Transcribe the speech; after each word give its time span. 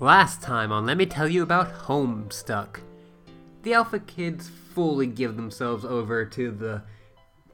Last 0.00 0.42
time 0.42 0.72
on 0.72 0.86
Let 0.86 0.96
Me 0.96 1.06
Tell 1.06 1.28
You 1.28 1.42
About 1.44 1.72
Homestuck. 1.72 2.80
The 3.62 3.74
Alpha 3.74 4.00
Kids 4.00 4.48
fully 4.48 5.06
give 5.06 5.36
themselves 5.36 5.84
over 5.84 6.24
to 6.24 6.50
the 6.50 6.82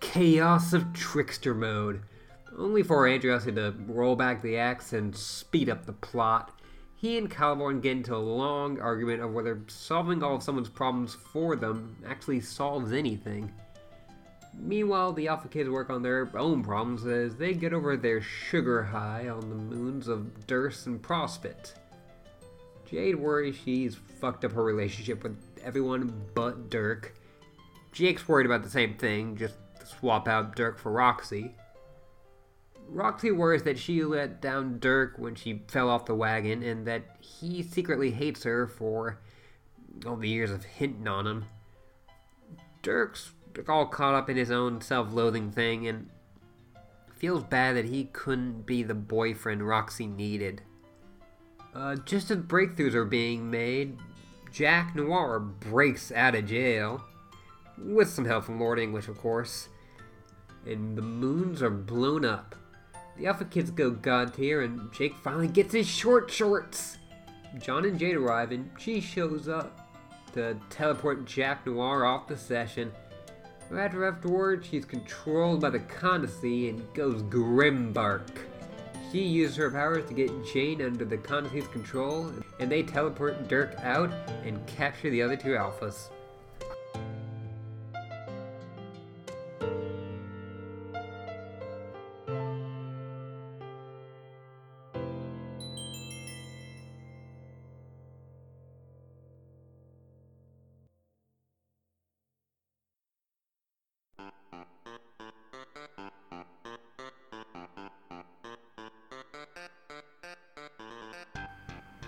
chaos 0.00 0.72
of 0.72 0.92
trickster 0.94 1.54
mode, 1.54 2.00
only 2.56 2.82
for 2.82 3.06
Andreas 3.06 3.44
to 3.44 3.74
roll 3.86 4.16
back 4.16 4.40
the 4.40 4.56
axe 4.56 4.94
and 4.94 5.14
speed 5.14 5.68
up 5.68 5.84
the 5.84 5.92
plot. 5.92 6.58
He 6.94 7.18
and 7.18 7.30
Caliborn 7.30 7.82
get 7.82 7.98
into 7.98 8.16
a 8.16 8.16
long 8.16 8.80
argument 8.80 9.20
of 9.20 9.32
whether 9.32 9.60
solving 9.66 10.22
all 10.22 10.36
of 10.36 10.42
someone's 10.42 10.70
problems 10.70 11.14
for 11.14 11.54
them 11.54 11.96
actually 12.06 12.40
solves 12.40 12.92
anything. 12.92 13.52
Meanwhile, 14.54 15.12
the 15.12 15.28
Alpha 15.28 15.48
Kids 15.48 15.68
work 15.68 15.90
on 15.90 16.02
their 16.02 16.30
own 16.34 16.62
problems 16.62 17.04
as 17.04 17.36
they 17.36 17.52
get 17.52 17.74
over 17.74 17.96
their 17.96 18.22
sugar 18.22 18.84
high 18.84 19.28
on 19.28 19.40
the 19.50 19.54
moons 19.54 20.08
of 20.08 20.46
Derse 20.46 20.86
and 20.86 21.02
Prospit. 21.02 21.74
Jade 22.90 23.16
worries 23.16 23.56
she's 23.56 23.96
fucked 24.20 24.44
up 24.44 24.52
her 24.52 24.64
relationship 24.64 25.22
with 25.22 25.36
everyone 25.62 26.22
but 26.34 26.70
Dirk. 26.70 27.14
Jake's 27.92 28.26
worried 28.26 28.46
about 28.46 28.62
the 28.62 28.70
same 28.70 28.94
thing, 28.94 29.36
just 29.36 29.56
swap 29.84 30.28
out 30.28 30.56
Dirk 30.56 30.78
for 30.78 30.92
Roxy. 30.92 31.54
Roxy 32.88 33.30
worries 33.30 33.64
that 33.64 33.78
she 33.78 34.02
let 34.02 34.40
down 34.40 34.78
Dirk 34.78 35.18
when 35.18 35.34
she 35.34 35.62
fell 35.68 35.90
off 35.90 36.06
the 36.06 36.14
wagon 36.14 36.62
and 36.62 36.86
that 36.86 37.02
he 37.20 37.62
secretly 37.62 38.10
hates 38.10 38.44
her 38.44 38.66
for 38.66 39.18
all 40.06 40.16
the 40.16 40.28
years 40.28 40.50
of 40.50 40.64
hinting 40.64 41.06
on 41.06 41.26
him. 41.26 41.44
Dirk's 42.82 43.32
all 43.68 43.86
caught 43.86 44.14
up 44.14 44.30
in 44.30 44.36
his 44.36 44.50
own 44.50 44.80
self 44.80 45.12
loathing 45.12 45.50
thing 45.50 45.86
and 45.86 46.08
feels 47.14 47.42
bad 47.42 47.76
that 47.76 47.84
he 47.84 48.04
couldn't 48.04 48.64
be 48.64 48.82
the 48.82 48.94
boyfriend 48.94 49.66
Roxy 49.66 50.06
needed. 50.06 50.62
Uh, 51.74 51.96
just 51.96 52.30
as 52.30 52.38
breakthroughs 52.38 52.94
are 52.94 53.04
being 53.04 53.50
made, 53.50 53.98
Jack 54.52 54.96
Noir 54.96 55.38
breaks 55.38 56.10
out 56.10 56.34
of 56.34 56.46
jail, 56.46 57.04
with 57.76 58.08
some 58.08 58.24
help 58.24 58.44
from 58.44 58.58
Lord 58.58 58.78
English, 58.78 59.08
of 59.08 59.18
course, 59.18 59.68
and 60.66 60.96
the 60.96 61.02
moons 61.02 61.62
are 61.62 61.70
blown 61.70 62.24
up. 62.24 62.54
The 63.16 63.26
Alpha 63.26 63.44
Kids 63.44 63.70
go 63.70 63.90
god 63.90 64.34
tier, 64.34 64.62
and 64.62 64.92
Jake 64.92 65.16
finally 65.16 65.48
gets 65.48 65.74
his 65.74 65.88
short 65.88 66.30
shorts. 66.30 66.98
John 67.60 67.84
and 67.84 67.98
Jade 67.98 68.16
arrive, 68.16 68.52
and 68.52 68.70
she 68.78 69.00
shows 69.00 69.48
up 69.48 69.88
to 70.34 70.56
teleport 70.70 71.24
Jack 71.24 71.66
Noir 71.66 72.04
off 72.04 72.28
the 72.28 72.36
session. 72.36 72.92
After 73.76 74.06
afterwards, 74.06 74.66
she's 74.66 74.84
controlled 74.84 75.60
by 75.60 75.70
the 75.70 75.80
Condesce 75.80 76.42
and 76.42 76.82
goes 76.94 77.22
grimdark. 77.24 78.28
She 79.10 79.22
uses 79.22 79.56
her 79.56 79.70
powers 79.70 80.06
to 80.08 80.14
get 80.14 80.44
Jane 80.44 80.82
under 80.82 81.06
the 81.06 81.16
Condesce's 81.16 81.66
control, 81.68 82.30
and 82.60 82.70
they 82.70 82.82
teleport 82.82 83.48
Dirk 83.48 83.74
out 83.78 84.12
and 84.44 84.64
capture 84.66 85.08
the 85.08 85.22
other 85.22 85.36
two 85.36 85.54
alphas. 85.54 86.10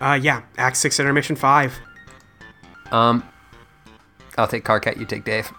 Uh, 0.01 0.19
yeah, 0.21 0.43
Act 0.57 0.77
6 0.77 0.99
Intermission 0.99 1.37
5. 1.37 1.79
Um, 2.91 3.23
I'll 4.39 4.49
take 4.49 4.65
Karkat, 4.65 4.99
you 4.99 5.05
take 5.05 5.25
Dave. 5.25 5.51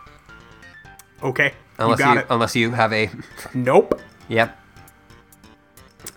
Okay, 1.23 1.53
Unless 1.77 1.99
you 1.99 2.13
you, 2.13 2.23
unless 2.29 2.55
you 2.55 2.71
have 2.71 2.91
a 2.93 3.09
Nope. 3.53 4.01
Yep. 4.27 4.57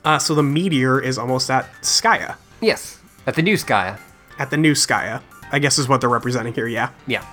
Uh, 0.04 0.18
so 0.18 0.34
the 0.34 0.42
meteor 0.42 1.00
is 1.00 1.18
almost 1.18 1.50
at 1.50 1.70
Skaia. 1.82 2.36
Yes. 2.60 3.00
At 3.26 3.34
the 3.34 3.42
new 3.42 3.54
Skaia. 3.54 3.98
At 4.38 4.50
the 4.50 4.56
new 4.56 4.72
Skaia, 4.72 5.22
I 5.52 5.58
guess 5.58 5.78
is 5.78 5.88
what 5.88 6.00
they're 6.00 6.10
representing 6.10 6.54
here, 6.54 6.66
yeah. 6.66 6.90
Yeah. 7.06 7.24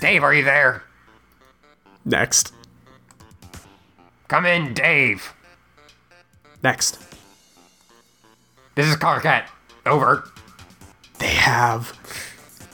Dave, 0.00 0.22
are 0.22 0.34
you 0.34 0.44
there? 0.44 0.82
Next. 2.04 2.52
Come 4.28 4.46
in, 4.46 4.74
Dave. 4.74 5.34
Next. 6.62 6.98
This 8.74 8.86
is 8.86 8.96
Karkat. 8.96 9.46
Over. 9.86 10.24
They 11.18 11.34
have 11.34 11.92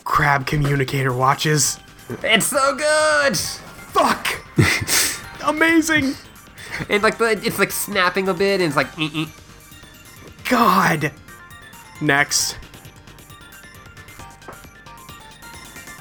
crab 0.04 0.46
communicator 0.46 1.12
watches. 1.12 1.78
It's 2.22 2.46
so 2.46 2.76
good. 2.76 3.36
Fuck! 3.36 4.42
Amazing! 5.44 6.14
And 6.88 7.02
like 7.02 7.18
the 7.18 7.40
it's 7.42 7.58
like 7.58 7.72
snapping 7.72 8.28
a 8.28 8.34
bit, 8.34 8.60
and 8.60 8.68
it's 8.68 8.76
like. 8.76 8.98
"Eh, 8.98 9.08
eh." 9.14 9.26
God! 10.48 11.12
Next. 12.00 12.56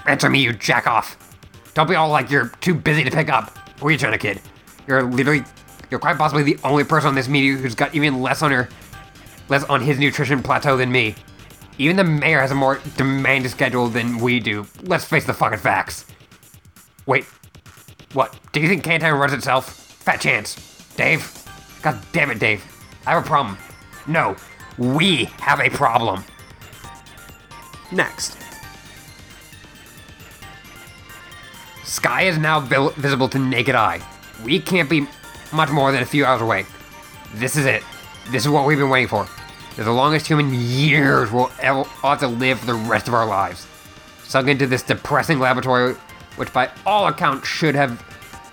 Answer 0.05 0.29
me, 0.29 0.43
you 0.43 0.53
jack 0.53 0.85
off. 0.85 1.17
Don't 1.73 1.89
be 1.89 1.95
all 1.95 2.09
like 2.09 2.29
you're 2.29 2.49
too 2.61 2.75
busy 2.75 3.03
to 3.03 3.11
pick 3.11 3.29
up. 3.29 3.57
What 3.79 3.89
are 3.89 3.91
you 3.91 3.97
trying 3.97 4.11
to 4.11 4.17
kid? 4.17 4.39
You're 4.87 5.03
literally, 5.03 5.43
you're 5.89 5.99
quite 5.99 6.17
possibly 6.17 6.43
the 6.43 6.59
only 6.63 6.83
person 6.83 7.07
on 7.09 7.15
this 7.15 7.27
meteor 7.27 7.57
who's 7.57 7.75
got 7.75 7.95
even 7.95 8.21
less 8.21 8.41
on 8.43 8.51
her, 8.51 8.69
less 9.49 9.63
on 9.65 9.81
his 9.81 9.99
nutrition 9.99 10.41
plateau 10.41 10.77
than 10.77 10.91
me. 10.91 11.15
Even 11.77 11.97
the 11.97 12.03
mayor 12.03 12.39
has 12.39 12.51
a 12.51 12.55
more 12.55 12.79
demanding 12.97 13.51
schedule 13.51 13.87
than 13.87 14.17
we 14.17 14.39
do. 14.39 14.65
Let's 14.83 15.05
face 15.05 15.25
the 15.25 15.33
fucking 15.33 15.59
facts. 15.59 16.05
Wait, 17.05 17.25
what? 18.13 18.37
Do 18.53 18.61
you 18.61 18.67
think 18.67 18.83
Can 18.83 19.01
Town 19.01 19.19
runs 19.19 19.33
itself? 19.33 19.69
Fat 19.69 20.21
chance. 20.21 20.55
Dave? 20.95 21.31
God 21.81 21.99
damn 22.13 22.31
it, 22.31 22.39
Dave. 22.39 22.63
I 23.05 23.11
have 23.11 23.23
a 23.23 23.27
problem. 23.27 23.57
No, 24.07 24.35
we 24.77 25.25
have 25.39 25.59
a 25.59 25.69
problem. 25.69 26.23
Next. 27.91 28.37
Skaia 31.83 32.27
is 32.27 32.37
now 32.37 32.59
visible 32.59 33.29
to 33.29 33.39
naked 33.39 33.75
eye. 33.75 34.01
We 34.43 34.59
can't 34.59 34.89
be 34.89 35.07
much 35.51 35.69
more 35.69 35.91
than 35.91 36.01
a 36.01 36.05
few 36.05 36.25
hours 36.25 36.41
away. 36.41 36.65
This 37.35 37.55
is 37.55 37.65
it. 37.65 37.83
This 38.29 38.43
is 38.43 38.49
what 38.49 38.65
we've 38.65 38.77
been 38.79 38.89
waiting 38.89 39.07
for. 39.07 39.27
The 39.75 39.91
longest 39.91 40.25
human 40.25 40.53
years 40.53 41.31
we'll 41.31 41.51
ever 41.61 41.83
have 41.83 42.19
to 42.21 42.27
live 42.27 42.59
for 42.59 42.65
the 42.65 42.73
rest 42.73 43.07
of 43.07 43.13
our 43.13 43.25
lives. 43.25 43.67
Sunk 44.23 44.47
into 44.47 44.65
this 44.65 44.81
depressing 44.81 45.37
laboratory, 45.37 45.93
which 46.35 46.51
by 46.51 46.71
all 46.85 47.07
accounts 47.07 47.47
should 47.47 47.75
have 47.75 48.03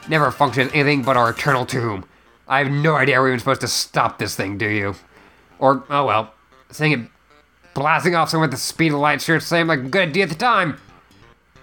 never 0.09 0.31
functioned 0.31 0.69
as 0.69 0.75
anything 0.75 1.03
but 1.03 1.17
our 1.17 1.31
eternal 1.31 1.65
tomb. 1.65 2.05
I 2.49 2.59
have 2.59 2.71
no 2.71 2.97
idea 2.97 3.19
we're 3.19 3.29
even 3.29 3.39
supposed 3.39 3.63
to 3.63 3.69
stop 3.69 4.19
this 4.19 4.37
thing, 4.37 4.59
do 4.59 4.69
you? 4.69 4.95
Or, 5.59 5.85
oh 5.89 6.05
well, 6.05 6.35
seeing 6.71 6.93
it 6.93 7.09
blasting 7.73 8.15
off 8.15 8.29
somewhere 8.29 8.47
at 8.47 8.51
the 8.51 8.59
speed 8.59 8.93
of 8.93 8.99
light 8.99 9.23
sure 9.23 9.41
seemed 9.41 9.69
like 9.69 9.79
a 9.79 9.83
good 9.83 10.11
idea 10.11 10.25
at 10.25 10.29
the 10.29 10.35
time. 10.35 10.77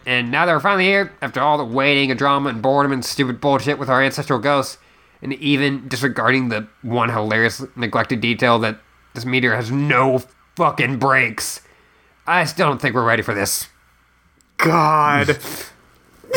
And 0.07 0.31
now 0.31 0.47
that 0.47 0.53
we're 0.53 0.61
finally 0.61 0.85
here, 0.85 1.11
after 1.21 1.41
all 1.41 1.59
the 1.59 1.65
waiting 1.65 2.09
and 2.09 2.17
drama 2.17 2.49
and 2.49 2.61
boredom 2.61 2.91
and 2.91 3.05
stupid 3.05 3.39
bullshit 3.39 3.77
with 3.77 3.89
our 3.89 4.01
ancestral 4.01 4.39
ghosts, 4.39 4.79
and 5.21 5.33
even 5.33 5.87
disregarding 5.87 6.49
the 6.49 6.67
one 6.81 7.09
hilarious 7.09 7.63
neglected 7.75 8.21
detail 8.21 8.59
that 8.59 8.79
this 9.13 9.25
meteor 9.25 9.55
has 9.55 9.71
no 9.71 10.23
fucking 10.55 10.97
brakes, 10.99 11.61
I 12.27 12.45
still 12.45 12.67
don't 12.67 12.79
think 12.81 12.95
we're 12.95 13.03
ready 13.05 13.21
for 13.23 13.33
this. 13.33 13.67
God. 14.57 15.37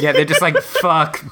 Yeah, 0.01 0.13
they're 0.13 0.25
just 0.25 0.41
like, 0.41 0.57
fuck. 0.57 1.23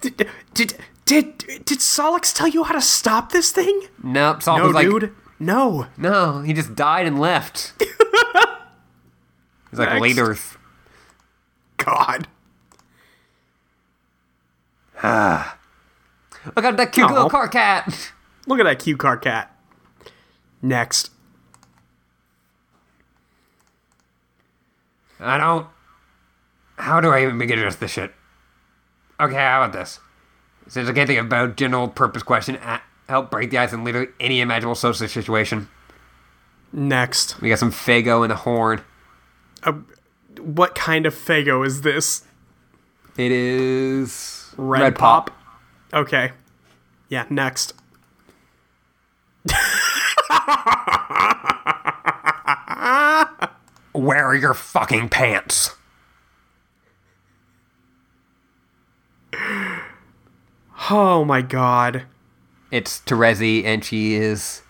did, 0.00 0.28
did, 0.54 0.74
did, 1.04 1.38
did 1.38 1.78
Sollux 1.80 2.32
tell 2.32 2.46
you 2.46 2.62
how 2.62 2.72
to 2.74 2.80
stop 2.80 3.32
this 3.32 3.50
thing? 3.50 3.88
Nope, 4.02 4.42
Saul 4.42 4.58
No, 4.58 4.66
was 4.66 4.74
like, 4.74 4.86
dude. 4.86 5.12
No. 5.40 5.86
no, 5.96 6.42
he 6.42 6.52
just 6.52 6.74
died 6.76 7.06
and 7.06 7.18
left. 7.18 7.72
He's 9.70 9.78
like, 9.80 10.00
later. 10.00 10.36
God. 11.78 12.28
Ah. 15.02 15.58
Look 16.44 16.64
at 16.64 16.76
that 16.76 16.92
cute 16.92 17.10
little 17.10 17.30
Karkat. 17.30 18.10
Look 18.46 18.60
at 18.60 18.64
that 18.64 18.78
cute 18.78 18.98
Karkat. 18.98 19.48
Next. 20.62 21.10
I 25.20 25.38
don't. 25.38 25.66
How 26.76 27.00
do 27.00 27.10
I 27.10 27.22
even 27.22 27.38
begin 27.38 27.56
to 27.56 27.62
address 27.62 27.76
this 27.76 27.92
shit? 27.92 28.12
Okay, 29.20 29.34
how 29.34 29.62
about 29.62 29.72
this? 29.72 30.00
Since 30.66 30.88
I 30.88 30.92
can't 30.92 31.06
think 31.06 31.20
about 31.20 31.50
a 31.50 31.52
general 31.52 31.88
purpose 31.88 32.22
question, 32.22 32.58
help 33.08 33.30
break 33.30 33.50
the 33.50 33.58
ice 33.58 33.72
in 33.72 33.84
literally 33.84 34.08
any 34.18 34.40
imaginable 34.40 34.74
social 34.74 35.06
situation. 35.06 35.68
Next. 36.72 37.40
We 37.40 37.50
got 37.50 37.58
some 37.58 37.70
Faygo 37.70 38.24
and 38.24 38.32
a 38.32 38.36
horn. 38.36 38.82
Uh, 39.62 39.72
what 40.40 40.74
kind 40.74 41.06
of 41.06 41.14
Faygo 41.14 41.64
is 41.64 41.82
this? 41.82 42.24
It 43.16 43.30
is 43.30 44.52
Red, 44.56 44.96
pop. 44.96 45.30
Okay. 45.94 46.32
Yeah, 47.08 47.24
next. 47.30 47.72
Where 53.92 54.26
are 54.26 54.34
your 54.34 54.54
fucking 54.54 55.08
pants? 55.08 55.76
Oh 60.90 61.24
my 61.24 61.40
god. 61.42 62.02
It's 62.72 63.00
Terezi, 63.00 63.64
and 63.64 63.84
she 63.84 64.14
is. 64.14 64.62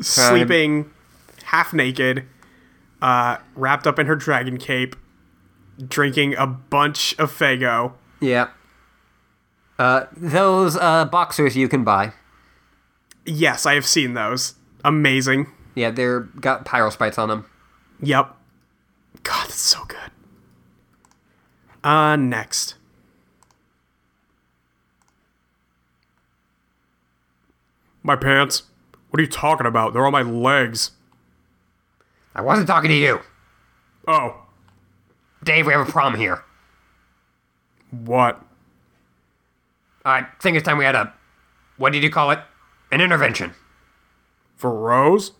Sleeping 0.00 0.90
half 1.44 1.72
naked, 1.72 2.26
uh, 3.00 3.36
wrapped 3.54 3.86
up 3.86 4.00
in 4.00 4.06
her 4.06 4.16
dragon 4.16 4.58
cape, 4.58 4.96
drinking 5.86 6.34
a 6.34 6.46
bunch 6.46 7.16
of 7.18 7.30
Faygo. 7.32 7.92
Yeah. 8.20 8.48
Uh, 9.78 10.06
those 10.16 10.76
uh, 10.76 11.04
boxers 11.04 11.56
you 11.56 11.68
can 11.68 11.84
buy. 11.84 12.12
Yes, 13.24 13.66
I 13.66 13.74
have 13.74 13.86
seen 13.86 14.14
those. 14.14 14.54
Amazing. 14.84 15.48
Yeah, 15.74 15.90
they're 15.90 16.20
got 16.20 16.64
Pyralspites 16.64 17.18
on 17.18 17.28
them. 17.28 17.44
Yep. 18.00 18.34
God, 19.22 19.44
that's 19.48 19.54
so 19.60 19.84
good. 19.86 20.10
Uh, 21.84 22.16
next. 22.16 22.74
My 28.02 28.16
pants? 28.16 28.62
What 29.10 29.18
are 29.18 29.22
you 29.22 29.28
talking 29.28 29.66
about? 29.66 29.92
They're 29.92 30.06
on 30.06 30.12
my 30.12 30.22
legs. 30.22 30.92
I 32.34 32.40
wasn't 32.40 32.68
talking 32.68 32.90
to 32.90 32.96
you. 32.96 33.20
Oh, 34.06 34.42
Dave, 35.42 35.66
we 35.66 35.72
have 35.72 35.88
a 35.88 35.90
problem 35.90 36.20
here. 36.20 36.42
what? 37.90 38.42
I 40.06 40.26
think 40.40 40.56
it's 40.56 40.64
time 40.64 40.78
we 40.78 40.84
had 40.84 40.94
a. 40.94 41.12
What 41.76 41.92
did 41.92 42.02
you 42.02 42.10
call 42.10 42.30
it? 42.30 42.38
An 42.90 43.00
intervention. 43.00 43.52
For 44.56 44.70
Rose? 44.72 45.32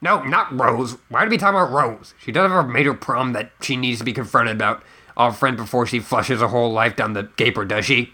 No, 0.00 0.22
not 0.24 0.58
Rose. 0.58 0.96
Why 1.08 1.22
are 1.24 1.28
we 1.28 1.36
talking 1.38 1.60
about 1.60 1.70
Rose? 1.70 2.14
She 2.18 2.32
does 2.32 2.50
have 2.50 2.64
a 2.64 2.68
major 2.68 2.94
problem 2.94 3.34
that 3.34 3.52
she 3.60 3.76
needs 3.76 3.98
to 3.98 4.04
be 4.04 4.12
confronted 4.12 4.56
about 4.56 4.82
our 5.16 5.32
friend 5.32 5.56
before 5.56 5.86
she 5.86 6.00
flushes 6.00 6.40
her 6.40 6.48
whole 6.48 6.72
life 6.72 6.96
down 6.96 7.12
the 7.12 7.24
gaper, 7.36 7.64
does 7.64 7.84
she? 7.84 8.12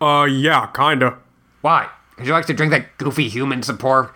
Uh, 0.00 0.26
yeah, 0.28 0.66
kinda. 0.74 1.16
Why? 1.62 1.88
'Cause 2.16 2.26
she 2.26 2.32
likes 2.32 2.46
to 2.48 2.52
drink 2.52 2.72
that 2.72 2.98
goofy 2.98 3.28
human 3.28 3.62
support 3.62 4.12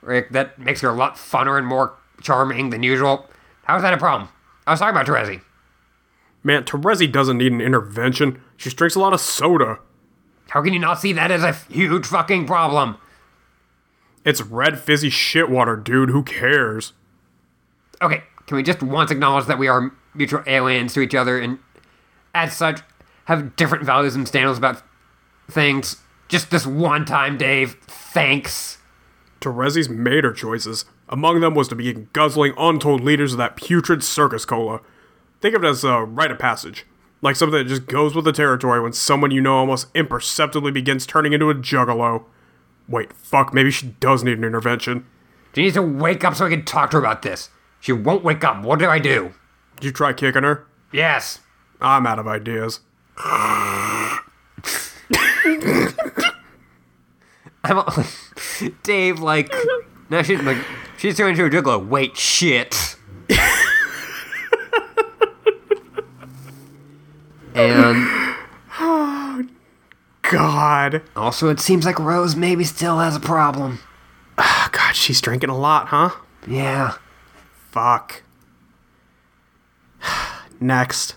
Rick, 0.00 0.30
that 0.30 0.58
makes 0.58 0.80
her 0.80 0.88
a 0.88 0.94
lot 0.94 1.16
funner 1.16 1.58
and 1.58 1.66
more 1.66 1.94
charming 2.22 2.70
than 2.70 2.82
usual. 2.82 3.28
How's 3.64 3.82
that 3.82 3.92
a 3.92 3.96
problem? 3.98 4.28
I 4.66 4.70
was 4.70 4.80
talking 4.80 4.94
about 4.96 5.06
Terezi. 5.06 5.40
Man, 6.46 6.62
Terezi 6.62 7.10
doesn't 7.10 7.38
need 7.38 7.50
an 7.50 7.60
intervention. 7.60 8.40
She 8.56 8.70
drinks 8.70 8.94
a 8.94 9.00
lot 9.00 9.12
of 9.12 9.20
soda. 9.20 9.80
How 10.50 10.62
can 10.62 10.72
you 10.72 10.78
not 10.78 11.00
see 11.00 11.12
that 11.12 11.32
as 11.32 11.42
a 11.42 11.52
huge 11.52 12.06
fucking 12.06 12.46
problem? 12.46 12.98
It's 14.24 14.40
red 14.40 14.78
fizzy 14.78 15.10
shit 15.10 15.50
water, 15.50 15.74
dude. 15.74 16.10
Who 16.10 16.22
cares? 16.22 16.92
Okay, 18.00 18.22
can 18.46 18.56
we 18.56 18.62
just 18.62 18.80
once 18.80 19.10
acknowledge 19.10 19.46
that 19.46 19.58
we 19.58 19.66
are 19.66 19.90
mutual 20.14 20.44
aliens 20.46 20.94
to 20.94 21.00
each 21.00 21.16
other 21.16 21.36
and, 21.36 21.58
as 22.32 22.56
such, 22.56 22.80
have 23.24 23.56
different 23.56 23.82
values 23.82 24.14
and 24.14 24.28
standards 24.28 24.56
about 24.56 24.84
things? 25.50 25.96
Just 26.28 26.52
this 26.52 26.64
one 26.64 27.04
time, 27.04 27.36
Dave. 27.36 27.76
Thanks. 27.88 28.78
Terezi's 29.40 29.88
made 29.88 30.22
her 30.22 30.32
choices. 30.32 30.84
Among 31.08 31.40
them 31.40 31.56
was 31.56 31.66
to 31.68 31.74
begin 31.74 32.08
guzzling 32.12 32.54
untold 32.56 33.00
liters 33.00 33.32
of 33.32 33.38
that 33.38 33.56
putrid 33.56 34.04
circus 34.04 34.44
cola. 34.44 34.80
Think 35.40 35.54
of 35.54 35.64
it 35.64 35.68
as 35.68 35.84
a 35.84 36.02
rite 36.02 36.30
of 36.30 36.38
passage. 36.38 36.86
Like 37.22 37.36
something 37.36 37.58
that 37.58 37.66
just 37.68 37.86
goes 37.86 38.14
with 38.14 38.24
the 38.24 38.32
territory 38.32 38.80
when 38.80 38.92
someone 38.92 39.30
you 39.30 39.40
know 39.40 39.56
almost 39.56 39.88
imperceptibly 39.94 40.70
begins 40.70 41.06
turning 41.06 41.32
into 41.32 41.50
a 41.50 41.54
juggalo. 41.54 42.24
Wait, 42.88 43.12
fuck, 43.12 43.52
maybe 43.52 43.70
she 43.70 43.88
does 44.00 44.22
need 44.22 44.38
an 44.38 44.44
intervention. 44.44 45.06
She 45.54 45.62
needs 45.62 45.74
to 45.74 45.82
wake 45.82 46.24
up 46.24 46.34
so 46.34 46.46
I 46.46 46.50
can 46.50 46.64
talk 46.64 46.90
to 46.90 46.98
her 46.98 47.02
about 47.02 47.22
this. 47.22 47.50
She 47.80 47.92
won't 47.92 48.22
wake 48.24 48.44
up. 48.44 48.62
What 48.62 48.78
do 48.78 48.88
I 48.88 48.98
do? 48.98 49.32
Did 49.76 49.84
you 49.86 49.92
try 49.92 50.12
kicking 50.12 50.42
her? 50.42 50.66
Yes. 50.92 51.40
I'm 51.80 52.06
out 52.06 52.18
of 52.18 52.26
ideas. 52.28 52.80
I'm 53.18 54.20
a- 57.78 58.06
Dave, 58.82 59.20
like, 59.20 59.52
now 60.10 60.22
she's 60.22 60.40
like, 60.42 60.58
she's 60.98 61.16
turning 61.16 61.38
into 61.40 61.58
a 61.58 61.62
juggalo. 61.62 61.86
Wait, 61.86 62.16
shit. 62.16 62.96
and 67.56 67.96
oh 68.78 69.46
God. 70.22 71.02
also, 71.14 71.48
it 71.48 71.60
seems 71.60 71.84
like 71.84 71.98
Rose 71.98 72.36
maybe 72.36 72.64
still 72.64 72.98
has 72.98 73.16
a 73.16 73.20
problem. 73.20 73.80
Oh, 74.38 74.68
God, 74.72 74.94
she's 74.94 75.20
drinking 75.20 75.50
a 75.50 75.56
lot, 75.56 75.88
huh? 75.88 76.10
Yeah. 76.46 76.94
Fuck. 77.70 78.22
Next. 80.60 81.14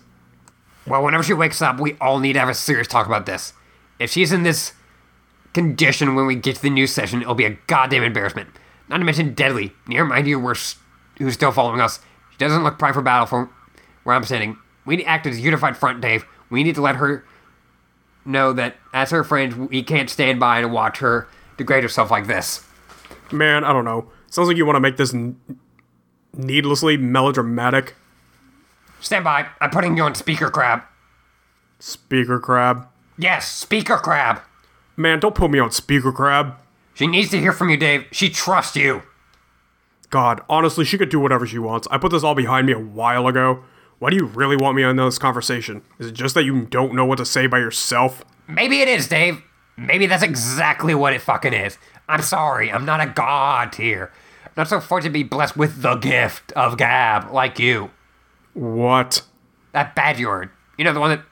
Well, 0.88 1.04
whenever 1.04 1.24
she 1.24 1.34
wakes 1.34 1.62
up, 1.62 1.80
we 1.80 1.98
all 2.00 2.20
need 2.20 2.34
to 2.34 2.40
have 2.40 2.50
a 2.50 2.54
serious 2.54 2.88
talk 2.88 3.06
about 3.06 3.26
this. 3.26 3.54
If 4.00 4.12
she's 4.12 4.32
in 4.32 4.44
this 4.44 4.74
condition 5.54 6.16
when 6.16 6.26
we 6.26 6.36
get 6.36 6.56
to 6.56 6.62
the 6.62 6.70
news 6.70 6.94
session, 6.94 7.22
it'll 7.22 7.36
be 7.36 7.46
a 7.46 7.58
goddamn 7.68 8.04
embarrassment. 8.04 8.50
Not 8.88 8.98
to 8.98 9.04
mention 9.04 9.34
deadly. 9.34 9.74
Near 9.88 10.06
mind 10.06 10.28
you, 10.28 10.40
we're 10.40 10.56
who's 11.18 11.34
still 11.34 11.52
following 11.52 11.82
us. 11.82 12.00
She 12.32 12.38
doesn't 12.38 12.64
look 12.64 12.80
primed 12.80 12.96
for 12.96 13.02
battle 13.02 13.28
from 13.28 13.50
where 14.04 14.16
I'm 14.16 14.24
standing. 14.24 14.58
We 14.86 14.96
need 14.96 15.04
to 15.04 15.10
act 15.10 15.26
as 15.28 15.38
a 15.38 15.42
unified 15.42 15.78
front, 15.78 16.02
Dave. 16.02 16.26
We 16.50 16.64
need 16.64 16.76
to 16.76 16.82
let 16.82 16.96
her 16.96 17.24
know 18.26 18.54
that 18.54 18.76
as 18.94 19.12
her 19.12 19.24
friend, 19.24 19.70
we 19.70 19.84
can't 19.84 20.10
stand 20.10 20.40
by 20.40 20.60
and 20.60 20.72
watch 20.72 21.00
her 21.00 21.28
degrade 21.58 21.84
herself 21.84 22.12
like 22.12 22.28
this. 22.28 22.66
Man, 23.32 23.64
I 23.64 23.74
don't 23.74 23.86
know. 23.86 24.12
Sounds 24.28 24.48
like 24.48 24.58
you 24.58 24.66
want 24.66 24.76
to 24.76 24.80
make 24.82 24.98
this 24.98 25.14
n- 25.14 25.40
needlessly 26.34 26.98
melodramatic. 26.98 27.96
Stand 29.00 29.24
by. 29.24 29.48
I'm 29.62 29.70
putting 29.70 29.96
you 29.98 30.04
on 30.04 30.16
speaker 30.16 30.50
crab. 30.50 30.84
Speaker 31.80 32.40
crab. 32.40 32.88
Yes, 33.18 33.52
speaker 33.52 33.98
crab. 33.98 34.42
Man, 34.98 35.20
don't 35.20 35.36
put 35.36 35.52
me 35.52 35.60
on 35.60 35.72
speaker 35.72 36.12
crab. 36.12 36.56
She 36.94 37.08
needs 37.08 37.30
to 37.32 37.40
hear 37.40 37.54
from 37.54 37.70
you, 37.70 37.78
Dave. 37.78 38.06
She 38.12 38.30
trusts 38.30 38.76
you. 38.76 39.04
God, 40.10 40.42
honestly, 40.50 40.84
she 40.84 40.98
could 40.98 41.10
do 41.10 41.20
whatever 41.20 41.46
she 41.46 41.60
wants. 41.60 41.88
I 41.92 41.98
put 41.98 42.12
this 42.12 42.24
all 42.24 42.36
behind 42.36 42.68
me 42.68 42.74
a 42.74 42.80
while 42.80 43.28
ago. 43.28 43.64
Why 44.00 44.10
do 44.10 44.16
you 44.16 44.26
really 44.26 44.56
want 44.56 44.76
me 44.78 44.84
on 44.84 44.96
this 44.96 45.20
conversation? 45.20 45.82
Is 46.00 46.08
it 46.08 46.14
just 46.14 46.34
that 46.36 46.46
you 46.46 46.66
don't 46.66 46.94
know 46.94 47.06
what 47.06 47.18
to 47.18 47.26
say 47.26 47.48
by 47.48 47.60
yourself? 47.60 48.24
Maybe 48.48 48.80
it 48.80 48.88
is, 48.88 49.08
Dave. 49.08 49.44
Maybe 49.78 50.08
that's 50.08 50.24
exactly 50.24 50.96
what 50.96 51.14
it 51.14 51.22
fucking 51.22 51.54
is. 51.54 51.78
I'm 52.08 52.22
sorry, 52.22 52.72
I'm 52.72 52.86
not 52.86 53.02
a 53.02 53.08
god 53.08 53.76
here. 53.76 54.12
I'm 54.46 54.52
not 54.58 54.68
so 54.70 54.80
fortunate 54.80 55.10
to 55.10 55.14
be 55.14 55.24
blessed 55.24 55.56
with 55.58 55.82
the 55.82 55.96
gift 55.96 56.52
of 56.54 56.78
gab 56.78 57.32
like 57.32 57.60
you. 57.60 57.92
What? 58.54 59.22
That 59.74 59.96
bad 59.96 60.20
word. 60.20 60.50
You 60.78 60.86
know, 60.86 60.94
the 60.94 61.00
one 61.00 61.12
that 61.12 61.26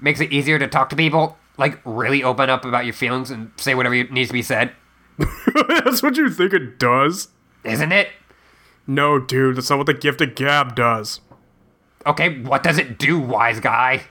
makes 0.00 0.20
it 0.20 0.32
easier 0.32 0.58
to 0.58 0.66
talk 0.66 0.90
to 0.90 0.96
people? 0.96 1.38
Like, 1.56 1.80
really 1.84 2.22
open 2.24 2.50
up 2.50 2.64
about 2.64 2.84
your 2.84 2.94
feelings 2.94 3.30
and 3.30 3.52
say 3.56 3.74
whatever 3.74 3.94
needs 3.94 4.28
to 4.28 4.32
be 4.32 4.42
said? 4.42 4.72
That's 5.54 6.02
what 6.02 6.16
you 6.16 6.28
think 6.28 6.52
it 6.52 6.78
does? 6.78 7.28
Isn't 7.62 7.92
it? 7.92 8.08
No, 8.86 9.18
dude, 9.18 9.56
that's 9.56 9.70
not 9.70 9.78
what 9.78 9.86
the 9.86 9.94
gift 9.94 10.20
of 10.20 10.34
gab 10.34 10.74
does. 10.76 11.20
Okay, 12.06 12.40
what 12.42 12.62
does 12.62 12.78
it 12.78 12.98
do, 12.98 13.18
wise 13.18 13.60
guy? 13.60 14.02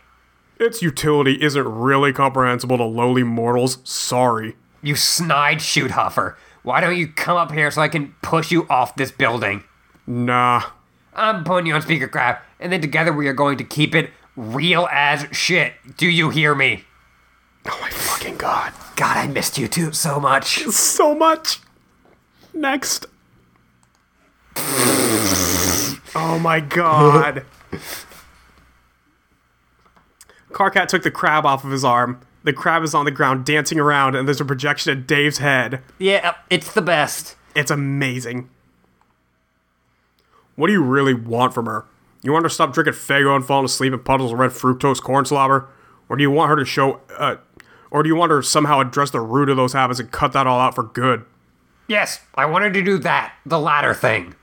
Its 0.60 0.82
utility 0.82 1.42
isn't 1.42 1.68
really 1.68 2.14
comprehensible 2.14 2.78
to 2.78 2.84
lowly 2.84 3.24
mortals. 3.24 3.78
Sorry. 3.84 4.56
You 4.82 4.96
snide 4.96 5.62
shoot 5.62 5.92
huffer. 5.92 6.36
Why 6.64 6.82
don't 6.82 6.98
you 6.98 7.08
come 7.08 7.38
up 7.38 7.52
here 7.52 7.70
so 7.72 7.82
I 7.82 7.88
can 7.88 8.16
push 8.22 8.52
you 8.52 8.68
off 8.70 8.96
this 8.96 9.12
building? 9.12 9.64
Nah. 10.08 10.64
I'm 11.16 11.44
putting 11.44 11.68
you 11.68 11.76
on 11.76 11.82
speaker 11.82 12.08
crap, 12.08 12.44
and 12.60 12.72
then 12.72 12.82
together 12.82 13.14
we 13.14 13.28
are 13.28 13.34
going 13.34 13.58
to 13.58 13.64
keep 13.64 13.94
it 13.94 14.10
real 14.36 14.88
as 14.92 15.28
shit. 15.32 15.74
Do 15.98 16.08
you 16.08 16.30
hear 16.30 16.56
me? 16.56 16.86
Oh 17.68 17.78
my 17.82 17.90
fucking 17.90 18.38
god. 18.38 18.74
God, 18.96 19.18
I 19.18 19.28
missed 19.28 19.58
you 19.58 19.68
too 19.68 19.92
so 19.92 20.20
much. 20.20 20.64
So 20.66 21.14
much. 21.16 21.60
Next. 22.54 23.06
oh 26.16 26.40
my 26.42 26.60
god. 26.60 27.46
Karkat 30.52 30.88
took 30.88 31.04
the 31.04 31.12
crab 31.12 31.46
off 31.46 31.64
of 31.64 31.72
his 31.72 31.84
arm. 31.84 32.22
The 32.44 32.54
crab 32.54 32.84
is 32.84 32.94
on 32.94 33.06
the 33.06 33.12
ground 33.12 33.46
dancing 33.46 33.80
around, 33.80 34.16
and 34.16 34.28
there's 34.28 34.42
a 34.42 34.46
projection 34.46 34.98
of 34.98 35.08
Dave's 35.08 35.38
head. 35.40 35.82
Yeah, 35.98 36.36
it's 36.50 36.74
the 36.74 36.82
best. 36.82 37.36
It's 37.56 37.72
amazing. 37.72 38.50
What 40.56 40.68
do 40.68 40.74
you 40.74 40.84
really 40.84 41.14
want 41.14 41.54
from 41.54 41.66
her? 41.66 41.86
You 42.22 42.32
want 42.32 42.44
her 42.44 42.50
to 42.50 42.54
stop 42.54 42.74
drinking 42.74 42.94
Faygo 42.94 43.36
and 43.36 43.46
falling 43.46 43.66
asleep 43.66 43.94
in 43.94 44.00
puddles 44.00 44.32
of 44.32 44.40
red 44.40 44.52
fructose 44.52 45.02
corn 45.02 45.26
slobber? 45.26 45.68
Or 46.10 46.16
do 46.16 46.22
you 46.22 46.32
want 46.32 46.50
her 46.50 46.56
to 46.56 46.66
show, 46.66 47.02
uh, 47.18 47.38
or 47.90 48.04
do 48.04 48.10
you 48.10 48.16
want 48.16 48.32
her 48.32 48.42
to 48.42 48.48
somehow 48.48 48.80
address 48.80 49.12
the 49.12 49.22
root 49.22 49.50
of 49.50 49.58
those 49.58 49.74
habits 49.74 50.00
and 50.00 50.12
cut 50.12 50.34
that 50.34 50.46
all 50.46 50.60
out 50.60 50.76
for 50.76 50.84
good? 50.84 51.26
Yes, 51.88 52.20
I 52.36 52.46
wanted 52.46 52.74
to 52.74 52.82
do 52.84 52.98
that, 53.00 53.34
the 53.46 53.60
latter 53.60 53.94
thing. 53.94 54.36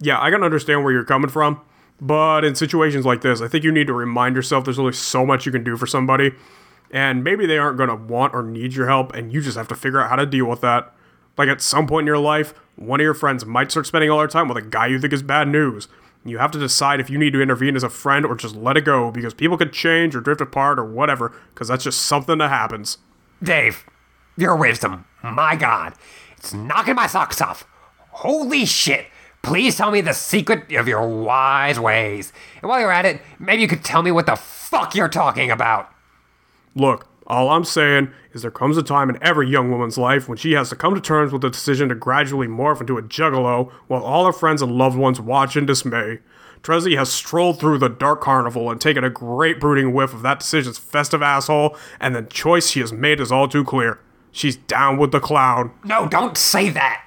Yeah, 0.00 0.20
I 0.20 0.30
can 0.30 0.42
understand 0.44 0.84
where 0.84 0.92
you're 0.92 1.04
coming 1.04 1.30
from, 1.30 1.60
but 2.00 2.44
in 2.44 2.54
situations 2.54 3.04
like 3.04 3.20
this, 3.20 3.40
I 3.40 3.48
think 3.48 3.64
you 3.64 3.72
need 3.72 3.88
to 3.88 3.92
remind 3.92 4.36
yourself 4.36 4.64
there's 4.64 4.78
only 4.78 4.92
so 4.92 5.26
much 5.26 5.44
you 5.44 5.52
can 5.52 5.64
do 5.64 5.76
for 5.76 5.86
somebody, 5.86 6.32
and 6.90 7.24
maybe 7.24 7.46
they 7.46 7.58
aren't 7.58 7.76
going 7.76 7.88
to 7.88 7.96
want 7.96 8.34
or 8.34 8.42
need 8.42 8.74
your 8.74 8.86
help, 8.86 9.14
and 9.14 9.32
you 9.32 9.40
just 9.40 9.56
have 9.56 9.68
to 9.68 9.74
figure 9.74 10.00
out 10.00 10.08
how 10.08 10.16
to 10.16 10.26
deal 10.26 10.46
with 10.46 10.60
that. 10.60 10.94
Like 11.36 11.48
at 11.48 11.60
some 11.60 11.86
point 11.86 12.04
in 12.04 12.06
your 12.06 12.18
life, 12.18 12.54
one 12.76 13.00
of 13.00 13.04
your 13.04 13.14
friends 13.14 13.44
might 13.44 13.70
start 13.70 13.86
spending 13.86 14.10
all 14.10 14.18
their 14.18 14.28
time 14.28 14.48
with 14.48 14.56
a 14.56 14.62
guy 14.62 14.86
you 14.86 15.00
think 15.00 15.12
is 15.12 15.22
bad 15.22 15.48
news. 15.48 15.88
You 16.24 16.38
have 16.38 16.50
to 16.52 16.58
decide 16.58 17.00
if 17.00 17.10
you 17.10 17.18
need 17.18 17.32
to 17.32 17.40
intervene 17.40 17.76
as 17.76 17.84
a 17.84 17.88
friend 17.88 18.26
or 18.26 18.34
just 18.34 18.56
let 18.56 18.76
it 18.76 18.84
go 18.84 19.10
because 19.10 19.34
people 19.34 19.56
could 19.56 19.72
change 19.72 20.14
or 20.14 20.20
drift 20.20 20.40
apart 20.40 20.78
or 20.78 20.84
whatever, 20.84 21.32
because 21.54 21.68
that's 21.68 21.84
just 21.84 22.02
something 22.02 22.38
that 22.38 22.50
happens. 22.50 22.98
Dave, 23.42 23.84
your 24.36 24.56
wisdom, 24.56 25.04
my 25.22 25.56
god, 25.56 25.94
it's 26.36 26.52
knocking 26.52 26.96
my 26.96 27.06
socks 27.06 27.40
off. 27.40 27.66
Holy 28.10 28.64
shit. 28.64 29.06
Please 29.42 29.76
tell 29.76 29.90
me 29.90 30.00
the 30.00 30.12
secret 30.12 30.72
of 30.72 30.88
your 30.88 31.06
wise 31.06 31.80
ways. 31.80 32.32
And 32.60 32.68
while 32.68 32.80
you're 32.80 32.92
at 32.92 33.06
it, 33.06 33.20
maybe 33.38 33.62
you 33.62 33.68
could 33.68 33.84
tell 33.84 34.02
me 34.02 34.10
what 34.10 34.26
the 34.26 34.36
fuck 34.36 34.94
you're 34.94 35.08
talking 35.08 35.50
about. 35.50 35.90
Look, 36.74 37.08
all 37.26 37.50
I'm 37.50 37.64
saying 37.64 38.10
is 38.32 38.42
there 38.42 38.50
comes 38.50 38.76
a 38.76 38.82
time 38.82 39.10
in 39.10 39.22
every 39.22 39.48
young 39.48 39.70
woman's 39.70 39.98
life 39.98 40.28
when 40.28 40.38
she 40.38 40.52
has 40.52 40.70
to 40.70 40.76
come 40.76 40.94
to 40.94 41.00
terms 41.00 41.32
with 41.32 41.42
the 41.42 41.50
decision 41.50 41.88
to 41.88 41.94
gradually 41.94 42.46
morph 42.46 42.80
into 42.80 42.98
a 42.98 43.02
juggalo 43.02 43.70
while 43.86 44.02
all 44.02 44.26
her 44.26 44.32
friends 44.32 44.62
and 44.62 44.72
loved 44.72 44.96
ones 44.96 45.20
watch 45.20 45.56
in 45.56 45.66
dismay. 45.66 46.20
Terezi 46.62 46.96
has 46.96 47.12
strolled 47.12 47.60
through 47.60 47.78
the 47.78 47.88
dark 47.88 48.20
carnival 48.20 48.70
and 48.70 48.80
taken 48.80 49.04
a 49.04 49.10
great 49.10 49.60
brooding 49.60 49.92
whiff 49.92 50.12
of 50.12 50.22
that 50.22 50.40
decision's 50.40 50.78
festive 50.78 51.22
asshole, 51.22 51.76
and 52.00 52.14
the 52.14 52.22
choice 52.22 52.68
she 52.68 52.80
has 52.80 52.92
made 52.92 53.20
is 53.20 53.30
all 53.30 53.46
too 53.46 53.62
clear. 53.62 54.00
She's 54.32 54.56
down 54.56 54.98
with 54.98 55.12
the 55.12 55.20
clown. 55.20 55.72
No, 55.84 56.08
don't 56.08 56.36
say 56.36 56.68
that. 56.70 57.04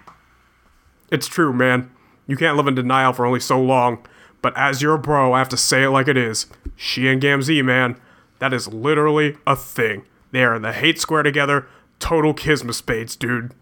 It's 1.12 1.28
true, 1.28 1.52
man. 1.52 1.92
You 2.28 2.38
can't 2.38 2.58
live 2.58 2.68
in 2.68 2.76
denial 2.76 3.14
for 3.14 3.26
only 3.26 3.40
so 3.40 3.62
long. 3.62 4.06
But 4.42 4.58
as 4.58 4.82
your 4.82 4.98
bro, 4.98 5.34
I 5.34 5.40
have 5.40 5.50
to 5.50 5.58
say 5.58 5.84
it 5.84 5.90
like 5.90 6.08
it 6.08 6.18
is. 6.18 6.48
She 6.76 7.08
and 7.08 7.22
Gamzee, 7.22 7.64
man, 7.64 8.00
that 8.40 8.54
is 8.54 8.68
literally 8.68 9.38
a 9.46 9.56
thing. 9.56 10.04
They 10.32 10.44
are 10.44 10.56
in 10.56 10.62
the 10.62 10.74
hate 10.74 11.00
square 11.00 11.24
together. 11.24 11.68
Total 12.00 12.34
kismet 12.34 12.76
spades, 12.76 13.16
dude. 13.16 13.54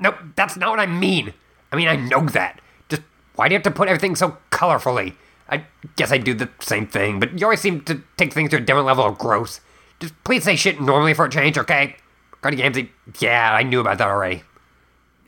Nope, 0.00 0.16
that's 0.36 0.56
not 0.56 0.70
what 0.70 0.80
I 0.80 0.86
mean. 0.86 1.34
I 1.70 1.76
mean, 1.76 1.88
I 1.88 1.96
know 1.96 2.26
that. 2.26 2.60
Just 2.88 3.02
why 3.34 3.48
do 3.48 3.52
you 3.52 3.56
have 3.56 3.64
to 3.64 3.70
put 3.70 3.88
everything 3.88 4.16
so 4.16 4.38
colorfully? 4.50 5.14
I 5.48 5.64
guess 5.96 6.10
I 6.10 6.18
do 6.18 6.32
the 6.32 6.48
same 6.60 6.86
thing, 6.86 7.20
but 7.20 7.38
you 7.38 7.44
always 7.44 7.60
seem 7.60 7.82
to 7.82 8.02
take 8.16 8.32
things 8.32 8.50
to 8.50 8.56
a 8.56 8.60
different 8.60 8.86
level 8.86 9.04
of 9.04 9.18
gross. 9.18 9.60
Just 10.00 10.14
please 10.24 10.44
say 10.44 10.56
shit 10.56 10.80
normally 10.80 11.12
for 11.12 11.26
a 11.26 11.30
change, 11.30 11.58
okay? 11.58 11.96
Cardi 12.40 12.56
Gamzee, 12.56 12.88
yeah, 13.20 13.52
I 13.52 13.62
knew 13.62 13.80
about 13.80 13.98
that 13.98 14.08
already. 14.08 14.42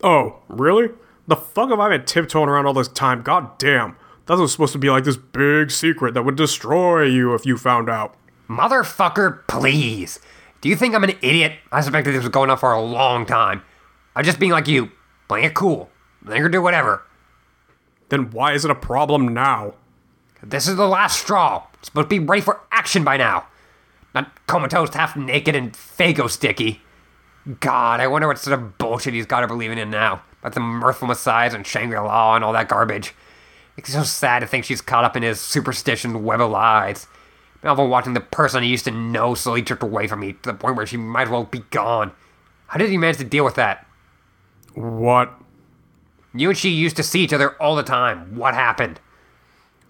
Oh, 0.02 0.40
really? 0.48 0.88
The 1.26 1.36
fuck 1.36 1.70
have 1.70 1.80
I 1.80 1.88
been 1.88 2.04
tiptoeing 2.04 2.48
around 2.48 2.66
all 2.66 2.74
this 2.74 2.88
time? 2.88 3.22
God 3.22 3.56
damn. 3.58 3.96
That 4.26 4.38
was 4.38 4.52
supposed 4.52 4.72
to 4.72 4.78
be 4.78 4.90
like 4.90 5.04
this 5.04 5.16
big 5.16 5.70
secret 5.70 6.14
that 6.14 6.22
would 6.22 6.36
destroy 6.36 7.04
you 7.04 7.34
if 7.34 7.44
you 7.46 7.56
found 7.56 7.88
out. 7.88 8.14
Motherfucker, 8.48 9.46
please. 9.46 10.18
Do 10.60 10.68
you 10.68 10.76
think 10.76 10.94
I'm 10.94 11.04
an 11.04 11.18
idiot? 11.22 11.54
I 11.72 11.80
suspected 11.80 12.14
this 12.14 12.22
was 12.22 12.30
going 12.30 12.50
on 12.50 12.58
for 12.58 12.72
a 12.72 12.80
long 12.80 13.26
time. 13.26 13.62
I'm 14.16 14.24
just 14.24 14.38
being 14.38 14.52
like 14.52 14.68
you, 14.68 14.90
playing 15.28 15.44
it 15.44 15.54
cool. 15.54 15.90
Then 16.22 16.38
you're 16.38 16.48
do 16.48 16.62
whatever. 16.62 17.02
Then 18.08 18.30
why 18.30 18.52
is 18.52 18.64
it 18.64 18.70
a 18.70 18.74
problem 18.74 19.28
now? 19.28 19.74
This 20.42 20.68
is 20.68 20.76
the 20.76 20.88
last 20.88 21.20
straw. 21.20 21.66
It's 21.74 21.88
supposed 21.88 22.10
to 22.10 22.20
be 22.20 22.24
ready 22.24 22.42
for 22.42 22.60
action 22.70 23.04
by 23.04 23.16
now. 23.16 23.46
Not 24.14 24.46
comatose, 24.46 24.94
half 24.94 25.16
naked, 25.16 25.54
and 25.54 25.72
Faygo 25.72 26.30
sticky. 26.30 26.80
God, 27.60 28.00
I 28.00 28.06
wonder 28.06 28.28
what 28.28 28.38
sort 28.38 28.58
of 28.58 28.78
bullshit 28.78 29.14
he's 29.14 29.26
got 29.26 29.42
her 29.42 29.48
believing 29.48 29.78
in 29.78 29.90
now. 29.90 30.22
About 30.44 30.52
the 30.52 30.60
mirthful 30.60 31.08
messiahs 31.08 31.54
and 31.54 31.66
Shangri-La 31.66 32.34
and 32.36 32.44
all 32.44 32.52
that 32.52 32.68
garbage. 32.68 33.14
It's 33.78 33.94
so 33.94 34.02
sad 34.02 34.40
to 34.40 34.46
think 34.46 34.66
she's 34.66 34.82
caught 34.82 35.02
up 35.02 35.16
in 35.16 35.22
his 35.22 35.40
superstition 35.40 36.22
web 36.22 36.42
of 36.42 36.50
lies. 36.50 37.06
Melvin 37.62 37.88
watching 37.88 38.12
the 38.12 38.20
person 38.20 38.62
I 38.62 38.66
used 38.66 38.84
to 38.84 38.90
know 38.90 39.34
slowly 39.34 39.62
drift 39.62 39.82
away 39.82 40.06
from 40.06 40.20
me 40.20 40.34
to 40.34 40.42
the 40.42 40.52
point 40.52 40.76
where 40.76 40.84
she 40.84 40.98
might 40.98 41.22
as 41.22 41.28
well 41.30 41.44
be 41.44 41.60
gone. 41.70 42.12
How 42.66 42.78
did 42.78 42.90
he 42.90 42.98
manage 42.98 43.16
to 43.16 43.24
deal 43.24 43.42
with 43.42 43.54
that? 43.54 43.86
What? 44.74 45.32
You 46.34 46.50
and 46.50 46.58
she 46.58 46.68
used 46.68 46.96
to 46.96 47.02
see 47.02 47.24
each 47.24 47.32
other 47.32 47.52
all 47.62 47.74
the 47.74 47.82
time. 47.82 48.36
What 48.36 48.52
happened? 48.52 49.00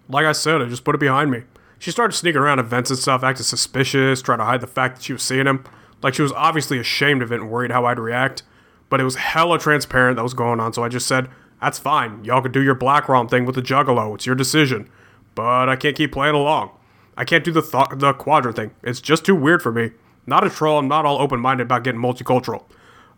Like 0.07 0.25
I 0.25 0.31
said, 0.31 0.61
I 0.61 0.65
just 0.65 0.85
put 0.85 0.95
it 0.95 0.99
behind 0.99 1.31
me. 1.31 1.43
She 1.79 1.91
started 1.91 2.13
sneaking 2.13 2.39
around 2.39 2.59
events 2.59 2.91
and 2.91 2.97
stuff, 2.97 3.23
acting 3.23 3.43
suspicious, 3.43 4.21
trying 4.21 4.37
to 4.37 4.45
hide 4.45 4.61
the 4.61 4.67
fact 4.67 4.95
that 4.95 5.03
she 5.03 5.11
was 5.11 5.23
seeing 5.23 5.47
him. 5.47 5.65
Like 6.01 6.13
she 6.13 6.21
was 6.21 6.31
obviously 6.31 6.79
ashamed 6.79 7.21
of 7.21 7.33
it 7.33 7.41
and 7.41 7.49
worried 7.49 7.71
how 7.71 7.85
I'd 7.85 7.99
react. 7.99 8.43
But 8.89 9.01
it 9.01 9.03
was 9.03 9.15
hella 9.15 9.59
transparent 9.59 10.17
that 10.17 10.23
was 10.23 10.33
going 10.33 10.59
on, 10.59 10.73
so 10.73 10.83
I 10.83 10.89
just 10.89 11.07
said, 11.07 11.29
that's 11.61 11.79
fine. 11.79 12.23
Y'all 12.23 12.41
can 12.41 12.51
do 12.51 12.61
your 12.61 12.75
black 12.75 13.09
rom 13.09 13.27
thing 13.27 13.45
with 13.45 13.55
the 13.55 13.61
juggalo. 13.61 14.13
It's 14.13 14.25
your 14.25 14.35
decision. 14.35 14.89
But 15.33 15.67
I 15.69 15.75
can't 15.75 15.95
keep 15.95 16.11
playing 16.11 16.35
along. 16.35 16.71
I 17.17 17.25
can't 17.25 17.43
do 17.43 17.51
the 17.51 17.61
th- 17.61 17.99
the 17.99 18.13
quadrant 18.13 18.55
thing. 18.55 18.71
It's 18.83 19.01
just 19.01 19.25
too 19.25 19.35
weird 19.35 19.61
for 19.61 19.71
me. 19.71 19.91
Not 20.27 20.45
a 20.45 20.49
troll. 20.49 20.79
I'm 20.79 20.87
not 20.87 21.05
all 21.05 21.21
open 21.21 21.39
minded 21.39 21.63
about 21.63 21.83
getting 21.83 22.01
multicultural. 22.01 22.65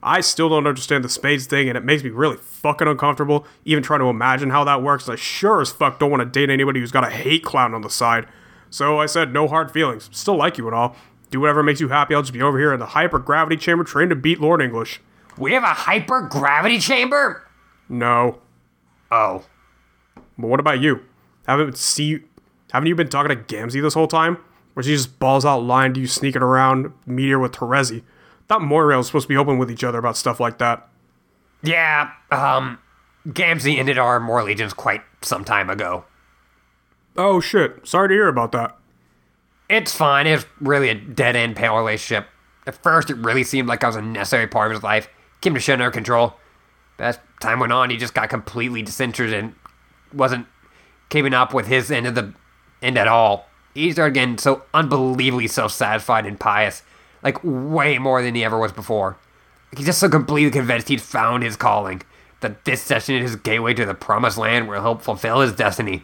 I 0.04 0.22
still 0.22 0.50
don't 0.50 0.68
understand 0.68 1.04
the 1.04 1.10
spades 1.10 1.48
thing, 1.48 1.68
and 1.68 1.78
it 1.78 1.84
makes 1.84 2.04
me 2.04 2.12
really 2.12 2.38
fucking 2.38 2.88
uncomfortable 2.88 3.48
even 3.66 3.84
trying 3.84 4.00
to 4.02 4.08
imagine 4.08 4.52
how 4.52 4.64
that 4.64 4.84
works. 4.84 5.10
I 5.10 5.16
sure 5.16 5.60
as 5.60 5.72
fuck 5.72 6.00
don't 6.00 6.12
want 6.12 6.22
to 6.22 6.26
date 6.26 6.52
anybody 6.52 6.80
who's 6.80 6.92
got 6.92 7.04
a 7.04 7.10
hate 7.10 7.44
clown 7.44 7.74
on 7.74 7.82
the 7.82 7.90
side. 7.90 8.28
So 8.70 9.00
I 9.00 9.08
said, 9.08 9.34
no 9.34 9.48
hard 9.48 9.72
feelings. 9.72 10.10
Still 10.12 10.36
like 10.36 10.58
you 10.58 10.68
and 10.68 10.76
all. 10.76 10.96
Do 11.32 11.40
whatever 11.40 11.64
makes 11.64 11.82
you 11.82 11.90
happy. 11.90 12.14
I'll 12.14 12.22
just 12.22 12.34
be 12.34 12.42
over 12.42 12.60
here 12.60 12.74
in 12.74 12.80
the 12.80 12.88
hyper 12.88 13.20
gravity 13.20 13.58
chamber 13.58 13.84
trained 13.84 14.12
to 14.12 14.16
beat 14.16 14.40
Lord 14.40 14.62
English. 14.62 15.02
We 15.38 15.54
have 15.54 15.64
a 15.64 15.68
hyper 15.68 16.22
gravity 16.22 16.80
chamber? 16.80 17.48
No. 17.90 18.40
Oh. 19.12 19.46
But 20.38 20.48
what 20.48 20.60
about 20.60 20.80
you? 20.80 21.04
Haven't 21.48 21.78
see 21.78 22.22
haven't 22.72 22.88
you 22.88 22.96
been 22.96 23.10
talking 23.10 23.36
to 23.36 23.44
Gamzee 23.44 23.82
this 23.82 23.94
whole 23.94 24.08
time? 24.08 24.38
Or 24.76 24.84
she 24.84 24.92
just 24.92 25.20
balls 25.20 25.46
out 25.46 25.60
lying 25.64 25.94
to 25.94 26.00
you 26.00 26.08
sneaking 26.08 26.42
around 26.42 26.92
meteor 27.06 27.40
with 27.40 27.54
Terezi? 27.54 28.04
Thought 28.48 28.62
Moirail 28.62 28.98
was 28.98 29.08
supposed 29.08 29.26
to 29.26 29.30
be 29.30 29.38
open 29.38 29.58
with 29.58 29.72
each 29.72 29.84
other 29.84 29.98
about 29.98 30.18
stuff 30.18 30.40
like 30.40 30.58
that. 30.60 30.88
Yeah, 31.64 32.12
um, 32.32 32.78
Gamzee 33.28 33.78
ended 33.78 33.98
our 33.98 34.20
moirallegiance 34.20 34.76
quite 34.76 35.02
some 35.22 35.44
time 35.44 35.70
ago. 35.70 36.06
Oh 37.16 37.40
shit. 37.40 37.88
Sorry 37.88 38.10
to 38.10 38.14
hear 38.14 38.28
about 38.28 38.52
that. 38.52 38.78
It's 39.70 39.94
fine. 39.94 40.28
It's 40.28 40.46
really 40.60 40.90
a 40.90 40.96
dead 40.96 41.36
end 41.36 41.56
pale 41.56 41.76
relationship. 41.76 42.28
At 42.68 42.76
first, 42.84 43.10
it 43.10 43.18
really 43.18 43.44
seemed 43.44 43.68
like 43.68 43.84
I 43.84 43.88
was 43.88 43.96
a 43.96 44.02
necessary 44.02 44.48
part 44.48 44.72
of 44.72 44.76
his 44.76 44.84
life. 44.84 45.10
Him 45.44 45.54
to 45.54 45.60
shit 45.60 45.74
under 45.74 45.92
control. 45.92 46.36
As 47.00 47.20
time 47.40 47.60
went 47.60 47.72
on, 47.72 47.90
he 47.90 47.98
just 47.98 48.14
got 48.14 48.30
completely 48.30 48.82
disinterested 48.82 49.38
and 49.40 49.56
wasn't 50.14 50.48
keeping 51.10 51.34
up 51.34 51.54
with 51.54 51.68
his 51.68 51.92
end 51.92 52.08
of 52.08 52.16
the 52.16 52.34
end 52.82 52.98
at 52.98 53.08
all. 53.08 53.48
He 53.74 53.92
started 53.92 54.16
getting 54.16 54.38
so 54.40 54.64
unbelievably 54.74 55.48
self-satisfied 55.48 56.26
and 56.26 56.40
pious, 56.40 56.82
like 57.22 57.38
way 57.44 58.00
more 58.00 58.22
than 58.22 58.34
he 58.34 58.44
ever 58.44 58.58
was 58.58 58.72
before. 58.72 59.18
He's 59.76 59.86
just 59.86 60.00
so 60.00 60.10
completely 60.10 60.50
convinced 60.50 60.88
he'd 60.88 61.02
found 61.02 61.44
his 61.44 61.56
calling, 61.56 62.02
that 62.40 62.66
this 62.66 62.82
session 62.82 63.16
is 63.16 63.32
his 63.32 63.36
gateway 63.40 63.74
to 63.76 63.86
the 63.86 63.94
promised 63.94 64.38
land 64.38 64.68
where 64.68 64.82
he'll 64.82 64.98
fulfill 64.98 65.42
his 65.42 65.54
destiny. 65.54 66.04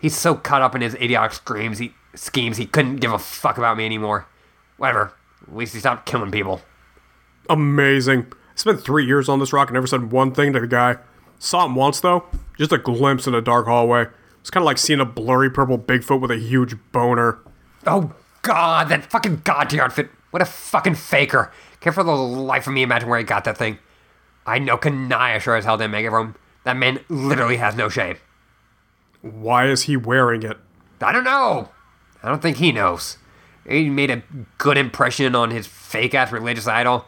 He's 0.00 0.16
so 0.16 0.34
caught 0.34 0.62
up 0.62 0.74
in 0.74 0.80
his 0.80 0.94
idiotic 0.94 1.32
screams, 1.32 1.78
he 1.78 1.94
schemes, 2.14 2.56
he 2.56 2.66
couldn't 2.66 2.96
give 2.96 3.12
a 3.12 3.18
fuck 3.18 3.58
about 3.58 3.76
me 3.76 3.84
anymore. 3.84 4.26
Whatever. 4.76 5.12
At 5.42 5.56
least 5.56 5.74
he 5.74 5.80
stopped 5.80 6.06
killing 6.06 6.30
people. 6.30 6.60
Amazing. 7.48 8.32
Spent 8.60 8.82
three 8.82 9.06
years 9.06 9.26
on 9.30 9.38
this 9.38 9.54
rock 9.54 9.68
and 9.68 9.74
never 9.74 9.86
said 9.86 10.12
one 10.12 10.34
thing 10.34 10.52
to 10.52 10.60
the 10.60 10.66
guy. 10.66 10.98
Saw 11.38 11.64
him 11.64 11.74
once 11.74 11.98
though, 12.00 12.26
just 12.58 12.72
a 12.72 12.76
glimpse 12.76 13.26
in 13.26 13.34
a 13.34 13.40
dark 13.40 13.64
hallway. 13.64 14.04
It's 14.42 14.50
kind 14.50 14.62
of 14.62 14.66
like 14.66 14.76
seeing 14.76 15.00
a 15.00 15.06
blurry 15.06 15.48
purple 15.48 15.78
Bigfoot 15.78 16.20
with 16.20 16.30
a 16.30 16.36
huge 16.36 16.76
boner. 16.92 17.38
Oh 17.86 18.12
god, 18.42 18.90
that 18.90 19.10
fucking 19.10 19.40
god 19.44 19.70
tier 19.70 19.82
outfit. 19.82 20.10
What 20.30 20.42
a 20.42 20.44
fucking 20.44 20.96
faker. 20.96 21.50
Can't 21.80 21.94
for 21.94 22.04
the 22.04 22.12
life 22.12 22.66
of 22.66 22.74
me 22.74 22.82
imagine 22.82 23.08
where 23.08 23.18
he 23.18 23.24
got 23.24 23.44
that 23.44 23.56
thing. 23.56 23.78
I 24.44 24.58
know 24.58 24.76
Kanaya 24.76 25.40
sure 25.40 25.56
as 25.56 25.64
hell 25.64 25.78
didn't 25.78 25.92
make 25.92 26.04
it 26.04 26.10
from. 26.10 26.36
That 26.64 26.76
man 26.76 27.00
literally 27.08 27.56
has 27.56 27.74
no 27.74 27.88
shame. 27.88 28.18
Why 29.22 29.68
is 29.68 29.84
he 29.84 29.96
wearing 29.96 30.42
it? 30.42 30.58
I 31.00 31.12
don't 31.12 31.24
know. 31.24 31.70
I 32.22 32.28
don't 32.28 32.42
think 32.42 32.58
he 32.58 32.72
knows. 32.72 33.16
He 33.66 33.88
made 33.88 34.10
a 34.10 34.22
good 34.58 34.76
impression 34.76 35.34
on 35.34 35.50
his 35.50 35.66
fake 35.66 36.14
ass 36.14 36.30
religious 36.30 36.66
idol 36.66 37.06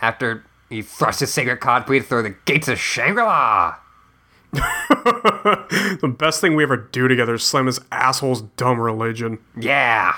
after 0.00 0.42
he 0.68 0.82
thrust 0.82 1.20
his 1.20 1.32
sacred 1.32 1.60
codpiece 1.60 2.04
through 2.04 2.22
the 2.22 2.36
gates 2.44 2.68
of 2.68 2.78
Shangri 2.78 3.22
La. 3.22 3.76
The 4.52 6.14
best 6.16 6.40
thing 6.40 6.56
we 6.56 6.62
ever 6.62 6.76
do 6.76 7.08
together 7.08 7.34
is 7.34 7.44
slam 7.44 7.66
this 7.66 7.80
asshole's 7.92 8.42
dumb 8.42 8.80
religion. 8.80 9.38
Yeah. 9.58 10.16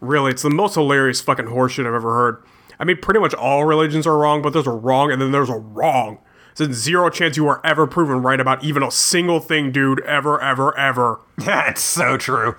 Really, 0.00 0.30
it's 0.30 0.42
the 0.42 0.50
most 0.50 0.74
hilarious 0.74 1.20
fucking 1.20 1.46
horseshit 1.46 1.86
I've 1.86 1.94
ever 1.94 2.14
heard. 2.14 2.42
I 2.78 2.84
mean, 2.84 2.98
pretty 2.98 3.20
much 3.20 3.34
all 3.34 3.64
religions 3.64 4.06
are 4.06 4.18
wrong, 4.18 4.42
but 4.42 4.52
there's 4.52 4.66
a 4.66 4.70
wrong 4.72 5.10
and 5.10 5.20
then 5.20 5.32
there's 5.32 5.48
a 5.48 5.56
wrong. 5.56 6.18
There's 6.56 6.72
zero 6.76 7.10
chance 7.10 7.36
you 7.36 7.48
are 7.48 7.60
ever 7.64 7.86
proven 7.86 8.22
right 8.22 8.40
about 8.40 8.64
even 8.64 8.82
a 8.82 8.90
single 8.90 9.40
thing, 9.40 9.72
dude. 9.72 10.00
Ever, 10.00 10.40
ever, 10.40 10.76
ever. 10.78 11.20
That's 11.38 11.82
so 11.82 12.16
true. 12.16 12.54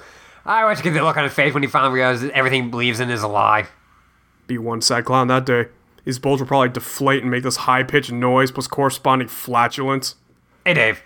I 0.45 0.61
always 0.61 0.81
get 0.81 0.93
the 0.93 1.03
look 1.03 1.17
on 1.17 1.23
his 1.23 1.33
face 1.33 1.53
when 1.53 1.63
he 1.63 1.69
finally 1.69 1.93
realizes 1.93 2.31
everything 2.33 2.65
he 2.65 2.69
believes 2.69 2.99
in 2.99 3.09
is 3.09 3.23
a 3.23 3.27
lie. 3.27 3.67
Be 4.45 4.57
one 4.57 4.81
sad 4.81 5.05
clown 5.05 5.27
that 5.27 5.45
day. 5.45 5.67
His 6.07 6.19
bulge 6.19 6.39
will 6.39 6.47
probably 6.47 6.69
deflate 6.69 7.21
and 7.21 7.29
make 7.29 7.43
this 7.43 7.57
high 7.57 7.83
pitched 7.83 8.13
noise 8.13 8.49
plus 8.49 8.65
corresponding 8.65 9.27
flatulence. 9.27 10.15
Hey, 10.65 10.73
Dave. 10.73 11.01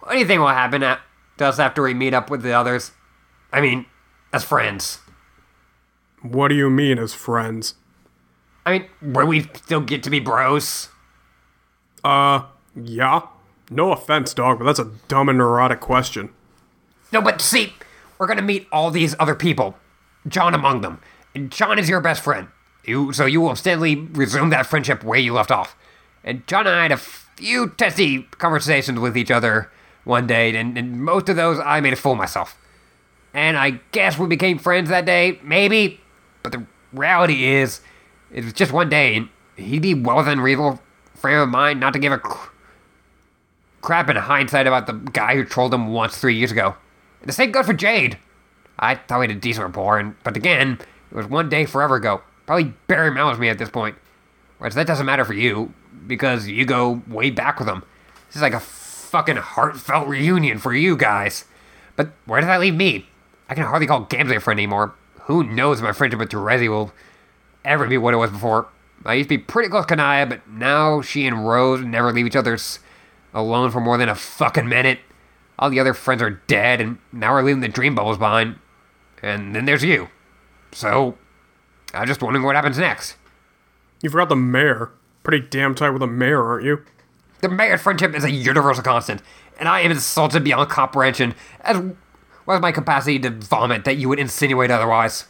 What 0.00 0.12
do 0.12 0.18
you 0.18 0.24
think 0.24 0.40
will 0.40 0.48
happen 0.48 0.80
to 0.80 0.98
us 1.40 1.58
after 1.58 1.82
we 1.82 1.92
meet 1.92 2.14
up 2.14 2.30
with 2.30 2.40
the 2.40 2.54
others? 2.54 2.92
I 3.52 3.60
mean, 3.60 3.84
as 4.32 4.42
friends. 4.42 5.00
What 6.22 6.48
do 6.48 6.54
you 6.54 6.70
mean, 6.70 6.98
as 6.98 7.12
friends? 7.12 7.74
I 8.64 8.78
mean, 8.78 8.88
will 9.02 9.26
we 9.26 9.42
still 9.42 9.82
get 9.82 10.02
to 10.04 10.10
be 10.10 10.20
bros? 10.20 10.88
Uh, 12.02 12.44
yeah. 12.74 13.26
No 13.68 13.92
offense, 13.92 14.32
dog, 14.32 14.58
but 14.58 14.64
that's 14.64 14.78
a 14.78 14.90
dumb 15.06 15.28
and 15.28 15.36
neurotic 15.36 15.80
question. 15.80 16.30
No, 17.12 17.20
but 17.20 17.42
see, 17.42 17.74
we're 18.16 18.26
gonna 18.26 18.40
meet 18.40 18.68
all 18.72 18.90
these 18.90 19.14
other 19.18 19.34
people, 19.34 19.76
John 20.26 20.54
among 20.54 20.80
them, 20.80 21.02
and 21.34 21.50
John 21.50 21.78
is 21.78 21.90
your 21.90 22.00
best 22.00 22.24
friend. 22.24 22.48
You, 22.84 23.12
so 23.12 23.26
you 23.26 23.40
will 23.40 23.50
instantly 23.50 23.96
resume 23.96 24.50
that 24.50 24.66
friendship 24.66 25.02
where 25.02 25.18
you 25.18 25.32
left 25.32 25.50
off. 25.50 25.76
And 26.22 26.46
John 26.46 26.66
and 26.66 26.76
I 26.76 26.82
had 26.82 26.92
a 26.92 26.96
few 26.96 27.70
testy 27.70 28.22
conversations 28.38 28.98
with 28.98 29.16
each 29.16 29.30
other 29.30 29.70
one 30.04 30.26
day, 30.26 30.54
and, 30.54 30.76
and 30.76 31.02
most 31.02 31.28
of 31.28 31.36
those 31.36 31.58
I 31.58 31.80
made 31.80 31.92
a 31.92 31.96
fool 31.96 32.12
of 32.12 32.18
myself. 32.18 32.58
And 33.32 33.56
I 33.56 33.80
guess 33.92 34.18
we 34.18 34.26
became 34.26 34.58
friends 34.58 34.90
that 34.90 35.06
day, 35.06 35.40
maybe. 35.42 36.00
But 36.42 36.52
the 36.52 36.64
reality 36.92 37.44
is, 37.44 37.80
it 38.30 38.44
was 38.44 38.52
just 38.52 38.72
one 38.72 38.88
day, 38.88 39.16
and 39.16 39.28
he'd 39.56 39.82
be 39.82 39.94
well 39.94 40.18
within 40.18 40.40
reasonable 40.40 40.80
frame 41.14 41.38
of 41.38 41.48
mind 41.48 41.80
not 41.80 41.92
to 41.94 41.98
give 41.98 42.12
a 42.12 42.18
cr- 42.18 42.50
crap 43.80 44.08
in 44.08 44.16
hindsight 44.16 44.66
about 44.66 44.86
the 44.86 44.92
guy 44.92 45.34
who 45.34 45.44
trolled 45.44 45.74
him 45.74 45.88
once 45.88 46.16
three 46.16 46.36
years 46.36 46.52
ago. 46.52 46.76
And 47.20 47.28
the 47.28 47.32
same 47.32 47.50
goes 47.50 47.66
for 47.66 47.72
Jade. 47.72 48.18
I 48.78 48.96
thought 48.96 49.20
we 49.20 49.28
had 49.28 49.36
a 49.36 49.40
decent 49.40 49.66
rapport, 49.66 49.98
and 49.98 50.22
but 50.22 50.36
again, 50.36 50.78
it 51.10 51.16
was 51.16 51.26
one 51.26 51.48
day 51.48 51.64
forever 51.64 51.96
ago. 51.96 52.22
Probably 52.46 52.74
Barry 52.86 53.10
Mel's 53.10 53.38
me 53.38 53.48
at 53.48 53.58
this 53.58 53.70
point. 53.70 53.96
Whereas 54.58 54.74
that 54.74 54.86
doesn't 54.86 55.06
matter 55.06 55.24
for 55.24 55.34
you, 55.34 55.74
because 56.06 56.46
you 56.46 56.64
go 56.64 57.02
way 57.08 57.30
back 57.30 57.58
with 57.58 57.66
them. 57.66 57.82
This 58.28 58.36
is 58.36 58.42
like 58.42 58.54
a 58.54 58.60
fucking 58.60 59.36
heartfelt 59.36 60.08
reunion 60.08 60.58
for 60.58 60.74
you 60.74 60.96
guys. 60.96 61.44
But 61.96 62.10
where 62.26 62.40
does 62.40 62.48
that 62.48 62.60
leave 62.60 62.74
me? 62.74 63.06
I 63.48 63.54
can 63.54 63.64
hardly 63.64 63.86
call 63.86 64.06
Gamzee 64.06 64.36
a 64.36 64.40
friend 64.40 64.58
anymore. 64.58 64.94
Who 65.22 65.44
knows 65.44 65.78
if 65.78 65.84
my 65.84 65.92
friendship 65.92 66.18
with 66.18 66.30
Terezi 66.30 66.68
will 66.68 66.92
ever 67.64 67.86
be 67.86 67.98
what 67.98 68.14
it 68.14 68.18
was 68.18 68.30
before. 68.30 68.68
I 69.04 69.14
used 69.14 69.28
to 69.28 69.36
be 69.36 69.42
pretty 69.42 69.68
close 69.68 69.84
to 69.84 69.88
Kanaya, 69.88 70.26
but 70.26 70.48
now 70.48 71.02
she 71.02 71.26
and 71.26 71.46
Rose 71.46 71.82
never 71.82 72.12
leave 72.12 72.26
each 72.26 72.36
other's 72.36 72.78
alone 73.32 73.70
for 73.70 73.80
more 73.80 73.98
than 73.98 74.08
a 74.08 74.14
fucking 74.14 74.68
minute. 74.68 75.00
All 75.58 75.70
the 75.70 75.80
other 75.80 75.94
friends 75.94 76.22
are 76.22 76.30
dead, 76.30 76.80
and 76.80 76.98
now 77.12 77.32
we're 77.32 77.42
leaving 77.42 77.60
the 77.60 77.68
dream 77.68 77.94
bubbles 77.94 78.18
behind. 78.18 78.56
And 79.22 79.54
then 79.54 79.66
there's 79.66 79.84
you. 79.84 80.08
So, 80.72 81.16
I'm 81.94 82.06
just 82.06 82.22
wondering 82.22 82.44
what 82.44 82.56
happens 82.56 82.78
next. 82.78 83.16
You 84.02 84.10
forgot 84.10 84.28
the 84.28 84.36
mayor. 84.36 84.90
Pretty 85.22 85.46
damn 85.46 85.74
tight 85.74 85.90
with 85.90 86.00
the 86.00 86.06
mayor, 86.06 86.42
aren't 86.42 86.64
you? 86.64 86.84
The 87.40 87.48
mayor 87.48 87.78
friendship 87.78 88.14
is 88.14 88.24
a 88.24 88.30
universal 88.30 88.82
constant, 88.82 89.22
and 89.58 89.68
I 89.68 89.80
am 89.80 89.90
insulted 89.90 90.44
beyond 90.44 90.70
comprehension, 90.70 91.34
as 91.60 91.78
well 92.46 92.56
as 92.56 92.62
my 92.62 92.72
capacity 92.72 93.18
to 93.20 93.30
vomit 93.30 93.84
that 93.84 93.96
you 93.96 94.08
would 94.08 94.18
insinuate 94.18 94.70
otherwise. 94.70 95.26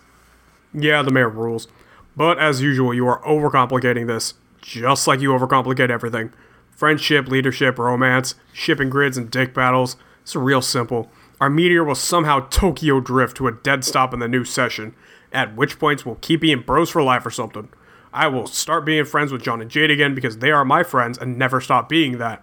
Yeah, 0.73 1.03
the 1.03 1.11
mayor 1.11 1.29
rules. 1.29 1.69
But 2.17 2.39
as 2.39 2.61
usual, 2.61 2.95
you 2.95 3.07
are 3.09 3.23
overcomplicating 3.23 4.07
this, 4.07 4.35
just 4.61 5.07
like 5.07 5.21
you 5.21 5.31
overcomplicate 5.31 5.91
everything. 5.91 6.33
Friendship, 6.71 7.29
leadership, 7.29 7.79
romance, 7.79 8.35
shipping 8.53 8.91
grids, 8.91 9.17
and 9.17 9.31
dick 9.31 9.55
battles. 9.55 9.97
It's 10.23 10.35
real 10.35 10.63
simple. 10.63 11.11
Our 11.41 11.51
meteor 11.51 11.85
will 11.85 11.95
somehow 11.95 12.49
Tokyo 12.49 13.01
drift 13.01 13.37
to 13.37 13.49
a 13.49 13.53
dead 13.53 13.85
stop 13.85 14.15
in 14.15 14.21
the 14.21 14.29
new 14.29 14.45
session, 14.45 14.95
at 15.35 15.57
which 15.57 15.79
points 15.79 16.07
we'll 16.07 16.15
keep 16.17 16.41
being 16.41 16.61
bros 16.61 16.91
for 16.91 17.03
life 17.03 17.27
or 17.27 17.31
something. 17.31 17.69
I 18.13 18.29
will 18.29 18.47
start 18.47 18.85
being 18.85 19.05
friends 19.05 19.33
with 19.33 19.43
John 19.43 19.61
and 19.61 19.71
Jade 19.71 19.91
again 19.91 20.15
because 20.15 20.39
they 20.39 20.53
are 20.53 20.65
my 20.65 20.85
friends 20.85 21.19
and 21.19 21.37
never 21.37 21.61
stop 21.61 21.89
being 21.89 22.19
that. 22.19 22.43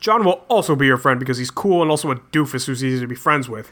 John 0.00 0.24
will 0.24 0.44
also 0.48 0.74
be 0.74 0.86
your 0.86 0.96
friend 0.96 1.20
because 1.20 1.38
he's 1.38 1.50
cool 1.50 1.80
and 1.80 1.90
also 1.90 2.10
a 2.10 2.16
doofus 2.16 2.66
who's 2.66 2.82
easy 2.82 3.00
to 3.00 3.06
be 3.06 3.14
friends 3.14 3.48
with. 3.48 3.70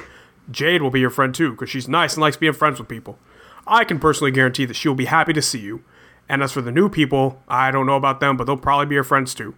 Jade 0.48 0.80
will 0.80 0.90
be 0.90 1.00
your 1.00 1.10
friend 1.10 1.34
too 1.34 1.50
because 1.50 1.68
she's 1.68 1.88
nice 1.88 2.14
and 2.14 2.20
likes 2.20 2.36
being 2.36 2.52
friends 2.52 2.78
with 2.78 2.88
people. 2.88 3.18
I 3.66 3.84
can 3.84 3.98
personally 3.98 4.30
guarantee 4.30 4.64
that 4.64 4.74
she 4.74 4.88
will 4.88 4.94
be 4.94 5.06
happy 5.06 5.32
to 5.32 5.42
see 5.42 5.58
you. 5.58 5.82
And 6.28 6.42
as 6.42 6.52
for 6.52 6.60
the 6.60 6.70
new 6.70 6.88
people, 6.88 7.42
I 7.48 7.72
don't 7.72 7.86
know 7.86 7.96
about 7.96 8.20
them, 8.20 8.36
but 8.36 8.44
they'll 8.44 8.56
probably 8.56 8.86
be 8.86 8.94
your 8.94 9.04
friends 9.04 9.34
too. 9.34 9.56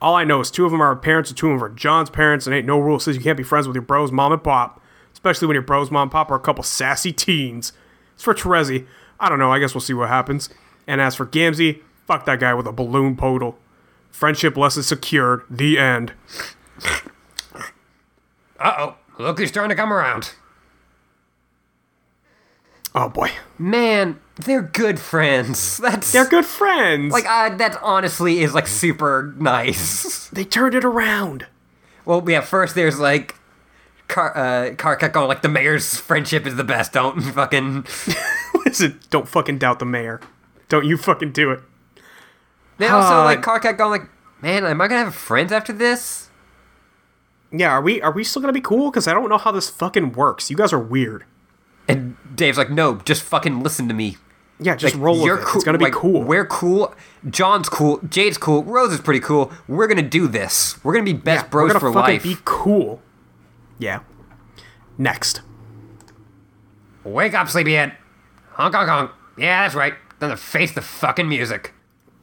All 0.00 0.14
I 0.14 0.24
know 0.24 0.40
is 0.40 0.50
two 0.50 0.64
of 0.64 0.72
them 0.72 0.80
are 0.80 0.96
parents 0.96 1.30
and 1.30 1.36
two 1.36 1.50
of 1.50 1.58
them 1.58 1.64
are 1.64 1.74
John's 1.74 2.10
parents, 2.10 2.46
and 2.46 2.56
ain't 2.56 2.66
no 2.66 2.78
rule 2.78 2.98
says 2.98 3.16
you 3.16 3.22
can't 3.22 3.36
be 3.36 3.42
friends 3.42 3.66
with 3.66 3.74
your 3.74 3.82
bros, 3.82 4.10
mom, 4.10 4.32
and 4.32 4.42
pop. 4.42 4.82
Especially 5.12 5.46
when 5.46 5.54
your 5.54 5.62
bros, 5.62 5.90
mom, 5.90 6.04
and 6.04 6.10
pop 6.10 6.30
are 6.30 6.36
a 6.36 6.40
couple 6.40 6.64
sassy 6.64 7.12
teens. 7.12 7.72
As 8.16 8.22
for 8.22 8.34
Terezi, 8.34 8.86
I 9.20 9.28
don't 9.28 9.38
know, 9.38 9.52
I 9.52 9.58
guess 9.58 9.74
we'll 9.74 9.80
see 9.80 9.94
what 9.94 10.08
happens. 10.08 10.48
And 10.86 11.00
as 11.00 11.14
for 11.14 11.26
Gamzee, 11.26 11.80
fuck 12.06 12.26
that 12.26 12.40
guy 12.40 12.54
with 12.54 12.66
a 12.66 12.72
balloon 12.72 13.16
podal. 13.16 13.54
Friendship 14.10 14.56
less 14.56 14.76
is 14.76 14.86
secured. 14.86 15.42
The 15.50 15.78
end. 15.78 16.12
Uh 18.58 18.72
oh, 18.78 18.96
look 19.18 19.38
who's 19.38 19.48
starting 19.48 19.70
to 19.70 19.74
come 19.76 19.92
around. 19.92 20.32
Oh 22.94 23.08
boy. 23.08 23.30
Man, 23.58 24.20
they're 24.36 24.62
good 24.62 25.00
friends. 25.00 25.76
That's 25.82 26.12
They're 26.12 26.28
good 26.28 26.44
friends. 26.46 27.12
like 27.12 27.26
uh, 27.26 27.56
that. 27.56 27.78
Honestly, 27.82 28.40
is 28.40 28.54
like 28.54 28.68
super 28.68 29.34
nice. 29.36 30.28
they 30.28 30.44
turned 30.44 30.74
it 30.74 30.84
around. 30.84 31.46
well, 32.04 32.22
yeah. 32.28 32.40
First, 32.40 32.74
there's 32.74 32.98
like. 33.00 33.34
Car, 34.08 34.36
uh, 34.36 34.74
Car 34.74 34.96
kept 34.96 35.14
going 35.14 35.28
like 35.28 35.42
the 35.42 35.48
mayor's 35.48 35.96
friendship 35.98 36.46
is 36.46 36.56
the 36.56 36.64
best. 36.64 36.92
Don't 36.92 37.20
fucking. 37.20 37.86
Listen, 38.66 39.00
don't 39.10 39.28
fucking 39.28 39.58
doubt 39.58 39.78
the 39.78 39.84
mayor. 39.86 40.20
Don't 40.68 40.84
you 40.84 40.96
fucking 40.96 41.32
do 41.32 41.50
it. 41.50 41.60
Then 42.78 42.90
also 42.92 43.20
Uh, 43.20 43.24
like 43.24 43.42
Car 43.42 43.60
kept 43.60 43.78
going 43.78 43.90
like, 44.02 44.10
man, 44.42 44.64
am 44.64 44.80
I 44.80 44.88
gonna 44.88 45.04
have 45.04 45.14
friends 45.14 45.52
after 45.52 45.72
this? 45.72 46.28
Yeah, 47.52 47.70
are 47.70 47.80
we 47.80 48.02
are 48.02 48.10
we 48.12 48.24
still 48.24 48.42
gonna 48.42 48.52
be 48.52 48.60
cool? 48.60 48.90
Because 48.90 49.06
I 49.06 49.14
don't 49.14 49.28
know 49.28 49.38
how 49.38 49.52
this 49.52 49.70
fucking 49.70 50.12
works. 50.12 50.50
You 50.50 50.56
guys 50.56 50.72
are 50.72 50.78
weird. 50.78 51.24
And 51.86 52.16
Dave's 52.34 52.58
like, 52.58 52.70
no, 52.70 52.96
just 52.96 53.22
fucking 53.22 53.62
listen 53.62 53.88
to 53.88 53.94
me. 53.94 54.16
Yeah, 54.58 54.74
just 54.76 54.94
Like, 54.94 55.02
roll 55.04 55.16
with 55.16 55.24
you're 55.26 55.38
it. 55.38 55.44
cool- 55.44 55.56
It's 55.60 55.64
gonna 55.64 55.78
be 55.78 55.84
like, 55.84 55.92
cool. 55.94 56.22
We're 56.22 56.46
cool. 56.46 56.94
John's 57.28 57.68
cool. 57.68 58.00
Jade's 58.08 58.38
cool. 58.38 58.64
Rose 58.64 58.92
is 58.92 59.00
pretty 59.00 59.20
cool. 59.20 59.52
We're 59.68 59.86
gonna 59.86 60.02
do 60.02 60.26
this. 60.26 60.82
We're 60.84 60.92
gonna 60.94 61.04
be 61.04 61.12
best 61.12 61.44
Yeah, 61.44 61.48
bros 61.50 61.62
we're 61.64 61.68
gonna 61.68 61.80
for 61.80 61.92
fucking 61.92 62.14
life. 62.14 62.22
be 62.22 62.36
cool. 62.44 63.02
Yeah. 63.78 64.00
Next. 64.98 65.42
Wake 67.02 67.34
up, 67.34 67.48
sleepyhead. 67.48 67.96
Honk, 68.52 68.74
honk, 68.74 68.88
honk. 68.88 69.10
Yeah, 69.36 69.62
that's 69.62 69.74
right. 69.74 69.94
Then 70.20 70.30
to 70.30 70.36
face 70.36 70.72
the 70.72 70.80
fucking 70.80 71.28
music. 71.28 71.74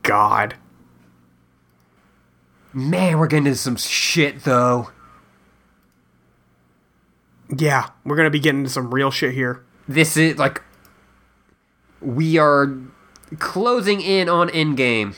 God. 0.02 0.56
Man, 2.74 3.20
we're 3.20 3.28
getting 3.28 3.48
into 3.48 3.58
some 3.60 3.76
shit 3.76 4.44
though. 4.44 4.92
Yeah, 7.56 7.90
we're 8.06 8.16
gonna 8.16 8.30
be 8.30 8.40
getting 8.40 8.62
into 8.62 8.72
some 8.72 8.94
real 8.94 9.12
shit 9.12 9.34
here. 9.34 9.64
This 9.88 10.16
is 10.16 10.38
like 10.38 10.62
we 12.00 12.38
are 12.38 12.74
closing 13.40 14.00
in 14.02 14.30
on 14.30 14.48
Endgame. 14.50 15.16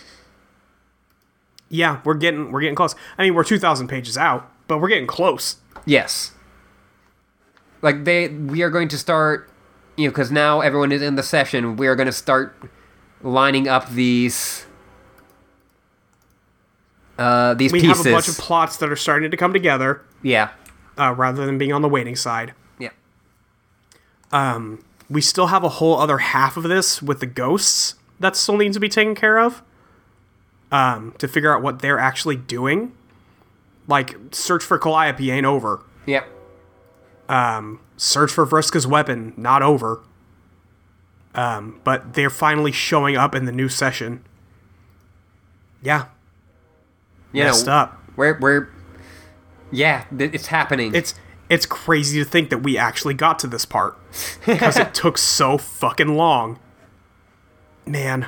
Yeah, 1.70 2.02
we're 2.04 2.16
getting 2.16 2.52
we're 2.52 2.62
getting 2.62 2.76
close. 2.76 2.96
I 3.18 3.24
mean, 3.24 3.36
we're 3.36 3.44
two 3.44 3.60
thousand 3.60 3.88
pages 3.88 4.18
out, 4.18 4.52
but 4.68 4.80
we're 4.80 4.90
getting 4.90 5.08
close. 5.08 5.58
Yes. 5.86 6.32
Like 7.82 8.06
they, 8.06 8.30
we 8.30 8.62
are 8.62 8.70
going 8.70 8.88
to 8.90 8.98
start, 8.98 9.50
you 9.98 10.06
know, 10.08 10.12
because 10.12 10.32
now 10.32 10.62
everyone 10.62 10.92
is 10.92 11.02
in 11.02 11.16
the 11.16 11.24
session. 11.24 11.76
We 11.76 11.88
are 11.88 11.96
going 11.96 12.06
to 12.08 12.12
start 12.14 12.56
lining 13.22 13.68
up 13.68 13.90
these, 13.90 14.66
uh, 17.18 17.54
these 17.56 17.72
We 17.72 17.82
pieces. 17.82 17.98
have 17.98 18.06
a 18.08 18.12
bunch 18.16 18.28
of 18.28 18.38
plots 18.38 18.78
that 18.78 18.90
are 18.90 18.96
starting 18.96 19.30
to 19.32 19.38
come 19.38 19.54
together, 19.54 20.02
yeah, 20.22 20.52
uh, 20.98 21.14
rather 21.16 21.46
than 21.46 21.58
being 21.58 21.74
on 21.74 21.82
the 21.82 21.90
waiting 21.90 22.16
side. 22.16 22.54
yeah, 22.80 22.90
Um, 24.32 24.84
We 25.10 25.22
still 25.22 25.48
have 25.48 25.64
a 25.64 25.70
whole 25.70 26.00
other 26.00 26.20
half 26.20 26.58
of 26.58 26.64
this 26.64 27.02
with 27.02 27.20
the 27.20 27.26
ghosts 27.26 27.96
that 28.20 28.36
still 28.36 28.58
needs 28.58 28.76
to 28.78 28.80
be 28.80 28.90
taken 28.90 29.16
care 29.16 29.40
of. 29.40 29.62
Um, 30.72 31.14
to 31.20 31.28
figure 31.28 31.54
out 31.56 31.62
what 31.62 31.84
they're 31.84 32.00
actually 32.00 32.36
doing. 32.36 32.94
Like, 33.88 34.16
search 34.32 34.64
for 34.64 34.78
Calliope 34.78 35.30
ain't 35.32 35.46
over. 35.46 35.82
yeah. 36.06 36.24
Search 37.98 38.32
for 38.32 38.46
Vriska's 38.46 38.86
weapon, 38.88 39.34
not 39.38 39.62
over. 39.62 40.02
Um, 41.36 41.80
but 41.84 42.14
they're 42.14 42.30
finally 42.30 42.72
showing 42.72 43.16
up 43.16 43.34
in 43.34 43.46
the 43.46 43.52
new 43.52 43.70
session. 43.70 44.24
Yeah, 45.82 46.06
You 47.32 47.44
messed 47.44 47.68
up. 47.68 48.02
we're 48.16 48.38
we're, 48.40 48.70
yeah, 49.72 50.06
th- 50.16 50.32
it's 50.34 50.48
happening. 50.48 50.94
It's 50.96 51.14
it's 51.50 51.66
crazy 51.66 52.20
to 52.24 52.26
think 52.30 52.50
that 52.52 52.60
we 52.60 52.78
actually 52.78 53.14
got 53.16 53.40
to 53.40 53.48
this 53.48 53.66
part 53.66 53.98
because 54.46 54.78
it 54.78 54.94
took 54.94 55.18
so 55.18 55.58
fucking 55.58 56.16
long. 56.16 56.60
Man, 57.86 58.28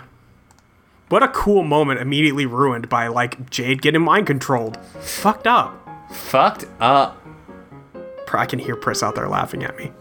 what 1.09 1.23
a 1.23 1.27
cool 1.29 1.63
moment 1.63 1.99
immediately 1.99 2.45
ruined 2.45 2.89
by 2.89 3.07
like 3.07 3.49
Jade 3.49 3.81
getting 3.81 4.01
mind 4.01 4.27
controlled. 4.27 4.77
Fucked 4.99 5.47
up. 5.47 5.81
fucked 6.11 6.65
up. 6.79 7.21
I 8.33 8.45
can 8.45 8.59
hear 8.59 8.75
Pris 8.75 9.01
out 9.01 9.15
there 9.15 9.29
laughing 9.29 9.63
at 9.63 9.77
me. 9.77 9.91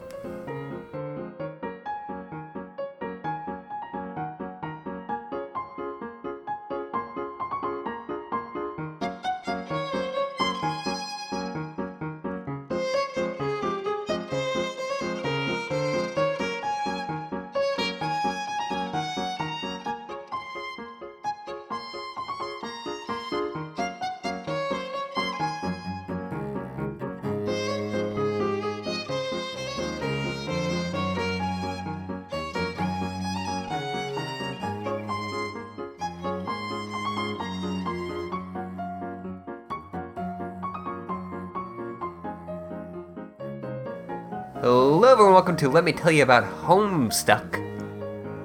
To 45.64 45.70
Let 45.70 45.84
Me 45.84 45.92
Tell 45.92 46.12
You 46.12 46.22
About 46.22 46.44
Homestuck. 46.44 47.54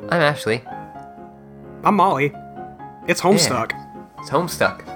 I'm 0.09 0.21
Ashley. 0.21 0.63
I'm 1.83 1.95
Molly. 1.95 2.33
It's 3.09 3.19
Homestuck. 3.19 3.73
It's 4.19 4.29
Homestuck. 4.29 4.87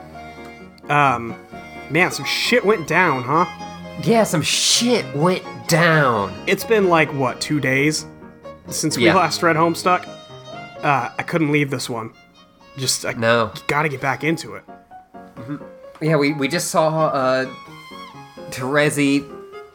Um, 0.90 1.36
man, 1.90 2.12
some 2.12 2.24
shit 2.24 2.64
went 2.64 2.88
down, 2.88 3.24
huh? 3.24 3.44
Yeah, 4.04 4.24
some 4.24 4.42
shit 4.42 5.04
went 5.14 5.44
down. 5.68 6.34
It's 6.48 6.64
been 6.64 6.88
like 6.88 7.12
what 7.14 7.42
two 7.42 7.60
days 7.60 8.06
since 8.70 8.96
we 8.96 9.04
Yeah. 9.04 9.16
last 9.16 9.44
read 9.44 9.58
Homestuck. 9.58 10.08
Uh, 10.82 11.10
I 11.18 11.24
couldn't 11.24 11.52
leave 11.52 11.72
this 11.72 11.90
one. 11.90 12.14
Just 12.78 13.06
I 13.06 13.12
No. 13.12 13.52
gotta 13.68 13.90
get 13.90 14.00
back 14.00 14.24
into 14.24 14.56
it. 14.56 14.64
Yeah, 16.00 16.16
we, 16.16 16.32
we 16.32 16.48
just 16.48 16.70
saw 16.72 17.08
uh, 17.08 17.46
Terezi 18.50 19.26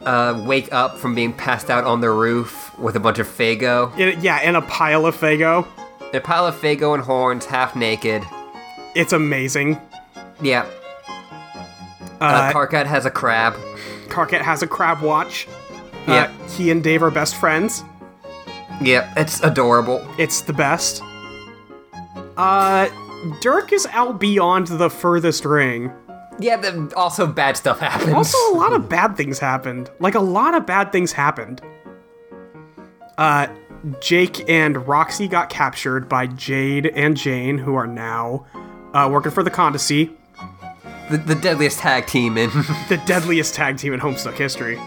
uh, 0.03 0.43
wake 0.47 0.73
up 0.73 0.97
from 0.99 1.15
being 1.15 1.33
passed 1.33 1.71
out 1.71 1.85
on 1.85 2.01
the 2.01 2.11
roof 2.11 2.77
with 2.79 2.97
a 2.97 3.01
bunch 3.01 3.19
of 3.19 3.27
Faygo. 3.27 3.93
Yeah, 4.23 4.41
in 4.43 4.55
a 4.57 4.63
pile 4.63 5.07
of 5.07 5.17
Faygo. 5.17 5.67
A 6.15 6.21
pile 6.21 6.47
of 6.47 6.55
Faygo 6.55 6.95
and 6.95 7.03
horns, 7.03 7.45
half 7.45 7.77
naked. 7.77 8.23
It's 8.95 9.13
amazing. 9.13 9.79
Yeah. 10.41 10.67
Uh, 12.21 12.25
Uh, 12.25 12.53
Karkat 12.53 12.87
has 12.87 13.05
a 13.07 13.11
crab. 13.11 13.55
Karkat 14.09 14.41
has 14.41 14.63
a 14.63 14.67
crab 14.67 15.03
watch. 15.03 15.47
Uh, 16.07 16.13
Yeah. 16.13 16.31
he 16.57 16.71
and 16.71 16.83
Dave 16.83 17.03
are 17.03 17.11
best 17.11 17.37
friends. 17.37 17.85
Yeah, 18.81 19.13
it's 19.17 19.41
adorable. 19.43 20.07
It's 20.19 20.41
the 20.41 20.53
best. 20.53 21.03
Uh, 22.37 22.89
Dirk 23.41 23.73
is 23.73 23.87
out 23.93 24.19
beyond 24.21 24.69
the 24.69 24.89
furthest 24.89 25.45
ring. 25.45 25.91
Yeah, 26.39 26.57
the, 26.57 26.93
also 26.97 27.27
bad 27.27 27.57
stuff 27.57 27.81
happens. 27.81 28.13
Also, 28.13 28.39
a 28.53 28.57
lot 28.57 28.73
of 28.73 28.89
bad 28.91 29.17
things 29.17 29.39
happened. 29.39 29.91
Like, 29.99 30.15
a 30.15 30.21
lot 30.21 30.55
of 30.55 30.67
bad 30.67 30.93
things 30.93 31.13
happened. 31.13 31.61
Uh, 33.17 33.49
Jake 34.01 34.49
and 34.49 34.87
Roxy 34.87 35.29
got 35.29 35.51
captured 35.51 36.09
by 36.09 36.27
Jade 36.27 36.87
and 36.87 37.17
Jane, 37.17 37.59
who 37.59 37.75
are 37.75 37.87
now 37.87 38.47
uh, 38.95 39.09
working 39.11 39.33
for 39.33 39.43
the 39.43 39.51
Condesce, 39.51 40.11
the, 41.11 41.17
the 41.17 41.35
deadliest 41.35 41.79
tag 41.79 42.07
team 42.07 42.37
in. 42.37 42.51
the 42.89 43.03
deadliest 43.07 43.55
tag 43.55 43.79
team 43.79 43.93
in 43.93 44.01
Homestuck 44.01 44.35
history. 44.35 44.79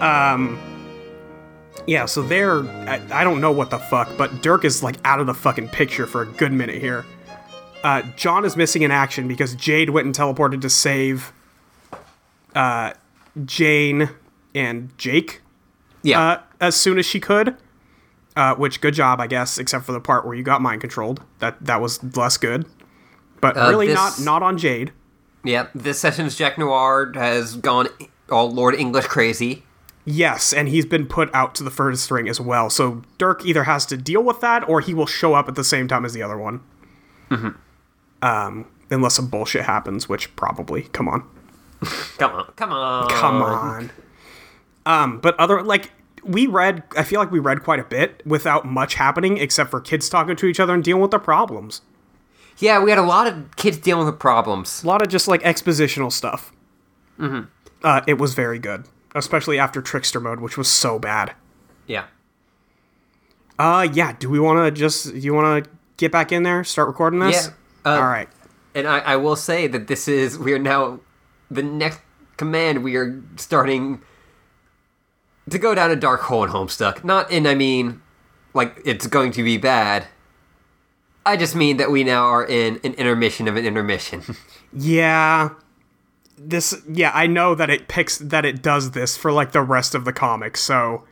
Um, 0.00 0.58
yeah, 1.86 2.06
so 2.06 2.22
they're. 2.22 2.62
I, 2.88 3.00
I 3.10 3.24
don't 3.24 3.40
know 3.40 3.52
what 3.52 3.70
the 3.70 3.78
fuck, 3.78 4.10
but 4.18 4.42
Dirk 4.42 4.64
is, 4.64 4.82
like, 4.82 4.96
out 5.04 5.20
of 5.20 5.26
the 5.26 5.34
fucking 5.34 5.68
picture 5.68 6.06
for 6.06 6.22
a 6.22 6.26
good 6.26 6.52
minute 6.52 6.80
here. 6.80 7.06
Uh, 7.86 8.02
John 8.16 8.44
is 8.44 8.56
missing 8.56 8.82
in 8.82 8.90
action 8.90 9.28
because 9.28 9.54
Jade 9.54 9.90
went 9.90 10.06
and 10.06 10.14
teleported 10.14 10.60
to 10.62 10.68
save 10.68 11.32
uh, 12.56 12.92
Jane 13.44 14.10
and 14.56 14.90
Jake 14.98 15.40
yeah. 16.02 16.20
uh, 16.20 16.40
as 16.60 16.74
soon 16.74 16.98
as 16.98 17.06
she 17.06 17.20
could. 17.20 17.56
Uh, 18.34 18.54
which 18.56 18.80
good 18.80 18.92
job, 18.92 19.20
I 19.20 19.28
guess, 19.28 19.56
except 19.56 19.84
for 19.86 19.92
the 19.92 20.00
part 20.00 20.26
where 20.26 20.34
you 20.34 20.42
got 20.42 20.60
mind 20.60 20.80
controlled. 20.80 21.22
That 21.38 21.64
that 21.64 21.80
was 21.80 22.02
less 22.16 22.36
good, 22.36 22.66
but 23.40 23.56
Uh, 23.56 23.68
really 23.70 23.86
this- 23.86 23.94
not 23.94 24.20
not 24.20 24.42
on 24.42 24.58
Jade. 24.58 24.90
yeah, 25.44 25.68
this 25.74 26.00
session's 26.00 26.34
Jack 26.36 26.58
Noir 26.58 27.12
has 27.14 27.54
gone 27.54 27.88
all 28.28 28.50
Lord 28.52 28.74
English 28.74 29.06
crazy. 29.06 29.62
Yes, 30.04 30.52
and 30.52 30.68
he's 30.68 30.84
been 30.84 31.06
put 31.06 31.32
out 31.34 31.54
to 31.54 31.62
the 31.64 31.70
furthest 31.70 32.10
ring 32.10 32.28
as 32.28 32.40
well. 32.40 32.68
So 32.68 33.02
Dirk 33.16 33.46
either 33.46 33.62
has 33.64 33.86
to 33.86 33.96
deal 33.96 34.22
with 34.22 34.40
that, 34.40 34.68
or 34.68 34.80
he 34.80 34.92
will 34.92 35.06
show 35.06 35.34
up 35.34 35.48
at 35.48 35.54
the 35.54 35.64
same 35.64 35.86
time 35.88 36.04
as 36.04 36.12
the 36.12 36.22
other 36.22 36.36
one. 36.36 36.60
Mm-hmm. 37.30 37.48
Um, 38.22 38.66
unless 38.90 39.14
some 39.14 39.28
bullshit 39.28 39.64
happens, 39.64 40.08
which 40.08 40.34
probably. 40.36 40.82
Come 40.82 41.08
on. 41.08 41.28
Come 42.18 42.32
on, 42.32 42.52
come 42.56 42.72
on. 42.72 43.10
Come 43.10 43.42
on. 43.42 43.90
Um, 44.86 45.20
but 45.20 45.38
other 45.38 45.62
like 45.62 45.90
we 46.22 46.46
read 46.46 46.82
I 46.96 47.02
feel 47.02 47.20
like 47.20 47.30
we 47.30 47.38
read 47.38 47.62
quite 47.62 47.80
a 47.80 47.84
bit 47.84 48.22
without 48.24 48.64
much 48.64 48.94
happening 48.94 49.38
except 49.38 49.70
for 49.70 49.80
kids 49.80 50.08
talking 50.08 50.36
to 50.36 50.46
each 50.46 50.60
other 50.60 50.74
and 50.74 50.82
dealing 50.82 51.02
with 51.02 51.10
their 51.10 51.20
problems. 51.20 51.82
Yeah, 52.58 52.82
we 52.82 52.90
had 52.90 52.98
a 52.98 53.02
lot 53.02 53.26
of 53.26 53.54
kids 53.56 53.76
dealing 53.76 54.06
with 54.06 54.18
problems. 54.18 54.82
A 54.82 54.86
lot 54.86 55.02
of 55.02 55.08
just 55.08 55.28
like 55.28 55.42
expositional 55.42 56.10
stuff. 56.10 56.52
Mm-hmm. 57.18 57.48
Uh, 57.84 58.00
it 58.06 58.14
was 58.14 58.32
very 58.32 58.58
good, 58.58 58.84
especially 59.14 59.58
after 59.58 59.82
trickster 59.82 60.20
mode, 60.20 60.40
which 60.40 60.56
was 60.56 60.68
so 60.68 60.98
bad. 60.98 61.34
Yeah. 61.86 62.06
Uh, 63.58 63.86
yeah. 63.92 64.14
Do 64.18 64.30
we 64.30 64.40
want 64.40 64.64
to 64.64 64.78
just? 64.78 65.12
Do 65.12 65.18
you 65.18 65.34
want 65.34 65.64
to 65.64 65.70
get 65.98 66.10
back 66.10 66.32
in 66.32 66.42
there? 66.42 66.64
Start 66.64 66.88
recording 66.88 67.20
this? 67.20 67.46
Yeah, 67.46 67.52
uh, 67.86 67.90
All 67.90 68.08
right. 68.08 68.28
And 68.74 68.86
I, 68.86 68.98
I 68.98 69.16
will 69.16 69.36
say 69.36 69.68
that 69.68 69.86
this 69.86 70.08
is 70.08 70.36
we 70.38 70.52
are 70.52 70.58
now 70.58 71.00
the 71.50 71.62
next 71.62 72.00
command 72.36 72.82
we 72.82 72.96
are 72.96 73.22
starting 73.36 74.02
to 75.48 75.58
go 75.58 75.74
down 75.74 75.90
a 75.90 75.96
dark 75.96 76.22
hole 76.22 76.44
in 76.44 76.50
Homestuck. 76.50 77.04
Not 77.04 77.30
in 77.30 77.46
I 77.46 77.54
mean 77.54 78.02
like 78.52 78.82
it's 78.84 79.06
going 79.06 79.30
to 79.32 79.42
be 79.44 79.56
bad. 79.56 80.08
I 81.24 81.36
just 81.36 81.54
mean 81.54 81.76
that 81.76 81.90
we 81.90 82.04
now 82.04 82.24
are 82.24 82.44
in 82.44 82.80
an 82.84 82.94
intermission 82.94 83.48
of 83.48 83.56
an 83.56 83.64
intermission. 83.64 84.22
Yeah. 84.78 85.50
This. 86.36 86.82
Yeah, 86.86 87.12
I 87.14 87.26
know 87.28 87.54
that 87.54 87.70
it 87.70 87.88
picks 87.88 88.18
that 88.18 88.44
it 88.44 88.62
does 88.62 88.90
this 88.90 89.16
for 89.16 89.32
like 89.32 89.52
the 89.52 89.62
rest 89.62 89.94
of 89.94 90.04
the 90.04 90.12
comic. 90.12 90.56
So. 90.56 91.04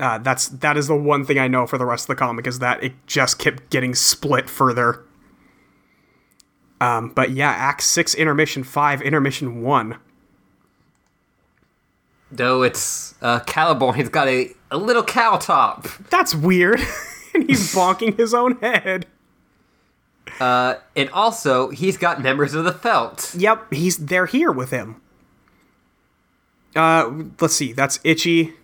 Uh, 0.00 0.18
that's 0.18 0.48
that 0.48 0.76
is 0.76 0.88
the 0.88 0.96
one 0.96 1.24
thing 1.24 1.38
I 1.38 1.46
know 1.46 1.68
for 1.68 1.78
the 1.78 1.84
rest 1.84 2.04
of 2.04 2.16
the 2.16 2.18
comic 2.18 2.48
is 2.48 2.58
that 2.58 2.82
it 2.82 2.94
just 3.06 3.38
kept 3.38 3.70
getting 3.70 3.94
split 3.94 4.50
further. 4.50 5.04
Um, 6.80 7.10
but 7.10 7.30
yeah, 7.30 7.50
Act 7.50 7.82
Six, 7.82 8.14
Intermission 8.14 8.62
Five, 8.64 9.00
Intermission 9.02 9.62
One. 9.62 9.96
Though 12.30 12.62
it's 12.62 13.14
uh, 13.22 13.40
Caliborn, 13.40 13.94
he's 13.94 14.08
got 14.08 14.26
a, 14.28 14.50
a 14.70 14.76
little 14.76 15.04
cow 15.04 15.36
top. 15.36 15.86
That's 16.10 16.34
weird. 16.34 16.80
and 17.34 17.48
he's 17.48 17.72
bonking 17.74 18.16
his 18.16 18.34
own 18.34 18.56
head. 18.58 19.06
Uh, 20.40 20.76
and 20.96 21.10
also, 21.10 21.68
he's 21.70 21.96
got 21.96 22.22
members 22.22 22.54
of 22.54 22.64
the 22.64 22.72
Felt. 22.72 23.34
Yep, 23.36 23.72
he's 23.72 23.98
they're 23.98 24.26
here 24.26 24.50
with 24.50 24.70
him. 24.70 25.00
Uh, 26.74 27.24
let's 27.40 27.54
see. 27.54 27.72
That's 27.72 28.00
Itchy, 28.02 28.54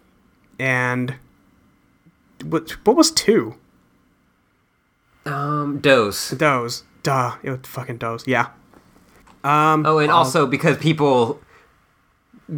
and 0.59 1.14
what? 2.44 2.70
What 2.85 2.96
was 2.96 3.11
two? 3.12 3.57
Um, 5.27 5.79
Doze. 5.79 6.31
Doze. 6.31 6.83
Duh. 7.02 7.36
It 7.42 7.66
fucking 7.66 7.98
does. 7.98 8.26
Yeah. 8.26 8.48
Oh, 9.42 9.98
and 9.98 10.10
also 10.10 10.46
because 10.46 10.76
people 10.78 11.40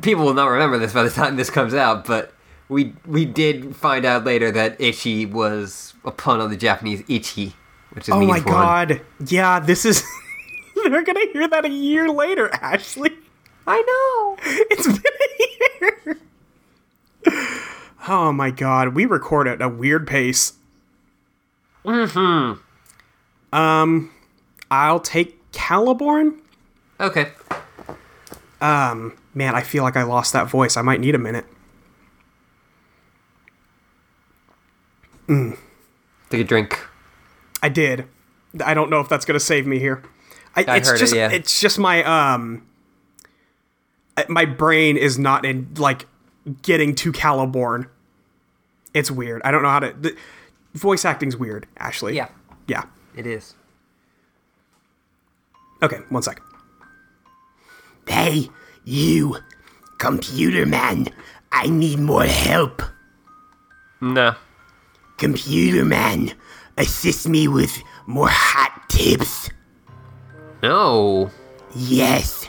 people 0.01 0.25
will 0.25 0.35
not 0.35 0.47
remember 0.47 0.79
this 0.79 0.93
by 0.93 1.03
the 1.05 1.11
time 1.11 1.37
this 1.37 1.51
comes 1.51 1.75
out, 1.75 2.05
but 2.07 2.33
we 2.69 2.95
we 3.07 3.25
did 3.25 3.77
find 3.77 4.05
out 4.05 4.25
later 4.25 4.51
that 4.51 4.81
Ichi 4.81 5.27
was 5.27 5.95
a 6.05 6.11
pun 6.11 6.41
on 6.41 6.51
the 6.51 6.57
Japanese 6.57 7.03
Ichi, 7.09 7.55
which 7.93 8.09
is 8.09 8.15
Oh 8.15 8.21
my 8.21 8.39
one. 8.41 8.43
god. 8.45 9.01
Yeah. 9.27 9.61
This 9.61 9.85
is. 9.85 10.03
They're 10.75 11.03
gonna 11.05 11.21
hear 11.33 11.47
that 11.47 11.65
a 11.65 11.69
year 11.71 12.09
later, 12.09 12.51
Ashley. 12.55 13.11
I 13.67 13.81
know. 13.81 14.37
It's 14.71 14.87
been 14.87 14.97
a 14.97 15.37
year. 15.81 16.19
Oh 18.09 18.33
my 18.33 18.51
god, 18.51 18.89
we 18.97 19.07
record 19.07 19.47
at 19.47 19.63
a 19.63 19.69
weird 19.69 20.09
pace. 20.09 20.55
Mm-hmm. 21.85 23.57
Um, 23.57 24.11
I'll 24.73 25.01
take 25.01 25.53
Caliborn. 25.53 26.41
Okay. 26.99 27.33
Um, 28.63 29.19
man, 29.35 29.55
I 29.55 29.61
feel 29.61 29.83
like 29.83 29.99
I 29.99 30.03
lost 30.03 30.33
that 30.33 30.49
voice. 30.49 30.79
I 30.79 30.83
might 30.83 30.99
need 30.99 31.15
a 31.15 31.19
minute. 31.19 31.45
Take 35.29 36.41
a 36.41 36.45
drink. 36.45 36.81
I 37.63 37.69
did. 37.69 38.07
I 38.65 38.73
don't 38.73 38.89
know 38.89 39.01
if 39.01 39.09
that's 39.11 39.27
gonna 39.27 39.41
save 39.41 39.67
me 39.67 39.79
here. 39.79 40.03
I, 40.57 40.65
I 40.67 40.77
it's 40.77 40.89
heard 40.89 40.97
it, 40.97 41.01
just 41.01 41.15
yeah. 41.15 41.31
it's 41.31 41.61
just 41.61 41.79
my 41.79 42.03
um 42.05 42.67
my 44.29 44.45
brain 44.47 44.97
is 44.97 45.19
not 45.19 45.45
in 45.45 45.69
like 45.77 46.07
getting 46.63 46.95
to 46.97 47.13
Caliborn. 47.13 47.89
It's 48.95 49.11
weird. 49.11 49.43
I 49.45 49.51
don't 49.51 49.63
know 49.63 49.71
how 49.71 49.81
to 49.81 49.95
the, 49.99 50.17
voice 50.75 51.05
acting's 51.05 51.37
weird, 51.37 51.67
Ashley. 51.77 52.17
Yeah, 52.17 52.29
Yeah. 52.67 52.85
it 53.15 53.27
is. 53.27 53.55
Okay, 55.83 55.99
one 56.11 56.23
sec. 56.23 56.41
Hey, 58.07 58.49
you, 58.85 59.37
computer 59.99 60.65
man, 60.65 61.09
I 61.51 61.67
need 61.69 61.99
more 61.99 62.25
help. 62.25 62.83
No. 64.01 64.35
Computer 65.19 65.85
man, 65.85 66.33
assist 66.79 67.29
me 67.29 67.49
with 67.49 67.83
more 68.07 68.29
hot 68.29 68.89
tips. 68.89 69.51
No. 70.63 71.31
Yes, 71.75 72.49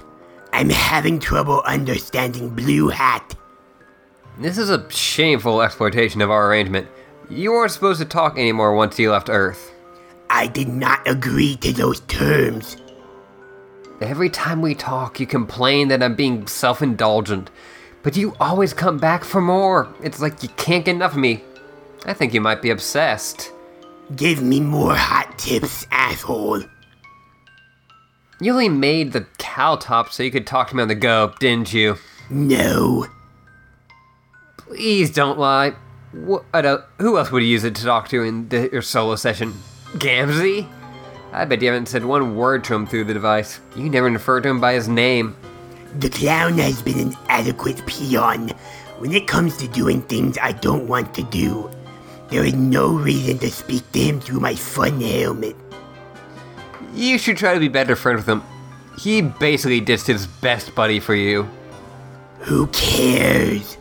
I'm 0.51 0.69
having 0.69 1.19
trouble 1.19 1.61
understanding 1.65 2.49
Blue 2.49 2.89
Hat. 2.89 3.35
This 4.39 4.57
is 4.57 4.69
a 4.69 4.89
shameful 4.91 5.61
exploitation 5.61 6.21
of 6.21 6.29
our 6.29 6.49
arrangement. 6.49 6.87
You 7.29 7.51
weren't 7.51 7.71
supposed 7.71 7.99
to 7.99 8.05
talk 8.05 8.37
anymore 8.37 8.75
once 8.75 8.99
you 8.99 9.11
left 9.11 9.29
Earth. 9.29 9.71
I 10.29 10.47
did 10.47 10.67
not 10.67 11.07
agree 11.07 11.55
to 11.57 11.71
those 11.71 12.01
terms. 12.01 12.77
Every 14.01 14.29
time 14.29 14.61
we 14.61 14.75
talk, 14.75 15.19
you 15.19 15.27
complain 15.27 15.87
that 15.87 16.03
I'm 16.03 16.15
being 16.15 16.47
self 16.47 16.81
indulgent. 16.81 17.49
But 18.01 18.17
you 18.17 18.35
always 18.39 18.73
come 18.73 18.97
back 18.97 19.23
for 19.23 19.39
more. 19.39 19.93
It's 20.01 20.19
like 20.19 20.43
you 20.43 20.49
can't 20.49 20.83
get 20.83 20.95
enough 20.95 21.13
of 21.13 21.19
me. 21.19 21.43
I 22.05 22.13
think 22.13 22.33
you 22.33 22.41
might 22.41 22.61
be 22.61 22.69
obsessed. 22.69 23.51
Give 24.15 24.41
me 24.41 24.59
more 24.59 24.95
hot 24.95 25.37
tips, 25.39 25.87
asshole. 25.89 26.63
You 28.41 28.51
only 28.51 28.67
made 28.67 29.13
the 29.13 29.25
cow 29.37 29.77
top 29.77 30.11
so 30.11 30.21
you 30.21 30.31
could 30.31 30.45
talk 30.45 30.69
to 30.69 30.75
me 30.75 30.81
on 30.81 30.89
the 30.89 30.95
go, 30.95 31.33
didn't 31.39 31.73
you? 31.73 31.97
No. 32.29 33.07
Please 34.57 35.11
don't 35.11 35.39
lie. 35.39 35.73
What, 36.11 36.43
who 36.99 37.17
else 37.17 37.31
would 37.31 37.41
you 37.41 37.49
use 37.49 37.63
it 37.63 37.75
to 37.75 37.83
talk 37.83 38.09
to 38.09 38.21
in 38.21 38.49
the, 38.49 38.69
your 38.71 38.81
solo 38.81 39.15
session? 39.15 39.53
Gamzee? 39.93 40.67
I 41.33 41.45
bet 41.45 41.63
you 41.63 41.69
haven't 41.69 41.87
said 41.87 42.05
one 42.05 42.35
word 42.35 42.63
to 42.65 42.75
him 42.75 42.85
through 42.85 43.05
the 43.05 43.13
device. 43.13 43.59
You 43.75 43.89
never 43.89 44.09
refer 44.09 44.39
to 44.39 44.49
him 44.49 44.61
by 44.61 44.73
his 44.73 44.87
name. 44.87 45.35
The 45.97 46.09
clown 46.09 46.59
has 46.59 46.79
been 46.83 46.99
an 46.99 47.17
adequate 47.27 47.83
peon 47.87 48.49
when 48.99 49.13
it 49.13 49.25
comes 49.27 49.57
to 49.57 49.67
doing 49.67 50.03
things 50.03 50.37
I 50.39 50.51
don't 50.51 50.87
want 50.87 51.11
to 51.15 51.23
do. 51.23 51.71
There 52.29 52.45
is 52.45 52.53
no 52.53 52.93
reason 52.93 53.39
to 53.39 53.49
speak 53.49 53.91
to 53.93 53.99
him 53.99 54.19
through 54.19 54.41
my 54.41 54.53
fun 54.53 55.01
helmet. 55.01 55.55
You 56.93 57.17
should 57.17 57.37
try 57.37 57.55
to 57.55 57.59
be 57.59 57.67
better 57.67 57.95
friends 57.95 58.17
with 58.17 58.29
him. 58.29 58.43
He 58.99 59.21
basically 59.23 59.81
ditched 59.81 60.05
his 60.05 60.27
best 60.27 60.75
buddy 60.75 60.99
for 60.99 61.15
you. 61.15 61.49
Who 62.41 62.67
cares? 62.67 63.77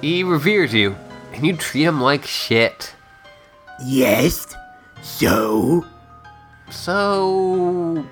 He 0.00 0.24
reveres 0.24 0.72
you, 0.72 0.96
and 1.34 1.46
you 1.46 1.56
treat 1.56 1.84
him 1.84 2.00
like 2.00 2.24
shit. 2.24 2.94
Yes? 3.84 4.54
So? 5.02 5.84
So. 6.70 8.04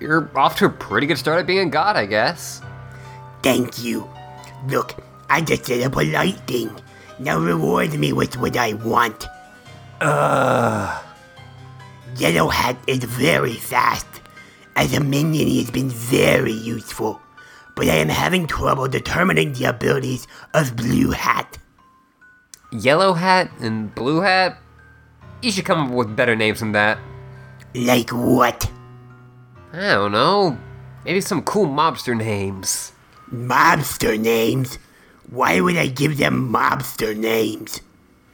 You're 0.00 0.30
off 0.36 0.56
to 0.56 0.66
a 0.66 0.70
pretty 0.70 1.06
good 1.06 1.18
start 1.18 1.40
at 1.40 1.46
being 1.46 1.68
a 1.68 1.70
god, 1.70 1.96
I 1.96 2.06
guess. 2.06 2.62
Thank 3.42 3.82
you. 3.82 4.08
Look, 4.68 4.94
I 5.28 5.40
just 5.40 5.64
did 5.64 5.84
a 5.84 5.90
polite 5.90 6.38
thing. 6.46 6.70
Now 7.18 7.38
reward 7.38 7.92
me 7.98 8.12
with 8.12 8.36
what 8.36 8.56
I 8.56 8.74
want. 8.74 9.26
Ugh. 10.00 11.04
Yellow 12.16 12.48
Hat 12.48 12.76
is 12.86 13.04
very 13.04 13.54
fast. 13.54 14.06
As 14.76 14.94
a 14.94 15.00
minion, 15.00 15.46
he 15.46 15.60
has 15.60 15.70
been 15.70 15.90
very 15.90 16.52
useful. 16.52 17.20
But 17.76 17.88
I 17.88 17.96
am 17.96 18.08
having 18.08 18.46
trouble 18.46 18.88
determining 18.88 19.52
the 19.52 19.66
abilities 19.66 20.26
of 20.54 20.76
Blue 20.76 21.10
Hat. 21.10 21.58
Yellow 22.72 23.12
Hat 23.12 23.50
and 23.60 23.94
Blue 23.94 24.20
Hat? 24.20 24.58
You 25.42 25.50
should 25.50 25.64
come 25.64 25.86
up 25.86 25.90
with 25.90 26.16
better 26.16 26.36
names 26.36 26.60
than 26.60 26.72
that. 26.72 26.98
Like 27.74 28.10
what? 28.10 28.70
I 29.72 29.92
don't 29.92 30.12
know. 30.12 30.58
Maybe 31.04 31.20
some 31.20 31.42
cool 31.42 31.66
mobster 31.66 32.16
names. 32.16 32.92
Mobster 33.32 34.20
names? 34.20 34.78
Why 35.30 35.60
would 35.60 35.76
I 35.76 35.86
give 35.86 36.18
them 36.18 36.52
mobster 36.52 37.16
names? 37.16 37.80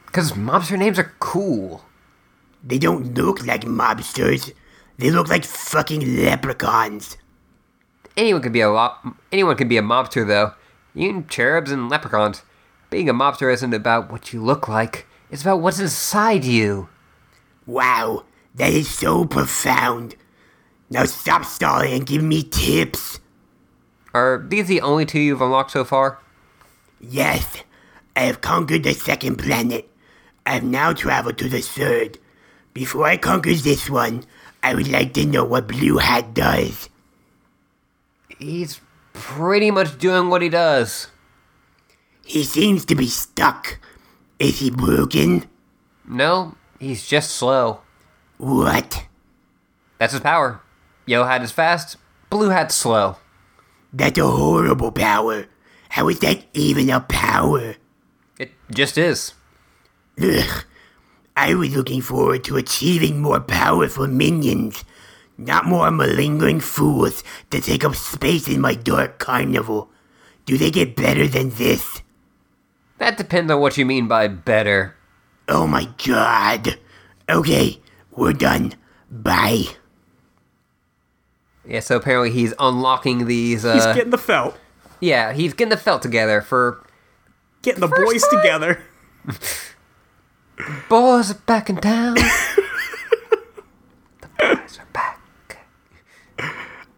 Because 0.05 0.33
mobster 0.33 0.77
names 0.77 0.99
are 0.99 1.13
cool. 1.19 1.85
They 2.63 2.79
don't 2.79 3.13
look 3.15 3.45
like 3.45 3.61
mobsters. 3.61 4.51
They 4.97 5.11
look 5.11 5.29
like 5.29 5.45
fucking 5.45 6.25
leprechauns. 6.25 7.17
Anyone 8.17 8.41
could 8.41 8.51
be 8.51 8.61
a 8.61 8.69
lo- 8.69 8.95
anyone 9.31 9.55
could 9.55 9.69
be 9.69 9.77
a 9.77 9.81
mobster 9.83 10.27
though. 10.27 10.53
Even 10.95 11.27
cherubs 11.27 11.71
and 11.71 11.87
leprechauns. 11.87 12.41
Being 12.89 13.07
a 13.07 13.13
mobster 13.13 13.53
isn't 13.53 13.73
about 13.73 14.11
what 14.11 14.33
you 14.33 14.43
look 14.43 14.67
like. 14.67 15.05
It's 15.29 15.43
about 15.43 15.61
what's 15.61 15.79
inside 15.79 16.43
you. 16.43 16.89
Wow, 17.67 18.23
that 18.55 18.71
is 18.71 18.89
so 18.89 19.25
profound. 19.25 20.15
Now 20.89 21.05
stop 21.05 21.45
stalling 21.45 21.93
and 21.93 22.05
give 22.05 22.23
me 22.23 22.43
tips. 22.43 23.19
Are 24.13 24.43
these 24.47 24.67
the 24.67 24.81
only 24.81 25.05
two 25.05 25.19
you've 25.19 25.41
unlocked 25.41 25.71
so 25.71 25.83
far? 25.83 26.19
Yes, 26.99 27.63
I 28.15 28.21
have 28.21 28.41
conquered 28.41 28.83
the 28.83 28.93
second 28.93 29.35
planet. 29.35 29.89
I 30.45 30.51
have 30.51 30.63
now 30.63 30.93
traveled 30.93 31.37
to 31.39 31.49
the 31.49 31.61
third. 31.61 32.17
Before 32.73 33.05
I 33.05 33.17
conquer 33.17 33.53
this 33.53 33.89
one, 33.89 34.23
I 34.63 34.73
would 34.73 34.87
like 34.87 35.13
to 35.13 35.25
know 35.25 35.43
what 35.43 35.67
Blue 35.67 35.97
Hat 35.97 36.33
does. 36.33 36.89
He's 38.39 38.79
pretty 39.13 39.71
much 39.71 39.97
doing 39.97 40.29
what 40.29 40.41
he 40.41 40.49
does. 40.49 41.07
He 42.23 42.43
seems 42.43 42.85
to 42.85 42.95
be 42.95 43.07
stuck. 43.07 43.79
Is 44.39 44.59
he 44.59 44.69
broken? 44.69 45.45
No, 46.07 46.55
he's 46.79 47.07
just 47.07 47.31
slow. 47.31 47.81
What? 48.37 49.05
That's 49.97 50.13
his 50.13 50.21
power. 50.21 50.61
Yellow 51.05 51.25
Hat 51.25 51.41
is 51.41 51.51
fast, 51.51 51.97
Blue 52.29 52.49
Hat's 52.49 52.75
slow. 52.75 53.17
That's 53.93 54.19
a 54.19 54.27
horrible 54.27 54.91
power. 54.91 55.45
How 55.89 56.09
is 56.09 56.19
that 56.19 56.43
even 56.53 56.89
a 56.89 56.99
power? 56.99 57.75
It 58.37 58.51
just 58.69 58.97
is. 58.97 59.33
Ugh. 60.21 60.65
I 61.37 61.53
was 61.53 61.75
looking 61.75 62.01
forward 62.01 62.43
to 62.45 62.57
achieving 62.57 63.21
more 63.21 63.39
powerful 63.39 64.07
minions, 64.07 64.83
not 65.37 65.65
more 65.65 65.89
malingering 65.91 66.59
fools 66.59 67.23
to 67.51 67.61
take 67.61 67.85
up 67.85 67.95
space 67.95 68.47
in 68.47 68.59
my 68.59 68.75
dark 68.75 69.19
carnival. 69.19 69.89
Do 70.45 70.57
they 70.57 70.71
get 70.71 70.95
better 70.95 71.27
than 71.27 71.51
this? 71.51 72.01
That 72.97 73.17
depends 73.17 73.51
on 73.51 73.61
what 73.61 73.77
you 73.77 73.85
mean 73.85 74.07
by 74.07 74.27
better. 74.27 74.96
Oh 75.47 75.67
my 75.67 75.87
god. 76.05 76.77
Okay, 77.29 77.79
we're 78.11 78.33
done. 78.33 78.73
Bye. 79.09 79.63
Yeah, 81.65 81.79
so 81.81 81.97
apparently 81.97 82.31
he's 82.31 82.53
unlocking 82.59 83.25
these. 83.25 83.65
Uh, 83.65 83.73
He's 83.73 83.85
getting 83.87 84.09
the 84.11 84.17
felt, 84.17 84.57
yeah, 85.01 85.33
he's 85.33 85.53
getting 85.53 85.69
the 85.69 85.77
felt 85.77 86.01
together 86.01 86.39
for 86.41 86.85
getting 87.61 87.81
the 87.81 87.89
First 87.89 88.01
boys 88.05 88.23
time? 88.27 88.39
together. 88.39 88.83
boys 90.89 91.31
are 91.31 91.39
back 91.45 91.69
in 91.69 91.75
town. 91.77 92.15
the 94.21 94.27
boys 94.39 94.79
are 94.79 94.87
back. 94.93 95.19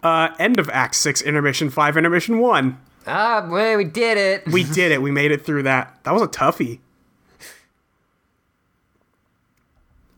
Uh, 0.04 0.30
end 0.40 0.60
of 0.60 0.70
Act 0.70 0.94
6, 0.96 1.22
Intermission 1.24 1.70
5, 1.72 1.98
Intermission 1.98 2.38
1. 2.40 2.78
Ah, 3.08 3.48
well, 3.50 3.78
we 3.78 3.84
did 3.86 4.18
it. 4.18 4.46
We 4.52 4.64
did 4.74 4.92
it. 4.92 5.02
We 5.02 5.10
made 5.12 5.32
it 5.32 5.44
through 5.46 5.64
that. 5.64 5.98
That 6.04 6.14
was 6.14 6.22
a 6.22 6.28
toughie. 6.28 6.80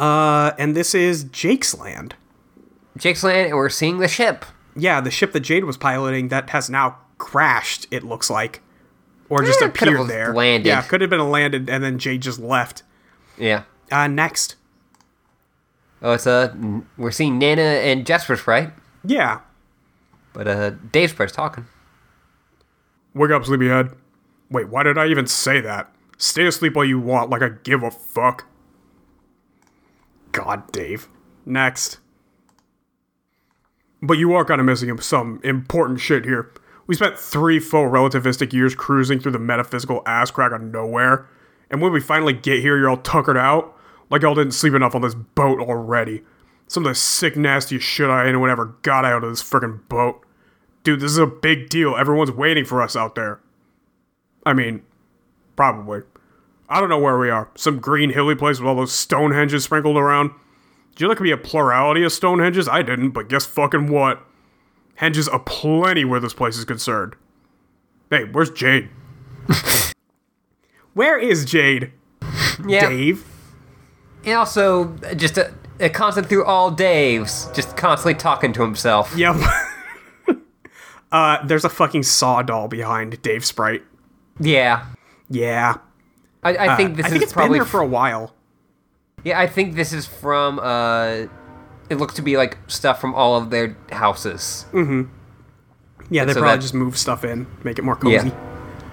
Uh, 0.02 0.52
and 0.58 0.76
this 0.76 0.96
is 0.96 1.26
Jake's 1.26 1.78
land. 1.78 2.16
Jake's 2.98 3.24
land, 3.24 3.48
and 3.50 3.56
we're 3.56 3.70
seeing 3.70 4.00
the 4.00 4.08
ship. 4.08 4.46
Yeah, 4.76 5.00
the 5.00 5.12
ship 5.12 5.32
that 5.34 5.42
Jade 5.42 5.64
was 5.66 5.78
piloting 5.78 6.30
that 6.30 6.50
has 6.50 6.70
now 6.70 6.98
crashed, 7.18 7.86
it 7.92 8.04
looks 8.04 8.30
like. 8.30 8.62
Or 9.30 9.44
just 9.44 9.62
Eh, 9.62 9.66
appeared 9.68 10.08
there. 10.08 10.34
landed. 10.34 10.68
Yeah, 10.68 10.82
could 10.82 11.02
have 11.02 11.10
been 11.10 11.30
landed 11.30 11.70
and 11.70 11.84
then 11.84 12.00
Jade 12.00 12.22
just 12.22 12.40
left. 12.40 12.84
Yeah. 13.38 13.64
Uh, 13.92 14.08
next. 14.08 14.56
Oh, 16.02 16.14
it's 16.14 16.26
uh, 16.26 16.54
we're 16.98 17.12
seeing 17.12 17.38
Nanna 17.38 17.62
and 17.62 18.06
Jasper 18.06 18.38
right. 18.48 18.72
Yeah. 19.06 19.40
but 20.34 20.48
uh, 20.48 20.72
Dave's 20.92 21.12
Sprite's 21.14 21.32
talking. 21.32 21.66
Wake 23.14 23.32
up, 23.32 23.46
sleepyhead. 23.46 23.92
Wait, 24.50 24.68
why 24.70 24.84
did 24.84 24.98
I 24.98 25.08
even 25.08 25.28
say 25.28 25.62
that? 25.62 25.92
Stay 26.18 26.46
asleep 26.48 26.76
while 26.76 26.86
you 26.86 27.00
want, 27.00 27.30
like 27.30 27.42
I 27.42 27.50
give 27.64 27.84
a 27.84 27.92
fuck. 27.92 28.46
God, 30.32 30.72
Dave. 30.72 31.08
Next. 31.46 32.00
But 34.02 34.17
you 34.17 34.34
are 34.34 34.46
kind 34.46 34.60
of 34.60 34.65
missing 34.65 35.00
some 35.00 35.39
important 35.44 36.00
shit 36.00 36.26
here. 36.26 36.52
We 36.88 36.96
spent 36.96 37.17
three 37.17 37.60
full 37.60 37.86
relativistic 37.86 38.52
years 38.52 38.76
cruising 38.76 39.20
through 39.20 39.32
the 39.34 39.39
metaphysical 39.39 40.02
ass 40.06 40.32
crack 40.32 40.52
of 40.52 40.62
nowhere, 40.62 41.28
and 41.70 41.82
when 41.82 41.94
we 41.94 42.02
finally 42.02 42.34
get 42.34 42.60
here, 42.60 42.78
you're 42.78 42.89
all 42.89 42.98
tuckered 42.98 43.38
out, 43.38 43.78
like 44.10 44.24
y'all 44.24 44.36
didn't 44.36 44.54
sleep 44.54 44.74
enough 44.74 44.96
on 44.96 45.02
this 45.02 45.15
boat 45.15 45.60
already. 45.60 46.24
Some 46.67 46.86
of 46.86 46.91
the 46.91 46.96
sick, 46.96 47.38
nastiest 47.38 47.86
shit 47.86 48.10
I 48.10 48.28
anyone 48.28 48.50
ever 48.50 48.78
got 48.82 49.06
out 49.06 49.24
of 49.24 49.30
this 49.30 49.44
freaking 49.44 49.88
boat. 49.88 50.26
Dude, 50.84 51.00
this 51.00 51.12
is 51.12 51.17
a 51.17 51.28
big 51.28 51.70
deal. 51.70 51.96
Everyone's 51.96 52.32
waiting 52.32 52.65
for 52.65 52.82
us 52.82 52.96
out 52.96 53.15
there. 53.15 53.39
I 54.46 54.54
mean, 54.54 54.82
probably. 55.56 56.02
I 56.71 56.79
don't 56.79 56.88
know 56.88 56.99
where 56.99 57.19
we 57.19 57.29
are. 57.29 57.49
Some 57.55 57.79
green 57.79 58.12
hilly 58.12 58.34
place 58.34 58.57
with 58.57 58.67
all 58.67 58.75
those 58.75 58.93
Stonehenges 58.93 59.63
sprinkled 59.63 59.97
around. 59.97 60.31
Did 60.91 61.01
you 61.01 61.07
look 61.10 61.19
at 61.19 61.23
be 61.23 61.31
a 61.31 61.38
plurality 61.38 62.03
of 62.03 62.13
Stonehenges? 62.13 62.69
I 62.69 62.81
didn't, 62.81 63.10
but 63.10 63.27
guess 63.27 63.45
fucking 63.45 63.91
what? 63.91 64.25
Henges 64.99 65.27
aplenty 65.34 66.05
where 66.05 66.21
this 66.21 66.34
place 66.34 66.57
is 66.57 66.63
concerned. 66.63 67.15
Hey, 68.10 68.23
where's 68.23 68.49
Jade? 68.51 68.89
where 70.93 71.19
is 71.19 71.43
Jade? 71.43 71.91
Yeah. 72.65 72.88
Dave? 72.88 73.25
And 74.23 74.36
also, 74.36 74.95
just 75.17 75.38
a, 75.38 75.53
a 75.81 75.89
constant 75.89 76.29
through 76.29 76.45
all 76.45 76.71
Dave's, 76.71 77.49
just 77.53 77.75
constantly 77.75 78.13
talking 78.13 78.53
to 78.53 78.62
himself. 78.62 79.13
Yep. 79.17 79.36
uh, 81.12 81.45
there's 81.45 81.65
a 81.65 81.69
fucking 81.69 82.03
saw 82.03 82.41
doll 82.41 82.69
behind 82.69 83.21
Dave 83.21 83.43
Sprite. 83.43 83.84
Yeah. 84.39 84.86
Yeah. 85.29 85.77
I, 86.43 86.58
I 86.73 86.75
think 86.75 86.95
this 86.97 87.06
Uh, 87.06 87.08
I 87.08 87.10
think 87.12 87.17
is 87.17 87.23
it's 87.23 87.34
probably 87.34 87.49
been 87.60 87.60
there 87.60 87.65
for 87.65 87.82
a 87.82 87.86
while. 87.88 88.34
Yeah, 89.23 89.39
I 89.39 89.47
think 89.47 89.75
this 89.75 89.93
is 89.93 90.06
from. 90.08 90.60
uh 90.60 91.27
It 91.89 91.97
looks 91.97 92.13
to 92.15 92.21
be 92.21 92.38
like 92.38 92.58
stuff 92.67 92.99
from 92.99 93.13
all 93.13 93.36
of 93.38 93.49
their 93.51 93.75
houses. 93.91 94.65
Mm-hmm. 94.71 95.04
Yeah, 96.10 96.25
they 96.25 96.34
so 96.34 96.39
probably 96.39 96.58
that- 96.58 96.62
just 96.62 96.73
move 96.73 96.97
stuff 96.97 97.23
in, 97.23 97.47
make 97.63 97.77
it 97.80 97.84
more 97.84 97.95
cozy. 97.95 98.32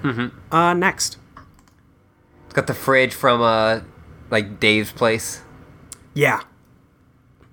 Yeah. 0.04 0.28
Uh, 0.52 0.74
next. 0.74 1.16
It's 2.44 2.54
got 2.54 2.66
the 2.68 2.74
fridge 2.74 3.12
from 3.14 3.40
uh, 3.42 3.80
like 4.30 4.60
Dave's 4.60 4.92
place. 4.92 5.42
Yeah. 6.14 6.42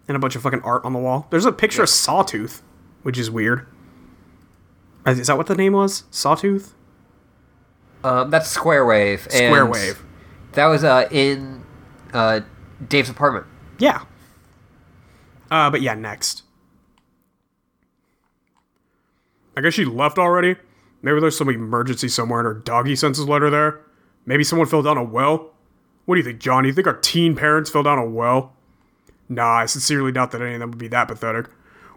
And 0.07 0.15
a 0.15 0.19
bunch 0.19 0.35
of 0.35 0.43
fucking 0.43 0.61
art 0.61 0.85
on 0.85 0.93
the 0.93 0.99
wall. 0.99 1.25
There's 1.31 1.45
a 1.45 1.51
picture 1.51 1.81
of 1.81 1.89
Sawtooth, 1.89 2.61
which 3.01 3.17
is 3.17 3.31
weird. 3.31 3.65
Is 5.07 5.25
that 5.27 5.37
what 5.37 5.47
the 5.47 5.55
name 5.55 5.73
was? 5.73 6.03
Sawtooth? 6.11 6.74
Um, 8.05 8.29
that's 8.29 8.47
Square 8.47 8.85
Wave. 8.85 9.27
and 9.33 9.51
Square 9.51 9.65
Wave. 9.65 10.03
That 10.51 10.67
was 10.67 10.83
uh 10.83 11.07
in 11.11 11.63
uh 12.13 12.41
Dave's 12.87 13.09
apartment. 13.09 13.47
Yeah. 13.79 14.03
Uh, 15.49 15.69
but 15.69 15.81
yeah, 15.81 15.95
next. 15.95 16.43
I 19.57 19.61
guess 19.61 19.73
she 19.73 19.85
left 19.85 20.17
already. 20.19 20.55
Maybe 21.01 21.19
there's 21.19 21.37
some 21.37 21.49
emergency 21.49 22.07
somewhere 22.07 22.39
in 22.41 22.45
her 22.45 22.53
doggy 22.53 22.95
census 22.95 23.25
letter 23.25 23.49
there. 23.49 23.81
Maybe 24.25 24.43
someone 24.43 24.67
fell 24.67 24.81
down 24.81 24.97
a 24.97 25.03
well. 25.03 25.51
What 26.05 26.15
do 26.15 26.19
you 26.19 26.25
think, 26.25 26.39
John? 26.39 26.63
Do 26.63 26.67
you 26.69 26.73
think 26.73 26.87
our 26.87 26.97
teen 26.97 27.35
parents 27.35 27.69
fell 27.69 27.83
down 27.83 27.97
a 27.97 28.05
well? 28.05 28.53
Nah, 29.29 29.57
I 29.59 29.65
sincerely 29.65 30.11
doubt 30.11 30.31
that 30.31 30.41
any 30.41 30.55
of 30.55 30.59
them 30.59 30.71
would 30.71 30.79
be 30.79 30.87
that 30.89 31.07
pathetic. 31.07 31.47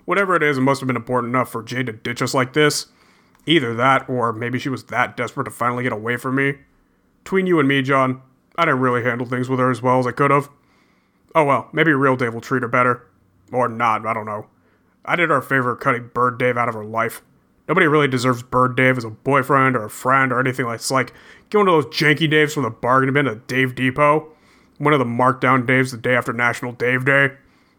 Whatever 0.05 0.37
it 0.37 0.43
is, 0.43 0.57
it 0.57 0.63
must 0.63 0.81
have 0.81 0.87
been 0.87 0.97
important 0.97 1.35
enough 1.35 1.51
for 1.51 1.63
Jade 1.63 1.87
to 1.87 1.93
ditch 1.93 2.23
us 2.23 2.33
like 2.33 2.55
this. 2.55 2.87
Either 3.47 3.75
that, 3.75 4.09
or 4.09 4.33
maybe 4.33 4.59
she 4.59 4.69
was 4.69 4.85
that 4.85 5.17
desperate 5.17 5.45
to 5.45 5.51
finally 5.51 5.83
get 5.83 5.93
away 5.93 6.17
from 6.17 6.37
me. 6.37 6.55
Between 7.25 7.47
you 7.47 7.59
and 7.59 7.69
me, 7.69 7.83
John, 7.83 8.23
I 8.57 8.65
didn't 8.65 8.81
really 8.81 9.05
handle 9.05 9.27
things 9.27 9.49
with 9.49 9.61
her 9.61 9.71
as 9.71 9.81
well 9.81 9.99
as 9.99 10.07
I 10.07 10.13
could 10.13 10.31
have. 10.31 10.49
Oh 11.35 11.45
well, 11.45 11.69
maybe 11.73 11.93
real 11.93 12.17
Dave 12.17 12.35
will 12.35 12.41
treat 12.41 12.63
her 12.63 12.69
better. 12.69 13.07
Or 13.53 13.69
not, 13.69 14.07
I 14.07 14.13
don't 14.13 14.27
know. 14.27 14.47
I 15.05 15.17
did 15.17 15.31
her 15.31 15.37
a 15.37 15.43
favor 15.43 15.75
cutting 15.77 16.11
Bird 16.13 16.39
Dave 16.39 16.57
out 16.57 16.69
of 16.69 16.75
her 16.75 16.85
life. 16.85 17.23
Nobody 17.69 17.87
really 17.87 18.09
deserves 18.09 18.43
Bird 18.43 18.77
Dave 18.77 18.97
as 18.97 19.05
a 19.05 19.11
boyfriend 19.11 19.77
or 19.77 19.85
a 19.85 19.91
friend 19.91 20.33
or 20.33 20.41
anything 20.41 20.67
like 20.67 20.77
It's 20.77 20.91
like 20.91 21.13
get 21.51 21.59
one 21.59 21.69
of 21.69 21.75
those 21.75 21.95
janky 21.95 22.31
Daves 22.31 22.53
from 22.53 22.63
the 22.63 22.71
bargain 22.71 23.13
bin 23.13 23.27
at 23.27 23.47
Dave 23.47 23.75
Depot. 23.75 24.33
One 24.79 24.93
of 24.93 24.99
the 24.99 25.05
markdown 25.05 25.67
Daves 25.67 25.91
the 25.91 25.97
day 25.97 26.15
after 26.15 26.33
National 26.33 26.73
Dave 26.73 27.05
Day. 27.05 27.33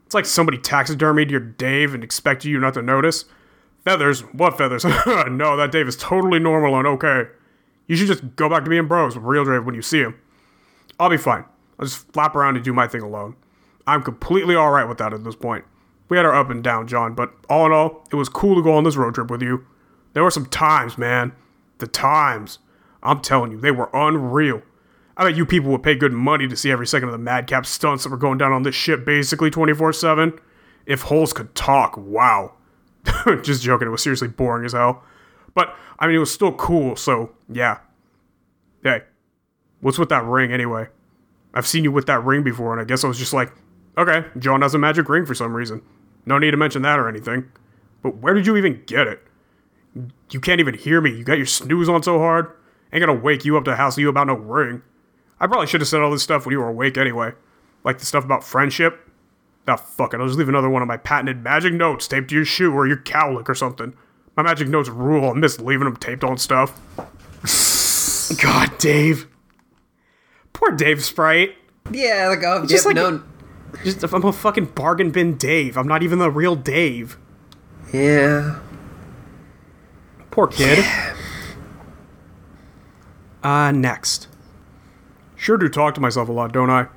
It's 0.06 0.14
like 0.14 0.26
somebody 0.26 0.58
taxidermied 0.58 1.32
your 1.32 1.40
Dave 1.40 1.94
and 1.94 2.04
expected 2.04 2.50
you 2.50 2.60
not 2.60 2.76
to 2.76 2.82
notice. 2.82 3.26
Feathers? 3.86 4.22
What 4.34 4.58
feathers? 4.58 4.84
no, 5.06 5.58
that 5.58 5.72
Dave 5.72 5.88
is 5.88 5.96
totally 5.96 6.40
normal 6.40 6.78
and 6.78 6.88
okay. 6.88 7.30
You 7.88 7.96
should 7.96 8.08
just 8.08 8.36
go 8.36 8.50
back 8.50 8.64
to 8.64 8.70
being 8.70 8.88
bros 8.88 9.16
with 9.16 9.26
real 9.26 9.46
Dave 9.46 9.66
when 9.66 9.76
you 9.76 9.82
see 9.82 10.00
him. 10.00 10.20
I'll 11.00 11.10
be 11.10 11.18
fine. 11.18 11.46
I'll 11.80 11.86
just 11.86 12.12
flap 12.12 12.36
around 12.36 12.56
and 12.56 12.64
do 12.64 12.74
my 12.74 12.88
thing 12.88 13.02
alone. 13.02 13.36
I'm 13.88 14.04
completely 14.04 14.56
alright 14.56 14.88
with 14.88 15.00
that 15.00 15.14
at 15.14 15.24
this 15.24 15.36
point. 15.36 15.66
We 16.10 16.18
had 16.18 16.26
our 16.26 16.36
up 16.36 16.50
and 16.50 16.64
down, 16.64 16.88
John, 16.88 17.14
but 17.16 17.34
all 17.50 17.66
in 17.66 17.72
all, 17.72 18.06
it 18.12 18.16
was 18.16 18.30
cool 18.30 18.56
to 18.56 18.64
go 18.64 18.74
on 18.74 18.84
this 18.84 18.98
road 18.98 19.16
trip 19.16 19.32
with 19.32 19.42
you. 19.42 19.66
There 20.14 20.24
were 20.24 20.32
some 20.32 20.48
times, 20.48 20.98
man. 20.98 21.34
The 21.78 21.88
times. 21.88 22.60
I'm 23.02 23.22
telling 23.22 23.52
you, 23.52 23.60
they 23.60 23.72
were 23.72 23.90
unreal. 23.94 24.62
I 25.16 25.26
bet 25.26 25.38
you 25.38 25.46
people 25.46 25.72
would 25.72 25.84
pay 25.84 25.96
good 25.96 26.14
money 26.14 26.48
to 26.48 26.56
see 26.56 26.72
every 26.72 26.88
second 26.88 27.10
of 27.10 27.14
the 27.14 27.18
madcap 27.18 27.66
stunts 27.66 28.04
that 28.04 28.10
were 28.10 28.18
going 28.18 28.38
down 28.38 28.52
on 28.52 28.64
this 28.64 28.76
ship 28.76 29.06
basically 29.06 29.50
24 29.50 29.94
7. 29.94 30.40
If 30.86 31.04
holes 31.04 31.34
could 31.34 31.54
talk, 31.56 31.96
wow. 31.98 32.54
Just 33.44 33.64
joking, 33.64 33.88
it 33.88 33.92
was 33.92 34.04
seriously 34.04 34.28
boring 34.28 34.66
as 34.66 34.74
hell. 34.74 35.04
But, 35.54 35.76
I 35.98 36.08
mean, 36.08 36.16
it 36.16 36.20
was 36.20 36.32
still 36.32 36.54
cool, 36.54 36.96
so, 36.96 37.32
yeah. 37.52 37.80
Hey, 38.84 39.02
what's 39.82 39.98
with 39.98 40.10
that 40.10 40.24
ring 40.24 40.52
anyway? 40.52 40.88
I've 41.54 41.68
seen 41.68 41.84
you 41.84 41.92
with 41.92 42.06
that 42.06 42.24
ring 42.24 42.44
before, 42.44 42.72
and 42.72 42.82
I 42.82 42.86
guess 42.86 43.04
I 43.04 43.08
was 43.08 43.18
just 43.18 43.34
like, 43.34 43.52
okay, 43.98 44.26
John 44.38 44.62
has 44.62 44.74
a 44.74 44.78
magic 44.78 45.10
ring 45.10 45.26
for 45.26 45.34
some 45.34 45.54
reason. 45.54 45.82
No 46.26 46.38
need 46.38 46.52
to 46.52 46.58
mention 46.58 46.84
that 46.84 47.00
or 47.00 47.10
anything. 47.10 47.52
But 48.02 48.18
where 48.18 48.34
did 48.34 48.46
you 48.46 48.56
even 48.56 48.84
get 48.86 49.08
it? 49.08 49.22
You 50.30 50.40
can't 50.40 50.60
even 50.60 50.76
hear 50.76 51.02
me. 51.02 51.12
You 51.12 51.24
got 51.24 51.38
your 51.38 51.48
snooze 51.48 51.90
on 51.90 52.04
so 52.04 52.20
hard. 52.20 52.52
Ain't 52.94 53.02
gonna 53.02 53.20
wake 53.20 53.46
you 53.46 53.58
up 53.58 53.66
to 53.66 53.76
hassle 53.76 54.02
you 54.02 54.10
about 54.10 54.28
no 54.28 54.36
ring. 54.36 54.82
I 55.40 55.48
probably 55.48 55.68
should 55.68 55.82
have 55.82 55.88
said 55.88 56.02
all 56.02 56.12
this 56.12 56.24
stuff 56.24 56.46
when 56.46 56.54
you 56.54 56.60
were 56.60 56.68
awake 56.68 56.98
anyway. 56.98 57.34
Like 57.84 57.98
the 57.98 58.06
stuff 58.06 58.24
about 58.24 58.44
friendship. 58.44 59.09
Ah, 59.68 59.76
fuck 59.76 60.14
it. 60.14 60.20
I'll 60.20 60.26
just 60.28 60.40
leave 60.40 60.50
another 60.50 60.70
one 60.70 60.82
of 60.82 60.88
my 60.88 60.98
patented 60.98 61.44
magic 61.44 61.74
notes 61.74 62.08
taped 62.08 62.30
to 62.30 62.36
your 62.36 62.46
shoe 62.46 62.74
or 62.74 62.88
your 62.88 62.98
cowlick 62.98 63.48
or 63.50 63.56
something. 63.56 63.94
My 64.36 64.44
magic 64.44 64.68
notes 64.68 64.90
rule. 64.90 65.30
I 65.30 65.34
miss 65.34 65.60
leaving 65.60 65.86
them 65.86 65.96
taped 65.98 66.24
on 66.24 66.38
stuff. 66.38 66.80
God, 68.42 68.78
Dave. 68.80 69.28
Poor 70.54 70.72
Dave 70.72 71.04
Sprite. 71.04 71.56
Yeah, 71.92 72.28
like 72.30 72.44
oh, 72.44 72.66
Just 72.66 72.86
yep, 72.86 72.96
like- 72.96 72.96
no, 72.96 73.24
Just 73.84 74.04
I'm 74.04 74.24
a 74.26 74.32
fucking 74.34 74.66
bargain 74.66 75.12
bin 75.12 75.36
Dave. 75.38 75.78
I'm 75.78 75.88
not 75.88 76.02
even 76.04 76.20
the 76.20 76.32
real 76.32 76.56
Dave. 76.56 77.18
yeah. 77.94 78.60
Poor 80.32 80.48
kid. 80.48 80.80
Yeah. 80.80 81.16
Uh, 83.44 83.72
next. 83.72 84.28
Sure 85.36 85.58
do 85.58 85.68
talk 85.70 85.96
to 85.96 86.02
myself 86.02 86.30
a 86.30 86.32
lot, 86.32 86.52
don't 86.52 86.70
I? 86.70 86.88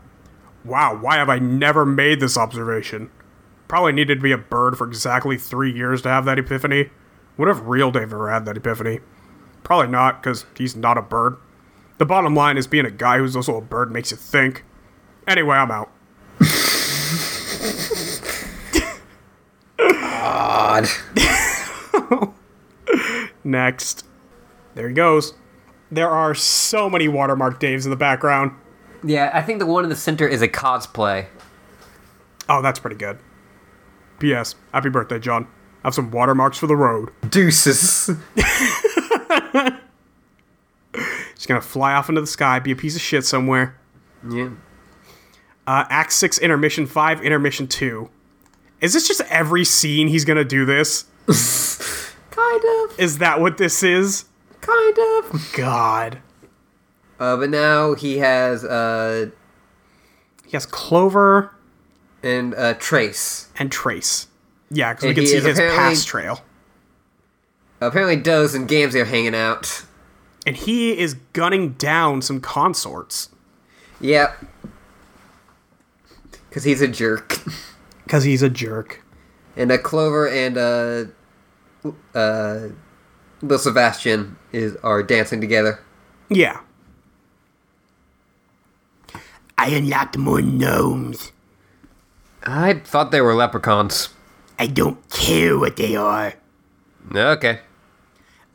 Wow, 0.64 0.96
why 1.01 1.16
have 1.16 1.29
I 1.29 1.38
never 1.38 1.85
made 1.85 2.20
this 2.20 2.37
observation? 2.37 3.11
Probably 3.68 3.92
needed 3.92 4.16
to 4.16 4.22
be 4.22 4.33
a 4.33 4.38
bird 4.38 4.77
for 4.77 4.87
exactly 4.87 5.37
three 5.37 5.72
years 5.72 6.03
to 6.03 6.09
have 6.09 6.25
that 6.27 6.38
epiphany. 6.38 6.90
What 7.37 7.48
if 7.48 7.61
real 7.62 7.90
Dave 7.90 8.12
ever 8.12 8.31
had 8.31 8.44
that 8.44 8.57
epiphany? 8.57 9.01
Probably 9.64 9.88
not, 9.88 10.22
because 10.22 10.44
he's 10.57 10.77
not 10.77 10.98
a 10.98 11.03
bird. 11.03 11.37
The 11.98 12.07
bottom 12.07 12.35
line 12.35 12.57
is 12.57 12.66
being 12.66 12.85
a 12.85 12.90
guy 12.90 13.18
who's 13.18 13.35
also 13.35 13.57
a 13.57 13.61
bird 13.61 13.90
makes 13.90 14.11
you 14.11 14.16
think. 14.16 14.64
Anyway, 15.27 15.57
I'm 15.57 15.70
out. 15.70 15.90
Odd. 19.79 20.88
Next. 23.44 24.05
There 24.75 24.88
he 24.88 24.94
goes. 24.94 25.35
There 25.90 26.09
are 26.09 26.35
so 26.35 26.88
many 26.88 27.09
watermark 27.09 27.61
Daves 27.61 27.85
in 27.85 27.90
the 27.90 27.96
background. 27.96 28.53
Yeah, 29.04 29.30
I 29.34 29.42
think 29.42 29.58
the 29.58 29.66
one 29.66 29.84
in 29.84 29.90
the 29.90 29.96
center 29.96 30.26
is 30.26 30.42
a 30.42 30.48
cosplay. 30.48 31.26
Oh, 32.48 32.62
that's 32.62 32.78
pretty 32.78 32.96
good. 32.96 33.18
P.S. 34.18 34.54
Happy 34.72 34.88
birthday, 34.90 35.18
John. 35.18 35.46
I 35.82 35.88
Have 35.88 35.94
some 35.94 36.10
watermarks 36.10 36.58
for 36.58 36.66
the 36.68 36.76
road. 36.76 37.10
Deuces. 37.28 38.10
Just 41.34 41.48
gonna 41.48 41.60
fly 41.60 41.94
off 41.94 42.08
into 42.08 42.20
the 42.20 42.26
sky, 42.26 42.58
be 42.60 42.70
a 42.70 42.76
piece 42.76 42.94
of 42.94 43.02
shit 43.02 43.24
somewhere. 43.24 43.76
yeah. 44.28 44.50
Uh, 45.66 45.84
Act 45.90 46.12
6, 46.12 46.38
Intermission 46.38 46.86
5, 46.86 47.22
Intermission 47.22 47.68
2. 47.68 48.10
Is 48.80 48.92
this 48.94 49.06
just 49.06 49.20
every 49.30 49.64
scene 49.64 50.08
he's 50.08 50.24
gonna 50.24 50.44
do 50.44 50.64
this? 50.64 51.04
Kind 52.30 52.62
of. 52.64 52.98
Is 52.98 53.18
that 53.18 53.40
what 53.40 53.58
this 53.58 53.82
is? 53.84 54.24
Kind 54.60 54.98
of. 54.98 55.52
God. 55.56 56.18
Uh, 57.22 57.37
but 57.37 57.50
now 57.50 57.94
he 57.94 58.18
has 58.18 58.64
uh 58.64 59.30
He 60.44 60.50
has 60.52 60.66
Clover 60.66 61.54
and 62.20 62.52
uh 62.56 62.74
Trace. 62.74 63.46
and 63.56 63.70
Trace. 63.70 64.26
Yeah, 64.72 64.92
because 64.92 65.06
we 65.08 65.14
can 65.14 65.26
see 65.26 65.38
his 65.38 65.56
past 65.56 66.08
trail. 66.08 66.40
Apparently, 67.80 68.16
Doze 68.16 68.54
and 68.56 68.68
Gamzee 68.68 69.03
are 69.03 69.05
hanging 69.05 69.36
out. 69.36 69.84
And 70.44 70.57
he 70.57 70.99
is 70.99 71.14
gunning 71.32 71.74
down 71.74 72.22
some 72.22 72.40
consorts. 72.40 73.28
Yep. 74.01 74.44
Because 76.49 76.64
he's 76.64 76.82
a 76.82 76.88
jerk. 76.88 77.38
Because 78.05 78.24
he's 78.24 78.42
a 78.42 78.51
jerk. 78.51 79.01
And 79.57 79.70
uh, 79.70 79.78
Clover 79.78 80.28
and 80.28 80.59
uh, 80.59 81.05
uh, 82.14 82.68
Lil 83.40 83.59
Sebastian 83.59 84.36
is 84.51 84.76
are 84.82 85.05
dancing 85.05 85.40
together. 85.40 85.78
Yeah. 86.28 86.59
I 89.59 89.68
unlocked 89.68 90.18
more 90.18 90.42
gnomes. 90.42 91.32
I 92.44 92.74
thought 92.74 93.11
they 93.11 93.20
were 93.20 93.34
leprechauns. 93.34 94.09
I 94.59 94.66
don't 94.66 95.09
care 95.11 95.59
what 95.59 95.76
they 95.76 95.96
are. 95.96 96.34
Okay. 97.14 97.61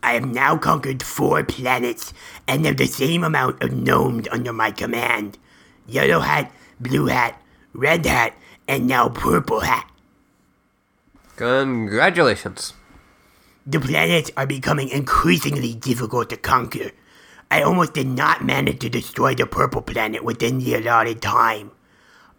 I 0.03 0.13
have 0.13 0.25
now 0.25 0.57
conquered 0.57 1.03
four 1.03 1.43
planets 1.43 2.13
and 2.47 2.65
have 2.65 2.77
the 2.77 2.85
same 2.85 3.23
amount 3.23 3.61
of 3.63 3.73
gnomes 3.73 4.27
under 4.31 4.53
my 4.53 4.71
command. 4.71 5.37
Yellow 5.85 6.19
Hat, 6.19 6.51
Blue 6.79 7.07
Hat, 7.07 7.41
Red 7.73 8.05
Hat, 8.05 8.33
and 8.67 8.87
now 8.87 9.09
Purple 9.09 9.61
Hat. 9.61 9.89
Congratulations. 11.35 12.73
The 13.65 13.79
planets 13.79 14.31
are 14.37 14.47
becoming 14.47 14.89
increasingly 14.89 15.75
difficult 15.75 16.29
to 16.29 16.37
conquer. 16.37 16.91
I 17.49 17.61
almost 17.61 17.93
did 17.93 18.07
not 18.07 18.43
manage 18.43 18.79
to 18.79 18.89
destroy 18.89 19.35
the 19.35 19.45
purple 19.45 19.81
planet 19.81 20.23
within 20.23 20.59
the 20.59 20.75
allotted 20.75 21.21
time. 21.21 21.71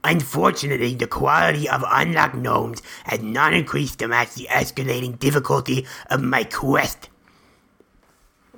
Unfortunately, 0.04 0.94
the 0.94 1.06
quality 1.06 1.68
of 1.68 1.84
unlocked 1.88 2.36
gnomes 2.36 2.82
has 3.04 3.20
not 3.20 3.52
increased 3.52 3.98
to 3.98 4.08
match 4.08 4.34
the 4.34 4.46
escalating 4.50 5.18
difficulty 5.18 5.86
of 6.10 6.22
my 6.22 6.44
quest. 6.44 7.08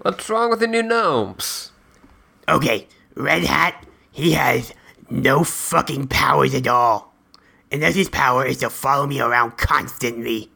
What's 0.03 0.29
wrong 0.29 0.51
with 0.51 0.61
the 0.61 0.67
new 0.67 0.83
gnomes? 0.83 1.73
Okay, 2.49 2.87
Red 3.15 3.45
Hat, 3.45 3.87
he 4.11 4.33
has 4.33 4.75
no 5.09 5.45
fucking 5.45 6.09
powers 6.09 6.55
at 6.55 6.67
all. 6.67 7.15
Unless 7.73 7.95
his 7.95 8.09
power 8.09 8.45
is 8.45 8.59
to 8.59 8.71
follow 8.71 9.07
me 9.07 9.21
around 9.21 9.57
constantly. 9.57 10.51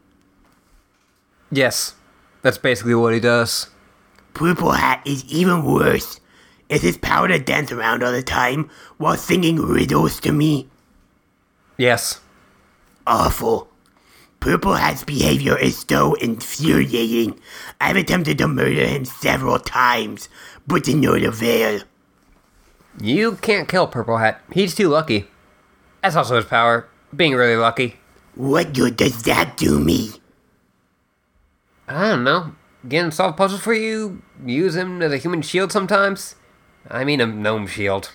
Yes, 1.51 1.95
That's 2.41 2.57
basically 2.57 2.95
what 2.95 3.13
he 3.13 3.19
does. 3.19 3.69
Purple 4.35 4.73
Hat 4.73 5.01
is 5.05 5.23
even 5.25 5.63
worse. 5.63 6.19
Is 6.67 6.81
his 6.81 6.97
power 6.97 7.27
to 7.27 7.39
dance 7.39 7.71
around 7.71 8.03
all 8.03 8.11
the 8.11 8.21
time 8.21 8.69
while 8.97 9.15
singing 9.15 9.55
riddles 9.55 10.19
to 10.19 10.31
me? 10.31 10.67
Yes. 11.77 12.19
Awful. 13.07 13.69
Purple 14.41 14.75
Hat's 14.75 15.03
behavior 15.03 15.57
is 15.57 15.85
so 15.87 16.15
infuriating. 16.15 17.39
I've 17.79 17.95
attempted 17.95 18.37
to 18.39 18.47
murder 18.47 18.85
him 18.85 19.05
several 19.05 19.57
times, 19.57 20.27
but 20.67 20.83
to 20.83 20.95
no 20.95 21.15
avail. 21.15 21.81
You 22.99 23.37
can't 23.37 23.69
kill 23.69 23.87
Purple 23.87 24.17
Hat. 24.17 24.41
He's 24.51 24.75
too 24.75 24.89
lucky. 24.89 25.27
That's 26.03 26.15
also 26.15 26.35
his 26.35 26.45
power, 26.45 26.87
being 27.15 27.35
really 27.35 27.55
lucky. 27.55 27.95
What 28.35 28.73
good 28.73 28.97
does 28.97 29.23
that 29.23 29.55
do 29.55 29.79
me? 29.79 30.11
I 31.87 32.09
don't 32.09 32.23
know. 32.25 32.53
Getting 32.87 33.11
solve 33.11 33.35
puzzles 33.37 33.61
for 33.61 33.73
you, 33.73 34.21
use 34.45 34.75
him 34.75 35.01
as 35.01 35.11
a 35.11 35.17
human 35.17 35.41
shield 35.41 35.71
sometimes. 35.71 36.35
I 36.89 37.03
mean 37.03 37.21
a 37.21 37.25
gnome 37.25 37.67
shield. 37.67 38.11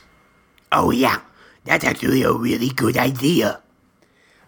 Oh, 0.70 0.90
yeah, 0.90 1.22
that's 1.64 1.84
actually 1.84 2.22
a 2.22 2.32
really 2.32 2.68
good 2.68 2.96
idea. 2.96 3.60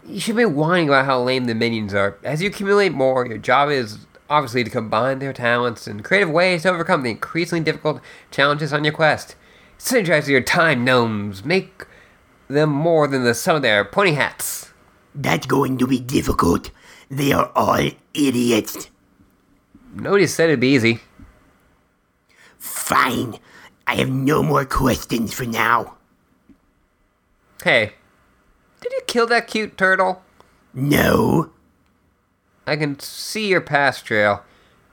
You 0.06 0.20
should 0.20 0.36
be 0.36 0.44
whining 0.44 0.88
about 0.88 1.06
how 1.06 1.22
lame 1.22 1.46
the 1.46 1.54
minions 1.54 1.94
are. 1.94 2.18
As 2.22 2.42
you 2.42 2.48
accumulate 2.48 2.92
more, 2.92 3.26
your 3.26 3.38
job 3.38 3.70
is 3.70 4.06
obviously 4.30 4.64
to 4.64 4.70
combine 4.70 5.18
their 5.18 5.32
talents 5.32 5.88
in 5.88 6.02
creative 6.02 6.30
ways 6.30 6.62
to 6.62 6.70
overcome 6.70 7.02
the 7.02 7.10
increasingly 7.10 7.64
difficult 7.64 8.00
challenges 8.30 8.72
on 8.72 8.84
your 8.84 8.92
quest. 8.92 9.34
Synergize 9.78 10.28
your 10.28 10.40
time, 10.40 10.84
gnomes. 10.84 11.44
Make 11.44 11.86
them 12.48 12.70
more 12.70 13.08
than 13.08 13.24
the 13.24 13.34
sum 13.34 13.56
of 13.56 13.62
their 13.62 13.84
pointy 13.84 14.14
hats. 14.14 14.72
That's 15.14 15.46
going 15.46 15.78
to 15.78 15.86
be 15.86 15.98
difficult. 15.98 16.70
They 17.10 17.32
are 17.32 17.50
all 17.54 17.90
idiots. 18.14 18.88
Nobody 19.94 20.26
said 20.26 20.48
it'd 20.48 20.60
be 20.60 20.74
easy. 20.74 21.00
Fine. 22.58 23.38
I 23.86 23.96
have 23.96 24.10
no 24.10 24.42
more 24.42 24.64
questions 24.64 25.34
for 25.34 25.44
now. 25.44 25.96
Hey, 27.62 27.92
did 28.80 28.92
you 28.92 29.00
kill 29.06 29.26
that 29.26 29.48
cute 29.48 29.76
turtle? 29.76 30.22
No. 30.72 31.50
I 32.66 32.76
can 32.76 32.98
see 33.00 33.48
your 33.48 33.60
past 33.60 34.06
trail. 34.06 34.42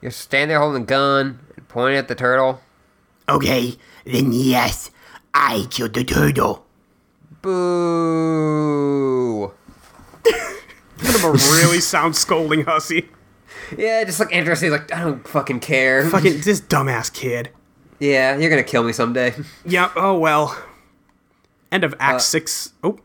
You're 0.01 0.11
standing 0.11 0.49
there 0.49 0.59
holding 0.59 0.83
a 0.83 0.85
gun 0.85 1.39
and 1.55 1.67
pointing 1.67 1.97
at 1.97 2.07
the 2.07 2.15
turtle. 2.15 2.61
Okay, 3.27 3.75
then 4.05 4.31
yes, 4.31 4.91
I 5.33 5.67
killed 5.69 5.93
the 5.93 6.03
turtle. 6.03 6.65
Boo! 7.41 8.27
Kind 10.97 11.15
of 11.15 11.23
a 11.23 11.31
really 11.31 11.79
sound 11.81 12.15
scolding 12.15 12.65
hussy. 12.65 13.09
Yeah, 13.78 14.03
just 14.03 14.20
like 14.20 14.34
Andrew 14.34 14.55
he's 14.55 14.72
like, 14.72 14.93
I 14.93 15.01
don't 15.01 15.28
fucking 15.28 15.59
care. 15.59 16.09
Fucking 16.09 16.41
this 16.43 16.61
dumbass 16.61 17.13
kid. 17.13 17.49
Yeah, 17.99 18.38
you're 18.38 18.49
gonna 18.49 18.63
kill 18.63 18.84
me 18.84 18.93
someday. 18.93 19.34
Yeah. 19.65 19.91
Oh 19.95 20.17
well. 20.17 20.57
End 21.72 21.84
of 21.84 21.93
Act 21.99 22.22
Six. 22.22 22.74
Oh, 22.84 22.99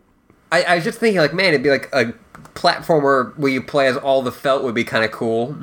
I, 0.51 0.62
I 0.62 0.75
was 0.77 0.85
just 0.85 0.99
thinking, 0.99 1.21
like, 1.21 1.35
man, 1.35 1.49
it'd 1.49 1.62
be 1.62 1.71
like 1.71 1.91
a 1.93 2.15
platformer 2.55 3.37
where 3.37 3.51
you 3.51 3.61
play 3.62 3.87
as 3.89 3.97
all 3.97 4.23
the 4.23 4.33
felt 4.33 4.62
would 4.62 4.75
be 4.75 4.85
kind 4.85 5.05
of 5.05 5.11
cool. 5.11 5.57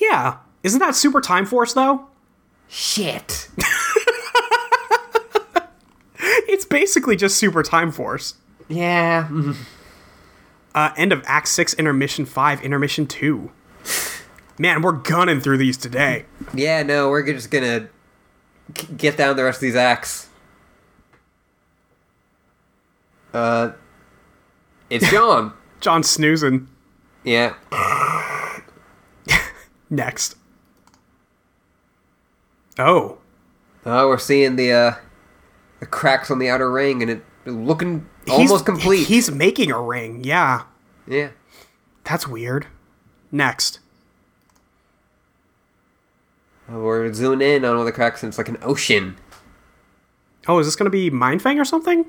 yeah. 0.00 0.38
Isn't 0.64 0.80
that 0.80 0.96
Super 0.96 1.20
Time 1.20 1.46
Force 1.46 1.74
though? 1.74 2.06
Shit. 2.68 3.48
It's 6.50 6.64
basically 6.64 7.14
just 7.14 7.36
Super 7.36 7.62
Time 7.62 7.92
Force. 7.92 8.34
Yeah. 8.68 9.28
Uh, 10.74 10.90
end 10.96 11.12
of 11.12 11.22
Act 11.26 11.46
Six, 11.48 11.74
Intermission 11.74 12.24
Five, 12.24 12.62
Intermission 12.64 13.06
Two. 13.06 13.52
Man, 14.58 14.82
we're 14.82 14.92
gunning 14.92 15.40
through 15.40 15.58
these 15.58 15.76
today. 15.76 16.24
Yeah, 16.54 16.82
no, 16.82 17.08
we're 17.10 17.24
just 17.32 17.50
gonna 17.50 17.88
get 18.96 19.16
down 19.16 19.36
the 19.36 19.44
rest 19.44 19.58
of 19.58 19.62
these 19.62 19.76
acts. 19.76 20.28
Uh, 23.32 23.72
it's 24.90 25.08
John. 25.10 25.52
John 25.80 26.02
snoozing. 26.02 26.68
yeah. 27.24 27.54
Next. 29.90 30.36
Oh, 32.78 33.18
Oh, 33.86 34.08
we're 34.08 34.18
seeing 34.18 34.56
the 34.56 34.70
uh, 34.72 34.94
the 35.80 35.86
cracks 35.86 36.30
on 36.30 36.38
the 36.38 36.50
outer 36.50 36.70
ring, 36.70 37.00
and 37.00 37.10
it 37.10 37.22
looking 37.46 38.06
He's- 38.26 38.38
almost 38.38 38.66
complete. 38.66 39.06
He's 39.06 39.30
making 39.30 39.70
a 39.70 39.80
ring. 39.80 40.24
Yeah, 40.24 40.64
yeah. 41.06 41.30
that's 42.04 42.26
weird. 42.28 42.66
Next. 43.30 43.80
Uh, 46.70 46.78
We're 46.78 47.12
zooming 47.12 47.46
in 47.46 47.64
on 47.64 47.76
all 47.76 47.84
the 47.84 47.92
cracks, 47.92 48.22
and 48.22 48.28
it's 48.30 48.38
like 48.38 48.48
an 48.48 48.58
ocean. 48.62 49.16
Oh, 50.46 50.58
is 50.58 50.66
this 50.66 50.76
gonna 50.76 50.90
be 50.90 51.10
Mindfang 51.10 51.60
or 51.60 51.64
something? 51.64 52.04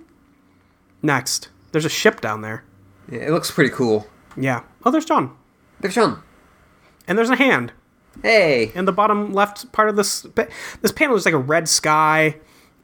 Next. 1.01 1.49
There's 1.71 1.85
a 1.85 1.89
ship 1.89 2.21
down 2.21 2.41
there. 2.41 2.63
Yeah, 3.11 3.19
it 3.19 3.31
looks 3.31 3.51
pretty 3.51 3.69
cool. 3.69 4.07
Yeah. 4.37 4.63
Oh, 4.85 4.91
there's 4.91 5.05
John. 5.05 5.35
There's 5.79 5.95
John. 5.95 6.21
And 7.07 7.17
there's 7.17 7.29
a 7.29 7.35
hand. 7.35 7.73
Hey. 8.21 8.71
in 8.75 8.83
the 8.85 8.91
bottom 8.91 9.31
left 9.33 9.71
part 9.71 9.87
of 9.87 9.95
this 9.95 10.25
this 10.81 10.91
panel 10.91 11.15
is 11.15 11.23
like 11.25 11.33
a 11.33 11.37
red 11.37 11.69
sky 11.69 12.35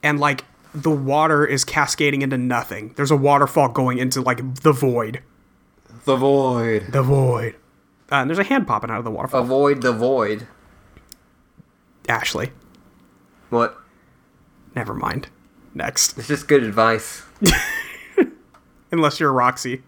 and 0.02 0.18
like 0.20 0.46
the 0.74 0.92
water 0.92 1.46
is 1.46 1.66
cascading 1.66 2.22
into 2.22 2.38
nothing 2.38 2.94
there's 2.96 3.12
a 3.12 3.18
waterfall 3.18 3.68
going 3.68 3.98
into 3.98 4.22
like 4.22 4.38
the 4.62 4.72
void 4.72 5.22
The 6.06 6.16
void. 6.16 6.86
the 6.92 7.02
void 7.02 7.56
uh, 8.16 8.22
and 8.22 8.30
there's 8.30 8.40
a 8.40 8.44
hand 8.44 8.66
popping 8.68 8.90
out 8.90 9.00
of 9.00 9.04
the 9.04 9.12
waterfall 9.12 9.42
Avoid 9.42 9.82
the 9.82 9.92
void. 9.92 10.48
ashley 12.08 12.52
What? 13.50 13.78
never 14.76 14.94
mind 14.94 15.28
next 15.74 16.18
It's 16.18 16.28
just 16.28 16.48
good 16.48 16.64
advice. 16.64 17.24
unless 18.92 19.20
you're 19.20 19.32
roxy 19.34 19.84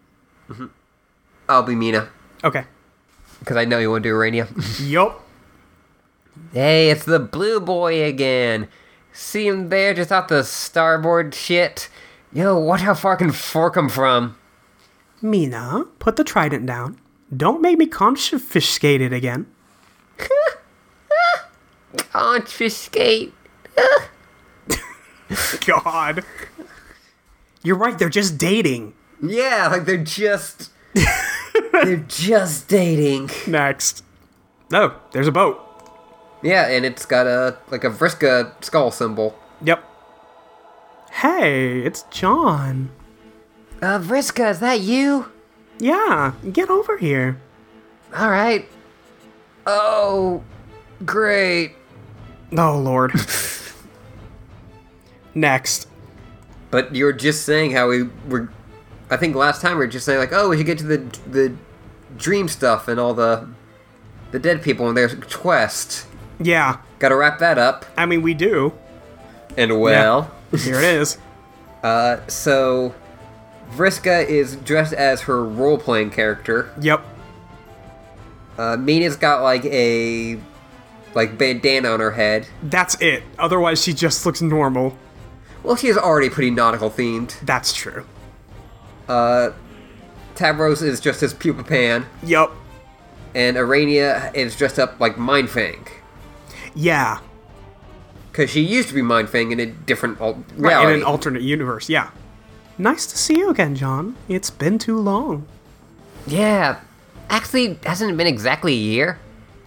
I'll 1.50 1.64
be 1.64 1.74
Meenah. 1.76 2.10
okay 2.44 2.66
Because 3.40 3.58
I 3.58 3.66
know 3.66 3.80
you 3.80 3.90
want 3.92 4.04
to 4.04 4.10
do 4.10 4.14
Aranea. 4.16 4.48
yup 4.90 5.24
hey, 6.54 6.90
it's 6.92 7.04
the 7.06 7.20
blue 7.20 7.60
boy 7.60 8.04
again. 8.04 8.68
See 9.12 9.48
him 9.48 9.70
there 9.70 9.94
just 9.96 10.12
off 10.12 10.28
the 10.28 10.44
starboard 10.44 11.34
shit? 11.34 11.90
Yo, 12.32 12.58
watch 12.60 12.82
how 12.82 12.94
far 12.94 13.14
I 13.14 13.16
can 13.16 13.32
fork 13.32 13.76
him 13.76 13.90
from. 13.90 14.38
Meenah 15.24 15.88
put 15.98 16.16
the 16.16 16.24
trident 16.24 16.66
down 16.68 17.00
don't 17.36 17.62
make 17.62 17.78
me 17.78 17.86
confiscate 18.04 19.02
it 19.02 19.14
again 19.14 19.46
Confiscate. 22.12 23.34
god 25.66 26.24
you're 27.64 27.76
right 27.76 27.98
they're 28.00 28.10
just 28.10 28.38
dating 28.38 28.94
Yeah, 29.22 29.68
like 29.72 29.86
they're 29.86 29.98
just. 29.98 30.72
they're 31.74 31.98
just 32.08 32.68
dating. 32.68 33.30
next 33.46 34.04
oh 34.74 34.96
there's 35.12 35.28
a 35.28 35.32
boat 35.32 35.60
Yeah, 36.42 36.68
and 36.68 36.86
it's 36.86 37.06
got 37.06 37.28
a 37.28 37.58
like 37.70 37.84
a 37.84 37.90
Vriska 37.90 38.54
skull 38.64 38.92
symbol. 38.92 39.38
yep 39.62 39.84
hey 41.12 41.82
it's 41.82 42.04
john 42.12 42.90
Uh, 43.82 44.00
Vriska, 44.00 44.50
is 44.52 44.60
that 44.60 44.80
you? 44.82 45.32
Yeah, 45.80 46.34
get 46.52 46.70
over 46.70 46.98
here. 46.98 47.40
All 48.16 48.30
right. 48.30 48.68
Oh, 49.66 50.44
great. 51.06 51.74
Oh 52.58 52.80
lord. 52.80 53.14
Next. 55.36 55.88
But 56.72 56.96
you 56.96 57.06
were 57.06 57.14
just 57.14 57.46
saying 57.46 57.72
how 57.72 57.90
we 57.90 58.04
were. 58.28 58.50
I 59.10 59.18
think 59.18 59.36
last 59.36 59.62
time 59.62 59.74
we 59.74 59.86
were 59.86 59.88
just 59.88 60.06
saying 60.06 60.20
like, 60.20 60.34
oh, 60.34 60.50
we 60.50 60.58
should 60.58 60.66
get 60.66 60.78
to 60.80 60.86
the 60.86 60.98
the 61.30 61.56
dream 62.18 62.48
stuff 62.48 62.88
and 62.88 63.00
all 63.00 63.14
the 63.14 63.48
the 64.32 64.40
dead 64.40 64.62
people 64.62 64.88
and 64.88 64.98
their 64.98 65.10
quest. 65.16 66.08
Yeah, 66.40 66.78
Got 67.00 67.10
to 67.10 67.16
wrap 67.16 67.40
that 67.40 67.58
up. 67.58 67.86
I 67.96 68.06
mean 68.06 68.22
we 68.22 68.34
do. 68.34 68.74
And 69.56 69.80
well, 69.80 70.32
Here 70.52 70.78
it 70.78 70.84
is. 70.84 71.18
uh, 71.84 72.26
so 72.28 72.94
Vriska 73.76 74.26
is 74.28 74.56
dressed 74.58 74.94
as 74.94 75.22
her 75.22 75.44
role 75.44 75.78
playing 75.78 76.10
character. 76.12 76.72
Yep. 76.82 77.06
Uh, 78.58 78.76
Meenah's 78.78 79.16
got 79.16 79.42
like 79.44 79.66
a 79.66 80.40
like 81.14 81.38
bandana 81.38 81.90
on 81.90 82.00
her 82.00 82.12
head. 82.12 82.48
That's 82.64 83.00
it. 83.02 83.24
Otherwise 83.38 83.84
she 83.84 83.94
just 83.94 84.26
looks 84.26 84.42
normal. 84.42 84.98
Well, 85.64 85.76
she's 85.76 85.98
already 85.98 86.30
pretty 86.30 86.52
nautical 86.52 86.90
themed. 86.90 87.40
That's 87.42 87.74
true. 87.74 88.06
Uh, 89.08 89.52
Tavros 90.36 90.82
is 90.82 91.00
dressed 91.00 91.24
as 91.24 91.34
Pupa 91.34 91.64
Pan, 91.64 92.06
Yep. 92.24 92.52
and 93.36 93.58
Aranea 93.58 94.34
is 94.36 94.56
dressed 94.56 94.80
up 94.80 95.00
like 95.00 95.16
Mindfang. 95.16 95.88
Yeah. 96.76 97.20
Because 98.32 98.50
she 98.52 98.62
used 98.62 98.90
to 98.90 98.94
be 98.94 99.02
Mindfang 99.02 99.52
in 99.52 99.60
a 99.60 99.66
different 99.66 100.22
al- 100.22 100.44
Right, 100.56 100.88
in 100.88 100.94
an 100.96 101.04
alternate 101.04 101.42
universe, 101.42 101.90
yeah. 101.90 102.10
Nice 102.78 103.06
to 103.08 103.18
see 103.18 103.38
you 103.38 103.50
again, 103.50 103.76
John. 103.76 104.16
It's 104.30 104.50
been 104.50 104.78
too 104.78 104.98
long. 105.00 105.48
yeah, 106.28 106.80
actually, 107.30 107.80
hasn't 107.86 108.12
it 108.12 108.18
been 108.18 108.28
exactly 108.28 108.74
a 108.74 108.76
year? 108.76 109.20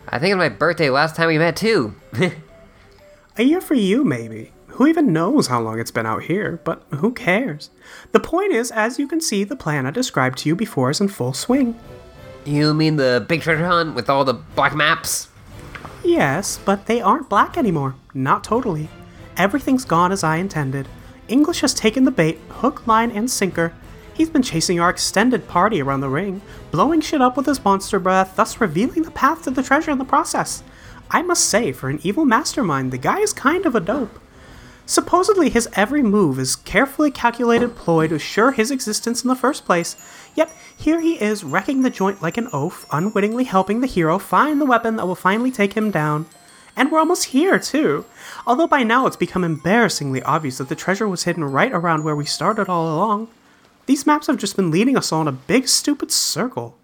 I 0.08 0.18
think 0.18 0.32
it 0.32 0.34
was 0.36 0.50
my 0.50 0.56
birthday 0.56 0.90
last 0.90 1.16
time 1.16 1.28
we 1.28 1.38
met 1.38 1.56
too. 1.56 1.94
A 3.38 3.42
year 3.42 3.61
for 3.61 3.74
you, 3.74 4.04
maybe. 4.04 4.52
Who 4.68 4.86
even 4.86 5.12
knows 5.12 5.46
how 5.46 5.61
long 5.61 5.78
it's 5.78 5.90
been 5.92 6.04
out 6.06 6.24
here, 6.24 6.61
but 6.64 6.82
who 6.96 7.12
cares? 7.12 7.70
The 8.12 8.20
point 8.20 8.52
is, 8.52 8.70
as 8.70 8.98
you 8.98 9.06
can 9.06 9.20
see, 9.20 9.44
the 9.44 9.56
plan 9.56 9.86
I 9.86 9.90
described 9.92 10.38
to 10.38 10.48
you 10.48 10.56
before 10.56 10.90
is 10.90 11.00
in 11.00 11.08
full 11.08 11.32
swing. 11.32 11.78
you 12.44 12.74
mean 12.74 12.96
the 12.96 13.24
big 13.28 13.42
treasure 13.42 13.66
hunt 13.66 13.94
with 13.94 14.11
all 14.11 14.24
the 14.24 14.34
black 14.34 14.74
maps? 14.74 15.28
Yes, 16.02 16.58
but 16.64 16.86
they 16.86 17.00
aren't 17.00 17.28
black 17.28 17.56
anymore. 17.56 17.94
Not 18.14 18.42
totally. 18.42 18.88
Everything's 19.36 19.84
gone 19.84 20.12
as 20.12 20.24
I 20.24 20.36
intended. 20.36 20.88
English 21.31 21.61
has 21.61 21.72
taken 21.72 22.05
the 22.05 22.11
bait, 22.11 22.39
hook, 22.49 22.87
line, 22.87 23.11
and 23.11 23.31
sinker. 23.31 23.72
He's 24.12 24.28
been 24.28 24.43
chasing 24.43 24.81
our 24.81 24.91
extended 24.91 25.49
party 25.49 25.81
around 25.81 26.01
the 26.01 26.09
ring, 26.09 26.43
blowing 26.70 27.01
shit 27.01 27.22
up 27.22 27.37
with 27.37 27.47
his 27.47 27.64
monster 27.64 27.99
breath, 27.99 28.35
thus 28.37 28.61
revealing 28.61 29.05
the 29.05 29.11
path 29.11 29.45
to 29.45 29.51
the 29.51 29.62
treasure 29.62 29.93
in 29.93 29.99
the 29.99 30.05
process. 30.05 30.62
I 31.11 31.22
must 31.22 31.47
say, 31.47 31.72
for 31.72 31.89
an 31.89 32.01
evil 32.03 32.24
mastermind, 32.24 32.93
the 32.93 32.99
guy 32.99 33.20
is 33.20 33.33
kind 33.33 33.64
of 33.64 33.74
a 33.74 33.81
dope. 33.81 34.18
Supposedly, 34.87 35.51
his 35.51 35.68
every 35.74 36.03
move 36.03 36.39
is 36.39 36.57
carefully 36.57 37.12
calculated 37.12 37.76
ploy 37.76 38.09
to 38.09 38.16
assure 38.16 38.51
his 38.51 38.72
existence 38.72 39.22
in 39.22 39.28
the 39.28 39.37
first 39.37 39.64
place. 39.64 39.97
Yet, 40.35 40.51
here 40.76 41.01
he 41.01 41.20
is 41.20 41.45
wrecking 41.45 41.83
the 41.83 41.91
joint 41.91 42.20
like 42.20 42.37
an 42.37 42.49
oaf, 42.53 42.87
unwittingly 42.91 43.45
helping 43.45 43.81
the 43.81 43.87
hero 43.87 44.18
find 44.18 44.61
the 44.61 44.66
weapon 44.66 44.97
that 44.97 45.07
will 45.07 45.14
finally 45.14 45.53
take 45.53 45.74
him 45.74 45.93
down. 45.93 46.26
And 46.77 46.91
we're 46.91 46.99
almost 46.99 47.27
here, 47.27 47.59
too. 47.59 48.05
Although 48.47 48.66
by 48.66 48.83
now 48.83 49.07
it's 49.07 49.16
become 49.16 49.45
embarrassingly 49.45 50.23
obvious 50.23 50.59
that 50.59 50.68
the 50.68 50.77
treasure 50.77 51.09
was 51.09 51.25
hidden 51.25 51.45
right 51.45 51.73
around 51.73 52.05
where 52.05 52.16
we 52.16 52.25
started 52.25 52.68
all 52.68 52.95
along. 52.95 53.29
These 53.87 54.07
maps 54.07 54.29
have 54.29 54.39
just 54.39 54.57
been 54.57 54.71
leading 54.71 54.97
us 54.97 55.12
all 55.12 55.23
in 55.23 55.29
a 55.29 55.33
big 55.33 55.68
stupid 55.68 56.12
circle. 56.12 56.77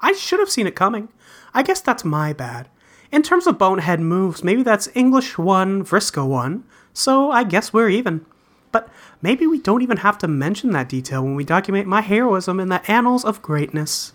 I 0.00 0.12
should 0.12 0.38
have 0.38 0.50
seen 0.50 0.66
it 0.66 0.76
coming. 0.76 1.08
I 1.52 1.62
guess 1.62 1.80
that's 1.80 2.04
my 2.04 2.32
bad. 2.32 2.68
In 3.10 3.22
terms 3.22 3.46
of 3.46 3.58
bonehead 3.58 4.00
moves, 4.00 4.42
maybe 4.42 4.62
that's 4.62 4.88
English 4.94 5.38
1, 5.38 5.84
Vriska 5.84 6.26
1, 6.26 6.64
so 6.92 7.30
I 7.30 7.44
guess 7.44 7.72
we're 7.72 7.88
even. 7.88 8.26
But 8.72 8.88
maybe 9.22 9.46
we 9.46 9.60
don't 9.60 9.82
even 9.82 9.98
have 9.98 10.18
to 10.18 10.28
mention 10.28 10.70
that 10.72 10.88
detail 10.88 11.22
when 11.22 11.36
we 11.36 11.44
document 11.44 11.86
my 11.86 12.00
heroism 12.00 12.58
in 12.58 12.68
the 12.68 12.88
annals 12.90 13.24
of 13.24 13.40
greatness. 13.40 14.12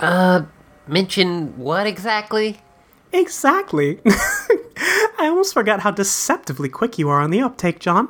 Uh, 0.00 0.42
mention 0.86 1.56
what 1.56 1.86
exactly? 1.86 2.60
Exactly. 3.12 4.00
I 4.06 5.26
almost 5.26 5.54
forgot 5.54 5.80
how 5.80 5.90
deceptively 5.90 6.68
quick 6.68 6.98
you 6.98 7.08
are 7.08 7.20
on 7.20 7.30
the 7.30 7.42
uptake, 7.42 7.80
John. 7.80 8.08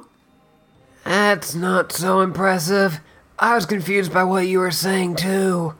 That's 1.04 1.54
not 1.54 1.92
so 1.92 2.20
impressive. 2.20 3.00
I 3.38 3.54
was 3.54 3.66
confused 3.66 4.12
by 4.12 4.24
what 4.24 4.46
you 4.46 4.58
were 4.58 4.70
saying 4.70 5.16
too. 5.16 5.74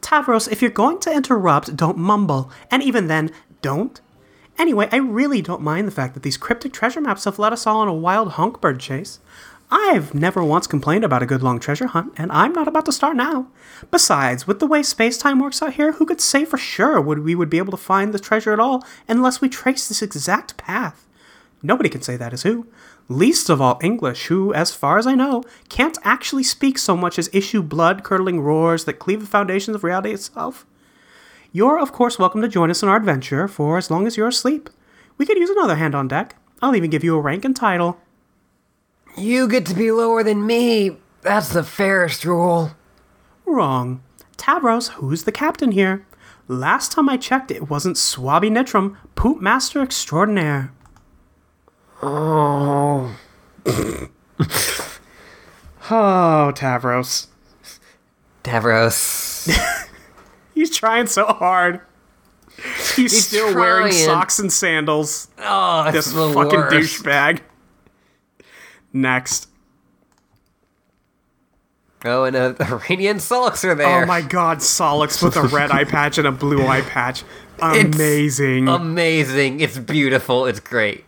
Tavros, 0.00 0.50
if 0.50 0.62
you're 0.62 0.70
going 0.70 0.98
to 1.00 1.12
interrupt, 1.12 1.76
don't 1.76 1.98
mumble. 1.98 2.50
And 2.70 2.82
even 2.82 3.08
then, 3.08 3.30
don't. 3.60 4.00
Anyway, 4.58 4.88
I 4.90 4.96
really 4.96 5.42
don't 5.42 5.60
mind 5.62 5.86
the 5.86 5.92
fact 5.92 6.14
that 6.14 6.22
these 6.22 6.38
cryptic 6.38 6.72
treasure 6.72 7.00
maps 7.00 7.24
have 7.24 7.38
led 7.38 7.52
us 7.52 7.66
all 7.66 7.80
on 7.80 7.88
a 7.88 7.94
wild 7.94 8.32
honkbird 8.32 8.78
chase. 8.78 9.20
I've 9.70 10.14
never 10.14 10.44
once 10.44 10.68
complained 10.68 11.04
about 11.04 11.24
a 11.24 11.26
good 11.26 11.42
long 11.42 11.58
treasure 11.58 11.88
hunt, 11.88 12.12
and 12.16 12.30
I'm 12.30 12.52
not 12.52 12.68
about 12.68 12.86
to 12.86 12.92
start 12.92 13.16
now. 13.16 13.48
Besides, 13.90 14.46
with 14.46 14.60
the 14.60 14.66
way 14.66 14.82
space-time 14.82 15.40
works 15.40 15.60
out 15.60 15.74
here, 15.74 15.92
who 15.92 16.06
could 16.06 16.20
say 16.20 16.44
for 16.44 16.56
sure 16.56 17.00
would 17.00 17.20
we 17.20 17.34
would 17.34 17.50
be 17.50 17.58
able 17.58 17.72
to 17.72 17.76
find 17.76 18.14
the 18.14 18.18
treasure 18.20 18.52
at 18.52 18.60
all 18.60 18.84
unless 19.08 19.40
we 19.40 19.48
trace 19.48 19.88
this 19.88 20.02
exact 20.02 20.56
path? 20.56 21.06
Nobody 21.62 21.88
can 21.88 22.02
say 22.02 22.16
that 22.16 22.32
is 22.32 22.44
who. 22.44 22.68
Least 23.08 23.50
of 23.50 23.60
all 23.60 23.80
English, 23.82 24.26
who, 24.26 24.54
as 24.54 24.72
far 24.74 24.98
as 24.98 25.06
I 25.06 25.16
know, 25.16 25.42
can't 25.68 25.98
actually 26.04 26.44
speak 26.44 26.78
so 26.78 26.96
much 26.96 27.18
as 27.18 27.30
issue 27.32 27.62
blood 27.62 28.04
curdling 28.04 28.40
roars 28.40 28.84
that 28.84 29.00
cleave 29.00 29.20
the 29.20 29.26
foundations 29.26 29.74
of 29.74 29.82
reality 29.82 30.12
itself. 30.12 30.64
You're, 31.50 31.80
of 31.80 31.92
course, 31.92 32.18
welcome 32.18 32.42
to 32.42 32.48
join 32.48 32.70
us 32.70 32.82
in 32.82 32.88
our 32.88 32.96
adventure 32.96 33.48
for 33.48 33.78
as 33.78 33.90
long 33.90 34.06
as 34.06 34.16
you're 34.16 34.28
asleep. 34.28 34.70
We 35.18 35.26
could 35.26 35.38
use 35.38 35.50
another 35.50 35.76
hand 35.76 35.94
on 35.94 36.06
deck. 36.06 36.36
I'll 36.62 36.76
even 36.76 36.90
give 36.90 37.02
you 37.02 37.16
a 37.16 37.20
rank 37.20 37.44
and 37.44 37.56
title. 37.56 38.00
You 39.16 39.48
get 39.48 39.66
to 39.66 39.74
be 39.74 39.90
lower 39.90 40.22
than 40.22 40.46
me. 40.46 40.98
That's 41.22 41.48
the 41.48 41.62
fairest 41.64 42.24
rule. 42.24 42.72
Wrong. 43.44 44.02
Tavros, 44.36 44.88
who's 44.92 45.24
the 45.24 45.32
captain 45.32 45.72
here? 45.72 46.06
Last 46.48 46.92
time 46.92 47.08
I 47.08 47.16
checked, 47.16 47.50
it 47.50 47.68
wasn't 47.68 47.96
Swabby 47.96 48.50
Nitram, 48.50 48.96
Poop 49.14 49.40
Master 49.40 49.80
Extraordinaire. 49.82 50.72
Oh. 52.02 53.16
Oh, 55.88 56.50
Tavros. 56.52 57.28
Davros. 58.42 59.48
He's 60.54 60.76
trying 60.76 61.06
so 61.06 61.26
hard. 61.26 61.80
He's, 62.56 62.96
He's 63.12 63.26
still 63.28 63.54
wearing 63.54 63.92
socks 63.92 64.40
and 64.40 64.52
sandals. 64.52 65.28
Oh, 65.38 65.88
This 65.92 66.12
fucking 66.12 66.34
worst. 66.34 67.02
douchebag. 67.04 67.40
Next. 68.96 69.48
Oh, 72.02 72.24
and 72.24 72.34
uh, 72.34 72.54
Iranian 72.60 73.20
sulks 73.20 73.62
are 73.62 73.74
there. 73.74 74.04
Oh 74.04 74.06
my 74.06 74.22
god, 74.22 74.58
Sollux 74.58 75.22
with 75.22 75.36
a 75.36 75.42
red 75.42 75.70
eye 75.70 75.84
patch 75.84 76.16
and 76.16 76.26
a 76.26 76.32
blue 76.32 76.66
eye 76.66 76.80
patch. 76.80 77.22
Amazing. 77.60 78.68
Amazing. 78.68 79.60
It's 79.60 79.76
beautiful. 79.76 80.46
It's 80.46 80.60
great. 80.60 81.04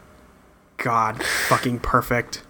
god, 0.78 1.22
fucking 1.22 1.80
perfect. 1.80 2.42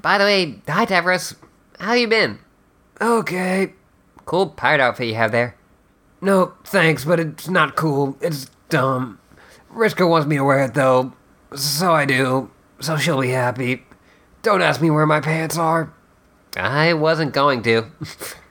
By 0.00 0.16
the 0.16 0.24
way, 0.24 0.58
hi 0.66 0.86
Davros. 0.86 1.36
How 1.78 1.92
you 1.92 2.08
been? 2.08 2.38
Okay. 2.98 3.74
Cool 4.24 4.48
pirate 4.48 4.80
outfit 4.80 5.08
you 5.08 5.14
have 5.16 5.32
there. 5.32 5.54
No, 6.22 6.54
thanks, 6.64 7.04
but 7.04 7.20
it's 7.20 7.48
not 7.48 7.76
cool. 7.76 8.16
It's 8.22 8.50
dumb. 8.70 9.17
Riska 9.78 10.08
wants 10.08 10.26
me 10.26 10.36
to 10.36 10.44
wear 10.44 10.64
it 10.64 10.74
though, 10.74 11.12
so 11.54 11.92
I 11.92 12.04
do. 12.04 12.50
So 12.80 12.96
she'll 12.96 13.20
be 13.20 13.30
happy. 13.30 13.84
Don't 14.42 14.62
ask 14.62 14.80
me 14.80 14.90
where 14.90 15.06
my 15.06 15.20
pants 15.20 15.56
are. 15.56 15.92
I 16.56 16.94
wasn't 16.94 17.32
going 17.32 17.62
to. 17.62 17.90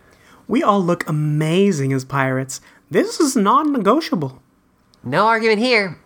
We 0.49 0.63
all 0.63 0.81
look 0.81 1.07
amazing 1.09 1.91
as 1.91 2.05
pirates. 2.05 2.61
This 2.89 3.19
is 3.19 3.35
non 3.35 3.73
negotiable. 3.73 4.41
no 5.03 5.27
argument 5.27 5.59
here. 5.59 5.99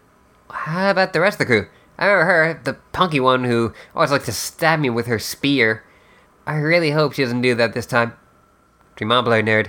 How 0.50 0.90
about 0.90 1.14
the 1.14 1.22
rest 1.22 1.36
of 1.36 1.40
the 1.40 1.46
crew? 1.46 1.68
I 2.00 2.08
remember 2.08 2.26
her, 2.26 2.62
the 2.64 2.74
punky 2.92 3.20
one 3.20 3.44
who 3.44 3.72
always 3.94 4.10
likes 4.10 4.26
to 4.26 4.32
stab 4.32 4.80
me 4.80 4.90
with 4.90 5.06
her 5.06 5.20
spear. 5.20 5.84
I 6.48 6.56
really 6.56 6.90
hope 6.90 7.14
she 7.14 7.22
doesn't 7.22 7.42
do 7.42 7.54
that 7.54 7.74
this 7.74 7.86
time. 7.86 8.14
Dream 8.96 9.12
on, 9.12 9.24
blur 9.24 9.44
nerd. 9.44 9.68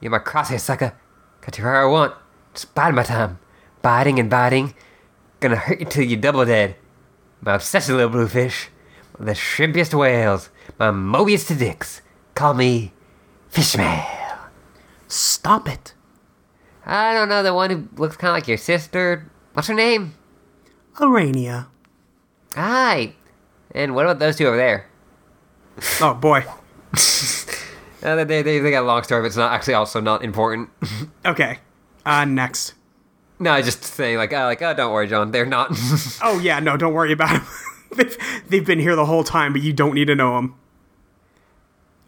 You're 0.00 0.12
my 0.12 0.20
crosshair 0.20 0.60
sucker. 0.60 0.96
Got 1.40 1.58
you 1.58 1.64
where 1.64 1.82
I 1.82 1.90
want. 1.90 2.14
Just 2.54 2.72
biding 2.76 2.94
my 2.94 3.02
time. 3.02 3.40
Biting 3.82 4.18
and 4.18 4.28
biting. 4.30 4.74
Gonna 5.40 5.56
hurt 5.56 5.80
you 5.80 5.86
till 5.86 6.04
you're 6.04 6.20
double 6.20 6.44
dead. 6.44 6.76
My 7.40 7.54
obsessive 7.54 7.96
little 7.96 8.10
bluefish. 8.10 8.68
The 9.18 9.32
shrimpiest 9.32 9.98
whales. 9.98 10.50
My 10.78 10.90
Mobius 10.90 11.46
to 11.48 11.54
dicks. 11.54 12.02
Call 12.34 12.54
me 12.54 12.92
Fishmail. 13.52 14.38
Stop 15.06 15.68
it. 15.68 15.94
I 16.84 17.12
don't 17.12 17.28
know, 17.28 17.42
the 17.42 17.52
one 17.54 17.70
who 17.70 17.88
looks 17.96 18.16
kind 18.16 18.30
of 18.30 18.34
like 18.34 18.48
your 18.48 18.56
sister. 18.56 19.30
What's 19.52 19.68
her 19.68 19.74
name? 19.74 20.14
Aranea. 20.96 21.66
Hi. 22.54 23.14
And 23.72 23.94
what 23.94 24.06
about 24.06 24.18
those 24.18 24.36
two 24.36 24.46
over 24.46 24.56
there? 24.56 24.86
Oh 26.00 26.14
boy. 26.14 26.44
Uh, 28.00 28.14
they, 28.24 28.42
they, 28.42 28.60
they 28.60 28.70
got 28.70 28.84
a 28.84 28.86
long 28.86 29.02
story, 29.02 29.22
but 29.22 29.26
it's 29.26 29.36
not 29.36 29.52
actually 29.52 29.74
also 29.74 30.00
not 30.00 30.22
important. 30.22 30.70
Okay. 31.26 31.58
Uh, 32.06 32.24
next. 32.24 32.74
No, 33.40 33.52
I 33.52 33.62
just 33.62 33.84
say 33.84 34.16
like, 34.16 34.32
oh, 34.32 34.44
like, 34.44 34.60
oh, 34.62 34.74
don't 34.74 34.92
worry, 34.92 35.06
John. 35.06 35.30
They're 35.30 35.46
not. 35.46 35.70
Oh 36.22 36.38
yeah, 36.40 36.58
no, 36.60 36.76
don't 36.76 36.92
worry 36.94 37.12
about 37.12 37.30
them. 37.30 37.46
they've, 37.96 38.18
they've 38.48 38.66
been 38.66 38.80
here 38.80 38.96
the 38.96 39.06
whole 39.06 39.22
time, 39.24 39.52
but 39.52 39.62
you 39.62 39.72
don't 39.72 39.94
need 39.94 40.06
to 40.06 40.14
know 40.14 40.34
them. 40.36 40.54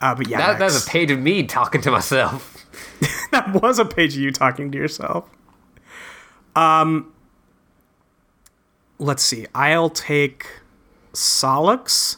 Uh, 0.01 0.15
but 0.15 0.29
yeah, 0.29 0.39
that, 0.39 0.59
that's 0.59 0.87
a 0.87 0.91
page 0.91 1.11
of 1.11 1.21
me 1.21 1.45
talking 1.45 1.81
to 1.83 1.91
myself. 1.91 2.57
that 3.31 3.53
was 3.63 3.79
a 3.79 3.85
page 3.85 4.15
of 4.17 4.21
you 4.23 4.33
talking 4.33 4.73
to 4.73 4.79
yourself. 4.79 5.29
Um, 6.57 7.13
let's 8.99 9.23
see. 9.23 9.47
I'll 9.55 9.91
take 9.91 10.47
Sollux. 11.13 12.17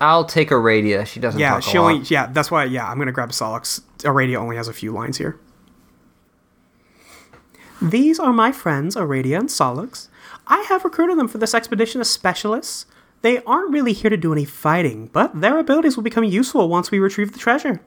I'll 0.00 0.24
take 0.24 0.50
Aradia. 0.50 1.06
She 1.06 1.20
doesn't 1.20 1.40
Yeah, 1.40 1.50
talk 1.54 1.62
she 1.62 1.76
a 1.78 1.82
lot. 1.82 1.92
only. 1.92 2.04
Yeah, 2.06 2.26
that's 2.26 2.50
why. 2.50 2.64
Yeah, 2.64 2.88
I'm 2.88 2.98
gonna 2.98 3.12
grab 3.12 3.30
Sollux. 3.30 3.80
Aradia 3.98 4.36
only 4.36 4.56
has 4.56 4.68
a 4.68 4.72
few 4.72 4.92
lines 4.92 5.18
here. 5.18 5.38
These 7.84 8.18
are 8.18 8.32
my 8.32 8.50
friends, 8.50 8.96
Aradia 8.96 9.38
and 9.38 9.48
Sollux. 9.50 10.08
I 10.46 10.62
have 10.68 10.84
recruited 10.84 11.18
them 11.18 11.28
for 11.28 11.36
this 11.38 11.54
expedition 11.54 12.00
as 12.00 12.08
specialists. 12.08 12.86
They 13.20 13.42
aren't 13.44 13.72
really 13.72 13.92
here 13.92 14.08
to 14.10 14.16
do 14.16 14.32
any 14.32 14.46
fighting, 14.46 15.10
but 15.12 15.38
their 15.38 15.58
abilities 15.58 15.96
will 15.96 16.02
become 16.02 16.24
useful 16.24 16.68
once 16.68 16.90
we 16.90 16.98
retrieve 16.98 17.32
the 17.32 17.38
treasure. 17.38 17.80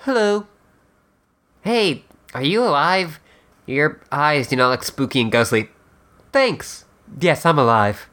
Hello. 0.00 0.46
Hey, 1.62 2.04
are 2.34 2.42
you 2.42 2.62
alive? 2.62 3.18
Your 3.66 4.00
eyes 4.12 4.48
do 4.48 4.56
not 4.56 4.70
look 4.70 4.84
spooky 4.84 5.20
and 5.20 5.32
ghostly. 5.32 5.70
Thanks. 6.32 6.84
Yes, 7.20 7.46
I'm 7.46 7.58
alive. 7.58 8.08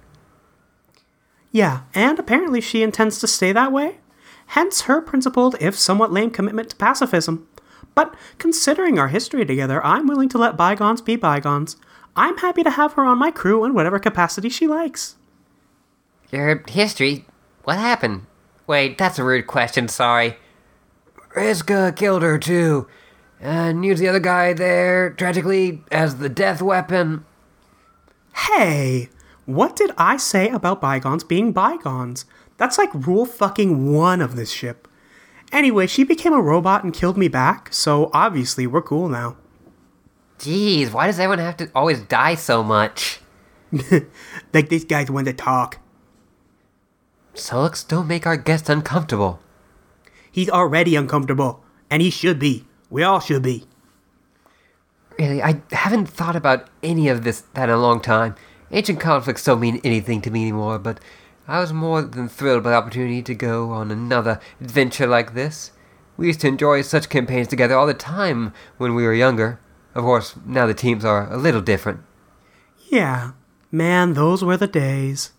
Yeah, 1.51 1.81
and 1.93 2.19
apparently 2.19 2.61
she 2.61 2.83
intends 2.83 3.19
to 3.19 3.27
stay 3.27 3.51
that 3.51 3.71
way. 3.71 3.99
hence 4.47 4.81
her 4.81 5.01
principled, 5.01 5.55
if 5.59 5.77
somewhat 5.77 6.11
lame, 6.11 6.31
commitment 6.31 6.69
to 6.69 6.75
pacifism. 6.75 7.47
But 7.97 8.13
considering 8.37 8.99
our 8.99 9.07
history 9.07 9.43
together, 9.43 9.83
I'm 9.83 10.05
willing 10.05 10.29
to 10.29 10.37
let 10.37 10.55
bygones 10.55 11.01
be 11.01 11.15
bygones. 11.15 11.77
I'm 12.15 12.37
happy 12.37 12.61
to 12.61 12.69
have 12.69 12.93
her 12.93 13.03
on 13.03 13.17
my 13.17 13.31
crew 13.31 13.65
in 13.65 13.73
whatever 13.73 13.97
capacity 13.97 14.49
she 14.49 14.67
likes. 14.67 15.15
Your 16.29 16.63
history? 16.67 17.25
What 17.63 17.79
happened? 17.79 18.27
Wait, 18.67 18.99
that's 18.99 19.17
a 19.17 19.23
rude 19.23 19.47
question, 19.47 19.87
sorry. 19.87 20.37
Riska 21.35 21.95
killed 21.95 22.21
her 22.21 22.37
too, 22.37 22.87
and 23.41 23.83
used 23.83 23.99
the 23.99 24.09
other 24.09 24.19
guy 24.19 24.53
there, 24.53 25.09
tragically, 25.09 25.81
as 25.91 26.17
the 26.17 26.29
death 26.29 26.61
weapon. 26.61 27.25
Hey, 28.35 29.09
what 29.47 29.75
did 29.75 29.89
I 29.97 30.17
say 30.17 30.49
about 30.49 30.81
bygones 30.81 31.23
being 31.23 31.51
bygones? 31.51 32.25
That's 32.57 32.77
like 32.77 32.93
rule 32.93 33.25
fucking 33.25 33.91
one 33.91 34.21
of 34.21 34.35
this 34.35 34.51
ship. 34.51 34.86
Anyway, 35.51 35.87
she 35.87 36.03
became 36.03 36.33
a 36.33 36.41
robot 36.41 36.83
and 36.83 36.93
killed 36.93 37.17
me 37.17 37.27
back, 37.27 37.73
so 37.73 38.09
obviously 38.13 38.67
we're 38.67 38.81
cool 38.81 39.07
now. 39.07 39.37
Jeez, 40.39 40.91
why 40.91 41.07
does 41.07 41.19
everyone 41.19 41.39
have 41.39 41.57
to 41.57 41.71
always 41.73 42.01
die 42.01 42.35
so 42.35 42.63
much? 42.63 43.21
Like 44.53 44.69
these 44.69 44.85
guys 44.85 45.11
want 45.11 45.27
to 45.27 45.33
talk. 45.33 45.79
Sollux, 47.33 47.87
don't 47.87 48.07
make 48.07 48.25
our 48.25 48.37
guest 48.37 48.69
uncomfortable. 48.69 49.39
He's 50.31 50.49
already 50.49 50.95
uncomfortable, 50.95 51.63
and 51.89 52.01
he 52.01 52.09
should 52.09 52.39
be. 52.39 52.65
We 52.89 53.03
all 53.03 53.19
should 53.19 53.43
be. 53.43 53.65
Really, 55.19 55.41
I 55.41 55.61
haven't 55.71 56.07
thought 56.07 56.35
about 56.35 56.69
any 56.81 57.07
of 57.07 57.23
this 57.23 57.41
that 57.53 57.69
in 57.69 57.75
a 57.75 57.77
long 57.77 57.99
time. 58.01 58.35
Ancient 58.71 58.99
conflicts 58.99 59.43
don't 59.43 59.59
mean 59.59 59.81
anything 59.83 60.21
to 60.21 60.31
me 60.31 60.43
anymore, 60.43 60.79
but 60.79 60.99
I 61.47 61.59
was 61.59 61.71
more 61.71 62.01
than 62.01 62.27
thrilled 62.27 62.63
by 62.63 62.71
the 62.71 62.75
opportunity 62.75 63.21
to 63.21 63.33
go 63.33 63.71
on 63.71 63.89
another 63.89 64.41
adventure 64.59 65.07
like 65.07 65.33
this. 65.33 65.71
We 66.17 66.27
used 66.27 66.41
to 66.41 66.47
enjoy 66.47 66.81
such 66.81 67.07
campaigns 67.07 67.47
together 67.47 67.75
all 67.75 67.87
the 67.87 67.93
time 67.93 68.53
when 68.77 68.95
we 68.95 69.03
were 69.03 69.13
younger. 69.13 69.59
Of 69.95 70.03
course, 70.03 70.35
now 70.45 70.67
the 70.67 70.73
teams 70.73 71.05
are 71.05 71.31
a 71.31 71.37
little 71.37 71.61
different. 71.61 72.01
Yeah, 72.89 73.31
man, 73.71 74.13
those 74.13 74.43
were 74.43 74.57
the 74.57 74.67
days. 74.67 75.31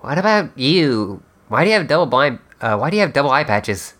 What 0.00 0.18
about 0.18 0.56
you? 0.56 1.22
Why 1.48 1.64
do 1.64 1.70
you 1.70 1.76
have 1.76 1.88
double 1.88 2.06
blind? 2.06 2.38
Uh, 2.60 2.76
why 2.76 2.90
do 2.90 2.96
you 2.96 3.02
have 3.02 3.12
double 3.12 3.30
eye 3.30 3.44
patches? 3.44 3.94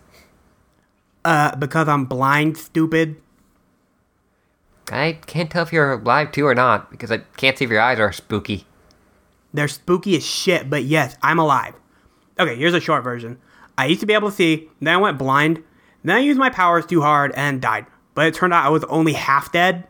Uh, 1.25 1.55
because 1.57 1.89
I'm 1.89 2.05
blind, 2.05 2.57
stupid. 2.57 3.17
I 4.91 5.19
can't 5.25 5.49
tell 5.49 5.63
if 5.63 5.73
you're 5.73 5.93
alive 5.93 6.31
too 6.31 6.45
or 6.45 6.55
not 6.55 6.89
because 6.89 7.11
I 7.11 7.19
can't 7.37 7.57
see 7.57 7.65
if 7.65 7.71
your 7.71 7.81
eyes 7.81 7.99
are 7.99 8.11
spooky. 8.11 8.65
They're 9.53 9.67
spooky 9.67 10.15
as 10.17 10.25
shit, 10.25 10.69
but 10.69 10.83
yes, 10.83 11.15
I'm 11.21 11.39
alive. 11.39 11.75
Okay, 12.39 12.55
here's 12.55 12.73
a 12.73 12.79
short 12.79 13.03
version. 13.03 13.37
I 13.77 13.85
used 13.85 14.01
to 14.01 14.05
be 14.05 14.13
able 14.13 14.29
to 14.29 14.35
see, 14.35 14.69
then 14.81 14.93
I 14.93 14.97
went 14.97 15.17
blind, 15.17 15.63
then 16.03 16.15
I 16.15 16.19
used 16.19 16.39
my 16.39 16.49
powers 16.49 16.85
too 16.85 17.01
hard 17.01 17.31
and 17.35 17.61
died. 17.61 17.85
But 18.15 18.27
it 18.27 18.35
turned 18.35 18.53
out 18.53 18.65
I 18.65 18.69
was 18.69 18.83
only 18.85 19.13
half 19.13 19.51
dead. 19.51 19.87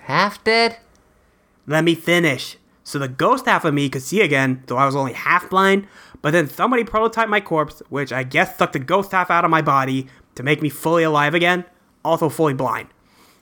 Half 0.00 0.44
dead? 0.44 0.78
Let 1.66 1.84
me 1.84 1.94
finish. 1.94 2.56
So 2.84 2.98
the 2.98 3.08
ghost 3.08 3.46
half 3.46 3.64
of 3.64 3.74
me 3.74 3.88
could 3.88 4.02
see 4.02 4.20
again, 4.20 4.62
though 4.66 4.76
I 4.76 4.86
was 4.86 4.94
only 4.94 5.12
half 5.12 5.50
blind, 5.50 5.88
but 6.22 6.30
then 6.30 6.48
somebody 6.48 6.84
prototyped 6.84 7.28
my 7.28 7.40
corpse, 7.40 7.82
which 7.88 8.12
I 8.12 8.22
guess 8.22 8.56
sucked 8.56 8.74
the 8.74 8.78
ghost 8.78 9.10
half 9.10 9.30
out 9.30 9.44
of 9.44 9.50
my 9.50 9.62
body 9.62 10.06
to 10.36 10.42
make 10.42 10.62
me 10.62 10.68
fully 10.68 11.02
alive 11.02 11.34
again, 11.34 11.64
also 12.04 12.28
fully 12.28 12.54
blind. 12.54 12.88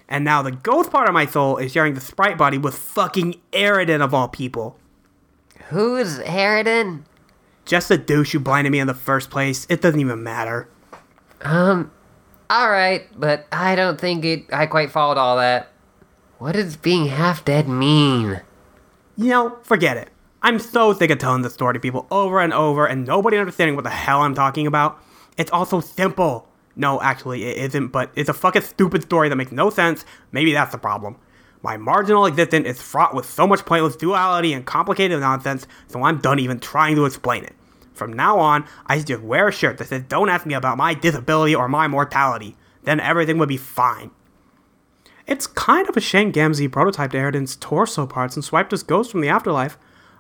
And 0.09 0.24
now 0.24 0.43
the 0.43 0.53
ghost 0.53 0.91
part 0.91 1.09
of 1.09 1.14
my 1.14 1.26
soul 1.26 1.59
is 1.59 1.72
sharing 1.72 1.95
the 1.95 2.01
sprite 2.01 2.39
body 2.39 2.57
with 2.57 2.74
fucking 2.76 3.41
Eridan 3.53 4.03
of 4.03 4.14
all 4.14 4.28
people. 4.28 4.78
Who's 5.69 6.19
Harridan? 6.21 7.05
Just 7.65 7.89
the 7.89 7.97
douche 7.97 8.33
who 8.33 8.41
blinded 8.41 8.71
me 8.71 8.79
in 8.79 8.87
the 8.87 8.95
first 8.95 9.31
place. 9.31 9.67
It 9.71 9.81
doesn't 9.81 10.01
even 10.01 10.23
matter. 10.23 10.69
Um, 11.41 11.91
alright, 12.53 13.09
but 13.19 13.47
I 13.51 13.75
don't 13.75 14.01
think 14.01 14.25
it. 14.25 14.45
I 14.53 14.67
quite 14.67 14.91
followed 14.91 15.19
all 15.19 15.37
that. 15.37 15.71
What 16.39 16.53
does 16.53 16.77
being 16.77 17.07
half 17.07 17.45
dead 17.45 17.69
mean? 17.69 18.43
You 19.17 19.31
know, 19.31 19.59
forget 19.62 19.97
it. 19.97 20.11
I'm 20.43 20.59
so 20.59 20.93
sick 20.93 21.11
of 21.11 21.19
telling 21.19 21.43
this 21.43 21.55
story 21.55 21.73
to 21.73 21.81
people 21.81 22.07
over 22.11 22.41
and 22.41 22.53
over 22.53 22.87
and 22.87 23.07
nobody 23.07 23.39
understanding 23.39 23.77
what 23.77 23.85
the 23.85 23.91
hell 23.91 24.21
I'm 24.21 24.35
talking 24.35 24.67
about. 24.67 25.03
It's 25.39 25.51
all 25.51 25.65
so 25.65 25.81
simple. 25.81 26.49
No, 26.77 27.01
actually, 27.01 27.45
it 27.45 27.57
isn't, 27.59 27.89
but 27.89 28.11
it's 28.15 28.29
a 28.29 28.35
fucking 28.35 28.62
stupid 28.62 29.03
story 29.03 29.29
that 29.29 29.37
makes 29.37 29.53
no 29.53 29.71
sense. 29.71 30.05
Maybe 30.33 30.53
that's 30.53 30.73
the 30.73 30.79
problem. 30.79 31.17
My 31.65 31.79
marginal 31.79 32.27
existence 32.27 32.69
is 32.69 32.83
fraught 32.83 33.15
with 33.15 33.25
so 33.25 33.47
much 33.47 33.65
pointless 33.65 33.97
duality 33.97 34.53
and 34.53 34.67
complicated 34.67 35.19
nonsense, 35.19 35.67
so 35.89 36.03
I'm 36.03 36.19
done 36.19 36.39
even 36.39 36.61
trying 36.61 36.95
to 36.97 37.07
explain 37.07 37.43
it. 37.43 37.55
From 37.95 38.12
now 38.12 38.39
on, 38.39 38.67
I 38.85 39.01
just 39.01 39.23
wear 39.23 39.49
a 39.49 39.53
shirt 39.53 39.79
that 39.79 39.89
says, 39.89 40.03
Don't 40.07 40.29
ask 40.29 40.45
me 40.45 40.53
about 40.53 40.77
my 40.77 40.93
disability 40.93 41.55
or 41.55 41.67
my 41.67 41.89
mortality. 41.89 42.55
Then 42.83 43.01
everything 43.01 43.39
would 43.39 43.49
be 43.49 43.57
fine. 43.57 44.11
It's 45.27 45.47
kind 45.47 45.89
of 45.89 45.97
a 45.97 46.03
shame 46.03 46.35
Gamzee 46.35 46.69
prototyped 46.69 47.12
Eridan's 47.12 47.57
torso 47.57 48.07
parts 48.07 48.37
and 48.37 48.45
swiped 48.45 48.73
his 48.73 48.83
ghost 48.83 49.11
from 49.11 49.23
the 49.23 49.31
afterlife. 49.31 49.79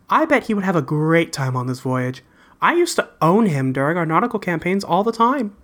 I 0.08 0.24
bet 0.24 0.44
he 0.44 0.54
would 0.54 0.64
have 0.64 0.76
a 0.76 0.80
great 0.80 1.30
time 1.30 1.58
on 1.58 1.66
this 1.66 1.80
voyage. 1.80 2.24
I 2.62 2.72
used 2.72 2.96
to 2.96 3.10
own 3.20 3.44
him 3.44 3.74
during 3.74 3.98
our 3.98 4.06
nautical 4.06 4.38
campaigns 4.38 4.82
all 4.82 5.04
the 5.04 5.12
time. 5.12 5.54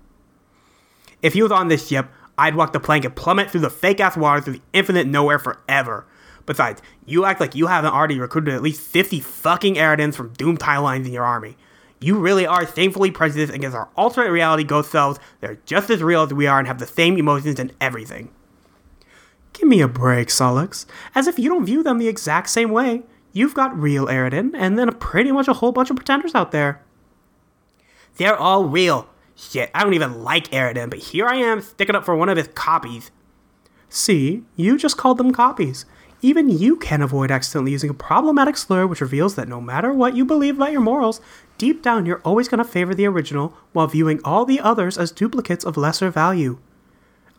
If 1.22 1.32
he 1.32 1.42
was 1.42 1.52
on 1.52 1.68
this 1.68 1.88
ship, 1.88 2.10
I'd 2.38 2.54
walk 2.54 2.72
the 2.72 2.80
plank 2.80 3.04
and 3.04 3.14
plummet 3.14 3.50
through 3.50 3.60
the 3.60 3.70
fake 3.70 4.00
ass 4.00 4.16
waters 4.16 4.44
to 4.46 4.52
the 4.52 4.62
infinite 4.72 5.06
nowhere 5.06 5.38
forever. 5.38 6.06
Besides, 6.46 6.82
you 7.06 7.24
act 7.24 7.40
like 7.40 7.54
you 7.54 7.66
haven't 7.66 7.92
already 7.92 8.18
recruited 8.18 8.54
at 8.54 8.62
least 8.62 8.80
50 8.80 9.20
fucking 9.20 9.74
Eridans 9.74 10.14
from 10.14 10.32
doomed 10.32 10.58
timelines 10.58 11.06
in 11.06 11.12
your 11.12 11.24
army. 11.24 11.56
You 12.00 12.18
really 12.18 12.46
are 12.46 12.66
shamefully 12.66 13.10
prejudiced 13.10 13.52
against 13.52 13.76
our 13.76 13.90
alternate 13.94 14.30
reality 14.30 14.64
ghost 14.64 14.90
selves 14.90 15.20
that 15.40 15.50
are 15.50 15.58
just 15.66 15.90
as 15.90 16.02
real 16.02 16.22
as 16.22 16.32
we 16.32 16.46
are 16.46 16.58
and 16.58 16.66
have 16.66 16.78
the 16.78 16.86
same 16.86 17.18
emotions 17.18 17.60
and 17.60 17.74
everything. 17.80 18.30
Give 19.52 19.68
me 19.68 19.82
a 19.82 19.88
break, 19.88 20.28
Sollux. 20.28 20.86
As 21.14 21.26
if 21.26 21.38
you 21.38 21.50
don't 21.50 21.66
view 21.66 21.82
them 21.82 21.98
the 21.98 22.08
exact 22.08 22.48
same 22.48 22.70
way. 22.70 23.02
You've 23.32 23.54
got 23.54 23.78
real 23.78 24.06
Eridan, 24.06 24.52
and 24.54 24.78
then 24.78 24.90
pretty 24.94 25.30
much 25.30 25.46
a 25.46 25.52
whole 25.52 25.72
bunch 25.72 25.90
of 25.90 25.96
pretenders 25.96 26.34
out 26.34 26.50
there. 26.50 26.82
They're 28.16 28.36
all 28.36 28.64
real. 28.64 29.08
Shit, 29.40 29.70
I 29.74 29.82
don't 29.82 29.94
even 29.94 30.22
like 30.22 30.50
Eridan, 30.50 30.90
but 30.90 30.98
here 30.98 31.26
I 31.26 31.36
am 31.36 31.62
sticking 31.62 31.94
up 31.96 32.04
for 32.04 32.14
one 32.14 32.28
of 32.28 32.36
his 32.36 32.48
copies. 32.48 33.10
See, 33.88 34.44
you 34.54 34.76
just 34.76 34.98
called 34.98 35.16
them 35.16 35.32
copies. 35.32 35.86
Even 36.20 36.50
you 36.50 36.76
can't 36.76 37.02
avoid 37.02 37.30
accidentally 37.30 37.72
using 37.72 37.88
a 37.88 37.94
problematic 37.94 38.58
slur 38.58 38.86
which 38.86 39.00
reveals 39.00 39.36
that 39.36 39.48
no 39.48 39.58
matter 39.58 39.94
what 39.94 40.14
you 40.14 40.26
believe 40.26 40.56
about 40.56 40.72
your 40.72 40.82
morals, 40.82 41.22
deep 41.56 41.82
down 41.82 42.04
you're 42.04 42.20
always 42.20 42.48
going 42.48 42.62
to 42.62 42.70
favor 42.70 42.94
the 42.94 43.06
original 43.06 43.54
while 43.72 43.86
viewing 43.86 44.20
all 44.24 44.44
the 44.44 44.60
others 44.60 44.98
as 44.98 45.10
duplicates 45.10 45.64
of 45.64 45.78
lesser 45.78 46.10
value. 46.10 46.58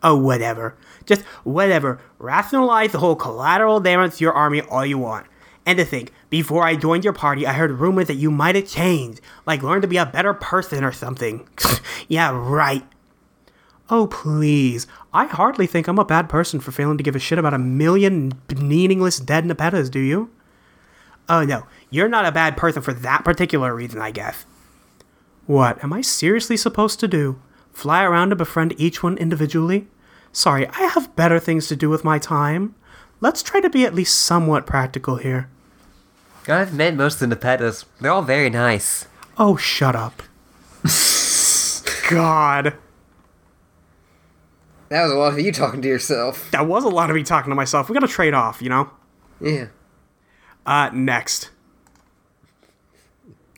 Oh, 0.01 0.17
whatever. 0.17 0.75
Just 1.05 1.21
whatever. 1.43 2.01
Rationalize 2.17 2.93
the 2.93 2.99
whole 2.99 3.15
collateral 3.15 3.79
damage 3.79 4.15
to 4.15 4.23
your 4.23 4.33
army 4.33 4.61
all 4.61 4.83
you 4.83 4.97
want. 4.97 5.27
And 5.65 5.77
to 5.77 5.85
think, 5.85 6.11
before 6.29 6.63
I 6.63 6.75
joined 6.75 7.03
your 7.03 7.13
party, 7.13 7.45
I 7.45 7.53
heard 7.53 7.71
rumors 7.71 8.07
that 8.07 8.15
you 8.15 8.31
might 8.31 8.55
have 8.55 8.67
changed, 8.67 9.21
like 9.45 9.61
learned 9.61 9.83
to 9.83 9.87
be 9.87 9.97
a 9.97 10.05
better 10.05 10.33
person 10.33 10.83
or 10.83 10.91
something. 10.91 11.47
yeah, 12.07 12.31
right. 12.33 12.83
Oh, 13.89 14.07
please. 14.07 14.87
I 15.13 15.25
hardly 15.25 15.67
think 15.67 15.87
I'm 15.87 15.99
a 15.99 16.05
bad 16.05 16.29
person 16.29 16.59
for 16.59 16.71
failing 16.71 16.97
to 16.97 17.03
give 17.03 17.15
a 17.15 17.19
shit 17.19 17.37
about 17.37 17.53
a 17.53 17.59
million 17.59 18.31
meaningless 18.57 19.19
dead 19.19 19.45
Nepetas, 19.45 19.91
do 19.91 19.99
you? 19.99 20.31
Oh, 21.29 21.43
no. 21.43 21.67
You're 21.89 22.09
not 22.09 22.25
a 22.25 22.31
bad 22.31 22.57
person 22.57 22.81
for 22.81 22.93
that 22.93 23.23
particular 23.23 23.75
reason, 23.75 24.01
I 24.01 24.11
guess. 24.11 24.45
What 25.45 25.83
am 25.83 25.93
I 25.93 26.01
seriously 26.01 26.57
supposed 26.57 26.99
to 27.01 27.07
do? 27.07 27.41
Fly 27.73 28.03
around 28.03 28.29
to 28.29 28.35
befriend 28.35 28.73
each 28.77 29.03
one 29.03 29.17
individually? 29.17 29.87
Sorry, 30.31 30.67
I 30.67 30.83
have 30.83 31.15
better 31.15 31.39
things 31.39 31.67
to 31.67 31.75
do 31.75 31.89
with 31.89 32.03
my 32.03 32.17
time. 32.17 32.75
Let's 33.21 33.43
try 33.43 33.61
to 33.61 33.69
be 33.69 33.85
at 33.85 33.93
least 33.93 34.19
somewhat 34.19 34.65
practical 34.65 35.17
here. 35.17 35.47
I've 36.47 36.73
met 36.73 36.95
most 36.95 37.21
of 37.21 37.29
the 37.29 37.35
Nepetas. 37.35 37.85
They're 37.99 38.11
all 38.11 38.23
very 38.23 38.49
nice. 38.49 39.05
Oh, 39.37 39.55
shut 39.55 39.95
up. 39.95 40.23
God. 42.09 42.75
That 44.89 45.03
was 45.03 45.11
a 45.11 45.15
lot 45.15 45.33
of 45.33 45.39
you 45.39 45.51
talking 45.51 45.81
to 45.83 45.87
yourself. 45.87 46.49
That 46.51 46.67
was 46.67 46.83
a 46.83 46.89
lot 46.89 47.09
of 47.11 47.15
me 47.15 47.23
talking 47.23 47.51
to 47.51 47.55
myself. 47.55 47.89
We 47.89 47.93
gotta 47.93 48.07
trade 48.07 48.33
off, 48.33 48.61
you 48.61 48.69
know? 48.69 48.89
Yeah. 49.39 49.67
Uh, 50.65 50.89
next. 50.91 51.51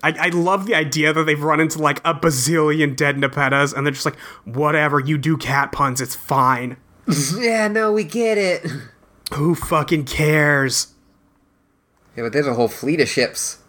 I, 0.04 0.14
I 0.20 0.30
love 0.30 0.66
the 0.66 0.76
idea 0.76 1.14
that 1.14 1.24
they've 1.24 1.42
run 1.42 1.62
into 1.62 1.80
like 1.80 2.00
a 2.06 2.14
bazillion 2.14 2.96
dead 2.98 3.16
Nepetas 3.16 3.74
and 3.74 3.86
they're 3.88 3.94
just 3.94 4.06
like, 4.06 4.20
whatever, 4.44 5.00
you 5.00 5.18
do 5.18 5.38
cat 5.38 5.72
puns, 5.72 6.02
it's 6.02 6.16
fine. 6.16 6.76
Yeah, 7.38 7.68
no, 7.68 7.92
we 7.92 8.04
get 8.04 8.38
it. 8.38 8.66
Who 9.36 9.56
fucking 9.56 10.06
cares? 10.06 10.94
Yeah, 12.16 12.24
but 12.24 12.34
there's 12.34 12.48
a 12.48 12.54
whole 12.54 12.68
fleet 12.68 13.02
of 13.02 13.10
ships. 13.10 13.60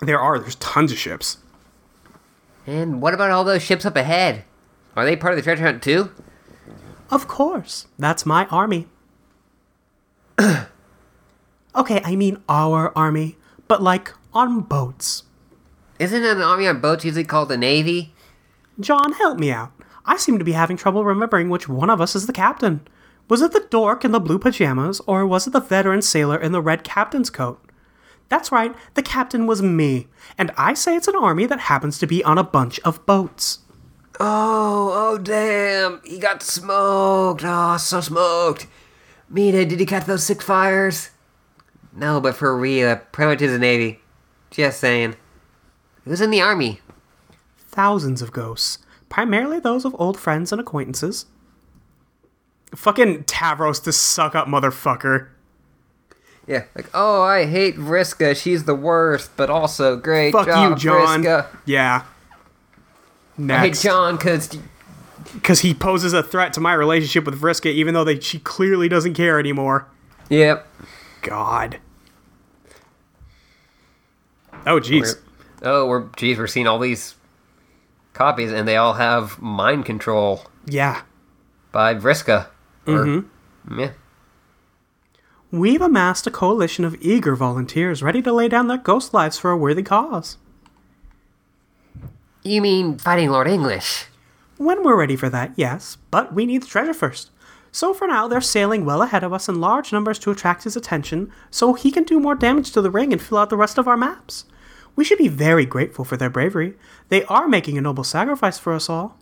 There 0.00 0.20
are, 0.20 0.38
there's 0.38 0.54
tons 0.56 0.92
of 0.92 0.98
ships. 0.98 1.38
And 2.64 3.02
what 3.02 3.12
about 3.12 3.32
all 3.32 3.42
those 3.42 3.62
ships 3.62 3.84
up 3.84 3.96
ahead? 3.96 4.44
Are 4.94 5.04
they 5.04 5.16
part 5.16 5.32
of 5.32 5.36
the 5.36 5.42
treasure 5.42 5.64
hunt 5.64 5.82
too? 5.82 6.12
Of 7.10 7.26
course, 7.26 7.88
that's 7.98 8.24
my 8.24 8.46
army. 8.46 8.86
okay, 10.40 12.00
I 12.04 12.14
mean 12.14 12.40
our 12.48 12.96
army, 12.96 13.36
but 13.66 13.82
like 13.82 14.12
on 14.32 14.60
boats. 14.60 15.24
Isn't 15.98 16.22
an 16.22 16.40
army 16.40 16.68
on 16.68 16.80
boats 16.80 17.04
usually 17.04 17.24
called 17.24 17.50
a 17.50 17.56
navy? 17.56 18.14
John, 18.78 19.12
help 19.12 19.38
me 19.38 19.50
out. 19.50 19.72
I 20.04 20.16
seem 20.16 20.38
to 20.38 20.44
be 20.44 20.52
having 20.52 20.76
trouble 20.76 21.04
remembering 21.04 21.48
which 21.48 21.68
one 21.68 21.90
of 21.90 22.00
us 22.00 22.14
is 22.14 22.26
the 22.26 22.32
captain. 22.32 22.86
Was 23.28 23.42
it 23.42 23.52
the 23.52 23.66
dork 23.68 24.04
in 24.04 24.12
the 24.12 24.20
blue 24.20 24.38
pajamas, 24.38 25.00
or 25.06 25.26
was 25.26 25.46
it 25.46 25.52
the 25.52 25.60
veteran 25.60 26.02
sailor 26.02 26.38
in 26.38 26.52
the 26.52 26.62
red 26.62 26.82
captain's 26.82 27.30
coat? 27.30 27.62
That's 28.28 28.52
right, 28.52 28.74
the 28.94 29.02
captain 29.02 29.46
was 29.46 29.62
me, 29.62 30.06
and 30.36 30.50
I 30.56 30.74
say 30.74 30.96
it's 30.96 31.08
an 31.08 31.16
army 31.16 31.46
that 31.46 31.60
happens 31.60 31.98
to 31.98 32.06
be 32.06 32.22
on 32.24 32.38
a 32.38 32.44
bunch 32.44 32.78
of 32.80 33.04
boats. 33.06 33.60
Oh, 34.20 34.92
oh 34.94 35.18
damn. 35.18 36.00
He 36.04 36.18
got 36.18 36.42
smoked. 36.42 37.42
Oh, 37.44 37.76
so 37.76 38.00
smoked. 38.00 38.66
Meenah, 39.32 39.68
did 39.68 39.78
he 39.78 39.86
catch 39.86 40.06
those 40.06 40.24
six 40.24 40.44
fires? 40.44 41.10
No, 41.94 42.20
but 42.20 42.34
for 42.34 42.56
real, 42.56 42.96
pretty 43.12 43.30
much 43.30 43.42
is 43.42 43.52
the 43.52 43.58
Navy. 43.58 44.00
Just 44.50 44.80
saying. 44.80 45.16
Who's 46.04 46.20
in 46.20 46.30
the 46.30 46.40
Army? 46.40 46.80
Thousands 47.58 48.22
of 48.22 48.32
ghosts, 48.32 48.78
primarily 49.08 49.60
those 49.60 49.84
of 49.84 49.94
old 49.98 50.18
friends 50.18 50.50
and 50.50 50.60
acquaintances. 50.60 51.26
Fucking 52.74 53.24
Tavros, 53.24 53.82
this 53.84 53.96
suck 53.98 54.34
up 54.34 54.46
motherfucker. 54.46 55.28
Yeah, 56.46 56.64
like, 56.74 56.88
oh, 56.94 57.22
I 57.22 57.44
hate 57.46 57.76
Vriska. 57.76 58.34
She's 58.40 58.64
the 58.64 58.74
worst, 58.74 59.30
but 59.36 59.50
also 59.50 59.96
great 59.96 60.32
Fuck 60.32 60.46
job, 60.46 60.70
you, 60.70 60.76
John. 60.76 61.22
Vriska. 61.22 61.46
Yeah. 61.66 62.04
I 63.38 63.58
hate 63.58 63.74
John 63.74 64.16
because 64.16 64.58
Because 65.34 65.60
he 65.60 65.74
poses 65.74 66.12
a 66.14 66.22
threat 66.22 66.52
to 66.54 66.60
my 66.60 66.72
relationship 66.72 67.24
with 67.26 67.38
Vriska, 67.40 67.66
even 67.70 67.92
though 67.94 68.04
they, 68.04 68.18
she 68.18 68.38
clearly 68.38 68.88
doesn't 68.88 69.12
care 69.14 69.38
anymore. 69.38 69.86
Yep. 70.30 70.66
God. 71.22 71.78
Oh, 74.66 74.80
jeez. 74.80 75.18
Oh, 75.62 75.86
we're 75.86 76.02
jeez, 76.02 76.36
we're 76.38 76.46
seeing 76.46 76.66
all 76.66 76.78
these 76.78 77.14
copies, 78.12 78.52
and 78.52 78.66
they 78.66 78.76
all 78.76 78.94
have 78.94 79.40
mind 79.40 79.84
control 79.86 80.44
Yeah. 80.66 81.02
by 81.72 81.94
Vriska. 81.94 82.46
Mm-hmm. 82.88 83.80
Yeah. 83.80 83.90
We've 85.50 85.80
amassed 85.80 86.26
a 86.26 86.30
coalition 86.30 86.84
of 86.84 86.96
eager 87.00 87.34
volunteers 87.34 88.02
ready 88.02 88.20
to 88.22 88.32
lay 88.32 88.48
down 88.48 88.68
their 88.68 88.76
ghost 88.76 89.14
lives 89.14 89.38
for 89.38 89.50
a 89.50 89.56
worthy 89.56 89.82
cause. 89.82 90.36
You 92.42 92.60
mean 92.60 92.98
fighting 92.98 93.30
Lord 93.30 93.48
English? 93.48 94.06
When 94.58 94.82
we're 94.82 94.98
ready 94.98 95.16
for 95.16 95.28
that, 95.30 95.52
yes, 95.56 95.96
but 96.10 96.34
we 96.34 96.44
need 96.44 96.62
the 96.62 96.66
treasure 96.66 96.94
first. 96.94 97.30
So 97.70 97.94
for 97.94 98.08
now, 98.08 98.26
they're 98.26 98.40
sailing 98.40 98.84
well 98.84 99.02
ahead 99.02 99.22
of 99.22 99.32
us 99.32 99.48
in 99.48 99.60
large 99.60 99.92
numbers 99.92 100.18
to 100.20 100.30
attract 100.30 100.64
his 100.64 100.76
attention, 100.76 101.30
so 101.50 101.74
he 101.74 101.90
can 101.90 102.04
do 102.04 102.18
more 102.18 102.34
damage 102.34 102.72
to 102.72 102.80
the 102.80 102.90
ring 102.90 103.12
and 103.12 103.20
fill 103.20 103.38
out 103.38 103.50
the 103.50 103.56
rest 103.56 103.78
of 103.78 103.86
our 103.86 103.96
maps. 103.96 104.44
We 104.96 105.04
should 105.04 105.18
be 105.18 105.28
very 105.28 105.64
grateful 105.64 106.04
for 106.04 106.16
their 106.16 106.30
bravery. 106.30 106.74
They 107.08 107.24
are 107.24 107.46
making 107.46 107.78
a 107.78 107.80
noble 107.80 108.04
sacrifice 108.04 108.58
for 108.58 108.72
us 108.72 108.88
all. 108.90 109.16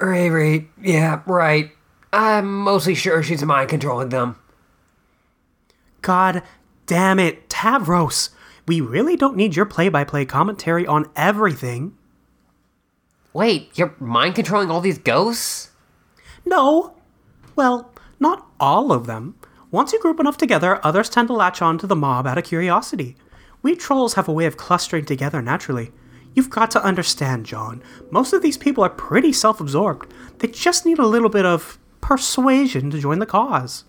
Bravery. 0.00 0.68
Yeah, 0.82 1.22
right. 1.26 1.70
I'm 2.12 2.52
mostly 2.52 2.94
sure 2.96 3.22
she's 3.22 3.44
mind 3.44 3.68
controlling 3.68 4.08
them. 4.08 4.36
God 6.02 6.42
damn 6.86 7.20
it, 7.20 7.48
Tavros! 7.48 8.30
We 8.66 8.80
really 8.80 9.14
don't 9.16 9.36
need 9.36 9.54
your 9.54 9.66
play 9.66 9.88
by 9.88 10.04
play 10.04 10.24
commentary 10.24 10.86
on 10.86 11.10
everything. 11.14 11.96
Wait, 13.32 13.70
you're 13.74 13.94
mind 14.00 14.34
controlling 14.34 14.70
all 14.70 14.80
these 14.80 14.98
ghosts? 14.98 15.70
No. 16.44 16.96
Well, 17.54 17.92
not 18.18 18.46
all 18.58 18.92
of 18.92 19.06
them. 19.06 19.36
Once 19.70 19.92
you 19.92 20.00
group 20.00 20.18
enough 20.18 20.36
together, 20.36 20.84
others 20.84 21.10
tend 21.10 21.28
to 21.28 21.34
latch 21.34 21.62
on 21.62 21.78
to 21.78 21.86
the 21.86 21.94
mob 21.94 22.26
out 22.26 22.38
of 22.38 22.44
curiosity. 22.44 23.16
We 23.62 23.76
trolls 23.76 24.14
have 24.14 24.28
a 24.28 24.32
way 24.32 24.46
of 24.46 24.56
clustering 24.56 25.04
together 25.04 25.42
naturally. 25.42 25.92
You've 26.34 26.50
got 26.50 26.70
to 26.72 26.84
understand, 26.84 27.46
John. 27.46 27.82
Most 28.10 28.32
of 28.32 28.42
these 28.42 28.56
people 28.56 28.84
are 28.84 28.90
pretty 28.90 29.32
self 29.32 29.60
absorbed. 29.60 30.12
They 30.38 30.48
just 30.48 30.86
need 30.86 30.98
a 30.98 31.06
little 31.06 31.28
bit 31.28 31.44
of 31.44 31.78
persuasion 32.00 32.90
to 32.90 32.98
join 32.98 33.18
the 33.18 33.26
cause. 33.26 33.84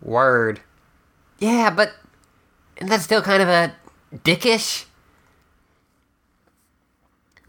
Word. 0.00 0.60
Yeah, 1.38 1.70
but 1.70 1.92
and 2.78 2.88
that's 2.88 3.04
still 3.04 3.22
kind 3.22 3.42
of 3.42 3.48
a 3.48 3.74
dickish. 4.14 4.86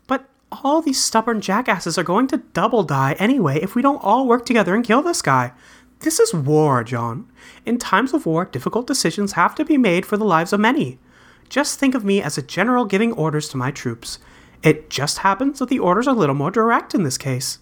But 0.07 0.25
all 0.51 0.81
these 0.81 1.03
stubborn 1.03 1.41
jackasses 1.41 1.97
are 1.97 2.03
going 2.03 2.27
to 2.27 2.37
double 2.37 2.83
die 2.83 3.15
anyway 3.19 3.59
if 3.61 3.75
we 3.75 3.81
don't 3.81 4.03
all 4.03 4.27
work 4.27 4.45
together 4.45 4.75
and 4.75 4.85
kill 4.85 5.01
this 5.01 5.21
guy. 5.21 5.53
This 6.01 6.19
is 6.19 6.33
war, 6.33 6.83
John. 6.83 7.31
In 7.65 7.77
times 7.77 8.13
of 8.13 8.25
war, 8.25 8.43
difficult 8.43 8.87
decisions 8.87 9.33
have 9.33 9.55
to 9.55 9.63
be 9.63 9.77
made 9.77 10.05
for 10.05 10.17
the 10.17 10.25
lives 10.25 10.51
of 10.51 10.59
many. 10.59 10.99
Just 11.47 11.79
think 11.79 11.95
of 11.95 12.03
me 12.03 12.21
as 12.21 12.37
a 12.37 12.41
general 12.41 12.83
giving 12.85 13.13
orders 13.13 13.47
to 13.49 13.57
my 13.57 13.71
troops. 13.71 14.19
It 14.63 14.89
just 14.89 15.19
happens 15.19 15.59
that 15.59 15.69
the 15.69 15.79
orders 15.79 16.07
a 16.07 16.13
little 16.13 16.35
more 16.35 16.51
direct 16.51 16.95
in 16.95 17.03
this 17.03 17.17
case. 17.17 17.59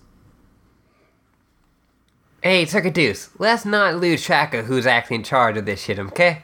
Hey, 2.43 2.65
Circuitous, 2.65 3.29
let's 3.39 3.65
not 3.65 3.97
lose 3.97 4.23
track 4.23 4.53
of 4.53 4.65
who's 4.65 4.85
actually 4.85 5.17
in 5.17 5.23
charge 5.23 5.57
of 5.57 5.65
this 5.65 5.83
shit, 5.83 5.99
okay? 5.99 6.43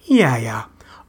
Yeah, 0.00 0.36
yeah. 0.36 0.64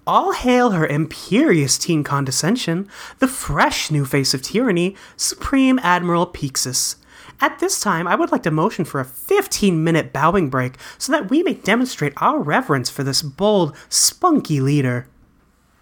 All 0.06 0.34
hail 0.34 0.72
her 0.72 0.86
imperious 0.86 1.78
teen 1.78 2.04
condescension, 2.04 2.90
the 3.20 3.28
fresh 3.28 3.90
new 3.90 4.06
face 4.06 4.34
of 4.34 4.42
tyranny, 4.42 4.96
Supreme 5.16 5.80
Admiral 5.80 6.28
Peixes. 6.28 6.98
At 7.40 7.60
this 7.60 7.80
time, 7.80 8.08
I 8.08 8.16
would 8.16 8.32
like 8.32 8.44
to 8.44 8.52
motion 8.52 8.86
for 8.86 9.00
a 9.00 9.06
15 9.06 9.84
minute 9.84 10.14
bowing 10.14 10.50
break 10.50 10.76
so 10.98 11.12
that 11.12 11.30
we 11.30 11.42
may 11.42 11.54
demonstrate 11.54 12.14
our 12.18 12.40
reverence 12.40 12.90
for 12.90 13.04
this 13.04 13.22
bold, 13.22 13.76
spunky 13.90 14.60
leader. 14.60 15.08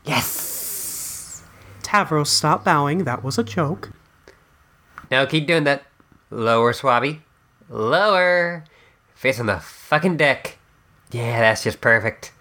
Yes! 0.06 0.51
Tavros, 1.92 2.28
stop 2.28 2.64
bowing. 2.64 3.04
That 3.04 3.22
was 3.22 3.38
a 3.38 3.44
joke. 3.44 3.92
Now 5.12 5.26
keep 5.26 5.46
doing 5.46 5.66
that. 5.66 5.84
Lower, 6.30 6.72
Swabby. 6.72 7.20
Lower. 7.68 8.64
Face 9.14 9.42
on 9.42 9.48
the 9.48 9.60
fucking 9.60 10.16
deck. 10.16 10.58
Yeah, 11.12 11.42
that's 11.42 11.66
just 11.66 11.82
perfect. 11.82 12.32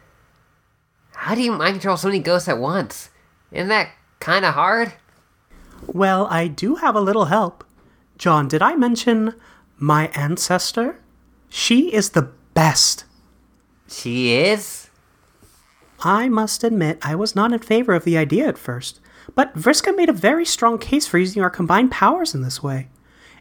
How 1.15 1.35
do 1.35 1.43
you 1.43 1.51
mind 1.51 1.75
control 1.75 1.97
so 1.97 2.07
many 2.07 2.21
ghosts 2.21 2.49
at 2.49 2.59
once? 2.59 3.11
Isn't 3.51 3.69
that 3.71 3.91
kinda 4.21 4.53
hard? 4.53 4.93
Well, 5.85 6.29
I 6.31 6.47
do 6.47 6.77
have 6.77 6.95
a 6.95 7.01
little 7.01 7.25
help. 7.25 7.65
John, 8.19 8.47
did 8.47 8.63
I 8.63 8.77
mention 8.77 9.35
my 9.79 10.09
ancestor? 10.15 11.01
She 11.49 11.93
is 11.93 12.11
the 12.11 12.31
best. 12.55 13.05
She 13.89 14.33
is? 14.33 14.91
I 16.03 16.29
must 16.29 16.63
admit, 16.63 16.99
I 17.03 17.17
was 17.17 17.35
not 17.35 17.53
in 17.53 17.59
favor 17.59 17.95
of 17.95 18.05
the 18.05 18.17
idea 18.17 18.47
at 18.47 18.57
first, 18.57 19.01
but 19.35 19.55
Vriska 19.55 19.95
made 19.95 20.09
a 20.09 20.15
very 20.15 20.45
strong 20.45 20.79
case 20.79 21.07
for 21.07 21.19
using 21.19 21.43
our 21.43 21.51
combined 21.51 21.91
powers 21.91 22.35
in 22.35 22.43
this 22.43 22.63
way. 22.63 22.89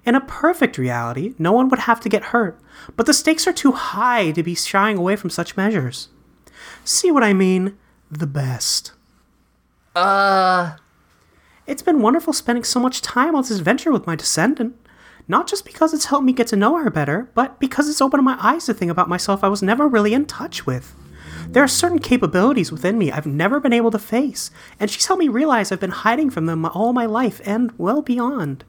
In 0.06 0.16
a 0.16 0.22
perfect 0.22 0.78
reality, 0.78 1.34
no 1.38 1.52
one 1.52 1.70
would 1.70 1.80
have 1.80 2.00
to 2.02 2.10
get 2.10 2.26
hurt, 2.26 2.60
but 2.96 3.06
the 3.06 3.14
stakes 3.14 3.48
are 3.48 3.54
too 3.54 3.74
high 3.74 4.32
to 4.32 4.44
be 4.44 4.56
shying 4.56 4.98
away 4.98 5.16
from 5.16 5.30
such 5.30 5.58
measures. 5.58 6.10
See 6.84 7.12
what 7.12 7.24
I 7.24 7.34
mean? 7.34 7.78
The 8.10 8.28
best. 8.28 8.94
Uh. 9.96 10.78
It's 11.68 11.84
been 11.84 12.02
wonderful 12.02 12.34
spending 12.34 12.64
so 12.64 12.80
much 12.80 13.02
time 13.02 13.36
on 13.36 13.44
this 13.44 13.52
adventure 13.52 13.92
with 13.92 14.08
my 14.08 14.16
descendant. 14.16 14.76
Not 15.28 15.48
just 15.48 15.64
because 15.64 15.94
it's 15.94 16.06
helped 16.06 16.26
me 16.26 16.34
get 16.34 16.48
to 16.48 16.56
know 16.56 16.78
her 16.78 16.90
better, 16.90 17.30
but 17.36 17.60
because 17.60 17.88
it's 17.88 18.02
opened 18.02 18.24
my 18.24 18.38
eyes 18.42 18.66
to 18.66 18.74
think 18.74 18.90
about 18.90 19.10
myself 19.10 19.44
I 19.44 19.48
was 19.48 19.62
never 19.62 19.88
really 19.88 20.14
in 20.14 20.26
touch 20.26 20.66
with. 20.66 20.96
There 21.52 21.64
are 21.64 21.68
certain 21.68 21.98
capabilities 21.98 22.72
within 22.72 23.00
me 23.00 23.12
I've 23.12 23.26
never 23.26 23.60
been 23.60 23.74
able 23.74 23.90
to 23.90 23.98
face, 23.98 24.52
and 24.80 24.90
she's 24.90 25.08
helped 25.08 25.20
me 25.20 25.30
realize 25.30 25.72
I've 25.72 25.80
been 25.80 25.90
hiding 25.90 26.30
from 26.30 26.46
them 26.46 26.64
all 26.64 26.94
my 26.94 27.08
life 27.08 27.42
and 27.44 27.72
well 27.76 28.04
beyond. 28.04 28.64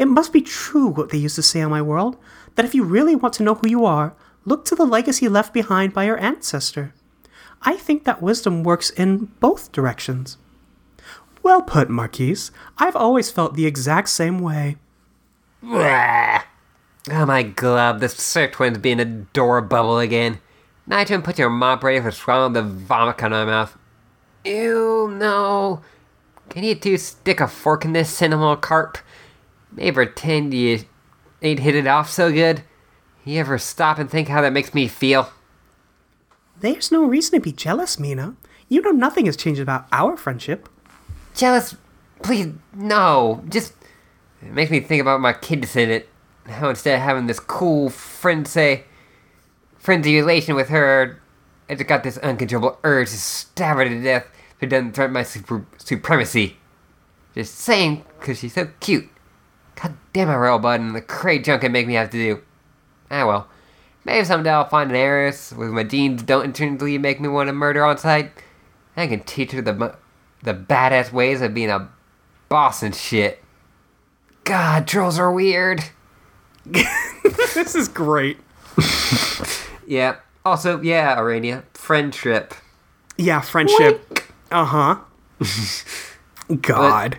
It 0.00 0.08
must 0.08 0.32
be 0.32 0.40
true 0.40 0.88
what 0.88 1.10
they 1.10 1.18
used 1.18 1.36
to 1.36 1.42
say 1.42 1.60
on 1.60 1.70
my 1.70 1.80
world 1.80 2.16
that 2.56 2.64
if 2.64 2.74
you 2.74 2.82
really 2.82 3.14
want 3.14 3.34
to 3.34 3.44
know 3.44 3.54
who 3.54 3.68
you 3.68 3.84
are, 3.84 4.16
look 4.44 4.64
to 4.64 4.74
the 4.74 4.84
legacy 4.84 5.28
left 5.28 5.54
behind 5.54 5.94
by 5.94 6.04
your 6.04 6.18
ancestor. 6.18 6.92
I 7.62 7.76
think 7.76 8.02
that 8.02 8.20
wisdom 8.20 8.64
works 8.64 8.90
in 8.90 9.26
both 9.38 9.70
directions. 9.70 10.38
Well 11.44 11.62
put, 11.62 11.88
Marquise. 11.88 12.50
I've 12.78 12.96
always 12.96 13.30
felt 13.30 13.54
the 13.54 13.66
exact 13.66 14.08
same 14.08 14.40
way. 14.40 14.76
Oh 17.10 17.26
my 17.26 17.44
god, 17.44 18.00
this 18.00 18.14
Sir 18.14 18.48
Twin's 18.48 18.78
being 18.78 18.98
a 18.98 19.04
door 19.04 19.60
bubble 19.60 20.00
again. 20.00 20.40
Now 20.88 21.00
I 21.00 21.04
try 21.04 21.16
and 21.16 21.24
put 21.24 21.38
your 21.38 21.50
mop 21.50 21.84
ready 21.84 22.00
for 22.00 22.10
swallowing 22.10 22.54
the 22.54 22.62
vomit 22.62 23.18
coming 23.18 23.36
out 23.36 23.42
of 23.42 23.48
my 23.48 23.52
mouth. 23.52 23.78
Ew, 24.46 25.14
no. 25.14 25.82
Can 26.48 26.64
you 26.64 26.74
two 26.74 26.96
stick 26.96 27.40
a 27.40 27.46
fork 27.46 27.84
in 27.84 27.92
this 27.92 28.08
cinema 28.08 28.56
carp? 28.56 28.96
Maybe 29.70 29.92
pretend 29.92 30.54
you 30.54 30.80
ain't 31.42 31.60
hit 31.60 31.74
it 31.74 31.86
off 31.86 32.08
so 32.08 32.32
good. 32.32 32.62
You 33.26 33.38
ever 33.38 33.58
stop 33.58 33.98
and 33.98 34.10
think 34.10 34.28
how 34.28 34.40
that 34.40 34.54
makes 34.54 34.72
me 34.72 34.88
feel? 34.88 35.30
There's 36.58 36.90
no 36.90 37.04
reason 37.04 37.38
to 37.38 37.44
be 37.44 37.52
jealous, 37.52 37.96
Meenah. 37.96 38.36
You 38.70 38.80
know 38.80 38.90
nothing 38.90 39.26
has 39.26 39.36
changed 39.36 39.60
about 39.60 39.86
our 39.92 40.16
friendship. 40.16 40.70
Jealous? 41.34 41.76
Please, 42.22 42.54
no. 42.74 43.44
Just 43.50 43.74
it 44.40 44.52
makes 44.52 44.70
me 44.70 44.80
think 44.80 45.02
about 45.02 45.20
my 45.20 45.34
kid 45.34 45.60
descendant. 45.60 46.06
How 46.46 46.70
instead 46.70 46.94
of 46.94 47.02
having 47.02 47.26
this 47.26 47.40
cool 47.40 47.90
friend 47.90 48.48
say, 48.48 48.84
frenzy 49.88 50.16
relation 50.16 50.54
with 50.54 50.68
her, 50.68 51.18
I 51.70 51.74
just 51.74 51.88
got 51.88 52.02
this 52.02 52.18
uncontrollable 52.18 52.78
urge 52.84 53.08
to 53.08 53.16
stab 53.16 53.78
her 53.78 53.88
to 53.88 54.02
death. 54.02 54.26
who 54.60 54.66
doesn't 54.66 54.92
threaten 54.92 55.14
my 55.14 55.22
super- 55.22 55.64
supremacy. 55.78 56.58
Just 57.34 57.54
saying, 57.54 58.04
because 58.20 58.38
she's 58.38 58.52
so 58.52 58.68
cute. 58.80 59.08
God 59.80 59.96
damn 60.12 60.28
it, 60.28 60.34
roll 60.34 60.58
button, 60.58 60.92
the 60.92 61.00
crazy 61.00 61.44
junk 61.44 61.64
it 61.64 61.70
make 61.70 61.86
me 61.86 61.94
have 61.94 62.10
to 62.10 62.18
do. 62.18 62.42
Ah 63.10 63.24
well. 63.24 63.48
Maybe 64.04 64.26
someday 64.26 64.50
I'll 64.50 64.68
find 64.68 64.90
an 64.90 64.96
heiress 64.96 65.52
with 65.52 65.70
my 65.70 65.84
genes 65.84 66.22
don't 66.22 66.44
intrinsically 66.44 66.98
make 66.98 67.18
me 67.18 67.28
want 67.28 67.46
to 67.46 67.54
murder 67.54 67.82
on 67.82 67.96
sight. 67.96 68.30
I 68.94 69.06
can 69.06 69.20
teach 69.20 69.52
her 69.52 69.62
the 69.62 69.96
the 70.42 70.52
badass 70.52 71.12
ways 71.12 71.40
of 71.40 71.54
being 71.54 71.70
a 71.70 71.88
boss 72.50 72.82
and 72.82 72.94
shit. 72.94 73.42
God, 74.44 74.86
trolls 74.86 75.18
are 75.18 75.32
weird. 75.32 75.82
This 77.54 77.74
is 77.74 77.88
great. 77.88 78.36
Yeah. 79.88 80.16
Also, 80.44 80.80
yeah, 80.80 81.16
Aranea, 81.16 81.64
friendship. 81.74 82.54
Yeah, 83.16 83.40
friendship. 83.40 84.20
Uh 84.50 84.64
huh. 84.64 84.98
God. 86.60 87.18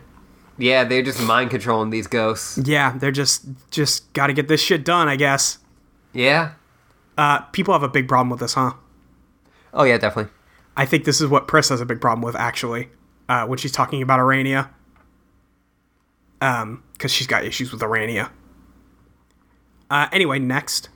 Yeah, 0.57 0.83
they're 0.83 1.01
just 1.01 1.21
mind 1.21 1.49
controlling 1.49 1.89
these 1.89 2.07
ghosts. 2.07 2.57
Yeah, 2.57 2.97
they're 2.97 3.11
just 3.11 3.45
just 3.71 4.11
got 4.13 4.27
to 4.27 4.33
get 4.33 4.47
this 4.47 4.61
shit 4.61 4.85
done, 4.85 5.07
I 5.07 5.15
guess. 5.15 5.57
Yeah. 6.13 6.53
Uh, 7.17 7.39
people 7.51 7.73
have 7.73 7.83
a 7.83 7.89
big 7.89 8.07
problem 8.07 8.29
with 8.29 8.39
this, 8.39 8.53
huh? 8.53 8.73
Oh 9.73 9.83
yeah, 9.83 9.97
definitely. 9.97 10.31
I 10.77 10.85
think 10.85 11.03
this 11.03 11.19
is 11.19 11.27
what 11.27 11.47
Pris 11.47 11.69
has 11.69 11.81
a 11.81 11.85
big 11.85 11.99
problem 11.99 12.21
with, 12.21 12.35
actually, 12.35 12.89
uh, 13.27 13.45
when 13.45 13.57
she's 13.57 13.71
talking 13.71 14.01
about 14.01 14.19
Aranea. 14.19 14.69
Um, 16.41 16.83
because 16.93 17.11
she's 17.11 17.27
got 17.27 17.43
issues 17.43 17.71
with 17.71 17.81
Aranea. 17.81 18.29
Uh, 19.89 20.07
anyway, 20.11 20.39
next. 20.39 20.89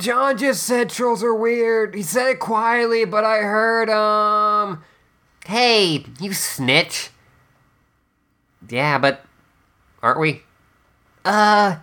John 0.00 0.38
just 0.38 0.62
said 0.62 0.90
trolls 0.90 1.22
are 1.22 1.34
weird. 1.34 1.94
He 1.94 2.02
said 2.02 2.28
it 2.28 2.40
quietly, 2.40 3.04
but 3.04 3.24
I 3.24 3.38
heard, 3.38 3.90
um. 3.90 4.82
Hey, 5.44 6.04
you 6.20 6.32
snitch. 6.32 7.10
Yeah, 8.68 8.98
but. 8.98 9.24
Aren't 10.02 10.20
we? 10.20 10.42
Uh. 11.24 11.76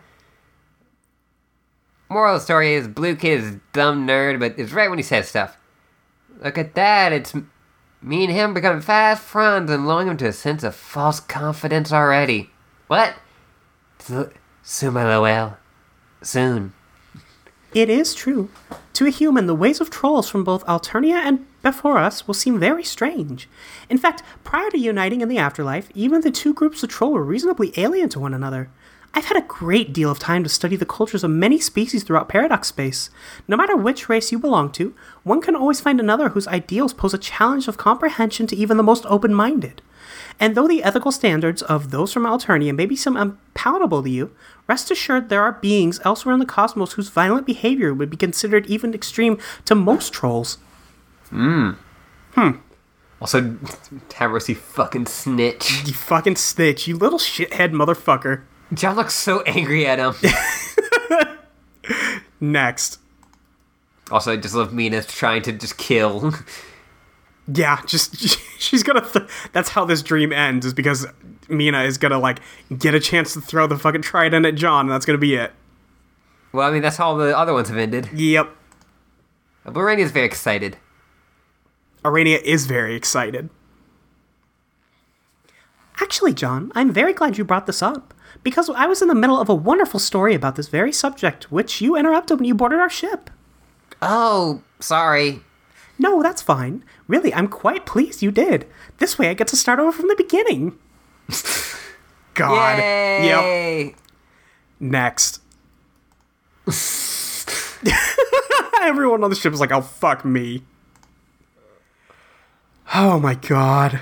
Moral 2.09 2.35
of 2.35 2.41
the 2.41 2.45
story 2.45 2.73
is 2.73 2.87
Blue 2.87 3.15
Kid 3.15 3.41
is 3.41 3.57
dumb 3.73 4.07
nerd, 4.07 4.39
but 4.39 4.57
it's 4.57 4.71
right 4.71 4.89
when 4.89 4.99
he 4.99 5.03
says 5.03 5.27
stuff. 5.27 5.57
Look 6.41 6.57
at 6.57 6.75
that, 6.75 7.11
it's 7.11 7.33
me 8.01 8.23
and 8.23 8.33
him 8.33 8.53
becoming 8.53 8.81
fast 8.81 9.23
friends 9.23 9.69
and 9.69 9.87
lulling 9.87 10.07
him 10.07 10.17
to 10.17 10.27
a 10.27 10.33
sense 10.33 10.63
of 10.63 10.75
false 10.75 11.19
confidence 11.19 11.91
already. 11.91 12.49
What? 12.87 13.15
Soon, 13.99 14.93
my 14.93 15.03
Lowell. 15.03 15.57
Soon. 16.21 16.73
It 17.73 17.89
is 17.89 18.15
true. 18.15 18.49
To 18.93 19.05
a 19.05 19.11
human, 19.11 19.45
the 19.45 19.53
ways 19.53 19.79
of 19.79 19.89
trolls 19.89 20.29
from 20.29 20.43
both 20.43 20.65
Alternia 20.65 21.15
and 21.15 21.45
before 21.61 21.97
us 21.97 22.25
will 22.25 22.33
seem 22.33 22.59
very 22.59 22.83
strange. 22.83 23.47
In 23.89 23.97
fact, 23.97 24.23
prior 24.43 24.71
to 24.71 24.79
uniting 24.79 25.21
in 25.21 25.27
the 25.27 25.37
afterlife, 25.37 25.89
even 25.93 26.21
the 26.21 26.31
two 26.31 26.53
groups 26.53 26.81
of 26.81 26.89
troll 26.89 27.11
were 27.13 27.23
reasonably 27.23 27.73
alien 27.77 28.09
to 28.09 28.19
one 28.19 28.33
another. 28.33 28.69
I've 29.13 29.25
had 29.25 29.37
a 29.37 29.47
great 29.47 29.93
deal 29.93 30.11
of 30.11 30.19
time 30.19 30.43
to 30.43 30.49
study 30.49 30.75
the 30.75 30.85
cultures 30.85 31.23
of 31.23 31.31
many 31.31 31.59
species 31.59 32.03
throughout 32.03 32.29
Paradox 32.29 32.67
Space. 32.67 33.09
No 33.47 33.57
matter 33.57 33.75
which 33.75 34.09
race 34.09 34.31
you 34.31 34.39
belong 34.39 34.71
to, 34.73 34.93
one 35.23 35.41
can 35.41 35.55
always 35.55 35.81
find 35.81 35.99
another 35.99 36.29
whose 36.29 36.47
ideals 36.47 36.93
pose 36.93 37.13
a 37.13 37.17
challenge 37.17 37.67
of 37.67 37.77
comprehension 37.77 38.47
to 38.47 38.55
even 38.55 38.77
the 38.77 38.83
most 38.83 39.05
open 39.07 39.33
minded. 39.33 39.81
And 40.39 40.55
though 40.55 40.67
the 40.67 40.83
ethical 40.83 41.11
standards 41.11 41.61
of 41.63 41.89
those 41.89 42.13
from 42.13 42.23
Alternia 42.23 42.75
may 42.75 42.85
be 42.85 42.95
some 42.95 43.17
unpalatable 43.17 44.03
to 44.03 44.09
you, 44.09 44.31
rest 44.67 44.91
assured 44.91 45.29
there 45.29 45.43
are 45.43 45.53
beings 45.53 45.99
elsewhere 46.03 46.33
in 46.33 46.39
the 46.39 46.45
cosmos 46.45 46.93
whose 46.93 47.09
violent 47.09 47.45
behavior 47.45 47.93
would 47.93 48.09
be 48.09 48.17
considered 48.17 48.65
even 48.67 48.93
extreme 48.93 49.37
to 49.65 49.75
most 49.75 50.13
trolls. 50.13 50.57
Hmm. 51.29 51.71
Hmm. 52.33 52.51
Also, 53.19 53.41
Tavros, 54.09 54.47
you 54.47 54.55
fucking 54.55 55.07
snitch. 55.07 55.87
You 55.87 55.93
fucking 55.93 56.35
snitch, 56.35 56.87
you 56.87 56.95
little 56.97 57.17
shithead 57.17 57.71
motherfucker. 57.71 58.43
John 58.73 58.95
looks 58.95 59.15
so 59.15 59.41
angry 59.41 59.87
at 59.87 59.97
him. 59.97 60.13
Next. 62.39 62.99
also, 64.11 64.33
I 64.33 64.37
just 64.37 64.53
love 64.53 64.71
Meenah 64.71 65.07
trying 65.07 65.41
to 65.43 65.51
just 65.51 65.77
kill. 65.77 66.33
Yeah, 67.53 67.81
just 67.85 68.17
she's 68.59 68.83
gonna. 68.83 69.01
Th- 69.07 69.25
that's 69.53 69.69
how 69.69 69.85
this 69.85 70.01
dream 70.01 70.33
ends. 70.33 70.65
Is 70.65 70.73
because 70.73 71.05
Meenah 71.47 71.85
is 71.87 71.97
gonna 71.97 72.19
like 72.19 72.39
get 72.77 72.93
a 72.93 72.99
chance 72.99 73.33
to 73.33 73.41
throw 73.41 73.67
the 73.67 73.77
fucking 73.77 74.01
trident 74.01 74.45
at 74.45 74.55
John, 74.55 74.85
and 74.85 74.91
that's 74.91 75.05
gonna 75.05 75.17
be 75.17 75.35
it. 75.35 75.51
well, 76.51 76.67
I 76.67 76.71
mean, 76.71 76.81
that's 76.81 76.97
how 76.97 77.15
the 77.15 77.37
other 77.37 77.53
ones 77.53 77.69
have 77.69 77.77
ended. 77.77 78.09
Yep. 78.13 78.49
But 79.65 79.81
Rainey's 79.81 80.11
very 80.11 80.25
excited. 80.25 80.77
Aranea 82.03 82.41
is 82.41 82.65
very 82.67 82.95
excited. 82.95 83.49
Actually, 85.99 86.33
John, 86.33 86.71
I'm 86.75 86.91
very 86.93 87.13
glad 87.13 87.37
you 87.37 87.43
brought 87.43 87.65
this 87.65 87.81
up 87.81 88.13
because 88.43 88.69
I 88.69 88.85
was 88.85 89.01
in 89.01 89.07
the 89.07 89.15
middle 89.15 89.39
of 89.39 89.49
a 89.49 89.55
wonderful 89.55 89.99
story 89.99 90.35
about 90.35 90.55
this 90.55 90.67
very 90.67 90.91
subject, 90.91 91.51
which 91.51 91.81
you 91.81 91.95
interrupted 91.97 92.39
when 92.39 92.45
you 92.45 92.53
boarded 92.55 92.79
our 92.79 92.89
ship. 92.89 93.29
Oh, 94.01 94.61
sorry. 94.79 95.41
No, 95.99 96.21
that's 96.21 96.41
fine. 96.41 96.83
Really, 97.07 97.33
I'm 97.33 97.47
quite 97.47 97.85
pleased 97.85 98.21
you 98.21 98.31
did. 98.31 98.67
This 98.97 99.17
way 99.17 99.29
I 99.29 99.33
get 99.33 99.47
to 99.49 99.55
start 99.55 99.79
over 99.79 99.91
from 99.91 100.07
the 100.07 100.15
beginning. 100.15 100.77
God. 102.33 102.77
Yep. 102.77 103.95
Next. 104.79 105.41
Everyone 108.81 109.23
on 109.23 109.29
the 109.29 109.35
ship 109.35 109.53
is 109.53 109.59
like, 109.59 109.71
oh, 109.71 109.81
fuck 109.81 110.23
me. 110.23 110.63
Oh 112.93 113.19
my 113.19 113.33
god. 113.35 114.01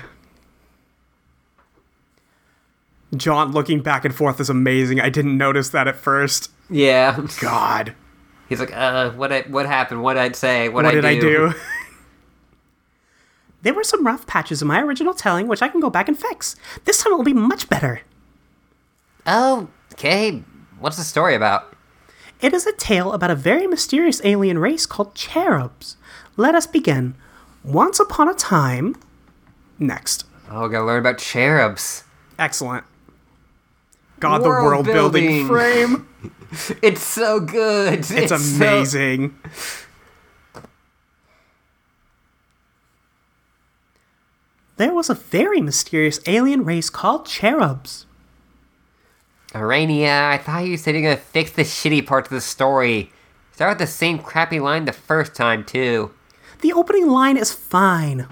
John 3.16 3.52
looking 3.52 3.80
back 3.80 4.04
and 4.04 4.14
forth 4.14 4.38
is 4.40 4.50
amazing. 4.50 5.00
I 5.00 5.08
didn't 5.08 5.36
notice 5.38 5.70
that 5.70 5.88
at 5.88 5.96
first. 5.96 6.50
Yeah. 6.68 7.18
God. 7.40 7.94
He's 8.48 8.60
like, 8.60 8.76
uh, 8.76 9.10
what? 9.12 9.32
I, 9.32 9.42
what 9.42 9.66
happened? 9.66 10.02
What 10.02 10.16
I'd 10.16 10.36
say? 10.36 10.68
What, 10.68 10.84
What 10.84 10.86
I 10.86 10.92
did 10.92 11.04
I 11.04 11.18
do? 11.18 11.52
there 13.66 13.74
were 13.74 13.82
some 13.82 14.06
rough 14.06 14.26
patches 14.28 14.62
in 14.62 14.68
my 14.68 14.80
original 14.80 15.12
telling, 15.12 15.48
which 15.48 15.60
I 15.60 15.66
can 15.68 15.80
go 15.80 15.90
back 15.90 16.06
and 16.06 16.16
fix. 16.16 16.54
This 16.84 17.02
time 17.02 17.12
it 17.12 17.16
will 17.16 17.24
be 17.24 17.32
much 17.32 17.68
better. 17.68 18.02
Oh, 19.26 19.66
okay. 19.94 20.44
What's 20.78 20.96
the 20.96 21.02
story 21.02 21.34
about? 21.34 21.74
It 22.40 22.54
is 22.54 22.64
a 22.64 22.72
tale 22.72 23.12
about 23.12 23.32
a 23.32 23.34
very 23.34 23.66
mysterious 23.66 24.20
alien 24.22 24.58
race 24.58 24.86
called 24.86 25.16
cherubs. 25.16 25.96
Let 26.36 26.54
us 26.54 26.66
begin. 26.68 27.16
Once 27.64 27.98
upon 27.98 28.28
a 28.28 28.34
time. 28.34 28.94
Next. 29.80 30.24
Oh, 30.48 30.68
gotta 30.68 30.84
learn 30.84 31.00
about 31.00 31.18
cherubs. 31.18 32.04
Excellent. 32.38 32.84
God, 34.20 34.42
World 34.42 34.44
the 34.44 34.64
world 34.64 34.86
building, 34.86 35.24
building. 35.24 35.46
frame. 35.48 36.08
It's 36.80 37.02
so 37.02 37.40
good. 37.40 38.06
It's, 38.10 38.28
so- 38.28 38.36
amazing. 38.36 39.36
There 44.76 44.92
was 44.92 45.08
a 45.08 45.14
very 45.14 45.60
mysterious 45.60 46.20
alien 46.26 46.64
race 46.64 46.90
called 46.90 47.26
cherubs. 47.26 48.06
Arania, 49.52 50.28
I 50.28 50.38
thought 50.38 50.66
you 50.66 50.76
said 50.76 50.94
you're 50.94 51.02
gonna 51.02 51.16
fix 51.16 51.50
the 51.50 51.62
shitty 51.62 52.06
parts 52.06 52.28
of 52.28 52.34
the 52.34 52.40
story. 52.42 53.10
Start 53.52 53.72
with 53.72 53.78
the 53.78 53.86
same 53.86 54.18
crappy 54.18 54.60
line 54.60 54.84
the 54.84 54.92
first 54.92 55.34
time, 55.34 55.64
too. 55.64 56.12
The 56.60 56.74
opening 56.74 57.08
line 57.08 57.38
is 57.38 57.52
fine. 57.52 58.26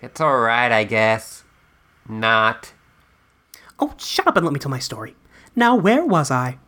It's 0.00 0.20
alright, 0.20 0.70
I 0.70 0.84
guess. 0.84 1.42
Not. 2.08 2.72
Oh, 3.80 3.94
shut 3.98 4.28
up 4.28 4.36
and 4.36 4.46
let 4.46 4.52
me 4.52 4.60
tell 4.60 4.70
my 4.70 4.78
story. 4.78 5.16
Now, 5.56 5.74
where 5.74 6.04
was 6.04 6.30
I? 6.30 6.58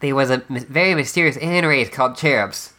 There 0.00 0.14
was 0.14 0.30
a 0.30 0.44
very 0.48 0.94
mysterious 0.94 1.38
alien 1.40 1.66
race 1.66 1.88
called 1.88 2.16
cherubs. 2.16 2.72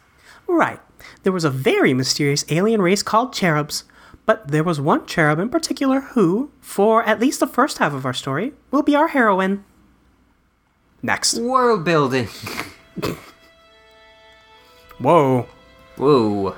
Right. 0.48 0.80
There 1.24 1.34
was 1.34 1.44
a 1.44 1.50
very 1.50 1.94
mysterious 1.94 2.46
alien 2.50 2.82
race 2.82 3.04
called 3.04 3.34
cherubs. 3.34 3.84
But 4.28 4.50
there 4.50 4.64
was 4.64 4.80
one 4.80 5.06
cherub 5.08 5.40
in 5.40 5.48
particular 5.50 6.02
who, 6.02 6.52
for 6.60 7.02
at 7.04 7.20
least 7.20 7.40
the 7.40 7.48
first 7.48 7.78
half 7.80 7.94
of 7.94 8.06
our 8.06 8.14
story, 8.14 8.52
will 8.72 8.84
be 8.84 8.94
our 8.94 9.08
heroine. 9.08 9.64
Next. 11.02 11.40
World 11.40 11.86
building. 11.86 12.28
Whoa. 15.00 15.48
Whoa. 15.96 16.56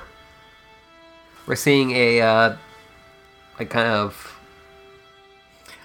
We're 1.46 1.54
seeing 1.54 1.92
a, 1.92 2.20
uh, 2.20 2.56
like 3.58 3.70
kind 3.70 3.88
of. 3.88 4.36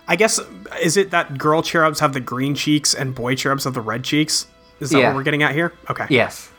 I 0.07 0.15
guess, 0.15 0.39
is 0.81 0.97
it 0.97 1.11
that 1.11 1.37
girl 1.37 1.61
cherubs 1.61 1.99
have 1.99 2.13
the 2.13 2.19
green 2.19 2.55
cheeks 2.55 2.93
and 2.95 3.13
boy 3.13 3.35
cherubs 3.35 3.63
have 3.65 3.73
the 3.75 3.81
red 3.81 4.03
cheeks? 4.03 4.47
Is 4.79 4.89
that 4.89 4.99
Yeah. 4.99 5.07
what 5.09 5.17
we're 5.17 5.23
getting 5.23 5.43
at 5.43 5.53
here? 5.53 5.71
Okay. 5.89 6.05
Yes. 6.09 6.49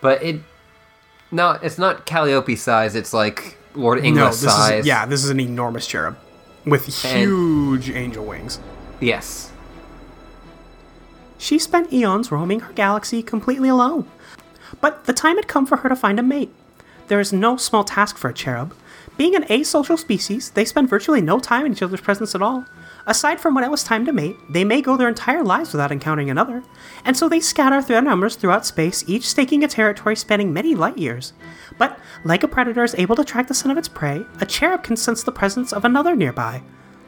But 0.00 0.22
it. 0.22 0.40
No, 1.30 1.52
it's 1.62 1.78
not 1.78 2.06
Calliope 2.06 2.56
size, 2.56 2.94
it's 2.96 3.12
like 3.12 3.56
Lord 3.74 3.98
No, 4.00 4.04
English 4.04 4.36
this 4.36 4.52
size. 4.54 4.80
is 4.80 4.86
yeah, 4.86 5.06
this 5.06 5.24
is 5.24 5.30
an 5.30 5.40
enormous 5.40 5.86
cherub 5.86 6.16
with 6.64 6.86
And- 7.04 7.18
huge 7.18 7.90
angel 7.90 8.24
wings. 8.24 8.58
Yes. 9.00 9.50
She 11.38 11.58
spent 11.58 11.92
eons 11.92 12.30
roaming 12.30 12.60
her 12.60 12.72
galaxy 12.72 13.22
completely 13.22 13.68
alone. 13.68 14.06
But 14.80 15.04
the 15.06 15.12
time 15.12 15.36
had 15.36 15.48
come 15.48 15.66
for 15.66 15.78
her 15.78 15.88
to 15.88 15.96
find 15.96 16.18
a 16.18 16.22
mate. 16.22 16.52
There 17.08 17.20
is 17.20 17.32
no 17.32 17.56
small 17.56 17.84
task 17.84 18.16
for 18.16 18.28
a 18.30 18.34
cherub. 18.34 18.74
Being 19.16 19.34
an 19.34 19.44
asocial 19.44 19.98
species, 19.98 20.50
they 20.50 20.64
spend 20.64 20.88
virtually 20.88 21.20
no 21.20 21.38
time 21.40 21.66
in 21.66 21.72
each 21.72 21.82
other's 21.82 22.00
presence 22.00 22.34
at 22.34 22.42
all. 22.42 22.64
Aside 23.06 23.40
from 23.40 23.54
when 23.54 23.64
it 23.64 23.70
was 23.70 23.82
time 23.82 24.06
to 24.06 24.12
mate, 24.12 24.36
they 24.48 24.64
may 24.64 24.80
go 24.80 24.96
their 24.96 25.08
entire 25.08 25.42
lives 25.42 25.72
without 25.72 25.90
encountering 25.90 26.30
another, 26.30 26.62
and 27.04 27.16
so 27.16 27.28
they 27.28 27.40
scatter 27.40 27.82
their 27.82 28.00
numbers 28.00 28.36
throughout 28.36 28.64
space, 28.64 29.02
each 29.08 29.28
staking 29.28 29.64
a 29.64 29.68
territory 29.68 30.14
spanning 30.14 30.52
many 30.52 30.74
light 30.74 30.96
years. 30.96 31.32
But, 31.78 31.98
like 32.24 32.44
a 32.44 32.48
predator 32.48 32.84
is 32.84 32.94
able 32.94 33.16
to 33.16 33.24
track 33.24 33.48
the 33.48 33.54
scent 33.54 33.72
of 33.72 33.78
its 33.78 33.88
prey, 33.88 34.24
a 34.40 34.46
cherub 34.46 34.84
can 34.84 34.96
sense 34.96 35.22
the 35.22 35.32
presence 35.32 35.72
of 35.72 35.84
another 35.84 36.14
nearby. 36.14 36.62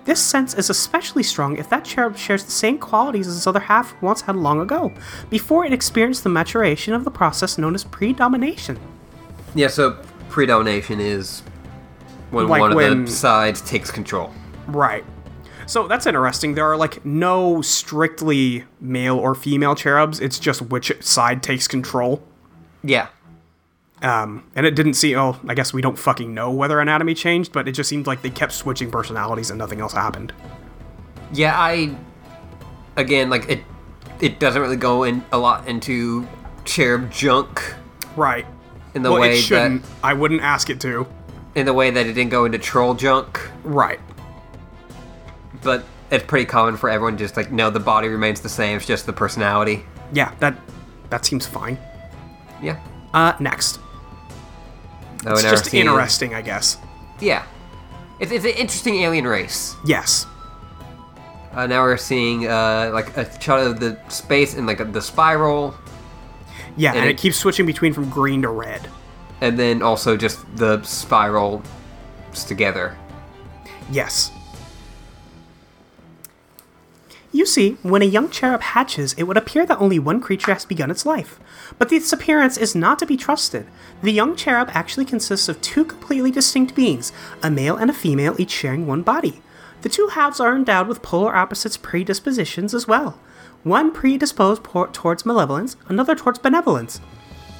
This 0.04 0.20
sense 0.20 0.52
is 0.54 0.68
especially 0.68 1.22
strong 1.22 1.56
if 1.56 1.70
that 1.70 1.84
cherub 1.84 2.16
shares 2.16 2.44
the 2.44 2.50
same 2.50 2.78
qualities 2.78 3.26
as 3.26 3.36
its 3.36 3.46
other 3.46 3.60
half 3.60 3.94
once 4.02 4.20
had 4.22 4.36
long 4.36 4.60
ago, 4.60 4.92
before 5.30 5.64
it 5.64 5.72
experienced 5.72 6.24
the 6.24 6.28
maturation 6.28 6.92
of 6.92 7.04
the 7.04 7.10
process 7.10 7.56
known 7.56 7.74
as 7.74 7.84
predomination. 7.84 8.78
Yeah, 9.54 9.68
so 9.68 10.02
predomination 10.28 11.00
is 11.00 11.42
when 12.30 12.48
Like 12.48 12.60
one 12.60 12.72
of 12.72 13.06
the 13.06 13.12
sides 13.12 13.60
takes 13.60 13.90
control. 13.90 14.34
Right. 14.66 15.04
So 15.66 15.88
that's 15.88 16.06
interesting. 16.06 16.54
There 16.54 16.64
are 16.70 16.76
like 16.76 17.04
no 17.04 17.62
strictly 17.62 18.64
male 18.80 19.16
or 19.18 19.34
female 19.34 19.74
cherubs. 19.74 20.20
It's 20.20 20.38
just 20.38 20.62
which 20.62 20.92
side 21.02 21.42
takes 21.42 21.66
control. 21.68 22.22
Yeah. 22.82 23.08
Um, 24.02 24.44
and 24.54 24.66
it 24.66 24.74
didn't 24.74 24.94
see. 24.94 25.16
Oh, 25.16 25.38
I 25.48 25.54
guess 25.54 25.72
we 25.72 25.80
don't 25.80 25.98
fucking 25.98 26.34
know 26.34 26.50
whether 26.50 26.78
anatomy 26.80 27.14
changed, 27.14 27.52
but 27.52 27.66
it 27.66 27.72
just 27.72 27.88
seemed 27.88 28.06
like 28.06 28.20
they 28.22 28.28
kept 28.30 28.52
switching 28.52 28.90
personalities 28.90 29.50
and 29.50 29.58
nothing 29.58 29.80
else 29.80 29.94
happened. 29.94 30.32
Yeah, 31.32 31.58
I 31.58 31.96
again 32.96 33.30
like 33.30 33.48
it 33.48 33.60
it 34.20 34.38
doesn't 34.38 34.60
really 34.60 34.76
go 34.76 35.04
in 35.04 35.24
a 35.32 35.38
lot 35.38 35.66
into 35.66 36.26
cherub 36.64 37.10
junk 37.10 37.74
Right. 38.16 38.46
in 38.94 39.02
the 39.02 39.10
well, 39.10 39.20
way 39.22 39.38
it 39.38 39.42
shouldn't. 39.42 39.82
that 39.82 39.90
I 40.04 40.12
wouldn't 40.12 40.42
ask 40.42 40.68
it 40.70 40.80
to. 40.82 41.06
in 41.54 41.66
the 41.66 41.72
way 41.72 41.90
that 41.90 42.06
it 42.06 42.12
didn't 42.12 42.30
go 42.30 42.44
into 42.44 42.58
troll 42.58 42.94
junk, 42.94 43.40
Right. 43.64 44.00
But 45.64 45.84
it's 46.10 46.24
pretty 46.24 46.44
common 46.46 46.76
for 46.76 46.88
everyone 46.90 47.18
just 47.18 47.36
like 47.36 47.50
no, 47.50 47.70
the 47.70 47.80
body 47.80 48.08
remains 48.08 48.40
the 48.40 48.48
same, 48.48 48.76
it's 48.76 48.86
just 48.86 49.06
the 49.06 49.12
personality. 49.12 49.84
Yeah. 50.12 50.32
That 50.38 50.54
that 51.10 51.24
seems 51.24 51.46
fine. 51.46 51.78
Yeah. 52.62 52.78
Uh, 53.12 53.32
next. 53.40 53.80
Oh, 55.26 55.32
It's 55.32 55.42
just 55.42 55.72
interesting, 55.74 56.34
I 56.34 56.42
guess. 56.42 56.76
Yeah. 57.20 57.44
It's, 58.20 58.30
it's 58.30 58.44
an 58.44 58.50
interesting 58.52 58.96
alien 58.96 59.26
race. 59.26 59.74
Yes. 59.86 60.26
Uh, 61.52 61.66
now 61.66 61.82
we're 61.82 61.96
seeing 61.96 62.46
uh, 62.46 62.90
like 62.92 63.16
a 63.16 63.40
shot 63.40 63.60
of 63.60 63.80
the 63.80 63.96
space 64.08 64.54
and 64.54 64.66
like 64.66 64.92
the 64.92 65.00
spiral, 65.00 65.74
Yeah, 66.76 66.90
and, 66.90 66.98
And 67.00 67.08
it, 67.08 67.12
it- 67.12 67.18
keeps 67.18 67.36
switching 67.38 67.64
between 67.66 67.92
from 67.94 68.10
green 68.10 68.42
to 68.42 68.48
red. 68.50 68.88
and 69.40 69.58
then 69.58 69.82
also 69.82 70.16
just 70.16 70.38
the 70.56 70.82
spiral 70.82 71.62
together. 72.46 72.96
Yes. 73.90 74.30
You 77.34 77.46
see, 77.46 77.72
when 77.82 78.00
a 78.00 78.04
young 78.04 78.30
cherub 78.30 78.60
hatches, 78.60 79.12
it 79.14 79.24
would 79.24 79.36
appear 79.36 79.66
that 79.66 79.80
only 79.80 79.98
one 79.98 80.20
creature 80.20 80.52
has 80.52 80.64
begun 80.64 80.88
its 80.88 81.04
life. 81.04 81.40
But 81.78 81.88
this 81.88 82.12
appearance 82.12 82.56
is 82.56 82.76
not 82.76 82.96
to 83.00 83.06
be 83.06 83.16
trusted. 83.16 83.66
The 84.04 84.12
young 84.12 84.36
cherub 84.36 84.70
actually 84.72 85.04
consists 85.04 85.48
of 85.48 85.60
two 85.60 85.84
completely 85.84 86.30
distinct 86.30 86.76
beings, 86.76 87.12
a 87.42 87.50
male 87.50 87.74
and 87.74 87.90
a 87.90 87.92
female, 87.92 88.36
each 88.38 88.52
sharing 88.52 88.86
one 88.86 89.02
body. 89.02 89.42
The 89.82 89.88
two 89.88 90.10
halves 90.12 90.38
are 90.38 90.54
endowed 90.54 90.86
with 90.86 91.02
polar 91.02 91.34
opposites 91.34 91.76
predispositions 91.76 92.72
as 92.72 92.86
well. 92.86 93.18
One 93.64 93.90
predisposed 93.90 94.62
towards 94.92 95.26
malevolence, 95.26 95.76
another 95.88 96.14
towards 96.14 96.38
benevolence 96.38 97.00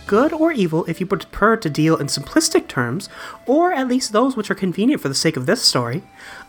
good 0.07 0.33
or 0.33 0.53
evil 0.53 0.85
if 0.87 1.01
you 1.01 1.07
prefer 1.07 1.57
to 1.57 1.71
deal 1.71 1.97
in 1.97 2.07
simplistic 2.07 2.69
terms, 2.69 3.09
or 3.47 3.73
at 3.73 3.89
least 3.89 4.13
those 4.13 4.37
which 4.37 4.51
are 4.51 4.55
convenient 4.55 5.01
for 5.01 5.09
the 5.09 5.15
sake 5.15 5.37
of 5.37 5.47
this 5.47 5.63
story, 5.63 6.03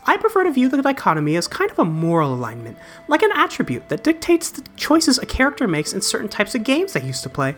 I 0.06 0.18
prefer 0.18 0.44
to 0.44 0.52
view 0.52 0.70
the 0.70 0.82
dichotomy 0.82 1.36
as 1.36 1.48
kind 1.48 1.72
of 1.72 1.80
a 1.80 1.86
moral 1.86 2.34
alignment, 2.34 2.78
like 3.08 3.22
an 3.22 3.32
attribute 3.34 3.90
that 3.90 4.04
dictates 4.04 4.50
the 4.50 4.64
choices 4.76 5.18
a 5.18 5.26
character 5.26 5.68
makes 5.68 5.94
in 5.94 6.02
certain 6.02 6.30
types 6.30 6.56
of 6.56 6.64
games 6.64 6.94
they 6.94 7.02
used 7.02 7.24
to 7.24 7.30
play. 7.30 7.56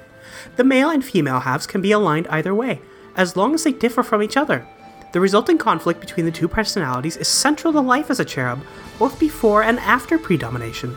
The 0.56 0.64
male 0.64 0.90
and 0.90 1.04
female 1.04 1.40
halves 1.42 1.68
can 1.68 1.82
be 1.82 1.92
aligned 1.92 2.28
either 2.28 2.54
way, 2.54 2.82
as 3.16 3.36
long 3.36 3.54
as 3.54 3.64
they 3.64 3.72
differ 3.72 4.04
from 4.04 4.22
each 4.22 4.38
other. 4.38 4.66
The 5.14 5.22
resulting 5.22 5.58
conflict 5.58 6.00
between 6.02 6.26
the 6.26 6.32
two 6.32 6.48
personalities 6.48 7.18
is 7.18 7.28
central 7.28 7.74
to 7.74 7.80
life 7.80 8.10
as 8.10 8.20
a 8.20 8.26
cherub, 8.26 8.62
both 9.00 9.20
before 9.20 9.64
and 9.64 9.80
after 9.80 10.18
predomination. 10.18 10.96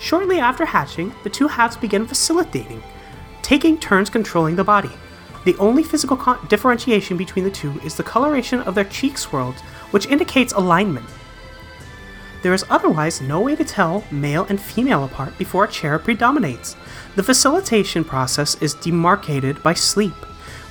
Shortly 0.00 0.38
after 0.38 0.64
hatching, 0.64 1.14
the 1.24 1.30
two 1.30 1.48
halves 1.48 1.76
begin 1.76 2.06
facilitating, 2.06 2.82
taking 3.48 3.78
turns 3.78 4.10
controlling 4.10 4.56
the 4.56 4.62
body. 4.62 4.90
The 5.46 5.56
only 5.56 5.82
physical 5.82 6.18
con- 6.18 6.46
differentiation 6.50 7.16
between 7.16 7.46
the 7.46 7.50
two 7.50 7.80
is 7.80 7.96
the 7.96 8.02
coloration 8.02 8.60
of 8.60 8.74
their 8.74 8.84
cheek 8.84 9.16
swirls, 9.16 9.58
which 9.90 10.06
indicates 10.08 10.52
alignment. 10.52 11.06
There 12.42 12.52
is 12.52 12.66
otherwise 12.68 13.22
no 13.22 13.40
way 13.40 13.56
to 13.56 13.64
tell 13.64 14.04
male 14.10 14.44
and 14.50 14.60
female 14.60 15.02
apart 15.02 15.38
before 15.38 15.64
a 15.64 15.70
chair 15.70 15.98
predominates. 15.98 16.76
The 17.16 17.22
facilitation 17.22 18.04
process 18.04 18.60
is 18.60 18.74
demarcated 18.74 19.62
by 19.62 19.72
sleep. 19.72 20.12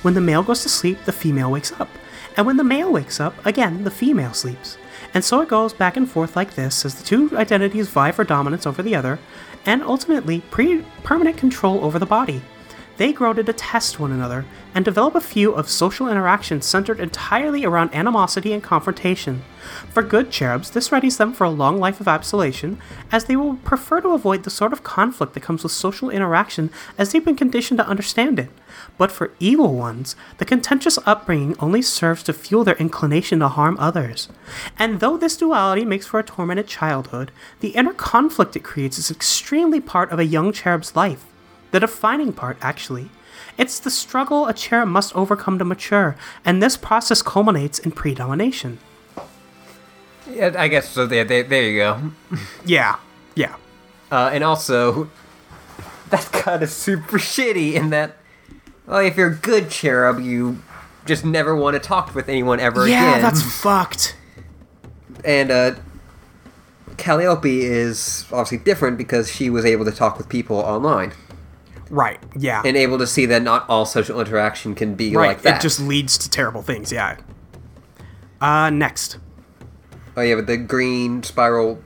When 0.02 0.14
the 0.14 0.20
male 0.20 0.44
goes 0.44 0.62
to 0.62 0.68
sleep, 0.68 0.98
the 1.04 1.10
female 1.10 1.50
wakes 1.50 1.72
up. 1.80 1.88
And 2.36 2.46
when 2.46 2.58
the 2.58 2.62
male 2.62 2.92
wakes 2.92 3.18
up, 3.18 3.34
again, 3.44 3.82
the 3.82 3.90
female 3.90 4.34
sleeps. 4.34 4.78
And 5.14 5.24
so 5.24 5.40
it 5.40 5.48
goes 5.48 5.72
back 5.72 5.96
and 5.96 6.08
forth 6.08 6.36
like 6.36 6.54
this 6.54 6.84
as 6.84 6.94
the 6.94 7.04
two 7.04 7.36
identities 7.36 7.88
vie 7.88 8.12
for 8.12 8.22
dominance 8.22 8.68
over 8.68 8.84
the 8.84 8.94
other, 8.94 9.18
and 9.66 9.82
ultimately 9.82 10.42
pre- 10.42 10.84
permanent 11.02 11.36
control 11.36 11.84
over 11.84 11.98
the 11.98 12.06
body. 12.06 12.40
They 12.98 13.12
grow 13.12 13.32
to 13.32 13.44
detest 13.44 14.00
one 14.00 14.10
another 14.10 14.44
and 14.74 14.84
develop 14.84 15.14
a 15.14 15.20
few 15.20 15.52
of 15.52 15.70
social 15.70 16.08
interactions 16.08 16.66
centered 16.66 16.98
entirely 16.98 17.64
around 17.64 17.94
animosity 17.94 18.52
and 18.52 18.60
confrontation. 18.60 19.44
For 19.92 20.02
good 20.02 20.32
cherubs, 20.32 20.72
this 20.72 20.88
readies 20.88 21.16
them 21.16 21.32
for 21.32 21.44
a 21.44 21.50
long 21.50 21.78
life 21.78 22.00
of 22.00 22.08
absolation, 22.08 22.80
as 23.12 23.26
they 23.26 23.36
will 23.36 23.54
prefer 23.54 24.00
to 24.00 24.14
avoid 24.14 24.42
the 24.42 24.50
sort 24.50 24.72
of 24.72 24.82
conflict 24.82 25.34
that 25.34 25.44
comes 25.44 25.62
with 25.62 25.70
social 25.70 26.10
interaction 26.10 26.70
as 26.98 27.12
they've 27.12 27.24
been 27.24 27.36
conditioned 27.36 27.78
to 27.78 27.86
understand 27.86 28.40
it. 28.40 28.50
But 28.96 29.12
for 29.12 29.30
evil 29.38 29.74
ones, 29.74 30.16
the 30.38 30.44
contentious 30.44 30.98
upbringing 31.06 31.54
only 31.60 31.82
serves 31.82 32.24
to 32.24 32.32
fuel 32.32 32.64
their 32.64 32.76
inclination 32.78 33.38
to 33.38 33.48
harm 33.48 33.76
others. 33.78 34.28
And 34.76 34.98
though 34.98 35.16
this 35.16 35.36
duality 35.36 35.84
makes 35.84 36.06
for 36.06 36.18
a 36.18 36.24
tormented 36.24 36.66
childhood, 36.66 37.30
the 37.60 37.70
inner 37.70 37.94
conflict 37.94 38.56
it 38.56 38.64
creates 38.64 38.98
is 38.98 39.08
extremely 39.08 39.80
part 39.80 40.10
of 40.10 40.18
a 40.18 40.24
young 40.24 40.52
cherub's 40.52 40.96
life. 40.96 41.27
The 41.70 41.80
defining 41.80 42.32
part, 42.32 42.56
actually. 42.60 43.10
It's 43.56 43.78
the 43.78 43.90
struggle 43.90 44.46
a 44.46 44.54
cherub 44.54 44.88
must 44.88 45.14
overcome 45.16 45.58
to 45.58 45.64
mature, 45.64 46.16
and 46.44 46.62
this 46.62 46.76
process 46.76 47.22
culminates 47.22 47.78
in 47.78 47.90
predomination. 47.92 48.78
Yeah, 50.30 50.54
I 50.56 50.68
guess 50.68 50.88
so. 50.90 51.06
There, 51.06 51.24
there, 51.24 51.42
there 51.42 51.62
you 51.62 51.78
go. 51.78 52.10
Yeah, 52.64 52.96
yeah. 53.34 53.56
Uh, 54.10 54.30
and 54.32 54.44
also, 54.44 55.10
that's 56.10 56.28
kind 56.28 56.62
of 56.62 56.70
super 56.70 57.18
shitty 57.18 57.74
in 57.74 57.90
that, 57.90 58.16
well, 58.86 58.98
if 59.00 59.16
you're 59.16 59.30
a 59.30 59.34
good 59.34 59.70
cherub, 59.70 60.20
you 60.20 60.62
just 61.06 61.24
never 61.24 61.54
want 61.56 61.74
to 61.74 61.80
talk 61.80 62.14
with 62.14 62.28
anyone 62.28 62.60
ever 62.60 62.86
Yeah, 62.88 63.10
again. 63.10 63.22
that's 63.22 63.42
fucked. 63.42 64.16
and 65.24 65.50
uh, 65.50 65.74
Calliope 66.96 67.62
is 67.62 68.24
obviously 68.32 68.58
different 68.58 68.98
because 68.98 69.30
she 69.30 69.50
was 69.50 69.64
able 69.64 69.84
to 69.84 69.92
talk 69.92 70.18
with 70.18 70.28
people 70.28 70.56
online 70.56 71.12
Right, 71.90 72.20
yeah. 72.36 72.62
and 72.64 72.76
able 72.76 72.98
to 72.98 73.06
see 73.06 73.26
that 73.26 73.42
not 73.42 73.68
all 73.68 73.86
social 73.86 74.20
interaction 74.20 74.74
can 74.74 74.94
be 74.94 75.14
right, 75.14 75.28
like 75.28 75.42
that. 75.42 75.56
it 75.56 75.62
just 75.62 75.80
leads 75.80 76.18
to 76.18 76.30
terrible 76.30 76.62
things, 76.62 76.92
yeah. 76.92 77.16
Uh, 78.40 78.70
next. 78.70 79.18
Oh 80.16 80.20
yeah, 80.20 80.34
but 80.34 80.46
the 80.46 80.56
green 80.56 81.22
spiral 81.22 81.82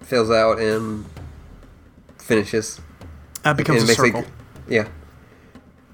fills 0.00 0.30
out 0.30 0.58
and 0.58 1.04
finishes. 2.18 2.80
Uh, 3.44 3.54
becomes 3.54 3.82
and 3.82 3.90
a 3.90 3.94
circle. 3.94 4.24
Yeah. 4.68 4.88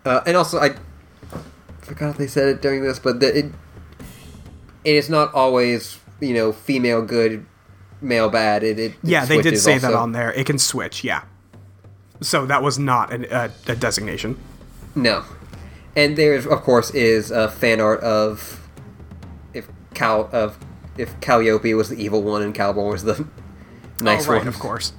Uh, 0.05 0.20
and 0.26 0.36
also, 0.36 0.59
I 0.59 0.74
forgot 1.80 2.16
they 2.16 2.26
said 2.26 2.49
it 2.49 2.62
during 2.62 2.82
this, 2.82 2.99
but 2.99 3.20
the, 3.20 3.39
it 3.39 3.45
it 4.84 4.95
is 4.95 5.11
not 5.11 5.32
always 5.34 5.99
you 6.20 6.34
know 6.34 6.53
female 6.53 7.03
good, 7.03 7.45
male 8.01 8.28
bad. 8.28 8.62
It, 8.62 8.78
it 8.78 8.95
Yeah, 9.03 9.24
it 9.24 9.28
they 9.28 9.43
did 9.43 9.59
say 9.59 9.78
that 9.78 9.95
on 9.95 10.12
there. 10.12 10.32
It 10.32 10.47
can 10.47 10.59
switch, 10.59 11.05
yeah. 11.05 11.22
So 12.21 12.47
that 12.47 12.62
was 12.62 12.79
not 12.79 13.12
an, 13.12 13.27
uh, 13.27 13.51
a 13.66 13.77
designation. 13.77 14.39
No, 14.95 15.25
and 15.95 16.16
there 16.16 16.35
of 16.35 16.62
course 16.62 16.91
is 16.91 17.31
a 17.31 17.49
fan 17.49 17.81
art 17.81 18.01
of 18.01 18.69
if 19.55 19.69
Cal 19.95 20.29
of 20.33 20.59
if 20.97 21.19
Calliope 21.21 21.73
was 21.75 21.89
the 21.89 22.03
evil 22.03 22.23
one 22.23 22.43
and 22.43 22.55
Caliborn 22.55 22.93
was 22.93 23.05
the 23.05 23.27
nice 24.01 24.27
oh, 24.29 24.33
right, 24.33 24.39
one. 24.39 24.49
of 24.49 24.59
course. 24.59 24.93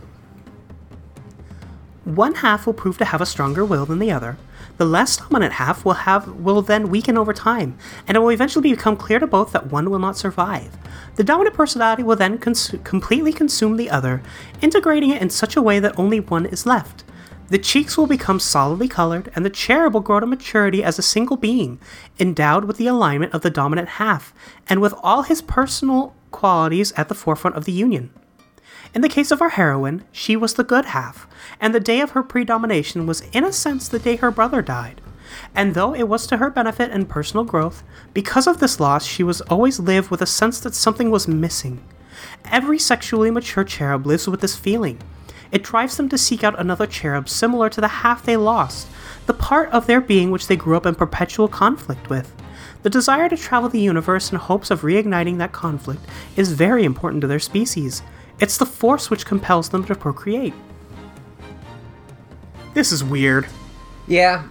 One 2.06 2.36
half 2.36 2.66
will 2.66 2.74
prove 2.74 2.98
to 2.98 3.06
have 3.06 3.22
a 3.22 3.26
stronger 3.26 3.64
will 3.64 3.86
than 3.86 4.00
the 4.00 4.12
other. 4.12 4.38
The 4.78 4.86
less 4.86 5.18
dominant 5.18 5.54
half 5.54 5.84
will 5.84 5.94
have 5.94 6.28
will 6.28 6.62
then 6.62 6.90
weaken 6.90 7.18
over 7.18 7.34
time, 7.34 7.78
and 8.08 8.16
it 8.16 8.22
will 8.22 8.32
eventually 8.32 8.72
become 8.72 8.96
clear 8.96 9.20
to 9.20 9.28
both 9.28 9.52
that 9.52 9.68
one 9.68 9.90
will 9.90 10.00
not 10.00 10.18
survive. 10.18 10.78
The 11.18 11.24
dominant 11.24 11.56
personality 11.56 12.02
will 12.02 12.16
then 12.16 12.38
cons- 12.38 12.74
completely 12.86 13.34
consume 13.34 13.76
the 13.76 13.90
other, 13.90 14.22
integrating 14.62 15.10
it 15.10 15.22
in 15.22 15.30
such 15.30 15.58
a 15.58 15.62
way 15.62 15.80
that 15.82 16.00
only 16.00 16.22
one 16.22 16.46
is 16.46 16.66
left. 16.66 17.04
The 17.50 17.58
cheeks 17.58 17.98
will 17.98 18.06
become 18.06 18.40
solidly 18.40 18.88
colored, 18.88 19.32
and 19.36 19.44
the 19.44 19.50
cherub 19.50 19.96
will 19.96 20.02
grow 20.02 20.20
to 20.20 20.28
maturity 20.28 20.84
as 20.84 21.00
a 21.00 21.04
single 21.04 21.36
being, 21.36 21.80
endowed 22.20 22.66
with 22.66 22.78
the 22.78 22.86
alignment 22.86 23.34
of 23.34 23.42
the 23.42 23.50
dominant 23.50 23.90
half, 23.90 24.34
and 24.68 24.80
with 24.82 24.94
all 25.02 25.24
his 25.24 25.42
personal 25.42 26.14
qualities 26.30 26.92
at 26.92 27.10
the 27.10 27.16
forefront 27.16 27.58
of 27.58 27.66
the 27.66 27.72
union. 27.72 28.12
In 28.94 29.02
the 29.02 29.10
case 29.10 29.32
of 29.32 29.42
our 29.42 29.50
heroine, 29.50 30.04
she 30.12 30.36
was 30.36 30.54
the 30.54 30.64
good 30.64 30.86
half, 30.86 31.28
and 31.60 31.74
the 31.74 31.80
day 31.80 32.02
of 32.02 32.12
her 32.12 32.22
predomination 32.22 33.08
was, 33.08 33.22
in 33.32 33.44
a 33.44 33.52
sense, 33.52 33.88
the 33.88 34.00
day 34.00 34.16
her 34.18 34.32
brother 34.32 34.62
died. 34.62 35.02
And 35.56 35.74
though 35.74 35.96
it 35.96 36.08
was 36.08 36.28
to 36.28 36.38
her 36.38 36.52
benefit 36.52 36.92
and 36.92 37.10
personal 37.10 37.46
growth, 37.46 37.84
because 38.14 38.46
of 38.46 38.60
this 38.60 38.80
loss, 38.80 39.06
she 39.06 39.24
was 39.24 39.42
always 39.42 39.80
lived 39.80 40.12
with 40.12 40.22
a 40.22 40.28
sense 40.28 40.60
that 40.60 40.76
something 40.76 41.10
was 41.10 41.28
missing. 41.28 41.84
Every 42.46 42.78
sexually 42.78 43.32
mature 43.32 43.64
cherub 43.64 44.06
lives 44.06 44.28
with 44.28 44.42
this 44.42 44.56
feeling. 44.56 45.00
It 45.52 45.64
drives 45.64 45.98
them 45.98 46.10
to 46.10 46.18
seek 46.18 46.44
out 46.44 46.60
another 46.60 46.86
cherub 46.86 47.28
similar 47.30 47.70
to 47.70 47.82
the 47.82 47.88
half 47.88 48.24
they 48.24 48.38
lost, 48.38 48.88
the 49.26 49.34
part 49.34 49.70
of 49.72 49.88
their 49.88 50.02
being 50.02 50.32
which 50.32 50.48
they 50.48 50.56
grew 50.56 50.78
up 50.78 50.86
in 50.86 50.96
perpetual 50.96 51.48
conflict 51.48 52.10
with. 52.10 52.34
The 52.84 52.90
desire 52.90 53.28
to 53.30 53.36
travel 53.38 53.68
the 53.70 53.80
universe 53.82 54.32
in 54.32 54.38
hopes 54.38 54.72
of 54.72 54.82
reigniting 54.82 55.38
that 55.40 55.52
conflict 55.52 56.02
is 56.36 56.54
very 56.54 56.84
important 56.86 57.22
to 57.22 57.28
their 57.28 57.40
species. 57.40 58.02
It's 58.40 58.58
the 58.58 58.66
force 58.66 59.10
which 59.10 59.26
compels 59.26 59.70
them 59.70 59.84
to 59.86 59.96
procreate. 59.96 60.54
This 62.74 62.92
is 62.92 63.04
weird. 63.04 63.48
Yeah, 64.08 64.44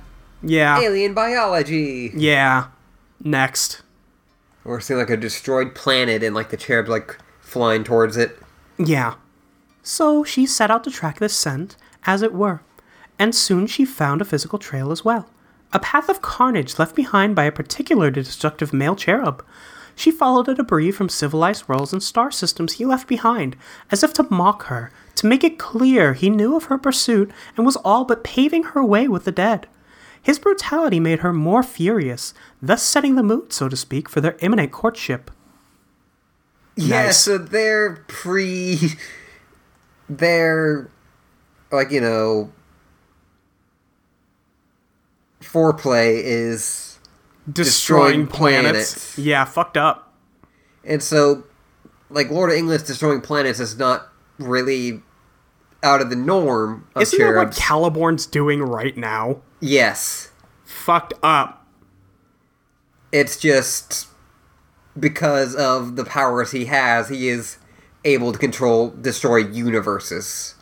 Yeah. 0.43 0.81
alien 0.81 1.15
biology. 1.15 2.13
Yeah. 2.15 2.67
Next. 3.23 3.83
We're 4.65 4.81
seeing 4.81 5.01
like 5.01 5.11
a 5.11 5.17
destroyed 5.17 5.75
planet 5.75 6.23
and 6.23 6.35
like 6.35 6.51
the 6.51 6.57
cherub's 6.57 6.91
like 6.91 7.17
flying 7.41 7.85
towards 7.85 8.17
it. 8.17 8.39
Yeah. 8.79 9.15
So 9.89 10.22
she 10.22 10.45
set 10.45 10.70
out 10.70 10.84
to 10.84 10.91
track 10.91 11.18
this 11.18 11.32
scent, 11.34 11.74
as 12.05 12.20
it 12.20 12.34
were, 12.34 12.61
and 13.18 13.34
soon 13.34 13.66
she 13.66 13.86
found 13.86 14.20
a 14.20 14.24
physical 14.26 14.59
trail 14.59 14.93
as 14.93 15.03
well. 15.03 15.30
A 15.72 15.78
path 15.78 16.11
of 16.11 16.20
carnage 16.20 16.78
left 16.78 16.95
behind 16.95 17.34
by 17.34 17.45
a 17.45 17.51
particularly 17.53 18.11
destructive 18.11 18.74
male 18.74 18.95
cherub. 18.95 19.43
She 19.97 20.11
followed 20.11 20.47
a 20.47 20.55
debris 20.55 20.91
from 20.91 21.09
civilized 21.09 21.68
worlds 21.70 21.95
and 21.95 22.03
star 22.03 22.30
systems 22.30 22.74
he 22.74 22.84
left 22.84 23.09
behind, 23.09 23.57
as 23.91 24.03
if 24.05 24.12
to 24.14 24.26
mock 24.28 24.64
her, 24.64 24.93
to 25.14 25.26
make 25.26 25.43
it 25.43 25.59
clear 25.59 26.12
he 26.12 26.28
knew 26.28 26.55
of 26.55 26.64
her 26.64 26.76
pursuit 26.76 27.30
and 27.57 27.64
was 27.64 27.76
all 27.76 28.05
but 28.05 28.22
paving 28.22 28.64
her 28.64 28.84
way 28.84 29.09
with 29.09 29.24
the 29.24 29.32
dead. 29.32 29.68
His 30.22 30.39
brutality 30.39 31.01
made 31.01 31.20
her 31.20 31.32
more 31.32 31.62
furious, 31.62 32.34
thus 32.61 32.82
setting 32.82 33.14
the 33.14 33.22
mood, 33.22 33.55
so 33.55 33.70
to 33.70 33.76
speak, 33.76 34.11
for 34.11 34.20
their 34.20 34.36
imminent 34.41 34.70
courtship. 34.70 35.30
Yeah, 36.76 37.05
Nice. 37.07 37.20
so 37.20 37.39
they're 37.39 38.05
pre. 38.07 38.78
They're 40.09 40.91
like 41.71 41.91
you 41.91 42.01
know. 42.01 42.53
Foreplay 45.43 46.21
is, 46.23 46.99
Destroying, 47.51 48.25
Destroying 48.25 48.27
planets. 48.27 48.93
planets. 48.93 49.19
Yeah, 49.19 49.45
fucked 49.45 49.77
up. 49.77 50.13
and 50.85 51.03
so, 51.03 51.45
like 52.11 52.31
Lord 52.31 52.51
of 52.51 52.57
England's 52.57 52.83
destroying 52.85 53.21
planets 53.23 53.59
is 53.61 53.79
not 53.79 54.09
really 54.39 55.03
out 55.83 56.01
of 56.03 56.11
the 56.11 56.17
norm 56.17 56.87
of 56.95 57.03
Isn't 57.03 57.19
that 57.19 57.25
what 57.27 57.33
cherubs. 57.53 57.59
Caliborn's 57.59 58.27
doing 58.27 58.61
right 58.63 58.97
now? 58.97 59.41
yes, 59.61 60.33
Fucked 60.65 61.15
up. 61.23 61.67
it's 63.13 63.39
just 63.39 64.09
because 64.99 65.55
of 65.55 65.97
the 65.97 66.05
powers 66.05 66.51
he 66.51 66.67
has, 66.67 67.09
he 67.09 67.29
is 67.29 67.58
able 68.15 68.33
to 68.33 68.39
control, 68.39 68.91
destroy 68.91 69.39
universes. 69.39 70.55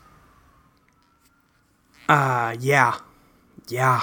Uh, 2.08 2.56
yeah. 2.60 2.98
Yeah. 3.68 4.02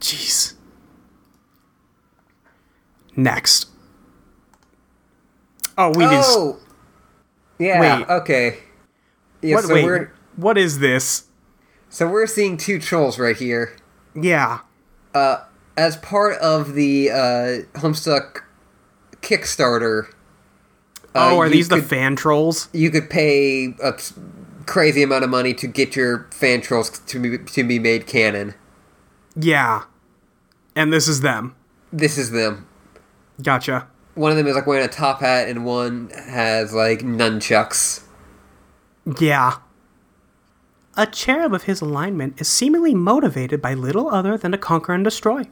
Jeez. 0.00 0.54
Next. 3.16 3.68
Oh, 5.78 5.90
we 5.90 6.06
need. 6.06 6.22
Oh, 6.22 6.58
yeah. 7.58 7.80
Wait. 7.80 8.08
Okay. 8.08 8.58
Yeah. 9.42 9.56
what, 9.56 9.64
so 9.64 9.74
wait, 9.74 9.84
we're 9.84 10.12
what 10.36 10.58
is 10.58 10.78
this? 10.78 11.24
so 11.88 12.08
we're 12.08 12.26
seeing 12.26 12.56
two 12.56 12.80
trolls 12.80 13.18
right 13.18 13.36
here. 13.36 13.76
Yeah. 14.14 14.60
Uh 15.14 15.44
as 15.76 15.96
part 15.96 16.38
of 16.38 16.74
the 16.74 17.10
uh, 17.10 17.78
Homestuck 17.80 18.42
Kickstarter. 19.22 20.12
Uh, 21.14 21.30
Oh, 21.32 21.40
are 21.40 21.48
these 21.48 21.68
the 21.68 21.82
fan 21.82 22.16
trolls? 22.16 22.68
You 22.72 22.90
could 22.90 23.08
pay 23.10 23.74
a 23.82 23.94
crazy 24.66 25.02
amount 25.02 25.24
of 25.24 25.30
money 25.30 25.54
to 25.54 25.66
get 25.66 25.94
your 25.96 26.26
fan 26.30 26.60
trolls 26.60 26.98
to 26.98 27.18
be, 27.18 27.38
to 27.38 27.64
be 27.64 27.78
made 27.78 28.06
canon. 28.06 28.54
Yeah. 29.36 29.84
And 30.76 30.92
this 30.92 31.08
is 31.08 31.20
them. 31.20 31.54
This 31.92 32.18
is 32.18 32.30
them. 32.30 32.66
Gotcha. 33.42 33.88
One 34.14 34.30
of 34.30 34.36
them 34.36 34.46
is 34.46 34.54
like 34.54 34.66
wearing 34.66 34.84
a 34.84 34.88
top 34.88 35.20
hat, 35.20 35.48
and 35.48 35.64
one 35.64 36.10
has 36.10 36.72
like 36.72 37.00
nunchucks. 37.00 38.04
Yeah. 39.20 39.58
A 40.96 41.06
cherub 41.06 41.52
of 41.52 41.64
his 41.64 41.80
alignment 41.80 42.40
is 42.40 42.48
seemingly 42.48 42.94
motivated 42.94 43.60
by 43.60 43.74
little 43.74 44.08
other 44.08 44.38
than 44.38 44.52
to 44.52 44.58
conquer 44.58 44.92
and 44.92 45.02
destroy. 45.02 45.48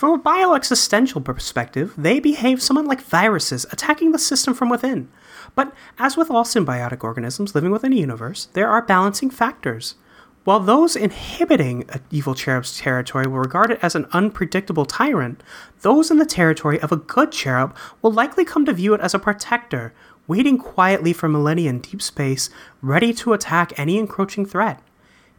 From 0.00 0.14
a 0.14 0.18
bioexistential 0.18 1.22
perspective, 1.22 1.92
they 1.94 2.20
behave 2.20 2.62
somewhat 2.62 2.86
like 2.86 3.02
viruses 3.02 3.66
attacking 3.70 4.12
the 4.12 4.18
system 4.18 4.54
from 4.54 4.70
within. 4.70 5.10
But 5.54 5.74
as 5.98 6.16
with 6.16 6.30
all 6.30 6.44
symbiotic 6.44 7.04
organisms 7.04 7.54
living 7.54 7.70
within 7.70 7.92
a 7.92 7.96
universe, 7.96 8.48
there 8.54 8.70
are 8.70 8.80
balancing 8.80 9.28
factors. 9.28 9.96
While 10.44 10.60
those 10.60 10.96
inhibiting 10.96 11.84
a 11.90 12.00
evil 12.10 12.34
cherub's 12.34 12.78
territory 12.78 13.26
will 13.26 13.40
regard 13.40 13.72
it 13.72 13.78
as 13.82 13.94
an 13.94 14.06
unpredictable 14.12 14.86
tyrant, 14.86 15.42
those 15.82 16.10
in 16.10 16.16
the 16.16 16.24
territory 16.24 16.80
of 16.80 16.92
a 16.92 16.96
good 16.96 17.30
cherub 17.30 17.76
will 18.00 18.10
likely 18.10 18.46
come 18.46 18.64
to 18.64 18.72
view 18.72 18.94
it 18.94 19.02
as 19.02 19.12
a 19.12 19.18
protector, 19.18 19.92
waiting 20.26 20.56
quietly 20.56 21.12
for 21.12 21.28
millennia 21.28 21.68
in 21.68 21.78
deep 21.78 22.00
space, 22.00 22.48
ready 22.80 23.12
to 23.12 23.34
attack 23.34 23.78
any 23.78 23.98
encroaching 23.98 24.46
threat. 24.46 24.80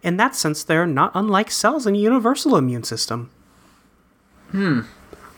In 0.03 0.17
that 0.17 0.35
sense, 0.35 0.63
they're 0.63 0.85
not 0.85 1.13
unlike 1.15 1.49
cells 1.49 1.87
in 1.87 1.95
a 1.95 1.97
universal 1.97 2.55
immune 2.55 2.83
system. 2.83 3.31
Hmm. 4.51 4.81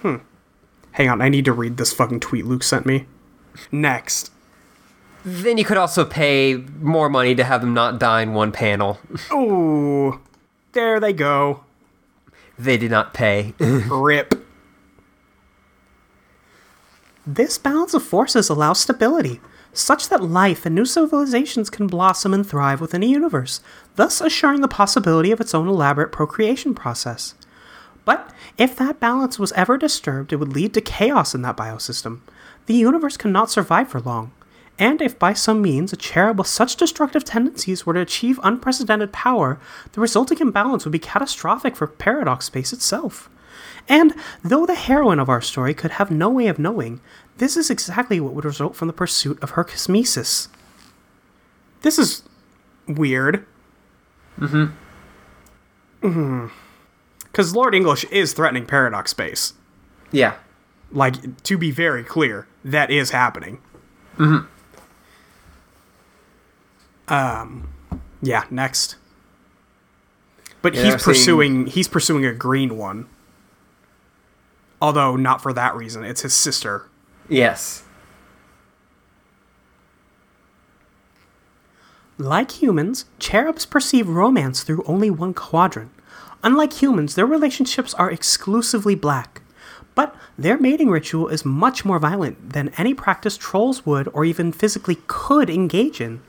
Hmm. 0.01 0.15
Hang 0.91 1.09
on, 1.09 1.21
I 1.21 1.29
need 1.29 1.45
to 1.45 1.53
read 1.53 1.77
this 1.77 1.93
fucking 1.93 2.19
tweet 2.19 2.45
Luke 2.45 2.63
sent 2.63 2.85
me. 2.85 3.05
Next. 3.71 4.31
Then 5.25 5.57
you 5.57 5.65
could 5.65 5.77
also 5.77 6.03
pay 6.03 6.55
more 6.81 7.09
money 7.09 7.33
to 7.35 7.43
have 7.43 7.61
them 7.61 7.73
not 7.73 7.99
die 7.99 8.21
in 8.21 8.33
one 8.33 8.51
panel. 8.51 8.99
Ooh. 9.31 10.19
There 10.73 10.99
they 10.99 11.13
go. 11.13 11.63
They 12.57 12.77
did 12.77 12.91
not 12.91 13.13
pay. 13.13 13.53
Rip. 13.59 14.45
This 17.25 17.57
balance 17.57 17.93
of 17.93 18.03
forces 18.03 18.49
allows 18.49 18.81
stability, 18.81 19.39
such 19.71 20.09
that 20.09 20.21
life 20.21 20.65
and 20.65 20.75
new 20.75 20.85
civilizations 20.85 21.69
can 21.69 21.87
blossom 21.87 22.33
and 22.33 22.45
thrive 22.45 22.81
within 22.81 23.01
a 23.01 23.07
universe, 23.07 23.61
thus 23.95 24.19
assuring 24.19 24.61
the 24.61 24.67
possibility 24.67 25.31
of 25.31 25.39
its 25.39 25.55
own 25.55 25.67
elaborate 25.67 26.11
procreation 26.11 26.75
process. 26.75 27.33
But 28.05 28.33
if 28.57 28.75
that 28.75 28.99
balance 28.99 29.39
was 29.39 29.51
ever 29.53 29.77
disturbed, 29.77 30.33
it 30.33 30.37
would 30.37 30.53
lead 30.53 30.73
to 30.73 30.81
chaos 30.81 31.33
in 31.33 31.41
that 31.43 31.57
biosystem. 31.57 32.19
The 32.65 32.73
universe 32.73 33.17
cannot 33.17 33.49
survive 33.49 33.89
for 33.89 33.99
long. 33.99 34.31
And 34.79 35.01
if 35.01 35.19
by 35.19 35.33
some 35.33 35.61
means 35.61 35.93
a 35.93 35.97
cherub 35.97 36.39
with 36.39 36.47
such 36.47 36.75
destructive 36.75 37.23
tendencies 37.23 37.85
were 37.85 37.93
to 37.93 38.01
achieve 38.01 38.39
unprecedented 38.43 39.13
power, 39.13 39.59
the 39.91 40.01
resulting 40.01 40.39
imbalance 40.39 40.83
would 40.83 40.91
be 40.91 40.99
catastrophic 40.99 41.75
for 41.75 41.87
Paradox 41.87 42.45
Space 42.45 42.73
itself. 42.73 43.29
And 43.87 44.15
though 44.43 44.65
the 44.65 44.75
heroine 44.75 45.19
of 45.19 45.29
our 45.29 45.41
story 45.41 45.73
could 45.73 45.91
have 45.91 46.09
no 46.09 46.29
way 46.29 46.47
of 46.47 46.57
knowing, 46.57 47.01
this 47.37 47.55
is 47.55 47.69
exactly 47.69 48.19
what 48.19 48.33
would 48.33 48.45
result 48.45 48.75
from 48.75 48.87
the 48.87 48.93
pursuit 48.93 49.41
of 49.43 49.51
her 49.51 49.63
kismesis. 49.63 50.47
This 51.81 51.99
is 51.99 52.23
weird. 52.87 53.45
Mm 54.39 54.71
hmm. 56.01 56.47
Because 57.33 57.53
Lord 57.55 57.73
English 57.75 58.05
is 58.05 58.31
threatening 58.31 58.65
Paradox 58.67 59.09
Space. 59.11 59.53
Yeah. 60.11 60.35
Like, 60.91 61.41
to 61.43 61.57
be 61.57 61.71
very 61.71 62.03
clear, 62.03 62.47
that 62.63 62.89
is 62.91 63.09
happening. 63.09 63.59
Mhm. 64.17 64.45
Um, 67.07 67.67
yeah, 68.21 68.43
next. 68.51 68.95
But 70.61 70.75
Yeah, 70.75 70.83
he's 70.83 70.93
I've 70.93 71.01
seen- 71.01 71.13
pursuing 71.13 71.65
he's 71.65 71.87
pursuing 71.87 72.23
a 72.25 72.31
green 72.33 72.77
one. 72.77 73.07
Although 74.79 75.15
not 75.15 75.41
for 75.41 75.51
that 75.53 75.75
reason, 75.75 76.03
it's 76.03 76.21
his 76.21 76.33
sister. 76.35 76.83
Yes. 77.27 77.83
Like 82.17 82.61
humans, 82.61 83.05
cherubs 83.19 83.65
perceive 83.65 84.07
romance 84.07 84.61
through 84.63 84.83
only 84.85 85.09
one 85.09 85.33
quadrant. 85.33 85.91
Unlike 86.43 86.73
humans, 86.73 87.15
their 87.15 87.25
relationships 87.25 87.93
are 87.93 88.11
exclusively 88.11 88.95
black. 88.95 89.41
But 89.95 90.15
their 90.37 90.57
mating 90.57 90.89
ritual 90.89 91.27
is 91.27 91.45
much 91.45 91.85
more 91.85 91.99
violent 91.99 92.53
than 92.53 92.73
any 92.77 92.93
practice 92.93 93.37
trolls 93.37 93.85
would 93.85 94.09
or 94.13 94.25
even 94.25 94.51
physically 94.51 94.97
could 95.07 95.49
engage 95.49 96.01
in. 96.01 96.21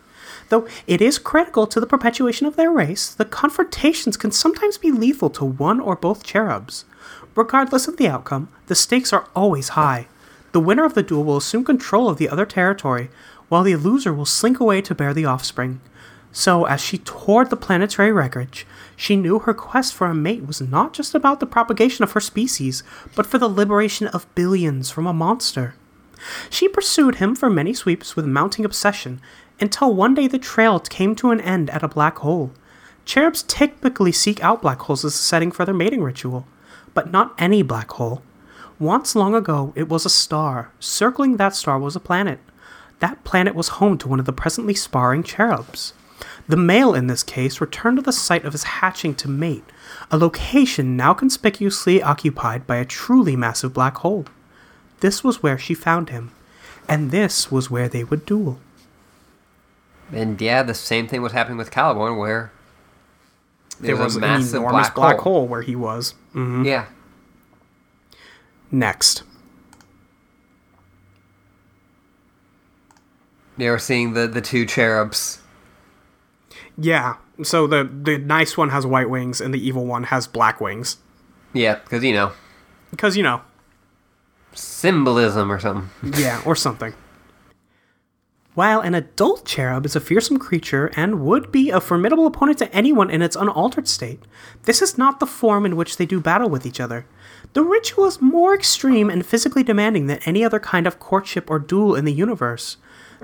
Though 0.51 0.69
it 0.87 1.01
is 1.01 1.19
critical 1.19 1.67
to 1.67 1.81
the 1.81 1.87
perpetuation 1.87 2.47
of 2.47 2.57
their 2.57 2.71
race, 2.71 3.15
the 3.15 3.25
confrontations 3.25 4.17
can 4.17 4.31
sometimes 4.31 4.79
be 4.79 4.93
lethal 4.93 5.31
to 5.31 5.45
one 5.45 5.81
or 5.81 5.97
both 5.97 6.23
cherubs. 6.23 6.85
Regardless 7.35 7.89
of 7.89 7.97
the 7.97 8.09
outcome, 8.09 8.49
the 8.67 8.75
stakes 8.75 9.13
are 9.13 9.29
always 9.35 9.71
high. 9.71 10.07
The 10.53 10.61
winner 10.61 10.85
of 10.85 10.95
the 10.95 11.03
duel 11.03 11.25
will 11.25 11.39
assume 11.39 11.65
control 11.65 12.09
of 12.09 12.19
the 12.19 12.29
other 12.29 12.47
territory, 12.47 13.11
while 13.49 13.63
the 13.63 13.77
loser 13.77 14.13
will 14.13 14.27
slink 14.27 14.61
away 14.61 14.83
to 14.83 14.95
bear 14.95 15.13
the 15.13 15.25
offspring. 15.25 15.81
So, 16.37 16.65
as 16.65 16.81
she 16.81 16.99
toured 16.99 17.51
the 17.51 17.57
planetary 17.57 18.11
wreckage, 18.11 18.67
she 18.97 19.15
knew 19.15 19.39
her 19.39 19.55
quest 19.55 19.95
for 19.95 20.09
a 20.09 20.15
mate 20.15 20.45
was 20.45 20.61
not 20.61 20.93
just 20.93 21.15
about 21.15 21.39
the 21.39 21.47
propagation 21.47 22.03
of 22.03 22.11
her 22.11 22.21
species, 22.21 22.83
but 23.15 23.25
for 23.25 23.39
the 23.39 23.49
liberation 23.49 24.09
of 24.09 24.35
billions 24.35 24.91
from 24.91 25.07
a 25.07 25.13
monster. 25.13 25.77
She 26.51 26.67
pursued 26.67 27.17
him 27.17 27.37
for 27.37 27.49
many 27.49 27.73
sweeps 27.73 28.17
with 28.17 28.27
mounting 28.27 28.65
obsession, 28.65 29.21
until 29.61 29.95
one 29.95 30.13
day 30.13 30.27
the 30.27 30.41
trail 30.41 30.81
came 30.81 31.15
to 31.15 31.31
an 31.31 31.41
end 31.41 31.71
at 31.71 31.85
a 31.85 31.89
black 31.89 32.19
hole. 32.19 32.51
Cherubs 33.05 33.45
typically 33.45 34.11
seek 34.11 34.43
out 34.43 34.61
black 34.61 34.81
holes 34.81 35.05
as 35.05 35.15
a 35.15 35.19
setting 35.19 35.53
for 35.53 35.65
their 35.65 35.73
mating 35.73 36.03
ritual, 36.03 36.49
but 36.95 37.13
not 37.13 37.33
any 37.39 37.63
black 37.63 37.93
hole. 37.93 38.23
Once 38.81 39.15
long 39.15 39.37
ago, 39.37 39.73
it 39.77 39.89
was 39.89 40.05
a 40.05 40.11
star. 40.11 40.73
Circling 40.81 41.37
that 41.37 41.55
star 41.55 41.79
was 41.79 41.95
a 41.95 42.01
planet. 42.01 42.41
That 42.99 43.23
planet 43.23 43.55
was 43.55 43.79
home 43.79 43.99
to 43.99 44.09
one 44.09 44.19
of 44.19 44.27
the 44.27 44.33
presently 44.33 44.75
sparring 44.75 45.23
cherubs. 45.23 45.93
The 46.47 46.57
male 46.57 46.95
in 46.95 47.07
this 47.07 47.23
case 47.23 47.61
returned 47.61 47.97
to 47.97 48.03
the 48.03 48.13
site 48.13 48.45
of 48.45 48.53
his 48.53 48.65
hatching 48.65 49.15
to 49.17 49.29
mate, 49.29 49.65
a 50.11 50.19
location 50.19 50.97
now 50.97 51.15
conspicuously 51.15 52.03
occupied 52.03 52.67
by 52.67 52.77
a 52.77 52.85
truly 52.85 53.35
massive 53.35 53.73
black 53.73 53.97
hole. 53.99 54.27
This 55.01 55.25
was 55.25 55.43
where 55.43 55.57
she 55.59 55.73
found 55.75 56.11
him, 56.11 56.33
and 56.89 57.11
this 57.11 57.51
was 57.51 57.71
where 57.71 57.89
they 57.89 58.05
would 58.05 58.27
duel. 58.27 58.59
And 60.13 60.39
yeah, 60.41 60.63
the 60.63 60.75
same 60.75 61.09
thing 61.09 61.23
was 61.23 61.33
happening 61.33 61.57
with 61.57 61.71
Caliborn, 61.71 62.19
where 62.19 62.53
There 63.81 63.97
was 63.97 64.17
a 64.17 64.19
an 64.19 64.43
enormous 64.43 64.91
black, 64.91 65.19
hole. 65.19 65.49
where 65.49 65.63
he 65.63 65.75
was. 65.75 66.15
Mm-hmm. 66.35 66.65
Yeah. 66.65 66.87
Next. 68.71 69.23
They 73.57 73.71
were 73.71 73.79
seeing 73.79 74.13
the, 74.13 74.27
the 74.27 74.41
two 74.43 74.67
cherubs. 74.67 75.41
Yeah, 76.77 77.17
so 77.43 77.67
the, 77.67 77.85
the 77.85 78.19
nice 78.19 78.57
one 78.57 78.71
has 78.71 78.85
white 78.87 79.09
wings, 79.09 79.41
and 79.41 79.55
the 79.55 79.65
evil 79.65 79.87
one 79.87 80.05
has 80.05 80.27
black 80.27 80.61
wings. 80.61 80.99
Yeah, 81.53 81.77
because, 81.77 82.03
you 82.03 82.13
know, 82.13 82.33
Because, 82.91 83.17
you 83.17 83.23
know, 83.23 83.43
symbolism 84.53 85.51
or 85.51 85.61
something. 85.61 86.13
Yeah, 86.19 86.43
or 86.45 86.57
something. 86.57 86.95
While 88.55 88.81
an 88.81 88.95
adult 88.95 89.45
cherub 89.45 89.85
is 89.85 89.97
a 89.97 90.01
fearsome 90.01 90.39
creature 90.39 90.93
and 90.95 91.21
would 91.21 91.51
be 91.51 91.71
a 91.71 91.81
formidable 91.81 92.27
opponent 92.27 92.59
to 92.59 92.73
anyone 92.73 93.11
in 93.11 93.21
its 93.21 93.35
unaltered 93.35 93.89
state, 93.89 94.23
this 94.63 94.81
is 94.81 94.97
not 94.97 95.19
the 95.19 95.27
form 95.27 95.67
in 95.67 95.75
which 95.75 95.97
they 95.97 96.07
do 96.07 96.21
battle 96.21 96.49
with 96.49 96.65
each 96.65 96.79
other. 96.79 97.05
The 97.55 97.65
ritual 97.65 98.05
is 98.07 98.21
more 98.21 98.55
extreme 98.55 99.11
and 99.11 99.27
physically 99.27 99.65
demanding 99.65 100.07
than 100.07 100.21
any 100.25 100.45
other 100.45 100.61
kind 100.61 100.87
of 100.87 101.01
courtship 101.01 101.51
or 101.51 101.59
duel 101.59 101.97
in 101.97 102.05
the 102.05 102.13
universe. 102.13 102.77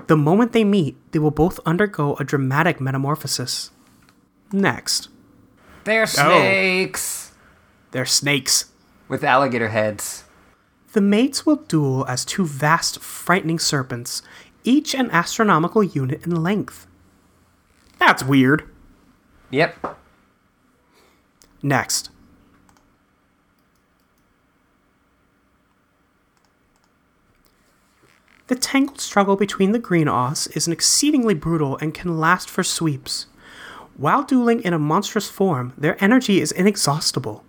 The 0.07 0.17
moment 0.17 0.51
they 0.51 0.63
meet, 0.63 0.97
they 1.11 1.19
will 1.19 1.31
both 1.31 1.59
undergo 1.65 2.15
a 2.15 2.23
dramatic 2.23 2.79
metamorphosis. 2.81 3.71
Next, 4.51 5.09
They're 5.85 6.03
oh. 6.03 6.05
snakes 6.05 7.31
they're 7.91 8.05
snakes. 8.05 8.71
with 9.07 9.23
alligator 9.23 9.69
heads. 9.69 10.23
The 10.93 11.01
mates 11.01 11.45
will 11.45 11.57
duel 11.57 12.05
as 12.07 12.25
two 12.25 12.45
vast, 12.45 12.99
frightening 12.99 13.59
serpents, 13.59 14.21
each 14.63 14.93
an 14.93 15.09
astronomical 15.11 15.83
unit 15.83 16.25
in 16.25 16.41
length. 16.43 16.87
That's 17.97 18.23
weird. 18.23 18.67
Yep. 19.51 19.97
Next. 21.61 22.09
The 28.51 28.57
tangled 28.57 28.99
struggle 28.99 29.37
between 29.37 29.71
the 29.71 29.79
green 29.79 30.09
os 30.09 30.47
is 30.47 30.67
an 30.67 30.73
exceedingly 30.73 31.33
brutal 31.33 31.77
and 31.77 31.93
can 31.93 32.19
last 32.19 32.49
for 32.49 32.63
sweeps. 32.63 33.27
While 33.95 34.23
dueling 34.23 34.61
in 34.63 34.73
a 34.73 34.77
monstrous 34.77 35.29
form, 35.29 35.71
their 35.77 35.95
energy 36.03 36.41
is 36.41 36.51
inexhaustible. 36.51 37.45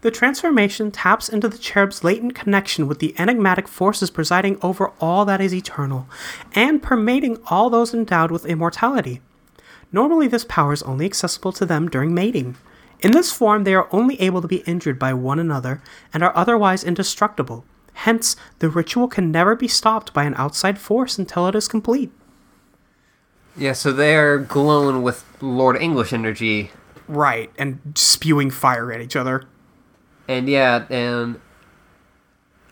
The 0.00 0.10
transformation 0.10 0.90
taps 0.90 1.28
into 1.28 1.48
the 1.48 1.58
cherub's 1.58 2.02
latent 2.02 2.34
connection 2.34 2.88
with 2.88 2.98
the 2.98 3.14
enigmatic 3.20 3.68
forces 3.68 4.10
presiding 4.10 4.58
over 4.62 4.90
all 5.00 5.24
that 5.26 5.40
is 5.40 5.54
eternal, 5.54 6.08
and 6.52 6.82
permeating 6.82 7.38
all 7.46 7.70
those 7.70 7.94
endowed 7.94 8.32
with 8.32 8.46
immortality. 8.46 9.20
Normally, 9.92 10.26
this 10.26 10.44
power 10.44 10.72
is 10.72 10.82
only 10.82 11.04
accessible 11.04 11.52
to 11.52 11.64
them 11.64 11.88
during 11.88 12.12
mating. 12.12 12.56
In 12.98 13.12
this 13.12 13.30
form, 13.30 13.62
they 13.62 13.76
are 13.76 13.86
only 13.92 14.20
able 14.20 14.42
to 14.42 14.48
be 14.48 14.64
injured 14.66 14.98
by 14.98 15.14
one 15.14 15.38
another 15.38 15.82
and 16.12 16.24
are 16.24 16.36
otherwise 16.36 16.82
indestructible. 16.82 17.64
Hence, 18.00 18.36
the 18.58 18.68
ritual 18.68 19.08
can 19.08 19.32
never 19.32 19.56
be 19.56 19.66
stopped 19.66 20.12
by 20.12 20.24
an 20.24 20.34
outside 20.36 20.78
force 20.78 21.18
until 21.18 21.48
it 21.48 21.54
is 21.54 21.66
complete. 21.66 22.12
Yeah, 23.56 23.72
so 23.72 23.90
they're 23.90 24.36
glowing 24.38 25.02
with 25.02 25.24
Lord 25.40 25.78
English 25.78 26.12
energy. 26.12 26.70
Right, 27.08 27.50
and 27.58 27.80
spewing 27.94 28.50
fire 28.50 28.92
at 28.92 29.00
each 29.00 29.16
other. 29.16 29.44
And 30.28 30.46
yeah, 30.46 30.84
and 30.90 31.40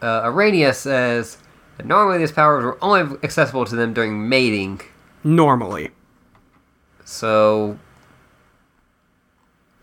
uh, 0.02 0.24
Aranea 0.24 0.74
says 0.74 1.38
that 1.78 1.86
normally 1.86 2.18
these 2.18 2.32
powers 2.32 2.62
were 2.62 2.76
only 2.84 3.16
accessible 3.22 3.64
to 3.64 3.74
them 3.74 3.94
during 3.94 4.28
mating. 4.28 4.82
Normally. 5.24 5.90
So 7.06 7.78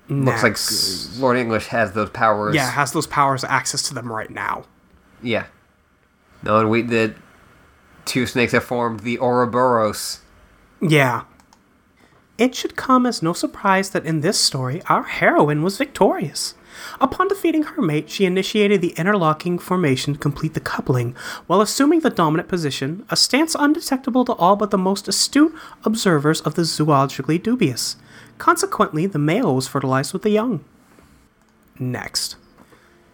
looks 0.07 0.43
like 0.43 1.19
Lord 1.19 1.37
English 1.37 1.65
has 1.67 1.93
those 1.93 2.11
powers. 2.11 2.53
Yeah, 2.53 2.69
has 2.69 2.91
those 2.91 3.07
powers 3.07 3.43
access 3.43 3.81
to 3.87 3.95
them 3.95 4.11
right 4.11 4.29
now. 4.29 4.65
Yeah. 5.21 5.45
No, 6.43 6.57
and 6.57 6.69
we 6.69 6.81
the 6.81 7.15
two 8.05 8.25
snakes 8.25 8.53
have 8.53 8.63
formed 8.63 9.01
the 9.01 9.19
Ouroboros. 9.19 10.21
Yeah. 10.81 11.23
It 12.37 12.55
should 12.55 12.75
come 12.75 13.05
as 13.05 13.21
no 13.21 13.33
surprise 13.33 13.91
that 13.91 14.05
in 14.05 14.21
this 14.21 14.39
story, 14.39 14.81
our 14.87 15.03
heroine 15.03 15.61
was 15.61 15.77
victorious. 15.77 16.55
Upon 16.99 17.27
defeating 17.27 17.63
her 17.63 17.81
mate, 17.81 18.09
she 18.09 18.25
initiated 18.25 18.81
the 18.81 18.95
interlocking 18.97 19.59
formation 19.59 20.13
to 20.13 20.19
complete 20.19 20.55
the 20.55 20.59
coupling, 20.59 21.15
while 21.45 21.61
assuming 21.61 21.99
the 21.99 22.09
dominant 22.09 22.49
position, 22.49 23.05
a 23.09 23.15
stance 23.15 23.55
undetectable 23.55 24.25
to 24.25 24.33
all 24.33 24.55
but 24.55 24.71
the 24.71 24.77
most 24.77 25.07
astute 25.07 25.53
observers 25.83 26.41
of 26.41 26.55
the 26.55 26.63
zoologically 26.63 27.41
dubious. 27.41 27.97
Consequently, 28.37 29.05
the 29.05 29.19
male 29.19 29.53
was 29.53 29.67
fertilized 29.67 30.13
with 30.13 30.23
the 30.23 30.31
young. 30.31 30.63
Next. 31.77 32.37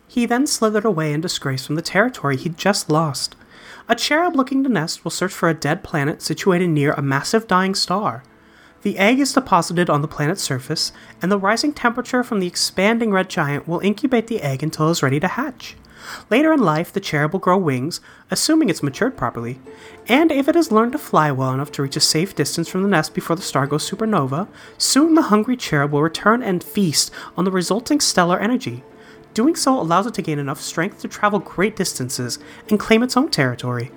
He 0.08 0.26
then 0.26 0.48
slithered 0.48 0.86
away 0.86 1.14
in 1.14 1.22
disgrace 1.22 1.66
from 1.66 1.76
the 1.76 1.82
territory 1.82 2.38
he'd 2.38 2.58
just 2.58 2.90
lost. 2.90 3.36
A 3.90 3.96
cherub 3.96 4.36
looking 4.36 4.64
to 4.64 4.70
nest 4.70 5.04
will 5.04 5.12
search 5.12 5.34
for 5.34 5.50
a 5.50 5.54
dead 5.54 5.84
planet 5.84 6.22
situated 6.22 6.70
near 6.70 6.94
a 6.94 7.02
massive 7.02 7.48
dying 7.48 7.76
star. 7.76 8.24
The 8.84 8.98
egg 8.98 9.20
is 9.20 9.34
deposited 9.34 9.90
on 9.90 10.02
the 10.02 10.08
planet's 10.08 10.42
surface, 10.42 10.92
and 11.22 11.32
the 11.32 11.38
rising 11.38 11.74
temperature 11.74 12.24
from 12.24 12.40
the 12.40 12.48
expanding 12.48 13.12
red 13.12 13.30
giant 13.30 13.68
will 13.68 13.80
incubate 13.80 14.28
the 14.28 14.42
egg 14.42 14.64
until 14.64 14.88
it 14.88 14.92
is 14.92 15.04
ready 15.04 15.20
to 15.20 15.28
hatch. 15.28 15.76
Later 16.30 16.54
in 16.54 16.62
life, 16.62 16.94
the 16.94 17.00
cherub 17.00 17.34
will 17.34 17.40
grow 17.40 17.58
wings, 17.58 18.00
assuming 18.32 18.70
it's 18.70 18.84
matured 18.84 19.18
properly, 19.18 19.60
and 20.08 20.32
if 20.32 20.48
it 20.48 20.56
has 20.56 20.72
learned 20.72 20.94
to 20.94 20.98
fly 20.98 21.32
well 21.32 21.54
enough 21.54 21.72
to 21.74 21.82
reach 21.82 21.98
a 21.98 22.02
safe 22.02 22.36
distance 22.36 22.70
from 22.70 22.84
the 22.84 22.90
nest 22.90 23.14
before 23.14 23.36
the 23.36 23.42
star 23.42 23.68
goes 23.68 23.90
supernova, 23.90 24.48
soon 24.78 25.16
the 25.16 25.24
hungry 25.24 25.58
cherub 25.58 25.92
will 25.92 26.02
return 26.02 26.42
and 26.42 26.64
feast 26.64 27.12
on 27.36 27.46
the 27.46 27.52
resulting 27.52 28.00
stellar 28.00 28.40
energy. 28.40 28.84
Doing 29.38 29.56
so 29.56 29.80
allows 29.80 30.08
it 30.08 30.16
to 30.16 30.24
gain 30.24 30.40
enough 30.40 30.60
strength 30.60 31.00
to 31.02 31.08
travel 31.08 31.38
great 31.38 31.76
distances 31.76 32.40
and 32.72 32.80
claim 32.80 33.04
its 33.04 33.16
own 33.16 33.30
territory. 33.30 33.92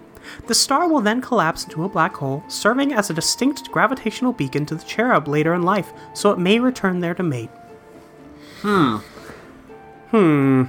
The 0.48 0.54
star 0.54 0.86
will 0.86 1.00
then 1.00 1.22
collapse 1.22 1.64
into 1.64 1.82
a 1.82 1.88
black 1.88 2.14
hole, 2.16 2.44
serving 2.46 2.92
as 2.92 3.08
a 3.08 3.14
distinct 3.14 3.70
gravitational 3.72 4.34
beacon 4.34 4.66
to 4.66 4.74
the 4.74 4.84
cherub 4.84 5.26
later 5.26 5.54
in 5.54 5.62
life, 5.62 5.94
so 6.12 6.30
it 6.30 6.38
may 6.38 6.58
return 6.58 7.00
there 7.00 7.14
to 7.14 7.22
mate. 7.22 7.48
Hmm. 8.60 8.96
Hmm. 10.10 10.64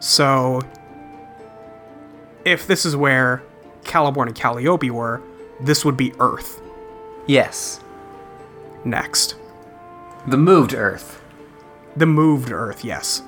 So, 0.00 0.62
if 2.44 2.66
this 2.66 2.84
is 2.84 2.96
where 2.96 3.40
Caliborn 3.84 4.26
and 4.26 4.34
Calliope 4.34 4.90
were, 4.90 5.22
this 5.60 5.84
would 5.84 5.96
be 5.96 6.12
Earth 6.18 6.60
Yes. 7.28 7.78
next. 8.84 9.36
The 10.26 10.36
moved 10.36 10.74
Earth. 10.74 11.19
The 12.00 12.06
moved 12.06 12.50
Earth, 12.50 12.82
yes. 12.82 13.22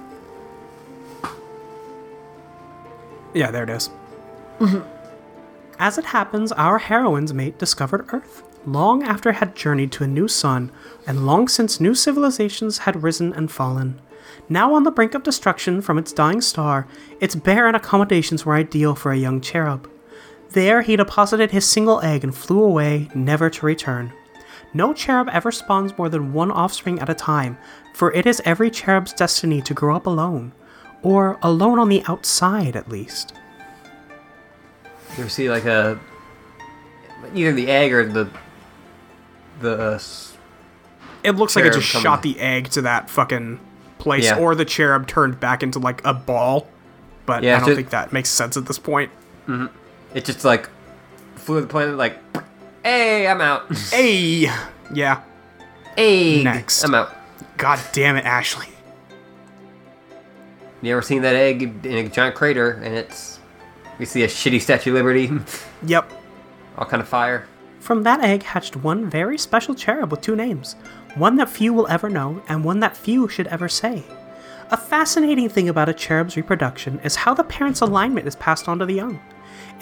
Yeah, 3.35 3.51
there 3.51 3.65
it 3.65 3.69
is. 3.69 3.91
Mm-hmm. 4.61 4.81
As 5.79 5.99
it 5.99 6.07
happens, 6.07 6.53
our 6.53 6.79
heroine's 6.79 7.35
mate 7.35 7.59
discovered 7.59 8.07
Earth, 8.15 8.43
long 8.65 9.03
after 9.03 9.29
it 9.29 9.37
had 9.37 9.55
journeyed 9.55 9.93
to 9.93 10.05
a 10.05 10.09
new 10.09 10.27
sun, 10.27 10.73
and 11.07 11.27
long 11.27 11.49
since 11.49 11.81
new 11.81 11.95
civilizations 11.95 12.79
had 12.79 13.03
risen 13.03 13.35
and 13.35 13.53
fallen. 13.53 14.01
Now 14.49 14.73
on 14.73 14.85
the 14.85 14.91
brink 14.91 15.13
of 15.13 15.23
destruction 15.23 15.83
from 15.83 15.99
its 15.99 16.11
dying 16.11 16.41
star, 16.41 16.89
its 17.21 17.35
barren 17.35 17.75
accommodations 17.75 18.47
were 18.47 18.55
ideal 18.55 18.95
for 18.95 19.13
a 19.13 19.19
young 19.19 19.43
cherub. 19.43 19.87
There 20.53 20.81
he 20.81 20.97
deposited 20.97 21.51
his 21.51 21.69
single 21.69 22.01
egg 22.01 22.25
and 22.25 22.35
flew 22.35 22.63
away, 22.65 23.11
never 23.15 23.51
to 23.51 23.67
return. 23.67 24.15
No 24.75 24.93
cherub 24.93 25.29
ever 25.31 25.53
spawns 25.53 25.97
more 25.99 26.09
than 26.09 26.33
one 26.33 26.51
offspring 26.51 26.99
at 27.01 27.09
a 27.11 27.15
time, 27.15 27.59
for 27.95 28.13
it 28.13 28.27
is 28.27 28.41
every 28.45 28.71
cherub's 28.71 29.13
destiny 29.13 29.61
to 29.63 29.75
grow 29.75 29.95
up 29.95 30.07
alone, 30.07 30.53
or 31.03 31.39
alone 31.43 31.79
on 31.79 31.89
the 31.89 32.03
outside 32.07 32.75
at 32.77 32.89
least. 32.89 33.35
You 35.17 35.21
ever 35.25 35.29
see 35.29 35.51
like 35.51 35.65
a 35.67 35.99
either 37.35 37.53
the 37.53 37.69
egg 37.69 37.93
or 37.93 38.07
the 38.07 38.29
the 39.61 39.79
uh, 39.79 39.99
It 41.23 41.33
looks 41.33 41.55
like 41.55 41.67
it 41.67 41.73
just 41.75 41.93
coming- 41.93 42.03
shot 42.03 42.23
the 42.23 42.41
egg 42.41 42.71
to 42.71 42.83
that 42.83 43.11
fucking 43.11 43.61
place, 43.99 44.25
Yeah. 44.25 44.39
or 44.39 44.55
the 44.55 44.65
cherub 44.65 45.07
turned 45.07 45.39
back 45.39 45.63
into 45.63 45.79
like 45.79 46.01
a 46.05 46.15
ball. 46.15 46.67
But 47.27 47.43
Yeah, 47.45 47.57
I 47.57 47.61
don't 47.61 47.69
so- 47.69 47.75
think 47.77 47.91
that 47.91 48.13
makes 48.13 48.31
sense 48.31 48.57
at 48.57 48.65
this 48.67 48.79
point. 48.79 49.11
it 50.15 50.25
just 50.25 50.45
like 50.45 50.69
flew 51.37 51.61
the 51.61 51.67
planet 51.67 51.97
like 51.97 52.19
hey 52.83 53.27
I'm 53.27 53.41
out 53.41 53.75
Hey! 53.91 54.51
Yeah. 54.93 55.23
egg 55.97 56.45
Next. 56.45 56.83
I'm 56.85 56.95
out. 56.95 57.17
God 57.57 57.81
damn 57.93 58.17
it, 58.17 58.25
Ashley. 58.25 58.67
You 60.83 60.93
ever 60.93 61.03
seen 61.03 61.23
that 61.23 61.37
egg 61.37 61.63
in 61.87 61.93
a 62.07 62.09
giant 62.09 62.35
crater 62.35 62.73
and 62.83 62.95
it's 62.95 63.39
we 63.99 64.05
see 64.05 64.23
a 64.25 64.29
shitty 64.29 64.61
Statue 64.61 64.91
of 64.91 64.95
Liberty, 64.97 65.31
Yep. 65.87 66.11
all 66.77 66.85
kind 66.87 67.01
of 67.01 67.09
fire. 67.09 67.47
From 67.81 68.03
that 68.05 68.21
egg 68.23 68.43
hatched 68.43 68.77
one 68.77 69.09
very 69.09 69.39
special 69.39 69.75
cherub 69.75 70.11
with 70.11 70.21
two 70.21 70.35
names, 70.37 70.75
one 71.15 71.37
that 71.37 71.49
few 71.49 71.73
will 71.73 71.87
ever 71.89 72.09
know, 72.09 72.43
and 72.49 72.65
one 72.65 72.81
that 72.81 72.97
few 72.97 73.29
should 73.29 73.47
ever 73.49 73.69
say. 73.69 74.03
A 74.71 74.77
fascinating 74.77 75.49
thing 75.49 75.69
about 75.69 75.89
a 75.89 75.95
cherub's 75.95 76.37
reproduction 76.37 76.99
is 77.01 77.15
how 77.17 77.35
the 77.35 77.45
parent's 77.45 77.81
alignment 77.81 78.27
is 78.27 78.37
passed 78.37 78.69
on 78.69 78.79
to 78.79 78.87
the 78.87 78.95
young. 78.95 79.21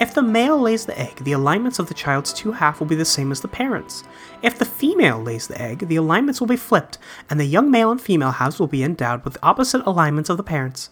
If 0.01 0.15
the 0.15 0.23
male 0.23 0.59
lays 0.59 0.87
the 0.87 0.99
egg, 0.99 1.17
the 1.25 1.33
alignments 1.33 1.79
of 1.79 1.89
the 1.89 1.95
child's 1.95 2.33
two 2.33 2.53
half 2.53 2.81
will 2.81 2.87
be 2.87 2.95
the 2.95 3.05
same 3.05 3.31
as 3.31 3.43
the 3.43 3.49
parents. 3.49 4.03
If 4.41 4.59
the 4.59 4.65
female 4.65 5.23
lays 5.23 5.47
the 5.47 5.61
egg, 5.61 5.89
the 5.89 5.97
alignments 5.97 6.41
will 6.41 6.47
be 6.47 6.57
flipped, 6.57 6.97
and 7.29 7.39
the 7.39 7.45
young 7.45 7.71
male 7.71 7.91
and 7.91 8.01
female 8.01 8.31
halves 8.31 8.59
will 8.59 8.67
be 8.67 8.83
endowed 8.83 9.27
with 9.27 9.37
opposite 9.43 9.85
alignments 9.85 10.31
of 10.31 10.39
the 10.39 10.43
parents. 10.43 10.89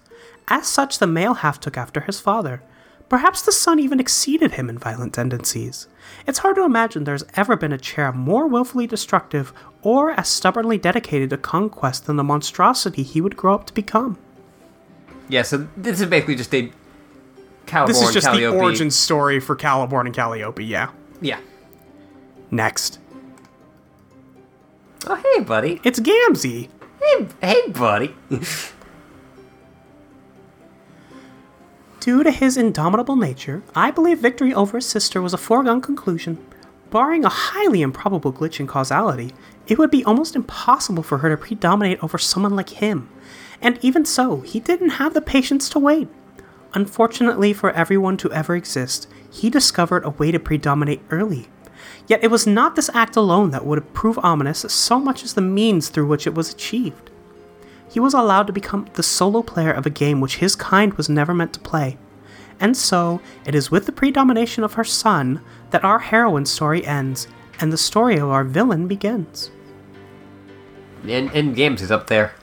As 0.49 0.67
such, 0.67 0.99
the 0.99 1.07
male 1.07 1.35
half 1.35 1.59
took 1.59 1.79
after 1.79 2.03
his 2.03 2.21
father. 2.21 2.63
Perhaps 3.09 3.41
the 3.41 3.53
son 3.53 3.81
even 3.81 3.99
exceeded 3.99 4.53
him 4.53 4.69
in 4.69 4.77
violent 4.77 5.15
tendencies. 5.15 5.89
It's 6.27 6.41
hard 6.41 6.57
to 6.57 6.65
imagine 6.65 7.05
there's 7.05 7.25
ever 7.33 7.57
been 7.57 7.73
a 7.73 7.79
cherub 7.79 8.15
more 8.15 8.47
willfully 8.47 8.87
destructive 8.87 9.55
or 9.81 10.11
as 10.11 10.29
stubbornly 10.29 10.77
dedicated 10.77 11.31
to 11.31 11.39
conquest 11.39 12.05
than 12.05 12.17
the 12.17 12.25
monstrosity 12.25 13.03
he 13.03 13.23
would 13.23 13.39
grow 13.39 13.55
up 13.55 13.65
to 13.69 13.73
become. 13.73 14.19
Yeah, 15.31 15.43
so 15.43 15.67
this 15.79 16.01
is 16.01 16.07
basically 16.09 16.37
just 16.37 16.55
a 16.55 16.71
Caliborn 17.69 17.87
This 17.89 18.03
is 18.03 18.13
just 18.15 18.27
Calliope. 18.27 18.57
the 18.57 18.63
origin 18.63 18.91
story 18.91 19.39
for 19.41 19.55
Caliborn 19.55 20.07
and 20.07 20.15
Calliope, 20.15 20.65
yeah. 20.65 20.91
Yeah. 21.21 21.39
Next. 22.51 22.99
Oh 25.07 25.15
hey 25.15 25.43
buddy. 25.45 25.81
It's 25.85 26.01
Gamzee. 26.01 26.69
Hey 27.01 27.29
hey 27.41 27.71
buddy. 27.71 28.15
Due 32.01 32.23
to 32.23 32.31
his 32.31 32.57
indomitable 32.57 33.17
nature, 33.17 33.63
I 33.75 33.91
believe 33.91 34.19
victory 34.21 34.55
over 34.55 34.79
his 34.79 34.87
sister 34.87 35.21
was 35.21 35.35
a 35.35 35.39
foregone 35.39 35.81
conclusion. 35.81 36.39
Barring 36.91 37.25
a 37.25 37.29
highly 37.29 37.83
improbable 37.83 38.33
glitch 38.33 38.61
in 38.61 38.67
causality, 38.67 39.35
it 39.67 39.79
would 39.79 39.91
be 39.91 40.05
almost 40.05 40.35
impossible 40.35 41.03
for 41.03 41.19
her 41.19 41.29
to 41.29 41.37
predominate 41.37 42.03
over 42.03 42.17
someone 42.17 42.57
like 42.57 42.71
him. 42.71 43.11
And 43.61 43.79
even 43.83 44.05
so, 44.07 44.41
he 44.41 44.59
didn't 44.61 44.91
have 44.91 45.13
the 45.13 45.21
patience 45.21 45.69
to 45.71 45.79
wait. 45.79 46.09
Unfortunately 46.75 47.53
for 47.53 47.71
everyone 47.73 48.17
to 48.19 48.33
ever 48.33 48.55
exist, 48.55 49.09
he 49.31 49.51
discovered 49.51 50.05
a 50.05 50.11
way 50.11 50.31
to 50.31 50.39
predominate 50.39 51.01
early. 51.11 51.49
Yet 52.07 52.23
it 52.23 52.31
was 52.31 52.47
not 52.47 52.77
this 52.77 52.91
act 52.95 53.17
alone 53.17 53.51
that 53.51 53.65
would 53.65 53.93
prove 53.95 54.19
ominous 54.23 54.61
so 54.69 54.99
much 54.99 55.23
as 55.23 55.35
the 55.35 55.41
means 55.41 55.89
through 55.89 56.07
which 56.07 56.27
it 56.27 56.35
was 56.35 56.53
achieved 56.53 57.11
he 57.91 58.01
was 58.01 58.15
allowed 58.15 58.47
to 58.47 58.53
become 58.53 58.87
the 58.95 59.03
solo 59.03 59.43
player 59.43 59.73
of 59.73 59.87
a 59.87 59.91
game 59.91 60.21
which 60.21 60.37
his 60.37 60.55
kind 60.55 60.95
was 60.95 61.09
never 61.09 61.35
meant 61.35 61.53
to 61.55 61.61
play. 61.61 61.97
And 62.61 62.77
so, 62.77 63.21
it 63.47 63.55
is 63.55 63.71
with 63.71 63.87
the 63.87 63.93
predomination 63.93 64.65
of 64.65 64.75
her 64.75 64.85
son 64.85 65.43
that 65.71 65.85
our 65.85 66.01
heroine 66.01 66.47
story 66.47 66.85
ends, 66.85 67.29
and 67.61 67.73
the 67.73 67.79
story 67.79 68.17
of 68.17 68.29
our 68.29 68.45
villain 68.45 68.89
begins. 68.89 69.51
and 71.07 71.31
and 71.33 71.57
Gamzee's 71.57 71.91
up 71.91 72.09
there. 72.09 72.35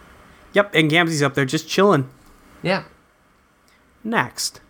Yep, 0.54 0.74
and 0.74 0.90
Gamzee's 0.90 1.22
up 1.22 1.34
there 1.34 1.46
just 1.46 1.68
chilling. 1.68 2.10
Yeah. 2.64 2.84
Next. 4.06 4.61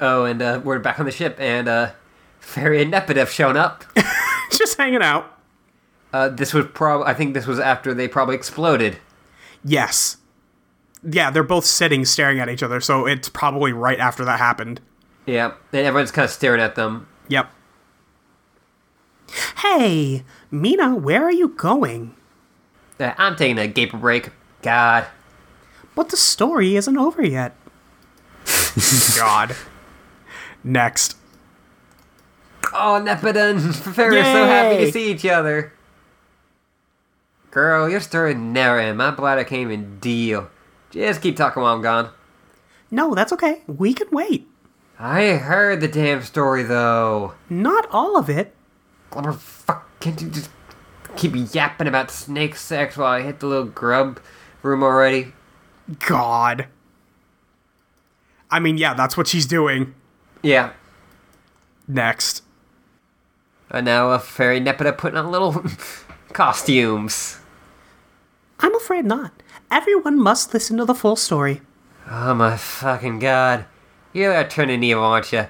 Oh, 0.00 0.24
and 0.24 0.40
uh, 0.40 0.60
we're 0.64 0.78
back 0.78 0.98
on 0.98 1.04
the 1.04 1.12
ship, 1.12 1.36
and 1.38 1.68
uh, 1.68 1.92
Feferi 2.40 2.80
and 2.80 2.92
Nepeta 2.92 3.16
have 3.16 3.30
shown 3.30 3.58
up. 3.58 3.84
just 4.50 4.78
hanging 4.78 5.02
out. 5.02 5.38
Uh, 6.14 6.30
this 6.30 6.54
was 6.54 6.66
prob 6.66 7.06
I 7.06 7.14
think 7.14 7.34
this 7.34 7.46
was 7.46 7.58
after 7.58 7.92
they 7.92 8.08
probably 8.08 8.34
exploded. 8.34 8.96
Yes. 9.62 10.16
Yeah, 11.04 11.30
they're 11.30 11.42
both 11.42 11.66
sitting 11.66 12.06
staring 12.06 12.40
at 12.40 12.48
each 12.48 12.62
other, 12.62 12.80
so 12.80 13.06
it's 13.06 13.28
probably 13.28 13.72
right 13.72 13.98
after 13.98 14.24
that 14.24 14.38
happened. 14.38 14.80
Yeah, 15.26 15.52
and 15.72 15.86
everyone's 15.86 16.10
kind 16.10 16.24
of 16.24 16.30
staring 16.30 16.60
at 16.60 16.74
them. 16.74 17.06
Yep. 17.28 17.50
Hey, 19.58 20.24
Meenah, 20.50 21.00
where 21.00 21.22
are 21.22 21.32
you 21.32 21.48
going? 21.48 22.14
Uh, 22.98 23.12
I'm 23.18 23.36
taking 23.36 23.58
a 23.58 23.66
gaper 23.66 23.98
break. 23.98 24.30
God. 24.62 25.06
But 25.94 26.08
the 26.08 26.16
story 26.16 26.76
isn't 26.76 26.96
over 26.96 27.22
yet. 27.22 27.54
God. 29.16 29.54
Next. 30.64 31.16
Oh, 32.72 33.02
Nepeta 33.04 33.50
and 33.50 33.60
Feferi 33.60 34.20
are 34.20 34.24
so 34.24 34.46
happy 34.46 34.84
to 34.84 34.92
see 34.92 35.10
each 35.10 35.26
other. 35.26 35.72
Girl, 37.50 37.88
your 37.88 38.00
story 38.00 38.34
never 38.34 38.78
ends. 38.78 38.96
My 38.96 39.10
bladder 39.10 39.44
can't 39.44 39.62
even 39.62 39.98
deal. 39.98 40.48
Just 40.90 41.20
keep 41.20 41.36
talking 41.36 41.62
while 41.62 41.74
I'm 41.74 41.82
gone. 41.82 42.10
No, 42.90 43.14
that's 43.14 43.32
okay. 43.34 43.62
We 43.66 43.92
can 43.92 44.08
wait. 44.10 44.48
I 44.98 45.32
heard 45.32 45.80
the 45.80 45.88
damn 45.88 46.22
story 46.22 46.62
though. 46.62 47.34
Not 47.50 47.86
all 47.90 48.16
of 48.16 48.30
it. 48.30 48.54
Glubber, 49.10 49.32
fuck, 49.32 49.88
can't 50.00 50.20
you 50.22 50.30
just 50.30 50.48
keep 51.16 51.32
yapping 51.54 51.88
about 51.88 52.10
snake 52.10 52.56
sex 52.56 52.96
while 52.96 53.12
I 53.12 53.22
hit 53.22 53.40
the 53.40 53.46
little 53.46 53.66
grub 53.66 54.20
room 54.62 54.82
already? 54.82 55.32
God. 56.06 56.68
I 58.52 58.60
mean, 58.60 58.76
yeah, 58.76 58.92
that's 58.92 59.16
what 59.16 59.26
she's 59.26 59.46
doing. 59.46 59.94
Yeah. 60.42 60.72
Next. 61.88 62.42
And 63.70 63.86
now 63.86 64.10
a 64.10 64.18
fairy 64.18 64.60
Nepeta 64.60 64.96
putting 64.96 65.16
on 65.18 65.30
little 65.30 65.64
costumes. 66.34 67.38
I'm 68.60 68.74
afraid 68.76 69.06
not. 69.06 69.32
Everyone 69.70 70.20
must 70.20 70.52
listen 70.52 70.76
to 70.76 70.84
the 70.84 70.94
full 70.94 71.16
story. 71.16 71.62
Oh 72.08 72.34
my 72.34 72.58
fucking 72.58 73.20
god. 73.20 73.64
You 74.12 74.28
are 74.30 74.46
turning 74.46 74.82
evil, 74.82 75.02
aren't 75.02 75.32
you? 75.32 75.46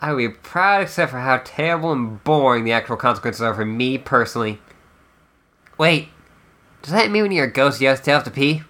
I 0.00 0.12
would 0.12 0.18
be 0.18 0.28
proud 0.28 0.82
except 0.82 1.10
for 1.10 1.18
how 1.18 1.42
terrible 1.44 1.92
and 1.92 2.24
boring 2.24 2.64
the 2.64 2.72
actual 2.72 2.96
consequences 2.96 3.42
are 3.42 3.54
for 3.54 3.66
me 3.66 3.98
personally. 3.98 4.58
Wait, 5.76 6.08
does 6.80 6.92
that 6.92 7.10
mean 7.10 7.22
when 7.24 7.32
you're 7.32 7.44
a 7.44 7.52
ghost 7.52 7.80
you 7.82 7.88
have 7.88 8.02
to 8.04 8.10
have 8.10 8.24
to 8.24 8.30
pee? 8.30 8.62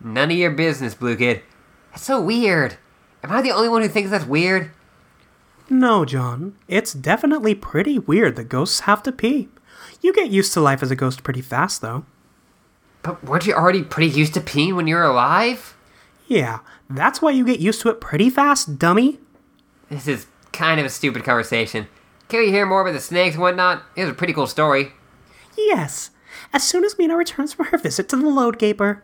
None 0.00 0.30
of 0.30 0.36
your 0.36 0.52
business, 0.52 0.94
Blue 0.94 1.16
Kid. 1.16 1.42
That's 1.90 2.04
so 2.04 2.20
weird. 2.20 2.76
Am 3.22 3.32
I 3.32 3.42
the 3.42 3.50
only 3.50 3.68
one 3.68 3.82
who 3.82 3.88
thinks 3.88 4.10
that's 4.10 4.24
weird? 4.24 4.70
No, 5.68 6.04
John. 6.04 6.56
It's 6.66 6.92
definitely 6.92 7.54
pretty 7.54 7.98
weird 7.98 8.36
that 8.36 8.48
ghosts 8.48 8.80
have 8.80 9.02
to 9.02 9.12
pee. 9.12 9.48
You 10.00 10.12
get 10.12 10.30
used 10.30 10.52
to 10.54 10.60
life 10.60 10.82
as 10.82 10.90
a 10.90 10.96
ghost 10.96 11.22
pretty 11.22 11.42
fast, 11.42 11.82
though. 11.82 12.04
But 13.02 13.22
weren't 13.24 13.46
you 13.46 13.54
already 13.54 13.82
pretty 13.82 14.10
used 14.10 14.34
to 14.34 14.40
peeing 14.40 14.74
when 14.74 14.86
you 14.86 14.94
were 14.96 15.04
alive? 15.04 15.76
Yeah, 16.26 16.60
that's 16.88 17.20
why 17.22 17.30
you 17.30 17.44
get 17.44 17.60
used 17.60 17.80
to 17.82 17.88
it 17.90 18.00
pretty 18.00 18.30
fast, 18.30 18.78
dummy. 18.78 19.18
This 19.88 20.06
is 20.06 20.26
kind 20.52 20.78
of 20.80 20.86
a 20.86 20.90
stupid 20.90 21.24
conversation. 21.24 21.86
Can 22.28 22.40
we 22.40 22.50
hear 22.50 22.66
more 22.66 22.82
about 22.82 22.92
the 22.92 23.00
snakes 23.00 23.34
and 23.34 23.42
whatnot? 23.42 23.82
It 23.96 24.02
was 24.02 24.10
a 24.10 24.14
pretty 24.14 24.32
cool 24.34 24.46
story. 24.46 24.92
Yes, 25.56 26.10
as 26.52 26.62
soon 26.62 26.84
as 26.84 26.94
Meenah 26.96 27.16
returns 27.16 27.54
from 27.54 27.66
her 27.66 27.78
visit 27.78 28.08
to 28.10 28.16
the 28.16 28.28
load 28.28 28.58
gaper. 28.58 29.02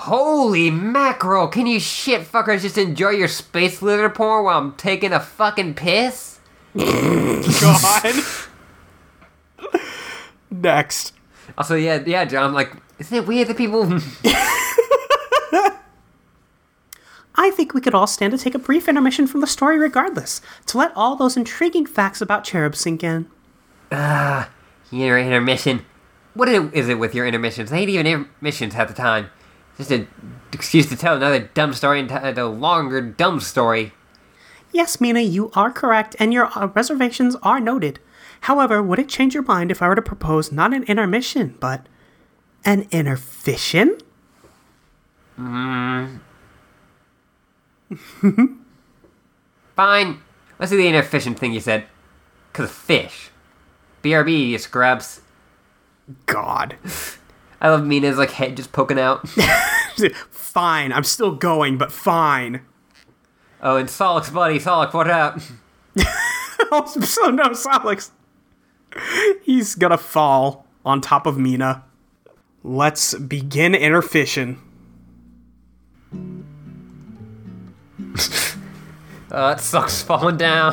Holy 0.00 0.70
mackerel! 0.70 1.48
Can 1.48 1.66
you 1.66 1.80
shit 1.80 2.20
fuckers 2.20 2.60
just 2.60 2.76
enjoy 2.76 3.10
your 3.10 3.28
space 3.28 3.80
litter 3.80 4.10
porn 4.10 4.44
while 4.44 4.58
I'm 4.58 4.74
taking 4.74 5.10
a 5.10 5.18
fucking 5.18 5.72
piss? 5.72 6.38
God. 6.76 8.14
Next. 10.50 11.14
Also, 11.56 11.76
yeah, 11.76 12.02
yeah, 12.04 12.26
John. 12.26 12.52
Like, 12.52 12.72
isn't 12.98 13.16
it 13.16 13.26
weird 13.26 13.48
that 13.48 13.56
people? 13.56 13.84
I 17.34 17.50
think 17.50 17.72
we 17.72 17.80
could 17.80 17.94
all 17.94 18.06
stand 18.06 18.32
to 18.32 18.38
take 18.38 18.54
a 18.54 18.58
brief 18.58 18.88
intermission 18.88 19.26
from 19.26 19.40
the 19.40 19.46
story 19.46 19.78
regardless, 19.78 20.42
to 20.66 20.76
let 20.76 20.92
all 20.94 21.16
those 21.16 21.38
intriguing 21.38 21.86
facts 21.86 22.20
about 22.20 22.44
cherubs 22.44 22.80
sink 22.80 23.02
in. 23.02 23.30
Ah, 23.90 24.50
your 24.90 25.18
intermission. 25.18 25.86
What 26.34 26.50
is 26.50 26.90
it 26.90 26.98
with 26.98 27.14
your 27.14 27.26
intermissions? 27.26 27.70
They 27.70 27.78
ain't 27.78 27.88
even 27.88 28.06
intermissions 28.06 28.74
half 28.74 28.88
the 28.88 28.94
time. 28.94 29.30
Just 29.76 29.90
an 29.90 30.08
excuse 30.52 30.88
to 30.88 30.96
tell 30.96 31.16
another 31.16 31.50
dumb 31.54 31.72
story 31.72 32.00
and 32.00 32.10
a 32.10 32.46
longer 32.46 33.00
dumb 33.00 33.40
story. 33.40 33.92
Yes, 34.72 34.96
Meenah, 34.98 35.30
you 35.30 35.50
are 35.54 35.70
correct, 35.70 36.16
and 36.18 36.32
your 36.32 36.50
uh, 36.58 36.66
reservations 36.68 37.36
are 37.42 37.60
noted. 37.60 37.98
However, 38.42 38.82
would 38.82 38.98
it 38.98 39.08
change 39.08 39.34
your 39.34 39.42
mind 39.42 39.70
if 39.70 39.80
I 39.82 39.88
were 39.88 39.94
to 39.94 40.02
propose 40.02 40.52
not 40.52 40.74
an 40.74 40.82
intermission, 40.84 41.56
but 41.60 41.86
an 42.64 42.84
interfission? 42.86 44.00
Fine. 49.76 50.20
Let's 50.58 50.70
do 50.70 50.76
the 50.76 50.88
inefficient 50.88 51.38
thing 51.38 51.52
you 51.52 51.60
said. 51.60 51.84
Cause 52.52 52.64
of 52.66 52.70
fish. 52.72 53.30
BRB, 54.02 54.48
you 54.48 54.58
scrubs. 54.58 55.20
God. 56.26 56.76
I 57.60 57.70
love 57.70 57.82
Meenah's 57.82 58.18
like 58.18 58.32
head 58.32 58.56
just 58.56 58.72
poking 58.72 58.98
out. 58.98 59.26
fine, 60.30 60.92
I'm 60.92 61.04
still 61.04 61.34
going, 61.34 61.78
but 61.78 61.90
fine. 61.90 62.60
oh, 63.62 63.76
and 63.76 63.88
Sollux's 63.88 64.30
buddy, 64.30 64.58
Sollux, 64.58 64.92
what 64.92 65.10
up? 65.10 65.40
Oh, 66.72 66.84
so 66.86 67.30
no, 67.30 67.50
Sollux. 67.50 68.10
He's 69.42 69.74
gonna 69.74 69.98
fall 69.98 70.66
on 70.84 71.00
top 71.00 71.26
of 71.26 71.36
Meenah. 71.36 71.82
Let's 72.64 73.14
begin 73.14 73.72
interfission. 73.72 74.58
Uh, 79.28 79.56
it 79.58 79.60
sucks 79.60 80.02
falling 80.02 80.36
down. 80.36 80.72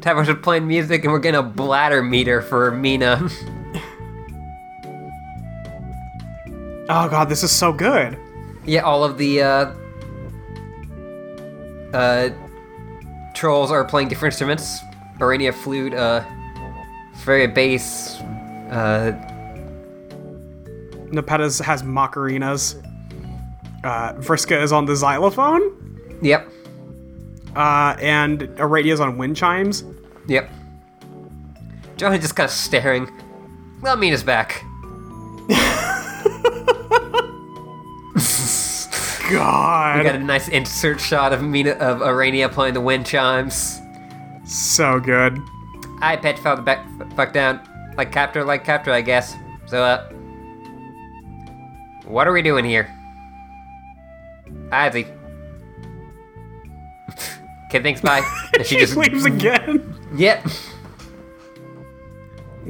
Tavros 0.00 0.28
are 0.28 0.36
playing 0.36 0.68
music 0.68 1.02
and 1.02 1.12
we're 1.12 1.18
getting 1.18 1.40
a 1.40 1.42
bladder 1.42 2.00
meter 2.00 2.40
for 2.40 2.70
Meenah. 2.70 3.28
Oh 6.88 7.08
god, 7.08 7.28
this 7.28 7.42
is 7.42 7.50
so 7.50 7.72
good. 7.72 8.18
yeah, 8.66 8.80
all 8.80 9.04
of 9.04 9.16
the 9.18 9.42
uh, 9.42 9.74
uh, 11.92 12.28
trolls 13.34 13.70
are 13.70 13.84
playing 13.84 14.08
different 14.08 14.32
instruments. 14.34 14.78
Aranea 15.18 15.54
flute, 15.54 15.94
uh, 15.94 16.24
Feferi 17.16 17.52
bass, 17.54 18.16
uh, 18.70 19.12
Nepeta's 21.10 21.58
has 21.60 21.82
Macarinas. 21.82 22.80
Uh, 23.84 24.14
Vriska 24.14 24.60
is 24.62 24.72
on 24.72 24.86
the 24.86 24.96
xylophone. 24.96 26.18
yep, 26.22 26.48
Uh, 27.54 27.94
and 28.00 28.42
Aradia's 28.58 28.98
on 29.00 29.16
wind 29.18 29.36
chimes. 29.36 29.84
yep. 30.26 30.50
Johnny 31.96 32.18
just 32.18 32.34
kind 32.34 32.46
of 32.46 32.50
staring. 32.50 33.08
Well, 33.80 33.96
Meenah's 33.96 34.24
back. 34.24 34.64
God. 39.34 39.98
We 39.98 40.04
got 40.04 40.14
a 40.14 40.18
nice 40.18 40.48
insert 40.48 41.00
shot 41.00 41.32
of 41.32 41.40
Meenah 41.40 41.76
of 41.78 42.00
Aranea 42.00 42.50
playing 42.50 42.74
the 42.74 42.80
wind 42.80 43.06
chimes. 43.06 43.80
So 44.44 45.00
good. 45.00 45.38
I 46.00 46.16
pet 46.16 46.38
fell 46.38 46.56
the 46.56 46.62
back 46.62 46.86
fuck 47.16 47.32
down. 47.32 47.60
Like 47.96 48.12
captor, 48.12 48.44
like 48.44 48.64
captor, 48.64 48.92
I 48.92 49.00
guess. 49.00 49.34
So 49.66 49.82
uh 49.82 50.08
What 52.04 52.26
are 52.26 52.32
we 52.32 52.42
doing 52.42 52.64
here? 52.64 52.92
Ivy. 54.70 55.06
okay, 57.66 57.82
thanks. 57.82 58.00
bye. 58.00 58.22
And 58.54 58.64
she 58.66 58.74
She 58.76 58.80
just 58.80 58.96
leaves 58.96 59.24
again. 59.24 59.94
Yep. 60.16 60.46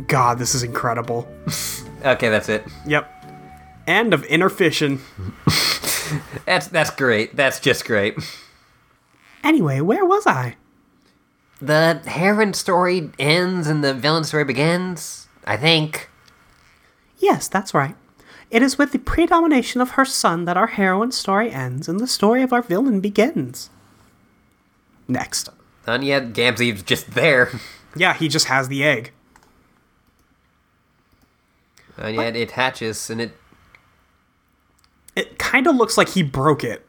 God, 0.06 0.38
this 0.38 0.54
is 0.54 0.62
incredible. 0.62 1.28
Okay, 2.04 2.28
that's 2.28 2.50
it. 2.50 2.66
Yep. 2.86 3.10
End 3.86 4.12
of 4.12 4.24
interfission. 4.24 5.00
That's 6.46 6.68
that's 6.68 6.90
great. 6.90 7.36
That's 7.36 7.60
just 7.60 7.84
great. 7.84 8.16
Anyway, 9.42 9.80
where 9.80 10.04
was 10.04 10.26
I? 10.26 10.56
The 11.60 12.00
heroine 12.06 12.54
story 12.54 13.10
ends 13.18 13.66
and 13.66 13.82
the 13.84 13.94
villain 13.94 14.24
story 14.24 14.44
begins. 14.44 15.28
I 15.44 15.56
think. 15.56 16.10
Yes, 17.18 17.48
that's 17.48 17.74
right. 17.74 17.96
It 18.50 18.62
is 18.62 18.78
with 18.78 18.92
the 18.92 18.98
predomination 18.98 19.80
of 19.80 19.90
her 19.90 20.04
son 20.04 20.44
that 20.44 20.56
our 20.56 20.66
heroine 20.68 21.12
story 21.12 21.50
ends 21.50 21.88
and 21.88 22.00
the 22.00 22.06
story 22.06 22.42
of 22.42 22.52
our 22.52 22.62
villain 22.62 23.00
begins. 23.00 23.70
Next. 25.08 25.48
And 25.86 26.04
yet 26.04 26.32
Gamzee's 26.32 26.82
just 26.82 27.12
there. 27.12 27.50
Yeah, 27.96 28.14
he 28.14 28.26
just 28.26 28.46
has 28.46 28.66
the 28.66 28.82
egg. 28.82 29.12
And 31.96 32.16
yet 32.16 32.34
it 32.34 32.50
hatches 32.50 33.08
and 33.08 33.20
it 33.20 33.36
It 35.16 35.38
kind 35.38 35.66
of 35.66 35.76
looks 35.76 35.96
like 35.96 36.10
he 36.10 36.22
broke 36.22 36.64
it. 36.64 36.86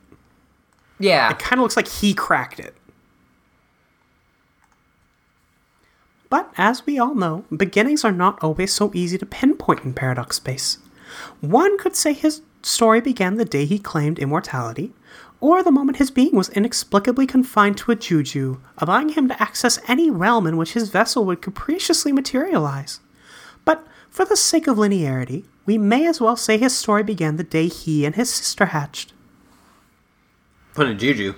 Yeah. 1.00 1.30
It 1.32 1.40
kind 1.40 1.60
of 1.60 1.64
looks 1.64 1.76
like 1.76 1.88
he 1.88 2.14
cracked 2.14 2.60
it. 2.60 2.76
But 6.30 6.52
as 6.58 6.86
we 6.86 6.98
all 6.98 7.16
know, 7.16 7.46
beginnings 7.56 8.04
are 8.04 8.12
not 8.12 8.42
always 8.42 8.74
so 8.74 8.92
easy 8.94 9.18
to 9.18 9.26
pinpoint 9.26 9.86
in 9.86 9.94
Paradox 9.94 10.38
Space. 10.38 10.80
One 11.40 11.78
could 11.78 11.96
say 11.96 12.14
his 12.14 12.42
story 12.62 13.00
began 13.00 13.36
the 13.36 13.46
day 13.46 13.66
he 13.66 13.78
claimed 13.78 14.20
immortality, 14.20 14.92
or 15.40 15.62
the 15.62 15.72
moment 15.72 15.98
his 15.98 16.10
being 16.12 16.36
was 16.36 16.50
inexplicably 16.50 17.28
confined 17.28 17.78
to 17.78 17.92
a 17.92 17.96
juju, 17.96 18.60
allowing 18.80 19.10
him 19.10 19.28
to 19.28 19.42
access 19.42 19.80
any 19.88 20.10
realm 20.10 20.48
in 20.48 20.58
which 20.58 20.74
his 20.74 20.90
vessel 20.90 21.26
would 21.26 21.42
capriciously 21.42 22.12
materialize. 22.12 23.00
But 23.64 23.86
for 24.10 24.26
the 24.26 24.36
sake 24.36 24.68
of 24.68 24.78
linearity, 24.78 25.46
we 25.66 25.78
may 25.78 26.06
as 26.08 26.22
well 26.22 26.36
say 26.36 26.58
his 26.58 26.78
story 26.78 27.04
began 27.04 27.38
the 27.38 27.44
day 27.44 27.68
he 27.68 28.06
and 28.06 28.16
his 28.16 28.32
sister 28.32 28.68
hatched. 28.68 29.14
Put 30.74 30.88
in 30.88 30.96
a 30.96 31.00
juju. 31.00 31.34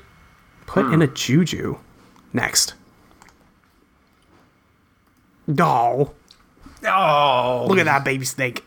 Put 0.66 0.92
in 0.92 1.02
a 1.02 1.08
juju. 1.08 1.78
Next. 2.34 2.74
Doll. 5.54 6.14
Oh. 6.86 7.66
look 7.68 7.80
at 7.80 7.86
that 7.86 8.04
baby 8.04 8.26
snake. 8.26 8.64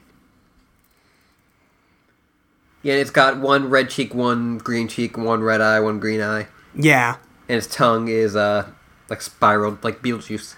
Yeah, 2.83 2.95
it's 2.95 3.11
got 3.11 3.39
one 3.39 3.69
red 3.69 3.91
cheek, 3.91 4.15
one 4.15 4.59
green 4.59 4.89
cheek, 4.89 5.19
one 5.19 5.43
red 5.43 5.61
eye, 5.61 5.81
one 5.81 6.01
green 6.01 6.23
eye. 6.23 6.47
Yeah. 6.75 7.17
And 7.49 7.59
its 7.59 7.67
tongue 7.67 8.09
is 8.09 8.35
uh 8.35 8.71
like 9.11 9.21
spiraled 9.21 9.85
like 9.85 10.01
Beetlejuice. 10.01 10.57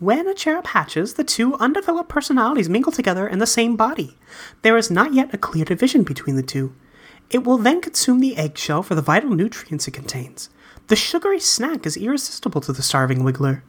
When 0.00 0.28
a 0.28 0.34
cherub 0.34 0.68
hatches, 0.68 1.14
the 1.14 1.24
two 1.24 1.56
undeveloped 1.56 2.08
personalities 2.08 2.68
mingle 2.68 2.92
together 2.92 3.26
in 3.26 3.40
the 3.40 3.46
same 3.46 3.74
body. 3.74 4.16
There 4.62 4.76
is 4.76 4.92
not 4.92 5.12
yet 5.12 5.34
a 5.34 5.38
clear 5.38 5.64
division 5.64 6.04
between 6.04 6.36
the 6.36 6.42
two. 6.42 6.72
It 7.30 7.44
will 7.44 7.58
then 7.58 7.80
consume 7.80 8.20
the 8.20 8.36
eggshell 8.36 8.84
for 8.84 8.94
the 8.94 9.02
vital 9.02 9.30
nutrients 9.30 9.88
it 9.88 9.94
contains. 9.94 10.50
The 10.86 10.94
sugary 10.94 11.40
snack 11.40 11.84
is 11.84 11.96
irresistible 11.96 12.60
to 12.62 12.72
the 12.72 12.82
starving 12.82 13.18
wiggler. 13.18 13.62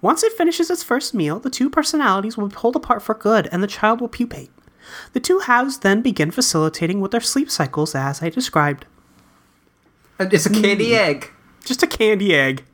Once 0.00 0.24
it 0.24 0.32
finishes 0.32 0.68
its 0.68 0.82
first 0.82 1.14
meal, 1.14 1.38
the 1.38 1.48
two 1.48 1.70
personalities 1.70 2.36
will 2.36 2.48
be 2.48 2.54
pulled 2.56 2.74
apart 2.74 3.00
for 3.00 3.14
good 3.14 3.48
and 3.52 3.62
the 3.62 3.68
child 3.68 4.00
will 4.00 4.08
pupate. 4.08 4.50
The 5.12 5.20
two 5.20 5.40
halves 5.40 5.78
then 5.78 6.02
begin 6.02 6.32
facilitating 6.32 7.00
with 7.00 7.12
their 7.12 7.20
sleep 7.20 7.50
cycles 7.50 7.94
as 7.94 8.20
I 8.20 8.30
described. 8.30 8.84
It's 10.18 10.46
a 10.46 10.50
candy 10.50 10.88
hmm. 10.88 10.96
egg. 10.96 11.30
Just 11.64 11.84
a 11.84 11.86
candy 11.86 12.34
egg. 12.34 12.64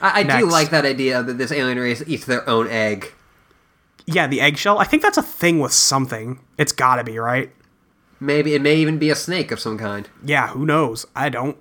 I, 0.00 0.20
I 0.20 0.22
do 0.40 0.46
like 0.46 0.70
that 0.70 0.84
idea 0.84 1.22
that 1.22 1.38
this 1.38 1.52
alien 1.52 1.78
race 1.78 2.02
eats 2.06 2.24
their 2.24 2.48
own 2.48 2.68
egg. 2.68 3.12
Yeah, 4.06 4.26
the 4.26 4.40
eggshell. 4.40 4.78
I 4.78 4.84
think 4.84 5.02
that's 5.02 5.18
a 5.18 5.22
thing 5.22 5.60
with 5.60 5.72
something. 5.72 6.40
It's 6.58 6.72
gotta 6.72 7.04
be, 7.04 7.18
right? 7.18 7.50
Maybe 8.18 8.54
it 8.54 8.62
may 8.62 8.76
even 8.76 8.98
be 8.98 9.10
a 9.10 9.14
snake 9.14 9.50
of 9.50 9.60
some 9.60 9.78
kind. 9.78 10.08
Yeah, 10.24 10.48
who 10.48 10.66
knows? 10.66 11.06
I 11.14 11.28
don't. 11.28 11.56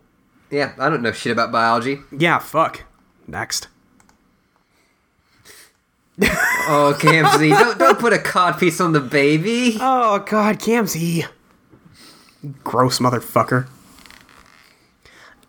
Yeah, 0.49 0.73
I 0.79 0.89
don't 0.89 1.01
know 1.01 1.11
shit 1.11 1.31
about 1.31 1.51
biology. 1.51 1.99
Yeah, 2.11 2.39
fuck. 2.39 2.83
Next. 3.27 3.67
Oh, 6.71 6.95
Gamzee, 6.99 7.49
don't 7.49 7.79
don't 7.79 7.97
put 7.97 8.13
a 8.13 8.17
codpiece 8.17 8.83
on 8.83 8.91
the 8.91 8.99
baby. 8.99 9.77
Oh 9.81 10.19
god, 10.19 10.59
Gamzee. 10.59 11.25
Gross 12.63 12.99
motherfucker. 12.99 13.65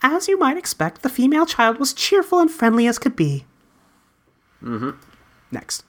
As 0.02 0.28
you 0.28 0.38
might 0.38 0.56
expect, 0.56 1.02
the 1.02 1.08
female 1.08 1.46
child 1.46 1.78
was 1.78 1.92
cheerful 1.92 2.38
and 2.38 2.50
friendly 2.50 2.86
as 2.86 2.98
could 2.98 3.16
be. 3.16 3.44
Mm-hmm. 4.62 4.90
Next. 5.50 5.84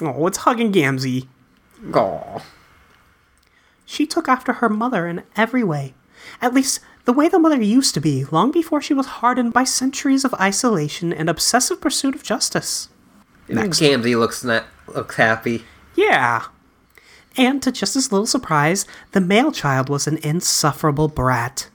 Oh, 0.00 0.26
it's 0.26 0.38
hugging 0.38 0.72
Gamzee. 0.72 1.28
Aw. 1.94 2.42
She 3.84 4.06
took 4.06 4.28
after 4.28 4.54
her 4.54 4.68
mother 4.68 5.06
in 5.06 5.22
every 5.36 5.62
way. 5.62 5.94
At 6.40 6.54
least, 6.54 6.80
the 7.04 7.12
way 7.12 7.28
the 7.28 7.38
mother 7.38 7.60
used 7.60 7.94
to 7.94 8.00
be, 8.00 8.24
long 8.24 8.50
before 8.50 8.80
she 8.80 8.94
was 8.94 9.06
hardened 9.06 9.52
by 9.52 9.64
centuries 9.64 10.24
of 10.24 10.34
isolation 10.34 11.12
and 11.12 11.28
obsessive 11.28 11.80
pursuit 11.80 12.14
of 12.14 12.22
justice. 12.22 12.88
Next. 13.48 13.80
Gamzee 13.80 14.18
looks 14.18 14.42
na- 14.44 14.62
looks 14.88 15.16
happy. 15.16 15.64
Yeah. 15.94 16.44
And 17.36 17.62
to 17.62 17.72
just 17.72 17.94
his 17.94 18.12
little 18.12 18.26
surprise, 18.26 18.84
the 19.12 19.20
male 19.20 19.52
child 19.52 19.88
was 19.88 20.06
an 20.06 20.18
insufferable 20.18 21.08
brat. 21.08 21.68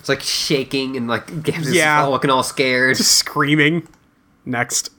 It's 0.00 0.08
like 0.08 0.20
shaking 0.20 0.96
and 0.96 1.06
like 1.08 1.26
Gamzee's 1.28 1.74
Yeah. 1.74 2.02
all 2.02 2.10
looking 2.10 2.30
all 2.30 2.42
scared. 2.42 2.96
Screaming. 2.96 3.86
Next. 4.44 4.90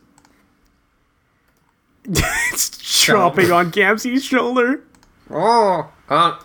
it's 2.05 2.69
chomping 2.69 3.53
on 3.53 3.71
Gamzee's 3.71 4.23
shoulder. 4.23 4.83
Oh, 5.29 5.89
uh, 6.09 6.37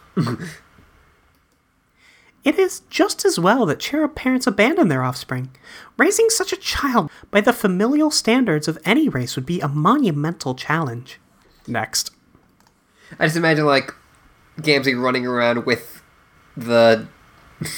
It 2.44 2.58
is 2.58 2.80
just 2.88 3.24
as 3.24 3.38
well 3.38 3.66
that 3.66 3.80
cherub 3.80 4.14
parents 4.14 4.46
abandon 4.46 4.88
their 4.88 5.02
offspring. 5.02 5.50
Raising 5.96 6.30
such 6.30 6.52
a 6.52 6.56
child 6.56 7.10
by 7.30 7.40
the 7.40 7.52
familial 7.52 8.10
standards 8.10 8.68
of 8.68 8.78
any 8.84 9.08
race 9.08 9.36
would 9.36 9.44
be 9.46 9.60
a 9.60 9.68
monumental 9.68 10.54
challenge. 10.54 11.20
Next. 11.66 12.10
I 13.18 13.26
just 13.26 13.36
imagine 13.36 13.64
like 13.66 13.94
Gamzee 14.60 15.00
running 15.00 15.26
around 15.26 15.66
with 15.66 16.02
the 16.56 17.06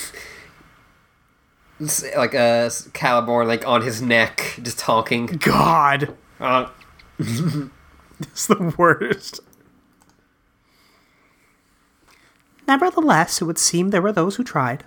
like 2.16 2.34
a 2.34 2.38
uh, 2.38 2.70
Caliborn 2.92 3.46
like 3.46 3.66
on 3.66 3.82
his 3.82 4.00
neck, 4.00 4.58
just 4.62 4.78
talking. 4.78 5.26
God. 5.26 6.16
Uh, 6.38 6.68
It's 8.20 8.46
the 8.46 8.74
worst. 8.76 9.40
Nevertheless, 12.68 13.40
it 13.40 13.44
would 13.46 13.58
seem 13.58 13.88
there 13.88 14.02
were 14.02 14.12
those 14.12 14.36
who 14.36 14.44
tried. 14.44 14.84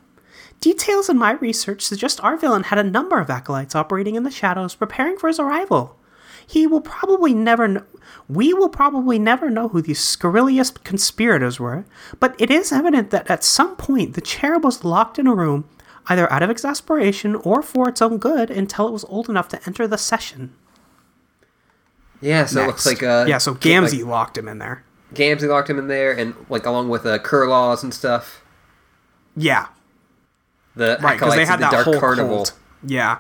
Details 0.60 1.10
in 1.10 1.18
my 1.18 1.34
research 1.34 1.82
suggest 1.82 2.24
our 2.24 2.38
villain 2.38 2.64
had 2.64 2.78
a 2.78 2.84
number 2.84 3.20
of 3.20 3.30
acolytes 3.30 3.76
operating 3.76 4.16
in 4.16 4.24
the 4.24 4.32
shadows 4.32 4.76
preparing 4.76 5.18
for 5.18 5.28
his 5.28 5.40
arrival. 5.40 5.98
He 6.46 6.68
will 6.68 6.82
probably 6.82 7.34
never 7.34 7.68
know. 7.68 7.84
We 8.30 8.54
will 8.54 8.70
probably 8.70 9.20
never 9.20 9.50
know 9.50 9.68
who 9.70 9.82
these 9.82 10.00
scurrilous 10.00 10.72
conspirators 10.72 11.60
were, 11.60 11.86
but 12.20 12.36
it 12.40 12.50
is 12.50 12.72
evident 12.72 13.10
that 13.12 13.30
at 13.30 13.44
some 13.44 13.76
point 13.76 14.14
the 14.14 14.22
cherub 14.22 14.64
was 14.64 14.84
locked 14.84 15.20
in 15.20 15.28
a 15.28 15.36
room, 15.36 15.68
either 16.08 16.32
out 16.32 16.44
of 16.44 16.50
exasperation 16.50 17.36
or 17.36 17.62
for 17.62 17.90
its 17.90 18.02
own 18.02 18.18
good, 18.18 18.50
until 18.50 18.88
it 18.88 18.92
was 18.92 19.04
old 19.06 19.30
enough 19.30 19.48
to 19.50 19.60
enter 19.68 19.88
the 19.88 19.98
session. 19.98 20.54
yeah, 22.22 22.46
so 22.46 22.64
it 22.64 22.68
looks 22.68 22.86
like 22.86 23.04
uh 23.04 23.26
yeah, 23.28 23.38
so 23.38 23.54
Gamzee 23.56 24.06
locked 24.06 24.38
him 24.38 24.48
in 24.48 24.58
there. 24.60 24.84
like, 25.12 25.20
Gamzee 25.20 25.50
locked 25.50 25.70
him 25.70 25.78
in 25.80 25.88
there, 25.88 26.12
and 26.18 26.34
like 26.50 26.66
along 26.66 26.90
with 26.90 27.06
uh, 27.06 27.20
Kurlaws 27.20 27.84
and 27.84 27.94
stuff. 27.94 28.42
Yeah, 29.36 29.68
The 30.76 30.98
right, 31.02 31.14
because 31.20 31.36
they 31.36 31.46
had 31.46 31.58
the 31.58 31.64
that 31.66 31.72
Dark 31.72 31.86
whole 31.86 32.00
Carnival. 32.00 32.36
cult. 32.38 32.54
Yeah, 32.86 33.18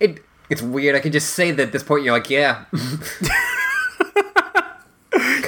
It 0.00 0.22
it's 0.48 0.62
weird. 0.62 0.96
I 0.96 1.00
can 1.00 1.12
just 1.12 1.34
say 1.34 1.50
that 1.50 1.62
at 1.62 1.72
this 1.72 1.82
point 1.82 2.04
you're 2.04 2.14
like, 2.14 2.30
yeah, 2.30 2.64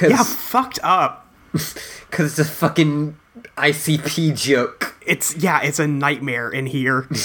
yeah, 0.01 0.23
fucked 0.23 0.79
up. 0.83 1.25
Because 1.51 2.37
it's 2.37 2.39
a 2.39 2.45
fucking 2.45 3.17
ICP 3.57 4.37
joke. 4.37 4.95
It's 5.05 5.35
yeah, 5.37 5.61
it's 5.61 5.79
a 5.79 5.87
nightmare 5.87 6.49
in 6.49 6.67
here. 6.67 7.01
the 7.09 7.15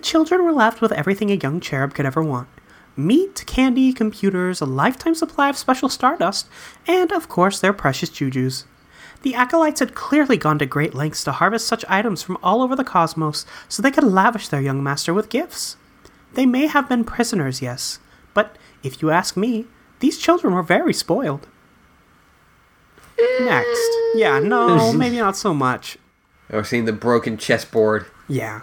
children 0.00 0.44
were 0.44 0.52
left 0.52 0.80
with 0.80 0.92
everything 0.92 1.30
a 1.30 1.34
young 1.34 1.60
cherub 1.60 1.94
could 1.94 2.06
ever 2.06 2.22
want. 2.22 2.48
Meat, 2.96 3.44
candy, 3.46 3.92
computers, 3.92 4.60
a 4.60 4.66
lifetime 4.66 5.14
supply 5.14 5.48
of 5.48 5.56
special 5.56 5.88
stardust, 5.88 6.48
and 6.86 7.12
of 7.12 7.28
course 7.28 7.60
their 7.60 7.72
precious 7.72 8.10
jujus. 8.10 8.64
The 9.22 9.34
acolytes 9.34 9.80
had 9.80 9.94
clearly 9.94 10.36
gone 10.36 10.58
to 10.58 10.66
great 10.66 10.94
lengths 10.94 11.24
to 11.24 11.32
harvest 11.32 11.66
such 11.66 11.84
items 11.88 12.22
from 12.22 12.38
all 12.42 12.60
over 12.60 12.74
the 12.74 12.84
cosmos 12.84 13.46
so 13.68 13.80
they 13.80 13.90
could 13.90 14.04
lavish 14.04 14.48
their 14.48 14.60
young 14.60 14.82
master 14.82 15.14
with 15.14 15.28
gifts. 15.28 15.76
They 16.34 16.46
may 16.46 16.66
have 16.66 16.88
been 16.88 17.04
prisoners, 17.04 17.62
yes, 17.62 17.98
but 18.34 18.56
if 18.82 19.00
you 19.00 19.10
ask 19.10 19.36
me, 19.36 19.66
these 20.00 20.18
children 20.18 20.54
were 20.54 20.62
very 20.62 20.92
spoiled. 20.92 21.46
Next. 23.40 23.90
Yeah, 24.14 24.40
no, 24.40 24.92
maybe 24.94 25.18
not 25.18 25.36
so 25.36 25.54
much. 25.54 25.98
Or 26.50 26.64
seeing 26.64 26.86
the 26.86 26.92
broken 26.92 27.36
chessboard. 27.36 28.06
Yeah. 28.28 28.62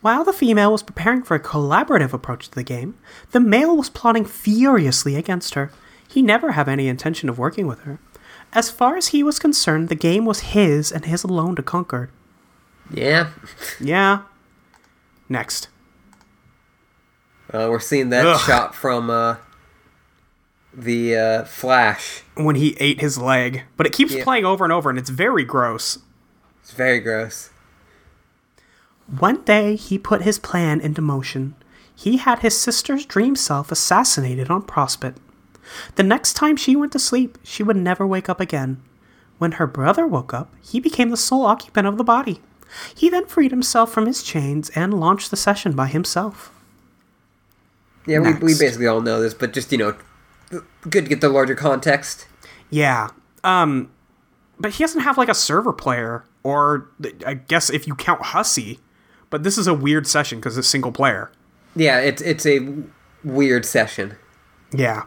While 0.00 0.24
the 0.24 0.32
female 0.32 0.70
was 0.70 0.84
preparing 0.84 1.22
for 1.22 1.34
a 1.34 1.42
collaborative 1.42 2.12
approach 2.12 2.48
to 2.48 2.54
the 2.54 2.62
game, 2.62 2.96
the 3.32 3.40
male 3.40 3.76
was 3.76 3.90
plotting 3.90 4.24
furiously 4.24 5.16
against 5.16 5.54
her. 5.54 5.72
He 6.08 6.22
never 6.22 6.52
had 6.52 6.68
any 6.68 6.86
intention 6.86 7.28
of 7.28 7.38
working 7.38 7.66
with 7.66 7.80
her. 7.80 7.98
As 8.56 8.70
far 8.70 8.96
as 8.96 9.08
he 9.08 9.22
was 9.22 9.38
concerned, 9.38 9.90
the 9.90 9.94
game 9.94 10.24
was 10.24 10.40
his 10.40 10.90
and 10.90 11.04
his 11.04 11.22
alone 11.22 11.54
to 11.56 11.62
conquer. 11.62 12.08
Yeah, 12.90 13.30
Yeah. 13.78 14.22
Next. 15.28 15.68
uh, 17.52 17.66
we're 17.70 17.80
seeing 17.80 18.08
that 18.10 18.24
Ugh. 18.24 18.40
shot 18.40 18.74
from 18.74 19.10
uh, 19.10 19.36
the 20.72 21.16
uh, 21.16 21.44
Flash. 21.44 22.22
When 22.34 22.56
he 22.56 22.76
ate 22.80 23.00
his 23.02 23.18
leg. 23.18 23.64
But 23.76 23.86
it 23.86 23.92
keeps 23.92 24.14
Yeah. 24.14 24.24
playing 24.24 24.46
over 24.46 24.64
and 24.64 24.72
over, 24.72 24.88
and 24.88 24.98
it's 24.98 25.10
very 25.10 25.44
gross. 25.44 25.98
It's 26.62 26.72
very 26.72 27.00
gross. 27.00 27.50
One 29.06 29.42
day, 29.42 29.76
he 29.76 29.98
put 29.98 30.22
his 30.22 30.38
plan 30.38 30.80
into 30.80 31.02
motion. 31.02 31.54
He 31.94 32.16
had 32.16 32.38
his 32.38 32.58
sister's 32.58 33.04
dream 33.04 33.36
self 33.36 33.70
assassinated 33.70 34.48
on 34.50 34.62
Prospit. 34.62 35.16
The 35.96 36.02
next 36.02 36.34
time 36.34 36.56
she 36.56 36.76
went 36.76 36.92
to 36.92 36.98
sleep, 36.98 37.38
she 37.42 37.62
would 37.62 37.76
never 37.76 38.06
wake 38.06 38.28
up 38.28 38.40
again. 38.40 38.82
When 39.38 39.52
her 39.52 39.66
brother 39.66 40.06
woke 40.06 40.32
up, 40.32 40.54
he 40.62 40.80
became 40.80 41.10
the 41.10 41.16
sole 41.16 41.44
occupant 41.44 41.86
of 41.86 41.98
the 41.98 42.04
body. 42.04 42.40
He 42.94 43.08
then 43.08 43.26
freed 43.26 43.50
himself 43.50 43.92
from 43.92 44.06
his 44.06 44.22
chains 44.22 44.70
and 44.70 44.94
launched 44.94 45.30
the 45.30 45.36
session 45.36 45.76
by 45.76 45.86
himself. 45.86 46.52
Yeah, 48.06 48.20
we, 48.20 48.32
we 48.34 48.58
basically 48.58 48.86
all 48.86 49.00
know 49.00 49.20
this, 49.20 49.34
but 49.34 49.52
just 49.52 49.72
you 49.72 49.78
know, 49.78 49.96
good 50.88 51.04
to 51.04 51.08
get 51.08 51.20
the 51.20 51.28
larger 51.28 51.54
context. 51.54 52.26
Yeah. 52.70 53.10
Um, 53.44 53.90
but 54.58 54.72
he 54.72 54.84
doesn't 54.84 55.02
have 55.02 55.18
like 55.18 55.28
a 55.28 55.34
server 55.34 55.72
player, 55.72 56.24
or 56.42 56.88
I 57.26 57.34
guess 57.34 57.70
if 57.70 57.86
you 57.86 57.94
count 57.94 58.22
Hussie. 58.22 58.78
But 59.28 59.42
this 59.42 59.58
is 59.58 59.66
a 59.66 59.74
weird 59.74 60.06
session 60.06 60.38
because 60.38 60.56
it's 60.56 60.68
single 60.68 60.92
player. 60.92 61.30
Yeah, 61.74 61.98
it's 62.00 62.22
it's 62.22 62.46
a 62.46 62.66
weird 63.24 63.66
session. 63.66 64.16
Yeah. 64.72 65.04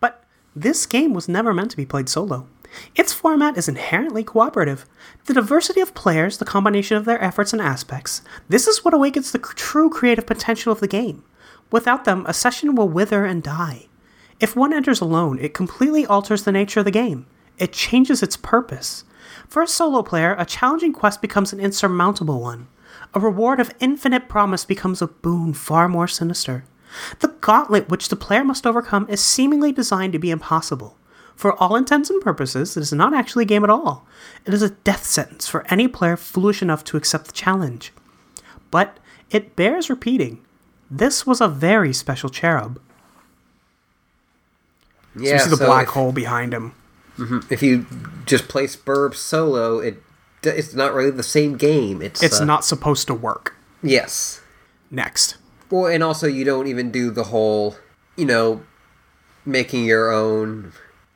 But 0.00 0.24
this 0.56 0.86
game 0.86 1.12
was 1.12 1.28
never 1.28 1.52
meant 1.52 1.70
to 1.70 1.76
be 1.76 1.84
played 1.84 2.08
solo. 2.08 2.48
Its 2.94 3.12
format 3.12 3.58
is 3.58 3.68
inherently 3.68 4.24
cooperative. 4.24 4.86
The 5.26 5.34
diversity 5.34 5.80
of 5.80 5.94
players, 5.94 6.38
the 6.38 6.46
combination 6.46 6.96
of 6.96 7.04
their 7.04 7.22
efforts 7.22 7.52
and 7.52 7.60
aspects, 7.60 8.22
this 8.48 8.66
is 8.66 8.84
what 8.84 8.94
awakens 8.94 9.30
the 9.30 9.38
true 9.38 9.90
creative 9.90 10.26
potential 10.26 10.72
of 10.72 10.80
the 10.80 10.88
game. 10.88 11.22
Without 11.70 12.04
them, 12.04 12.24
a 12.26 12.34
session 12.34 12.74
will 12.74 12.88
wither 12.88 13.24
and 13.26 13.42
die. 13.42 13.86
If 14.40 14.56
one 14.56 14.72
enters 14.72 15.00
alone, 15.00 15.38
it 15.38 15.54
completely 15.54 16.06
alters 16.06 16.44
the 16.44 16.52
nature 16.52 16.80
of 16.80 16.86
the 16.86 16.90
game. 16.90 17.26
It 17.58 17.72
changes 17.72 18.22
its 18.22 18.36
purpose. 18.36 19.04
For 19.48 19.62
a 19.62 19.68
solo 19.68 20.02
player, 20.02 20.34
a 20.38 20.46
challenging 20.46 20.92
quest 20.92 21.20
becomes 21.20 21.52
an 21.52 21.60
insurmountable 21.60 22.40
one. 22.40 22.68
A 23.14 23.20
reward 23.20 23.60
of 23.60 23.72
infinite 23.80 24.28
promise 24.28 24.64
becomes 24.64 25.02
a 25.02 25.06
boon 25.06 25.54
far 25.54 25.88
more 25.88 26.08
sinister. 26.08 26.64
The 27.20 27.28
gauntlet 27.40 27.88
which 27.88 28.08
the 28.08 28.16
player 28.16 28.44
must 28.44 28.66
overcome 28.66 29.06
is 29.08 29.20
seemingly 29.20 29.72
designed 29.72 30.12
to 30.12 30.18
be 30.18 30.30
impossible. 30.30 30.96
For 31.34 31.54
all 31.60 31.76
intents 31.76 32.08
and 32.08 32.22
purposes, 32.22 32.76
it 32.76 32.80
is 32.80 32.92
not 32.92 33.12
actually 33.12 33.42
a 33.42 33.46
game 33.46 33.62
at 33.64 33.70
all. 33.70 34.06
It 34.46 34.54
is 34.54 34.62
a 34.62 34.70
death 34.70 35.04
sentence 35.04 35.46
for 35.46 35.66
any 35.70 35.86
player 35.86 36.16
foolish 36.16 36.62
enough 36.62 36.82
to 36.84 36.96
accept 36.96 37.26
the 37.26 37.32
challenge. 37.32 37.92
But 38.70 38.98
it 39.30 39.54
bears 39.54 39.90
repeating. 39.90 40.42
This 40.90 41.26
was 41.26 41.40
a 41.40 41.48
very 41.48 41.92
special 41.92 42.30
cherub. 42.30 42.80
So 45.16 45.22
Yeah, 45.22 45.32
you 45.34 45.38
see 45.40 45.50
the 45.50 45.56
so 45.56 45.66
black 45.66 45.88
if, 45.88 45.92
hole 45.94 46.12
behind 46.12 46.54
him. 46.54 46.72
if 47.50 47.62
you 47.62 47.86
just 48.24 48.48
play 48.48 48.66
Sburb 48.66 49.14
solo, 49.14 49.78
it 49.78 50.02
it's 50.42 50.74
not 50.74 50.94
really 50.94 51.10
the 51.10 51.22
same 51.22 51.56
game. 51.56 52.00
It's 52.00 52.22
It's 52.22 52.40
uh, 52.40 52.44
not 52.44 52.64
supposed 52.64 53.06
to 53.08 53.14
work. 53.14 53.56
Yes. 53.82 54.40
Next. 54.90 55.36
Well, 55.70 55.86
and 55.86 56.02
also 56.02 56.26
you 56.26 56.44
don't 56.44 56.66
even 56.66 56.90
do 56.90 57.10
the 57.10 57.24
whole, 57.24 57.76
you 58.16 58.24
know, 58.24 58.62
making 59.44 59.84
your 59.84 60.12
own, 60.12 60.72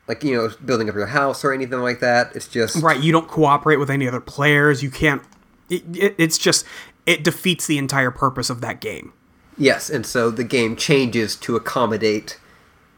like 0.08 0.24
you 0.24 0.34
know, 0.36 0.50
building 0.64 0.88
up 0.88 0.94
your 0.94 1.06
house 1.06 1.44
or 1.44 1.52
anything 1.52 1.80
like 1.80 2.00
that. 2.00 2.34
It's 2.34 2.48
just 2.48 2.82
Right, 2.82 3.00
you 3.00 3.12
don't 3.12 3.28
cooperate 3.28 3.76
with 3.76 3.90
any 3.90 4.08
other 4.08 4.20
players. 4.20 4.82
You 4.82 4.90
can't. 4.90 5.22
It, 5.68 5.82
it, 5.96 6.14
it's 6.18 6.38
just. 6.38 6.64
It 7.06 7.24
defeats 7.24 7.66
the 7.66 7.78
entire 7.78 8.10
purpose 8.10 8.50
of 8.50 8.60
that 8.60 8.80
game. 8.80 9.12
yes, 9.56 9.88
and 9.90 10.04
so 10.04 10.30
the 10.30 10.44
game 10.44 10.76
changes 10.76 11.34
to 11.36 11.56
accommodate. 11.56 12.38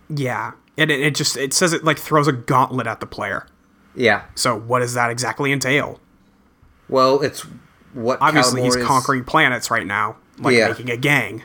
Yeah. 0.08 0.52
And 0.76 0.90
it, 0.90 1.00
it 1.00 1.14
just. 1.14 1.36
It 1.36 1.52
says 1.52 1.72
it 1.72 1.84
like 1.84 1.98
throws 1.98 2.26
a 2.28 2.32
gauntlet 2.32 2.86
at 2.86 3.00
the 3.00 3.06
player. 3.06 3.46
Yeah. 3.94 4.24
So 4.34 4.58
what 4.58 4.78
does 4.80 4.94
that 4.94 5.10
exactly 5.10 5.52
entail? 5.52 6.00
Well, 6.88 7.20
it's 7.22 7.46
what 7.92 8.18
Obviously, 8.22 8.62
he's 8.62 8.74
is- 8.76 8.84
conquering 8.86 9.24
planets 9.24 9.70
right 9.70 9.86
now, 9.86 10.16
like 10.38 10.54
Yeah. 10.54 10.68
making 10.68 10.90
a 10.90 10.96
gang. 10.96 11.42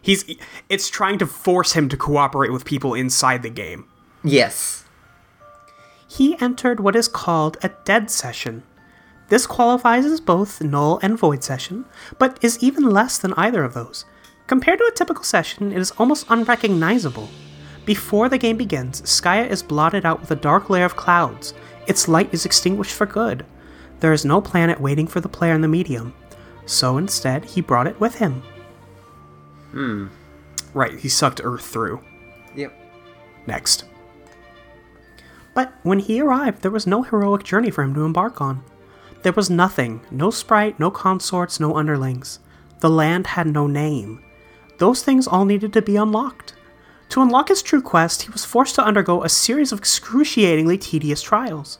He's. 0.00 0.24
It's 0.68 0.88
trying 0.88 1.18
to 1.18 1.26
force 1.26 1.72
him 1.72 1.88
to 1.88 1.96
cooperate 1.96 2.52
with 2.52 2.64
people 2.64 2.94
inside 2.94 3.42
the 3.42 3.50
game. 3.50 3.86
Yes. 4.22 4.84
He 6.08 6.40
entered 6.40 6.80
what 6.80 6.94
is 6.96 7.08
called 7.08 7.56
a 7.62 7.70
dead 7.84 8.10
session. 8.10 8.62
This 9.28 9.46
qualifies 9.46 10.04
as 10.06 10.20
both 10.20 10.62
null 10.62 11.00
and 11.02 11.18
void 11.18 11.42
session, 11.42 11.84
but 12.18 12.38
is 12.40 12.58
even 12.62 12.84
less 12.88 13.18
than 13.18 13.32
either 13.34 13.64
of 13.64 13.74
those. 13.74 14.04
Compared 14.46 14.78
to 14.78 14.84
a 14.84 14.94
typical 14.94 15.24
session, 15.24 15.72
it 15.72 15.78
is 15.78 15.90
almost 15.98 16.26
unrecognizable. 16.28 17.28
Before 17.84 18.28
the 18.28 18.38
game 18.38 18.56
begins, 18.56 19.02
Skaia 19.02 19.48
is 19.50 19.62
blotted 19.64 20.06
out 20.06 20.20
with 20.20 20.30
a 20.30 20.36
dark 20.36 20.70
layer 20.70 20.84
of 20.84 20.94
clouds. 20.94 21.52
Its 21.88 22.06
light 22.06 22.32
is 22.32 22.46
extinguished 22.46 22.92
for 22.92 23.06
good. 23.06 23.44
There 23.98 24.12
is 24.12 24.24
no 24.24 24.40
planet 24.40 24.80
waiting 24.80 25.08
for 25.08 25.20
the 25.20 25.28
player 25.28 25.54
in 25.54 25.60
the 25.62 25.68
medium, 25.68 26.14
so 26.66 26.98
instead, 26.98 27.44
he 27.44 27.60
brought 27.60 27.86
it 27.86 27.98
with 28.00 28.16
him. 28.16 28.42
Hmm. 29.70 30.06
Right, 30.74 30.98
he 30.98 31.08
sucked 31.08 31.40
Earth 31.42 31.64
through. 31.64 32.02
Yep. 32.54 32.72
Next. 33.46 33.84
But 35.54 35.72
when 35.82 36.00
he 36.00 36.20
arrived, 36.20 36.60
there 36.60 36.70
was 36.70 36.86
no 36.86 37.02
heroic 37.02 37.44
journey 37.44 37.70
for 37.70 37.82
him 37.82 37.94
to 37.94 38.04
embark 38.04 38.40
on. 38.40 38.62
There 39.22 39.32
was 39.32 39.48
nothing 39.48 40.02
no 40.10 40.30
sprite, 40.30 40.78
no 40.78 40.90
consorts, 40.90 41.58
no 41.58 41.76
underlings. 41.76 42.40
The 42.80 42.90
land 42.90 43.28
had 43.28 43.46
no 43.46 43.66
name. 43.66 44.22
Those 44.78 45.02
things 45.02 45.26
all 45.26 45.46
needed 45.46 45.72
to 45.72 45.82
be 45.82 45.96
unlocked. 45.96 46.54
To 47.10 47.22
unlock 47.22 47.48
his 47.48 47.62
true 47.62 47.80
quest, 47.80 48.22
he 48.22 48.30
was 48.30 48.44
forced 48.44 48.74
to 48.74 48.84
undergo 48.84 49.22
a 49.22 49.28
series 49.28 49.72
of 49.72 49.78
excruciatingly 49.78 50.76
tedious 50.76 51.22
trials. 51.22 51.78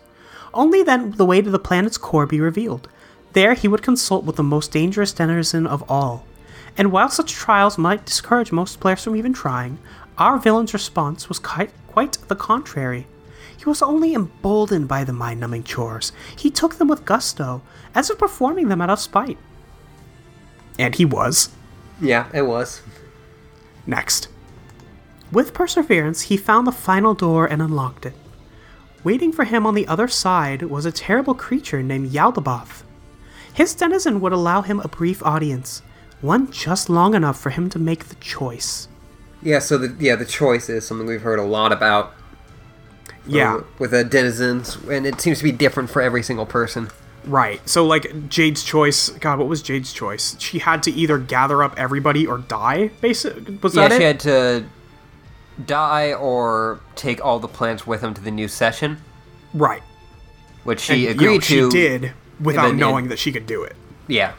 Only 0.55 0.83
then 0.83 1.11
would 1.11 1.19
the 1.19 1.27
way 1.27 1.43
to 1.43 1.51
the 1.51 1.59
planet's 1.59 1.99
core 1.99 2.27
be 2.27 2.41
revealed. 2.41 2.89
There 3.37 3.53
he 3.53 3.69
would 3.69 3.83
consult 3.83 4.25
with 4.25 4.37
the 4.37 4.43
most 4.43 4.73
dangerous 4.73 5.13
denizen 5.13 5.67
of 5.67 5.85
all. 5.91 6.25
And 6.79 6.91
while 6.91 7.11
such 7.11 7.35
trials 7.35 7.77
might 7.77 8.07
discourage 8.07 8.51
most 8.51 8.81
players 8.81 9.05
from 9.05 9.15
even 9.15 9.35
trying, 9.35 9.79
our 10.17 10.39
villain's 10.39 10.73
response 10.73 11.29
was 11.29 11.39
quite, 11.39 11.71
quite 11.87 12.17
the 12.29 12.35
contrary. 12.35 13.07
He 13.55 13.67
was 13.67 13.83
only 13.83 14.15
emboldened 14.15 14.89
by 14.89 15.05
the 15.05 15.13
mind 15.13 15.39
numbing 15.41 15.65
chores. 15.65 16.13
He 16.35 16.51
took 16.51 16.77
them 16.77 16.89
with 16.89 17.05
gusto, 17.05 17.61
as 17.95 18.09
if 18.09 18.17
performing 18.17 18.69
them 18.69 18.81
out 18.81 18.89
of 18.89 19.01
spite. 19.01 19.37
And 20.79 20.95
he 20.95 21.05
was. 21.05 21.51
Yeah, 22.01 22.29
it 22.33 22.47
was. 22.47 22.81
Next. 23.85 24.29
With 25.31 25.53
perseverance, 25.53 26.23
he 26.23 26.39
found 26.39 26.67
the 26.67 26.73
final 26.73 27.13
door 27.13 27.45
and 27.45 27.61
unlocked 27.61 28.07
it. 28.07 28.15
Waiting 29.05 29.31
for 29.31 29.45
him 29.45 29.67
on 29.67 29.75
the 29.75 29.87
other 29.89 30.09
side 30.09 30.63
was 30.63 30.87
a 30.87 30.91
terrible 30.91 31.35
creature 31.35 31.83
named 31.83 32.13
Yaldabaoth. 32.13 32.85
His 33.57 33.75
denizen 33.75 34.21
would 34.21 34.33
allow 34.33 34.61
him 34.63 34.81
a 34.81 34.89
brief 34.89 35.23
audience, 35.23 35.83
one 36.21 36.51
just 36.51 36.91
long 36.91 37.15
enough 37.15 37.41
for 37.41 37.51
him 37.51 37.71
to 37.71 37.79
make 37.79 38.07
the 38.07 38.15
choice. 38.17 38.89
Yeah, 39.43 39.61
so 39.61 39.79
the 39.79 39.95
yeah 39.99 40.17
the 40.17 40.25
choice 40.27 40.69
is 40.69 40.87
something 40.87 41.07
we've 41.07 41.23
heard 41.23 41.39
a 41.39 41.45
lot 41.45 41.73
about. 41.73 42.13
Yeah, 43.27 43.57
uh, 43.57 43.63
with 43.79 43.91
the 43.93 44.05
denizens, 44.05 44.77
and 44.91 45.07
it 45.07 45.21
seems 45.21 45.39
to 45.39 45.45
be 45.45 45.53
different 45.53 45.91
for 45.91 46.01
every 46.03 46.23
single 46.23 46.47
person. 46.47 46.91
right. 47.25 47.61
So, 47.69 47.85
like, 47.85 48.29
Jade's 48.29 48.63
choice. 48.63 49.09
God, 49.09 49.39
what 49.41 49.49
was 49.49 49.63
Jade's 49.63 49.93
choice? 49.93 50.37
She 50.39 50.61
had 50.61 50.83
to 50.85 50.93
either 50.93 51.19
gather 51.19 51.63
up 51.63 51.75
everybody 51.79 52.27
or 52.27 52.39
die, 52.39 52.91
basically. 53.01 53.59
Was 53.63 53.75
Yeah, 53.75 53.89
that 53.89 53.93
it? 53.93 53.95
Yeah, 53.95 53.99
she 53.99 54.05
had 54.05 54.21
to 54.21 54.65
die 55.65 56.13
or 56.13 56.81
take 56.95 57.25
all 57.25 57.39
the 57.41 57.49
plants 57.49 57.87
with 57.87 58.01
him 58.03 58.15
to 58.15 58.21
the 58.21 58.31
new 58.31 58.47
session, 58.49 58.99
right. 59.55 59.83
which 60.65 60.89
And, 60.89 60.97
she 60.99 61.03
you 61.09 61.15
know, 61.15 61.35
agreed 61.35 61.43
to. 61.45 61.71
She 61.71 61.77
did 61.77 62.13
without 62.41 62.69
then- 62.69 62.77
knowing 62.77 63.09
that 63.09 63.19
she 63.19 63.33
could 63.33 63.47
do 63.47 63.63
it. 63.63 63.77
Yeah. 64.09 64.33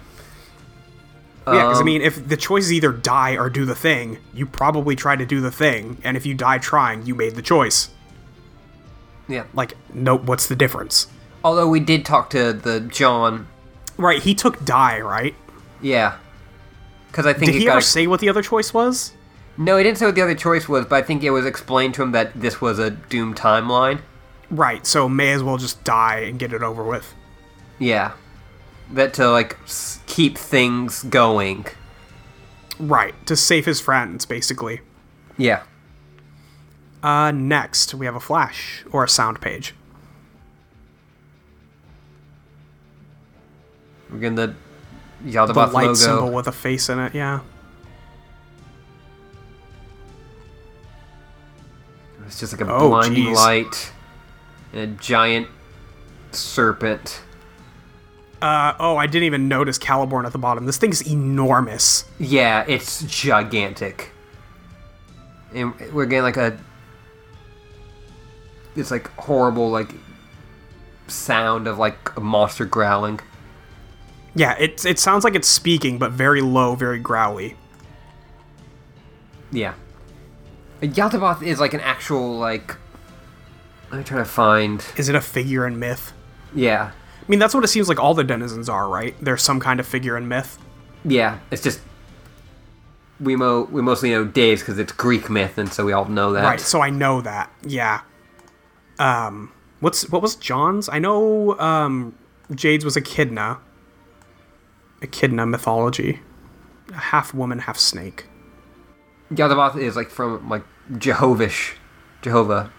Yeah, 1.47 1.53
because 1.63 1.77
I 1.77 1.81
Um, 1.81 1.85
mean, 1.85 2.01
if 2.01 2.27
the 2.27 2.35
choice 2.35 2.65
is 2.65 2.73
either 2.73 2.91
die 2.91 3.37
or 3.37 3.49
do 3.49 3.63
the 3.63 3.75
thing, 3.75 4.17
you 4.33 4.45
probably 4.45 4.97
try 4.97 5.15
to 5.15 5.25
do 5.25 5.39
the 5.39 5.51
thing, 5.51 5.97
and 6.03 6.17
if 6.17 6.25
you 6.25 6.33
die 6.33 6.57
trying, 6.57 7.05
you 7.05 7.15
made 7.15 7.35
the 7.35 7.41
choice. 7.41 7.89
Yeah. 9.29 9.43
Like, 9.53 9.73
no, 9.93 10.17
what's 10.17 10.47
the 10.47 10.55
difference? 10.57 11.07
Although 11.45 11.69
we 11.69 11.79
did 11.79 12.03
talk 12.05 12.29
to 12.31 12.51
the 12.51 12.81
John. 12.81 13.47
Right, 13.97 14.21
he 14.21 14.35
took 14.35 14.63
die, 14.65 14.99
right? 14.99 15.35
Yeah. 15.81 16.15
Because 17.09 17.25
I 17.25 17.31
think 17.33 17.51
Did 17.53 17.61
he 17.61 17.67
ever 17.69 17.77
ex- 17.77 17.87
say 17.87 18.07
what 18.07 18.19
the 18.19 18.27
other 18.29 18.41
choice 18.41 18.73
was? 18.73 19.13
No, 19.57 19.77
he 19.77 19.83
didn't 19.83 19.97
say 19.99 20.05
what 20.05 20.15
the 20.15 20.21
other 20.21 20.35
choice 20.35 20.67
was, 20.67 20.85
but 20.85 20.97
I 20.97 21.01
think 21.01 21.23
it 21.23 21.31
was 21.31 21.45
explained 21.45 21.93
to 21.95 22.03
him 22.03 22.11
that 22.11 22.39
this 22.39 22.59
was 22.61 22.77
a 22.77 22.89
Doom 22.91 23.33
timeline. 23.33 23.99
Right, 24.51 24.85
so 24.85 25.07
may 25.09 25.31
as 25.31 25.41
well 25.43 25.57
just 25.57 25.83
die 25.85 26.19
and 26.27 26.37
get 26.37 26.51
it 26.53 26.61
over 26.61 26.83
with. 26.83 27.13
Yeah. 27.79 28.13
That 28.93 29.13
to, 29.15 29.29
like, 29.31 29.57
s- 29.65 29.99
keep 30.07 30.37
things 30.37 31.03
going. 31.03 31.65
Right, 32.79 33.13
to 33.27 33.35
save 33.35 33.65
his 33.65 33.81
friends, 33.81 34.25
basically. 34.25 34.81
Yeah. 35.37 35.63
Uh, 37.03 37.31
next, 37.31 37.93
we 37.93 38.05
have 38.05 38.15
a 38.15 38.19
flash, 38.19 38.83
or 38.91 39.03
a 39.03 39.09
sound 39.09 39.41
page. 39.41 39.73
We're 44.09 44.19
getting 44.19 44.35
the 44.35 44.55
The 45.23 45.43
light 45.53 45.73
logo. 45.73 45.93
symbol 45.95 46.31
with 46.31 46.47
a 46.47 46.51
face 46.51 46.87
in 46.89 46.99
it, 46.99 47.13
yeah. 47.13 47.41
It's 52.25 52.39
just 52.39 52.53
like 52.53 52.61
a 52.67 52.71
Oh, 52.73 52.89
blinding 52.89 53.25
jeez. 53.27 53.35
light 53.35 53.91
and 54.73 54.81
a 54.81 54.87
giant 54.87 55.47
serpent. 56.31 57.21
Uh, 58.41 58.73
oh, 58.79 58.97
I 58.97 59.07
didn't 59.07 59.23
even 59.25 59.47
notice 59.47 59.79
Caliborn 59.79 60.25
at 60.25 60.31
the 60.31 60.37
bottom. 60.37 60.65
This 60.65 60.77
thing's 60.77 61.01
enormous. 61.07 62.05
Yeah, 62.19 62.65
it's 62.67 63.03
gigantic. 63.03 64.11
And 65.53 65.73
we're 65.91 66.05
getting 66.05 66.23
like 66.23 66.37
a. 66.37 66.57
It's 68.75 68.91
like 68.91 69.07
horrible 69.15 69.71
like 69.71 69.91
sound 71.07 71.67
of 71.67 71.79
like 71.79 72.15
a 72.15 72.21
monster 72.21 72.65
growling. 72.65 73.19
Yeah, 74.35 74.55
it, 74.59 74.85
it 74.85 74.99
sounds 74.99 75.23
like 75.23 75.33
it's 75.33 75.47
speaking, 75.47 75.97
but 75.97 76.11
very 76.11 76.41
low, 76.41 76.75
very 76.75 76.99
growly. 76.99 77.55
Yeah. 79.51 79.73
Yaldabaoth 80.81 81.41
is 81.41 81.59
like 81.59 81.73
an 81.73 81.79
actual 81.79 82.37
like 82.37 82.75
let 83.91 83.97
me 83.97 84.03
try 84.03 84.17
to 84.17 84.25
find 84.25 84.85
Is 84.97 85.09
it 85.09 85.15
a 85.15 85.21
figure 85.21 85.65
in 85.65 85.79
myth? 85.79 86.13
Yeah. 86.53 86.91
I 87.27 87.29
mean, 87.29 87.39
that's 87.39 87.53
what 87.53 87.63
it 87.63 87.67
seems 87.67 87.89
like 87.89 87.99
all 87.99 88.13
the 88.13 88.23
denizens 88.23 88.69
are, 88.69 88.87
right? 88.87 89.13
They're 89.21 89.35
some 89.37 89.59
kind 89.59 89.81
of 89.81 89.85
figure 89.85 90.15
in 90.15 90.29
myth. 90.29 90.57
Yeah. 91.03 91.39
It's 91.51 91.61
just 91.61 91.81
we 93.19 93.35
mo 93.35 93.67
we 93.71 93.81
mostly 93.81 94.11
know 94.11 94.23
Dave's 94.23 94.61
because 94.61 94.79
it's 94.79 94.93
Greek 94.93 95.29
myth 95.29 95.57
and 95.57 95.71
so 95.71 95.85
we 95.85 95.91
all 95.91 96.05
know 96.05 96.31
that. 96.33 96.43
Right, 96.43 96.59
so 96.59 96.81
I 96.81 96.89
know 96.89 97.19
that. 97.21 97.51
Yeah. 97.65 98.01
Um, 98.99 99.51
what's 99.81 100.09
what 100.09 100.21
was 100.21 100.35
John's? 100.35 100.87
I 100.87 100.99
know 100.99 101.57
um, 101.59 102.15
Jade's 102.53 102.85
was 102.85 102.95
Echidna. 102.95 103.59
Echidna 105.01 105.45
mythology. 105.45 106.21
A 106.91 106.95
half 106.95 107.33
woman, 107.33 107.59
half 107.59 107.77
snake. 107.77 108.25
Yaldabaoth 109.31 109.77
is 109.77 109.97
like 109.97 110.09
from 110.09 110.47
like 110.47 110.63
Jehovish 110.93 111.75
Jehovah. 112.21 112.71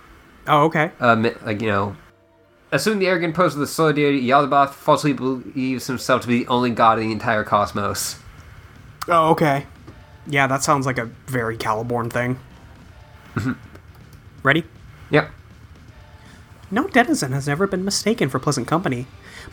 Oh, 0.47 0.65
okay. 0.65 0.93
uh, 0.99 1.31
like 1.45 1.61
you 1.61 1.69
know, 1.69 1.97
assuming 2.73 2.99
the 2.99 3.07
arrogant 3.09 3.35
pose 3.35 3.55
of 3.55 3.61
the 3.61 3.67
solar 3.67 3.93
deity, 3.93 4.27
Yaldabaoth 4.27 4.71
falsely 4.71 5.13
believes 5.13 5.87
himself 5.87 6.23
to 6.23 6.29
be 6.29 6.41
the 6.41 6.49
only 6.49 6.71
god 6.71 6.99
of 6.99 7.05
the 7.05 7.13
entire 7.13 7.45
cosmos. 7.45 8.19
Oh, 9.09 9.31
okay. 9.31 9.67
Yeah, 10.27 10.47
that 10.47 10.63
sounds 10.63 10.85
like 10.85 10.99
a 10.99 11.07
very 11.27 11.57
Caliborn 11.57 12.13
thing. 12.13 12.39
Mm-hmm. 13.35 13.53
Ready? 14.43 14.65
Yep. 15.11 15.31
No 16.71 16.87
denizen 16.87 17.33
has 17.33 17.49
ever 17.49 17.67
been 17.67 17.85
mistaken 17.85 18.29
for 18.29 18.39
pleasant 18.39 18.69
company, 18.69 19.07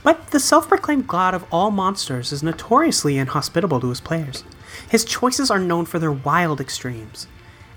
but 0.04 0.32
the 0.32 0.40
self 0.40 0.68
proclaimed 0.68 1.08
god 1.08 1.34
of 1.34 1.46
all 1.52 1.72
monsters 1.72 2.34
is 2.34 2.44
notoriously 2.44 3.18
inhospitable 3.18 3.80
to 3.80 3.90
his 3.90 4.02
players. 4.02 4.44
His 4.90 5.06
choices 5.06 5.50
are 5.50 5.60
known 5.60 5.86
for 5.86 5.98
their 6.00 6.12
wild 6.12 6.60
extremes. 6.60 7.28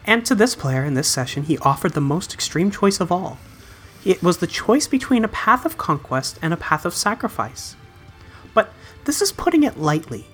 And 0.05 0.27
to 0.27 0.35
this 0.35 0.57
player 0.57 0.85
in 0.85 0.95
this 0.95 1.07
session, 1.07 1.45
he 1.45 1.59
offered 1.59 1.93
the 1.93 2.01
most 2.01 2.35
extreme 2.35 2.71
choice 2.71 2.99
of 2.99 3.13
all. 3.13 3.39
It 4.09 4.23
was 4.23 4.39
the 4.39 4.47
choice 4.47 4.87
between 4.87 5.23
a 5.23 5.29
path 5.29 5.67
of 5.67 5.77
conquest 5.77 6.39
and 6.41 6.55
a 6.55 6.57
path 6.57 6.87
of 6.87 6.95
sacrifice. 6.95 7.77
But 8.55 8.73
this 9.05 9.21
is 9.21 9.33
putting 9.33 9.65
it 9.65 9.77
lightly. 9.77 10.27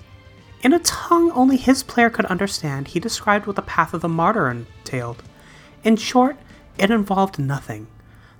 In 0.61 0.71
a 0.71 0.79
tongue 0.79 1.29
only 1.31 1.57
his 1.57 1.83
player 1.83 2.09
could 2.09 2.25
understand, 2.27 2.87
he 2.87 3.01
described 3.01 3.45
what 3.45 3.57
the 3.57 3.61
path 3.61 3.93
of 3.93 3.99
the 3.99 4.07
martyr 4.07 4.49
entailed. 4.49 5.23
In 5.83 5.97
short, 5.97 6.37
it 6.77 6.89
involved 6.89 7.37
nothing. 7.37 7.87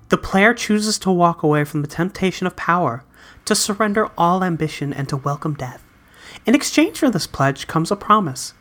The 0.08 0.18
player 0.18 0.54
chooses 0.54 0.98
to 1.00 1.12
walk 1.12 1.44
away 1.44 1.66
from 1.66 1.82
the 1.82 1.90
temptation 1.90 2.48
of 2.48 2.56
power, 2.56 3.04
to 3.44 3.56
surrender 3.56 4.10
all 4.18 4.42
ambition, 4.42 4.94
and 4.94 5.10
to 5.10 5.18
welcome 5.18 5.56
death. 5.56 5.84
In 6.46 6.56
exchange 6.56 7.00
for 7.00 7.10
this 7.10 7.28
pledge 7.28 7.68
comes 7.68 7.92
a 7.92 7.98
promise. 7.98 8.54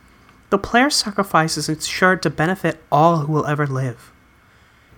The 0.50 0.58
player's 0.58 0.96
sacrifice 0.96 1.56
is 1.56 1.68
ensured 1.68 2.20
to 2.24 2.30
benefit 2.30 2.82
all 2.90 3.18
who 3.18 3.32
will 3.32 3.46
ever 3.46 3.68
live. 3.68 4.10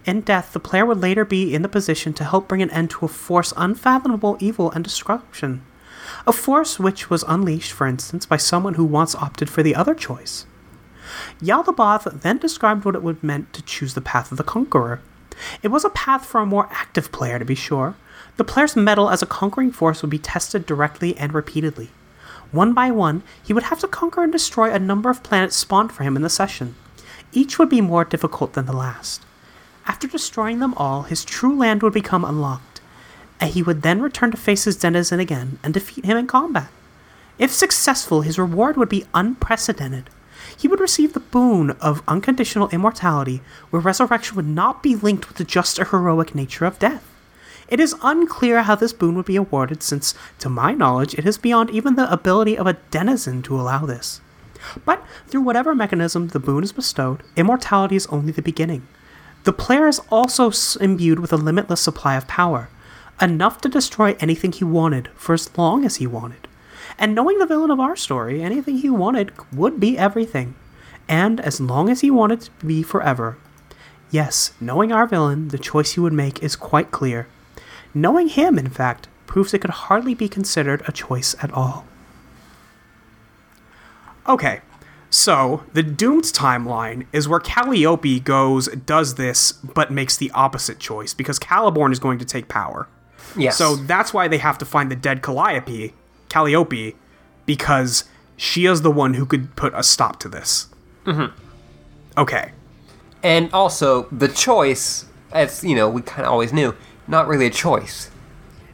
In 0.06 0.20
death, 0.20 0.52
the 0.52 0.60
player 0.60 0.86
would 0.86 1.00
later 1.00 1.24
be 1.24 1.52
in 1.52 1.62
the 1.62 1.68
position 1.68 2.12
to 2.14 2.24
help 2.24 2.46
bring 2.46 2.62
an 2.62 2.70
end 2.70 2.90
to 2.90 3.04
a 3.04 3.08
force 3.08 3.52
unfathomable 3.56 4.36
evil 4.38 4.70
and 4.70 4.84
destruction. 4.84 5.62
A 6.28 6.32
force 6.32 6.78
which 6.78 7.10
was 7.10 7.24
unleashed, 7.26 7.72
for 7.72 7.88
instance, 7.88 8.24
by 8.24 8.36
someone 8.36 8.74
who 8.74 8.84
once 8.84 9.16
opted 9.16 9.50
for 9.50 9.64
the 9.64 9.74
other 9.74 9.94
choice. 9.94 10.46
Yaldabaoth 11.42 12.22
then 12.22 12.38
described 12.38 12.84
what 12.84 12.94
it 12.94 13.02
would 13.02 13.22
meant 13.24 13.52
to 13.52 13.62
choose 13.62 13.94
the 13.94 14.00
path 14.00 14.30
of 14.30 14.38
the 14.38 14.44
conqueror. 14.44 15.00
It 15.60 15.68
was 15.68 15.84
a 15.84 15.90
path 15.90 16.24
for 16.24 16.40
a 16.40 16.46
more 16.46 16.68
active 16.70 17.10
player, 17.10 17.40
to 17.40 17.44
be 17.44 17.56
sure. 17.56 17.96
The 18.36 18.44
player's 18.44 18.76
mettle 18.76 19.10
as 19.10 19.22
a 19.22 19.26
conquering 19.26 19.72
force 19.72 20.02
would 20.02 20.10
be 20.10 20.18
tested 20.20 20.66
directly 20.66 21.16
and 21.18 21.34
repeatedly. 21.34 21.90
One 22.52 22.74
by 22.74 22.92
one, 22.92 23.24
he 23.42 23.52
would 23.52 23.64
have 23.64 23.80
to 23.80 23.88
conquer 23.88 24.22
and 24.22 24.30
destroy 24.30 24.72
a 24.72 24.78
number 24.78 25.10
of 25.10 25.24
planets 25.24 25.56
spawned 25.56 25.90
for 25.90 26.04
him 26.04 26.14
in 26.14 26.22
the 26.22 26.30
session. 26.30 26.76
Each 27.32 27.58
would 27.58 27.68
be 27.68 27.80
more 27.80 28.04
difficult 28.04 28.52
than 28.52 28.66
the 28.66 28.72
last. 28.72 29.25
After 29.86 30.08
destroying 30.08 30.58
them 30.58 30.74
all, 30.74 31.04
his 31.04 31.24
true 31.24 31.56
land 31.56 31.82
would 31.82 31.92
become 31.92 32.24
unlocked, 32.24 32.80
and 33.40 33.50
he 33.50 33.62
would 33.62 33.82
then 33.82 34.02
return 34.02 34.30
to 34.32 34.36
face 34.36 34.64
his 34.64 34.76
denizen 34.76 35.20
again 35.20 35.58
and 35.62 35.72
defeat 35.72 36.04
him 36.04 36.16
in 36.16 36.26
combat. 36.26 36.68
If 37.38 37.52
successful, 37.52 38.22
his 38.22 38.38
reward 38.38 38.76
would 38.76 38.88
be 38.88 39.04
unprecedented. 39.14 40.10
he 40.56 40.68
would 40.68 40.80
receive 40.80 41.12
the 41.12 41.20
boon 41.20 41.70
of 41.72 42.02
unconditional 42.08 42.68
immortality, 42.70 43.42
where 43.70 43.80
resurrection 43.80 44.36
would 44.36 44.46
not 44.46 44.82
be 44.82 44.94
linked 44.94 45.28
with 45.28 45.36
the 45.38 45.44
just 45.44 45.78
or 45.78 45.84
heroic 45.84 46.34
nature 46.34 46.64
of 46.64 46.78
death. 46.78 47.04
It 47.68 47.80
is 47.80 47.96
unclear 48.02 48.62
how 48.62 48.76
this 48.76 48.92
boon 48.92 49.16
would 49.16 49.26
be 49.26 49.36
awarded, 49.36 49.82
since, 49.82 50.14
to 50.38 50.48
my 50.48 50.72
knowledge, 50.72 51.14
it 51.14 51.26
is 51.26 51.38
beyond 51.38 51.70
even 51.70 51.96
the 51.96 52.10
ability 52.12 52.56
of 52.56 52.66
a 52.66 52.76
denizen 52.90 53.42
to 53.42 53.60
allow 53.60 53.84
this. 53.84 54.20
But 54.84 55.04
through 55.26 55.42
whatever 55.42 55.74
mechanism 55.74 56.28
the 56.28 56.40
boon 56.40 56.62
is 56.62 56.72
bestowed, 56.72 57.22
immortality 57.36 57.96
is 57.96 58.06
only 58.06 58.32
the 58.32 58.42
beginning. 58.42 58.86
The 59.46 59.52
player 59.52 59.86
is 59.86 60.00
also 60.10 60.50
imbued 60.80 61.20
with 61.20 61.32
a 61.32 61.36
limitless 61.36 61.80
supply 61.80 62.16
of 62.16 62.26
power, 62.26 62.68
enough 63.22 63.60
to 63.60 63.68
destroy 63.68 64.16
anything 64.18 64.50
he 64.50 64.64
wanted 64.64 65.08
for 65.14 65.34
as 65.34 65.56
long 65.56 65.84
as 65.84 65.96
he 65.96 66.06
wanted. 66.08 66.48
And 66.98 67.14
knowing 67.14 67.38
the 67.38 67.46
villain 67.46 67.70
of 67.70 67.78
our 67.78 67.94
story, 67.94 68.42
anything 68.42 68.78
he 68.78 68.90
wanted 68.90 69.30
would 69.52 69.78
be 69.78 69.96
everything, 69.96 70.56
and 71.08 71.40
as 71.40 71.60
long 71.60 71.88
as 71.88 72.00
he 72.00 72.10
wanted 72.10 72.40
to 72.40 72.66
be 72.66 72.82
forever. 72.82 73.38
Yes, 74.10 74.50
knowing 74.60 74.90
our 74.90 75.06
villain, 75.06 75.46
the 75.48 75.58
choice 75.58 75.92
he 75.92 76.00
would 76.00 76.12
make 76.12 76.42
is 76.42 76.56
quite 76.56 76.90
clear. 76.90 77.28
Knowing 77.94 78.26
him, 78.26 78.58
in 78.58 78.68
fact, 78.68 79.06
proves 79.28 79.54
it 79.54 79.60
could 79.60 79.70
hardly 79.70 80.14
be 80.14 80.28
considered 80.28 80.82
a 80.88 80.92
choice 80.92 81.36
at 81.40 81.52
all. 81.52 81.86
Okay, 84.28 84.60
so 85.10 85.64
the 85.72 85.82
Doomed 85.82 86.24
timeline 86.24 87.06
is 87.12 87.28
where 87.28 87.40
Calliope 87.40 88.20
goes, 88.20 88.68
does 88.68 89.14
this, 89.14 89.52
but 89.52 89.90
makes 89.90 90.16
the 90.16 90.30
opposite 90.32 90.78
choice 90.78 91.14
because 91.14 91.38
Caliborn 91.38 91.92
is 91.92 91.98
going 91.98 92.18
to 92.18 92.24
take 92.24 92.48
power. 92.48 92.88
Yes. 93.36 93.56
So 93.56 93.76
that's 93.76 94.12
why 94.14 94.28
they 94.28 94.38
have 94.38 94.58
to 94.58 94.64
find 94.64 94.90
the 94.90 94.96
dead 94.96 95.22
Calliope, 95.22 95.94
Calliope, 96.28 96.96
because 97.44 98.04
she 98.36 98.66
is 98.66 98.82
the 98.82 98.90
one 98.90 99.14
who 99.14 99.24
could 99.26 99.54
put 99.56 99.72
a 99.74 99.82
stop 99.82 100.18
to 100.20 100.28
this. 100.28 100.68
Mm-hmm. 101.04 101.34
Okay. 102.18 102.52
and 103.22 103.52
also 103.52 104.04
the 104.12 104.28
choice, 104.28 105.04
as 105.32 105.64
you 105.64 105.74
know, 105.74 105.88
we 105.88 106.00
kind 106.02 106.24
of 106.24 106.32
always 106.32 106.52
knew, 106.52 106.74
not 107.08 107.26
really 107.26 107.46
a 107.46 107.50
choice. 107.50 108.10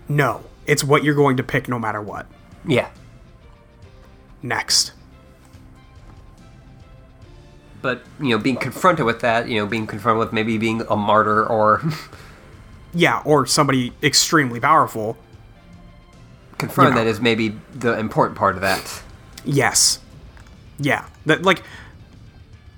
No, 0.09 0.45
it's 0.67 0.85
what 0.85 1.05
you're 1.05 1.15
going 1.15 1.37
to 1.39 1.43
pick 1.43 1.69
no 1.69 1.79
matter 1.79 2.03
what. 2.03 2.27
Yeah. 2.67 2.91
Next. 4.43 4.93
But 7.83 8.03
you 8.21 8.31
know, 8.31 8.39
being 8.39 8.57
confronted 8.57 9.05
with 9.05 9.21
that, 9.21 9.49
you 9.49 9.59
know, 9.59 9.67
being 9.67 9.87
confronted 9.87 10.21
with 10.21 10.33
maybe 10.33 10.57
being 10.57 10.83
a 10.89 10.97
martyr 10.97 11.45
or 11.45 11.83
Yeah, 12.95 13.23
or 13.25 13.47
somebody 13.47 13.93
extremely 14.03 14.61
powerful. 14.61 15.17
confront 16.59 16.91
You 16.91 16.95
know. 16.95 17.05
that 17.05 17.11
is 17.11 17.21
maybe 17.21 17.59
the 17.75 17.99
important 17.99 18.39
part 18.39 18.55
of 18.55 18.61
that. 18.61 19.03
Yes. 19.45 19.99
Yeah. 20.79 21.07
That 21.27 21.43
like 21.43 21.63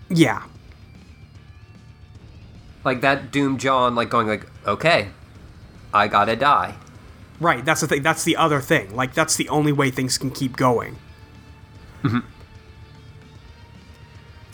Yeah. 0.09 0.45
Like 2.85 3.01
that 3.01 3.31
Doom 3.31 3.59
John, 3.59 3.95
like 3.95 4.11
going 4.11 4.27
like, 4.27 4.47
okay, 4.67 5.09
I 5.93 6.09
gotta 6.09 6.37
die. 6.37 6.77
Right, 7.41 7.65
that's 7.65 7.81
the 7.81 7.89
thing. 7.89 8.03
That's 8.03 8.25
the 8.25 8.37
other 8.37 8.61
thing. 8.61 8.95
Like 8.95 9.13
that's 9.15 9.37
the 9.37 9.49
only 9.49 9.73
way 9.73 9.91
things 9.91 10.17
can 10.19 10.31
keep 10.31 10.57
going. 10.57 10.97
Mm-hmm. 12.03 12.19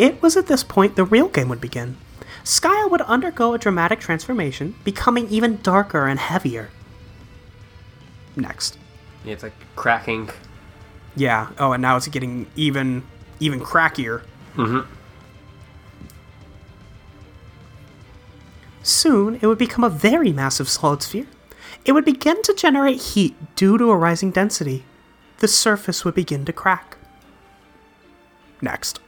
It 0.01 0.22
was 0.22 0.35
at 0.35 0.47
this 0.47 0.64
point 0.64 0.97
the 0.97 1.05
real 1.05 1.28
game 1.28 1.51
would 1.51 1.60
begin. 1.60 1.98
Skaia 2.43 2.90
would 2.90 3.02
undergo 3.02 3.52
a 3.52 3.59
dramatic 3.59 4.01
transformation, 4.01 4.74
becoming 4.82 5.28
even 5.28 5.60
darker 5.60 6.06
and 6.06 6.18
heavier. 6.18 6.70
Next. 8.35 8.78
It's 9.27 9.43
like 9.43 9.52
cracking. 9.77 10.31
Yeah. 11.14 11.51
Oh, 11.59 11.72
and 11.72 11.82
now 11.82 11.98
it's 11.98 12.09
getting 12.09 12.47
even 12.56 13.02
even 13.40 13.60
crackier. 13.60 14.22
Mm-hmm. 14.55 14.90
Soon, 18.82 19.35
it 19.35 19.47
would 19.47 19.59
become 19.59 19.85
a 19.85 19.90
very 19.90 20.32
massive 20.32 20.70
solid 20.70 21.02
sphere. 21.02 21.27
It 21.85 21.93
would 21.93 22.06
begin 22.06 22.43
to 22.44 22.55
generate 22.55 23.02
heat 23.02 23.36
due 23.55 23.77
to 23.77 23.90
a 23.90 23.97
rising 23.98 24.31
density. 24.31 24.85
The 25.40 25.48
surface 25.48 26.06
would 26.06 26.14
begin 26.14 26.47
to 26.47 26.55
crack. 26.55 26.97
Next. 28.62 28.98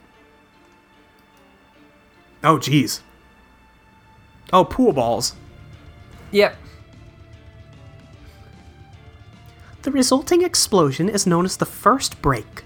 Oh, 2.44 2.58
geez. 2.58 3.02
Oh, 4.52 4.64
pool 4.64 4.92
balls. 4.92 5.34
Yep. 6.32 6.56
The 9.82 9.90
resulting 9.90 10.42
explosion 10.42 11.08
is 11.08 11.26
known 11.26 11.44
as 11.44 11.56
the 11.56 11.66
first 11.66 12.22
break. 12.22 12.64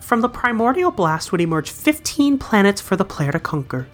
From 0.00 0.20
the 0.20 0.28
primordial 0.28 0.90
blast 0.90 1.32
would 1.32 1.40
emerge 1.40 1.70
15 1.70 2.38
planets 2.38 2.80
for 2.80 2.96
the 2.96 3.04
player 3.04 3.32
to 3.32 3.40
conquer. 3.40 3.88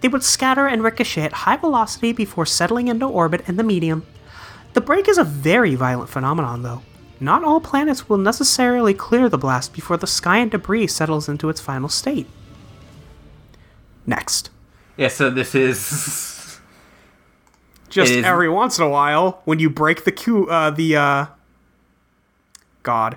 They 0.00 0.08
would 0.08 0.22
scatter 0.22 0.66
and 0.66 0.82
ricochet 0.82 1.22
at 1.22 1.32
high 1.32 1.56
velocity 1.56 2.12
before 2.12 2.46
settling 2.46 2.88
into 2.88 3.06
orbit 3.06 3.48
in 3.48 3.56
the 3.56 3.62
medium. 3.62 4.06
The 4.74 4.80
break 4.80 5.08
is 5.08 5.18
a 5.18 5.24
very 5.24 5.74
violent 5.74 6.10
phenomenon, 6.10 6.62
though. 6.62 6.82
Not 7.20 7.44
all 7.44 7.60
planets 7.60 8.08
will 8.08 8.18
necessarily 8.18 8.92
clear 8.92 9.28
the 9.28 9.38
blast 9.38 9.72
before 9.72 9.96
the 9.96 10.06
sky 10.06 10.38
and 10.38 10.50
debris 10.50 10.88
settles 10.88 11.28
into 11.28 11.48
its 11.48 11.60
final 11.60 11.88
state. 11.88 12.26
Next. 14.06 14.50
Yeah. 14.96 15.08
So 15.08 15.30
this 15.30 15.54
is 15.54 16.58
Just 17.88 18.10
It 18.12 18.18
is- 18.20 18.24
every 18.24 18.48
once 18.48 18.78
in 18.78 18.84
a 18.84 18.88
while, 18.88 19.40
when 19.44 19.58
you 19.58 19.70
break 19.70 20.04
the 20.04 20.12
Q, 20.12 20.46
uh, 20.48 20.70
the 20.70 20.96
uh, 20.96 21.26
God, 22.82 23.16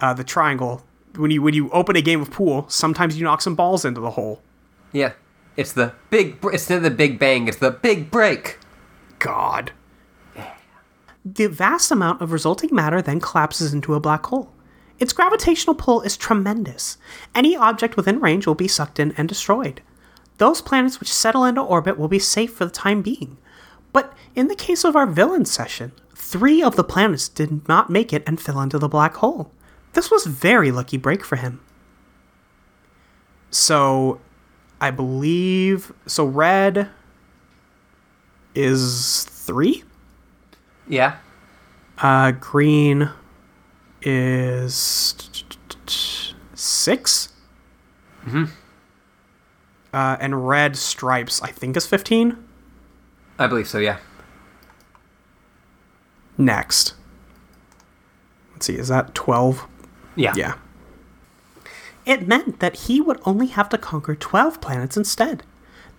uh, 0.00 0.14
the 0.14 0.24
triangle. 0.24 0.82
When 1.16 1.30
you 1.30 1.42
when 1.42 1.52
you 1.54 1.68
open 1.70 1.96
a 1.96 2.00
game 2.02 2.22
of 2.22 2.30
pool, 2.30 2.64
sometimes 2.68 3.18
you 3.18 3.24
knock 3.24 3.42
some 3.42 3.54
balls 3.54 3.84
into 3.84 4.00
the 4.00 4.10
hole. 4.12 4.40
yeah. 4.92 5.12
It's 5.54 5.72
the 5.72 5.92
big. 6.08 6.40
br- 6.40 6.52
It's 6.52 6.70
not 6.70 6.80
the 6.80 6.90
big 6.90 7.18
bang. 7.18 7.46
It's 7.46 7.58
the 7.58 7.70
big 7.70 8.10
break. 8.10 8.58
God. 9.18 9.72
The 11.26 11.46
vast 11.48 11.90
amount 11.90 12.22
of 12.22 12.32
resulting 12.32 12.74
matter 12.74 13.02
then 13.02 13.20
collapses 13.20 13.74
into 13.74 13.92
a 13.94 14.00
black 14.00 14.24
hole. 14.24 14.50
Its 14.98 15.12
gravitational 15.12 15.74
pull 15.74 16.00
is 16.00 16.16
tremendous. 16.16 16.96
Any 17.34 17.54
object 17.54 17.96
within 17.98 18.18
range 18.18 18.46
will 18.46 18.54
be 18.54 18.66
sucked 18.66 18.98
in 18.98 19.12
and 19.18 19.28
destroyed. 19.28 19.82
Those 20.42 20.60
planets 20.60 20.98
which 20.98 21.12
settle 21.12 21.44
into 21.44 21.60
orbit 21.60 21.96
will 21.96 22.08
be 22.08 22.18
safe 22.18 22.52
for 22.52 22.64
the 22.64 22.70
time 22.72 23.00
being. 23.00 23.36
But 23.92 24.12
in 24.34 24.48
the 24.48 24.56
case 24.56 24.82
of 24.82 24.96
our 24.96 25.06
villain 25.06 25.44
session, 25.44 25.92
three 26.16 26.60
of 26.60 26.74
the 26.74 26.82
planets 26.82 27.28
did 27.28 27.68
not 27.68 27.90
make 27.90 28.12
it 28.12 28.24
and 28.26 28.40
fell 28.40 28.60
into 28.60 28.76
the 28.76 28.88
black 28.88 29.14
hole. 29.14 29.52
This 29.92 30.10
was 30.10 30.26
very 30.26 30.72
lucky 30.72 30.96
break 30.96 31.22
for 31.22 31.36
him. 31.36 31.60
So, 33.52 34.18
I 34.80 34.90
believe 34.90 35.92
so. 36.06 36.24
Red 36.24 36.88
is 38.52 39.22
three. 39.22 39.84
Yeah. 40.88 41.18
Uh, 41.98 42.32
green 42.32 43.10
is 44.02 44.74
6 46.56 47.28
Mm-hmm. 48.26 48.44
Uh, 49.92 50.16
and 50.20 50.48
red 50.48 50.76
stripes, 50.76 51.42
I 51.42 51.48
think, 51.48 51.76
is 51.76 51.86
fifteen. 51.86 52.42
I 53.38 53.46
believe 53.46 53.68
so. 53.68 53.78
Yeah. 53.78 53.98
Next, 56.38 56.94
let's 58.52 58.66
see, 58.66 58.76
is 58.76 58.88
that 58.88 59.14
twelve? 59.14 59.66
Yeah. 60.16 60.32
Yeah. 60.36 60.54
It 62.04 62.26
meant 62.26 62.58
that 62.60 62.76
he 62.76 63.00
would 63.00 63.20
only 63.24 63.46
have 63.48 63.68
to 63.68 63.78
conquer 63.78 64.16
12 64.16 64.60
planets 64.60 64.96
instead. 64.96 65.44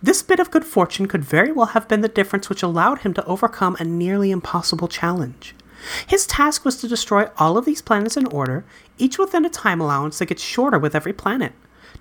This 0.02 0.22
bit 0.22 0.40
of 0.40 0.52
good 0.52 0.66
fortune 0.66 1.08
could 1.08 1.24
very 1.24 1.52
well 1.52 1.68
have 1.68 1.88
been 1.88 2.02
the 2.02 2.10
difference 2.10 2.50
which 2.50 2.62
allowed 2.62 3.00
him 3.00 3.14
to 3.14 3.26
overcome 3.26 3.78
a 3.80 3.86
nearly 3.86 4.32
impossible 4.32 4.90
challenge. 4.90 5.56
His 6.06 6.28
task 6.28 6.66
was 6.66 6.78
to 6.78 6.90
destroy 6.90 7.30
all 7.38 7.58
of 7.58 7.64
these 7.66 7.82
planets 7.82 8.18
in 8.18 8.26
order, 8.28 8.66
each 8.98 9.18
within 9.18 9.46
a 9.46 9.50
time 9.50 9.80
allowance 9.80 10.20
that 10.20 10.26
gets 10.28 10.44
shorter 10.44 10.78
with 10.78 10.96
every 10.96 11.14
planet. 11.14 11.54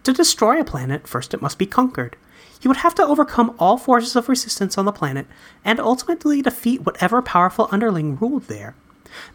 To 0.05 0.13
destroy 0.13 0.61
a 0.61 0.65
planet, 0.65 1.07
first 1.07 1.33
it 1.33 1.43
must 1.43 1.59
be 1.59 1.67
conquered. 1.67 2.17
He 2.59 2.69
would 2.69 2.79
have 2.79 2.95
to 2.97 3.05
overcome 3.05 3.55
all 3.59 3.77
forces 3.77 4.17
of 4.17 4.29
resistance 4.29 4.79
on 4.79 4.85
the 4.85 4.93
planet, 4.93 5.27
and 5.65 5.81
ultimately 5.81 6.43
defeat 6.43 6.83
whatever 6.83 7.23
powerful 7.23 7.69
underling 7.71 8.17
ruled 8.17 8.45
there. 8.45 8.75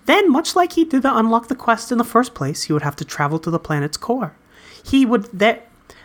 Then, 0.05 0.31
much 0.31 0.55
like 0.55 0.73
he 0.73 0.85
did 0.85 1.03
to 1.03 1.17
unlock 1.17 1.47
the 1.47 1.55
quest 1.55 1.91
in 1.91 1.97
the 1.97 2.03
first 2.03 2.33
place, 2.33 2.63
he 2.63 2.73
would 2.73 2.81
have 2.81 2.95
to 2.97 3.05
travel 3.05 3.39
to 3.39 3.51
the 3.51 3.59
planet's 3.59 3.97
core. 3.97 4.35
He 4.83 5.05
would 5.05 5.25
there, 5.33 5.63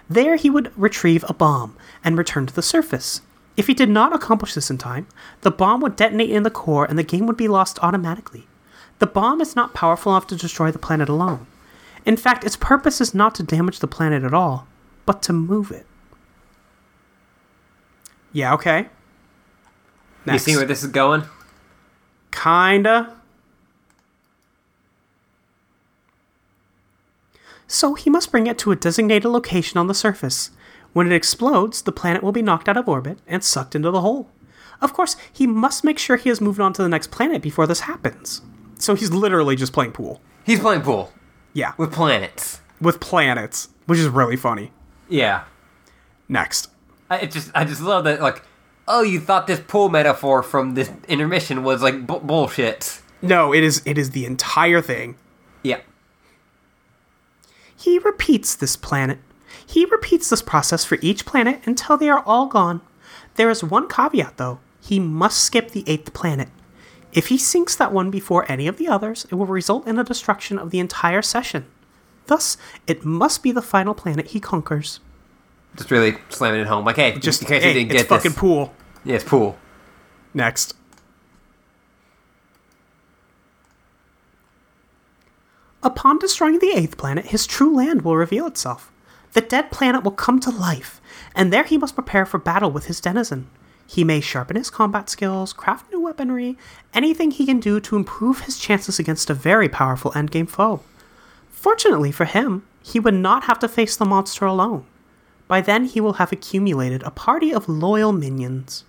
there 0.08 0.36
he 0.36 0.50
would 0.50 0.72
retrieve 0.76 1.24
a 1.28 1.34
bomb 1.34 1.76
and 2.04 2.18
return 2.18 2.46
to 2.46 2.54
the 2.54 2.62
surface. 2.62 3.22
If 3.56 3.66
he 3.66 3.74
did 3.74 3.88
not 3.88 4.14
accomplish 4.14 4.54
this 4.54 4.70
in 4.70 4.78
time, 4.78 5.06
the 5.42 5.50
bomb 5.50 5.80
would 5.80 5.96
detonate 5.96 6.30
in 6.30 6.42
the 6.42 6.50
core 6.50 6.84
and 6.84 6.98
the 6.98 7.02
game 7.02 7.26
would 7.26 7.36
be 7.36 7.48
lost 7.48 7.78
automatically. 7.82 8.46
The 8.98 9.06
bomb 9.06 9.40
is 9.40 9.56
not 9.56 9.74
powerful 9.74 10.12
enough 10.12 10.26
to 10.28 10.36
destroy 10.36 10.70
the 10.70 10.78
planet 10.78 11.08
alone. 11.08 11.46
In 12.04 12.16
fact, 12.16 12.44
its 12.44 12.56
purpose 12.56 13.00
is 13.00 13.14
not 13.14 13.34
to 13.36 13.42
damage 13.42 13.78
the 13.78 13.86
planet 13.86 14.24
at 14.24 14.34
all, 14.34 14.66
but 15.06 15.22
to 15.22 15.32
move 15.32 15.70
it. 15.70 15.86
Yeah, 18.32 18.54
okay. 18.54 18.88
You 20.26 20.38
see 20.38 20.56
where 20.56 20.64
this 20.64 20.82
is 20.82 20.90
going? 20.90 21.24
Kinda. 22.30 23.16
So 27.66 27.94
he 27.94 28.10
must 28.10 28.30
bring 28.30 28.46
it 28.46 28.58
to 28.58 28.72
a 28.72 28.76
designated 28.76 29.30
location 29.30 29.78
on 29.78 29.86
the 29.86 29.94
surface. 29.94 30.50
When 30.92 31.10
it 31.10 31.14
explodes, 31.14 31.82
the 31.82 31.92
planet 31.92 32.22
will 32.22 32.32
be 32.32 32.42
knocked 32.42 32.68
out 32.68 32.76
of 32.76 32.88
orbit 32.88 33.18
and 33.26 33.42
sucked 33.42 33.74
into 33.74 33.90
the 33.90 34.00
hole. 34.00 34.28
Of 34.80 34.92
course, 34.92 35.16
he 35.32 35.46
must 35.46 35.84
make 35.84 35.98
sure 35.98 36.16
he 36.16 36.28
has 36.28 36.40
moved 36.40 36.60
on 36.60 36.72
to 36.74 36.82
the 36.82 36.88
next 36.88 37.10
planet 37.10 37.40
before 37.40 37.66
this 37.66 37.80
happens. 37.80 38.42
So 38.78 38.94
he's 38.94 39.10
literally 39.10 39.56
just 39.56 39.72
playing 39.72 39.92
pool. 39.92 40.20
He's 40.44 40.60
playing 40.60 40.82
pool 40.82 41.12
Yeah, 41.52 41.72
with 41.76 41.92
planets. 41.92 42.60
with 42.80 43.00
planets, 43.00 43.68
which 43.86 43.98
is 43.98 44.08
really 44.08 44.36
funny. 44.36 44.72
Yeah. 45.08 45.44
Next. 46.28 46.70
I 47.10 47.18
it 47.18 47.30
just 47.30 47.50
I 47.54 47.64
just 47.64 47.82
love 47.82 48.04
that 48.04 48.20
like 48.22 48.42
oh 48.88 49.02
you 49.02 49.20
thought 49.20 49.46
this 49.46 49.60
pool 49.60 49.88
metaphor 49.90 50.42
from 50.42 50.74
this 50.74 50.90
intermission 51.08 51.62
was 51.62 51.82
like 51.82 52.06
bu- 52.06 52.20
bullshit. 52.20 53.00
No, 53.20 53.52
it 53.52 53.62
is 53.62 53.82
it 53.84 53.98
is 53.98 54.10
the 54.10 54.24
entire 54.24 54.80
thing. 54.80 55.16
Yeah. 55.62 55.80
He 57.76 57.98
repeats 57.98 58.54
this 58.54 58.76
planet. 58.76 59.18
He 59.66 59.84
repeats 59.84 60.30
this 60.30 60.42
process 60.42 60.84
for 60.84 60.98
each 61.02 61.26
planet 61.26 61.60
until 61.66 61.96
they 61.96 62.08
are 62.08 62.22
all 62.24 62.46
gone. 62.46 62.80
There 63.34 63.50
is 63.50 63.62
one 63.62 63.88
caveat 63.88 64.36
though. 64.38 64.60
He 64.80 64.98
must 64.98 65.42
skip 65.42 65.70
the 65.70 65.84
eighth 65.86 66.12
planet. 66.14 66.48
If 67.12 67.28
he 67.28 67.36
sinks 67.36 67.76
that 67.76 67.92
one 67.92 68.10
before 68.10 68.50
any 68.50 68.66
of 68.66 68.78
the 68.78 68.88
others, 68.88 69.26
it 69.30 69.34
will 69.34 69.46
result 69.46 69.86
in 69.86 69.96
the 69.96 70.02
destruction 70.04 70.58
of 70.58 70.70
the 70.70 70.78
entire 70.78 71.22
session. 71.22 71.66
Thus, 72.26 72.56
it 72.86 73.04
must 73.04 73.42
be 73.42 73.52
the 73.52 73.60
final 73.62 73.94
planet 73.94 74.28
he 74.28 74.40
conquers. 74.40 75.00
Just 75.76 75.90
really 75.90 76.16
slamming 76.28 76.60
it 76.60 76.66
home. 76.66 76.84
Like 76.84 76.96
hey, 76.96 77.18
Just 77.18 77.42
in 77.42 77.48
case 77.48 77.62
hey, 77.62 77.68
you 77.70 77.74
didn't 77.80 77.92
it's 77.92 78.02
get 78.02 78.08
fucking 78.08 78.30
this. 78.32 78.38
pool. 78.38 78.74
Yeah, 79.04 79.16
it's 79.16 79.24
pool. 79.24 79.58
Next. 80.32 80.74
Upon 85.82 86.18
destroying 86.18 86.60
the 86.60 86.72
eighth 86.74 86.96
planet, 86.96 87.26
his 87.26 87.46
true 87.46 87.74
land 87.74 88.02
will 88.02 88.16
reveal 88.16 88.46
itself. 88.46 88.92
The 89.32 89.40
dead 89.40 89.70
planet 89.70 90.04
will 90.04 90.12
come 90.12 90.38
to 90.40 90.50
life, 90.50 91.00
and 91.34 91.52
there 91.52 91.64
he 91.64 91.78
must 91.78 91.94
prepare 91.94 92.24
for 92.24 92.38
battle 92.38 92.70
with 92.70 92.86
his 92.86 93.00
denizen. 93.00 93.48
He 93.86 94.04
may 94.04 94.20
sharpen 94.20 94.56
his 94.56 94.70
combat 94.70 95.10
skills, 95.10 95.52
craft 95.52 95.90
new 95.90 96.00
weaponry, 96.00 96.56
anything 96.94 97.30
he 97.30 97.46
can 97.46 97.60
do 97.60 97.80
to 97.80 97.96
improve 97.96 98.40
his 98.40 98.58
chances 98.58 98.98
against 98.98 99.28
a 99.28 99.34
very 99.34 99.68
powerful 99.68 100.12
endgame 100.12 100.48
foe. 100.48 100.82
Fortunately 101.50 102.10
for 102.10 102.24
him, 102.24 102.64
he 102.82 102.98
would 102.98 103.14
not 103.14 103.44
have 103.44 103.58
to 103.60 103.68
face 103.68 103.96
the 103.96 104.04
monster 104.04 104.46
alone. 104.46 104.84
By 105.46 105.60
then, 105.60 105.84
he 105.84 106.00
will 106.00 106.14
have 106.14 106.32
accumulated 106.32 107.02
a 107.02 107.10
party 107.10 107.52
of 107.52 107.68
loyal 107.68 108.12
minions. 108.12 108.84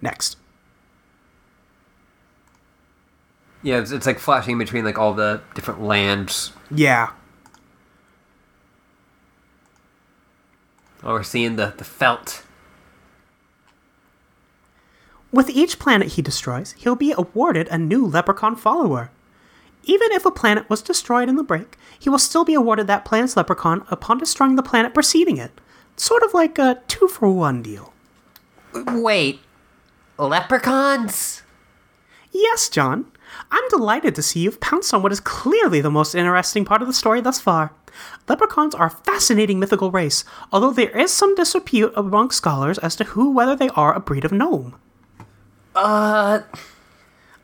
Next. 0.00 0.36
Yeah, 3.62 3.80
it's, 3.80 3.90
it's 3.90 4.06
like 4.06 4.18
flashing 4.20 4.56
between 4.56 4.84
like 4.84 4.98
all 4.98 5.14
the 5.14 5.42
different 5.54 5.82
lands. 5.82 6.52
Yeah. 6.70 7.10
Oh, 11.02 11.14
we're 11.14 11.22
seeing 11.22 11.56
the 11.56 11.74
the 11.76 11.84
felt. 11.84 12.44
With 15.30 15.50
each 15.50 15.78
planet 15.78 16.12
he 16.12 16.22
destroys, 16.22 16.72
he'll 16.78 16.96
be 16.96 17.12
awarded 17.12 17.68
a 17.68 17.76
new 17.76 18.06
leprechaun 18.06 18.56
follower. 18.56 19.10
Even 19.84 20.10
if 20.12 20.24
a 20.24 20.30
planet 20.30 20.68
was 20.70 20.82
destroyed 20.82 21.28
in 21.28 21.36
the 21.36 21.42
break, 21.42 21.76
he 21.98 22.08
will 22.08 22.18
still 22.18 22.44
be 22.44 22.54
awarded 22.54 22.86
that 22.86 23.04
planet's 23.04 23.36
leprechaun 23.36 23.84
upon 23.90 24.18
destroying 24.18 24.56
the 24.56 24.62
planet 24.62 24.94
preceding 24.94 25.36
it. 25.36 25.60
Sort 25.96 26.22
of 26.22 26.32
like 26.32 26.58
a 26.58 26.80
two 26.88 27.08
for 27.08 27.30
one 27.30 27.62
deal. 27.62 27.92
Wait, 28.74 29.40
leprechauns? 30.18 31.42
Yes, 32.32 32.68
John. 32.68 33.10
I'm 33.50 33.68
delighted 33.68 34.14
to 34.14 34.22
see 34.22 34.40
you've 34.40 34.60
pounced 34.60 34.94
on 34.94 35.02
what 35.02 35.12
is 35.12 35.20
clearly 35.20 35.80
the 35.82 35.90
most 35.90 36.14
interesting 36.14 36.64
part 36.64 36.80
of 36.80 36.88
the 36.88 36.94
story 36.94 37.20
thus 37.20 37.40
far. 37.40 37.72
Leprechauns 38.28 38.74
are 38.74 38.86
a 38.86 38.90
fascinating 38.90 39.58
mythical 39.58 39.90
race, 39.90 40.24
although 40.52 40.70
there 40.70 40.96
is 40.96 41.12
some 41.12 41.34
disrepute 41.34 41.92
among 41.96 42.30
scholars 42.30 42.78
as 42.78 42.96
to 42.96 43.04
who 43.04 43.30
whether 43.30 43.56
they 43.56 43.68
are 43.70 43.94
a 43.94 44.00
breed 44.00 44.24
of 44.24 44.32
gnome. 44.32 44.76
Uh, 45.78 46.40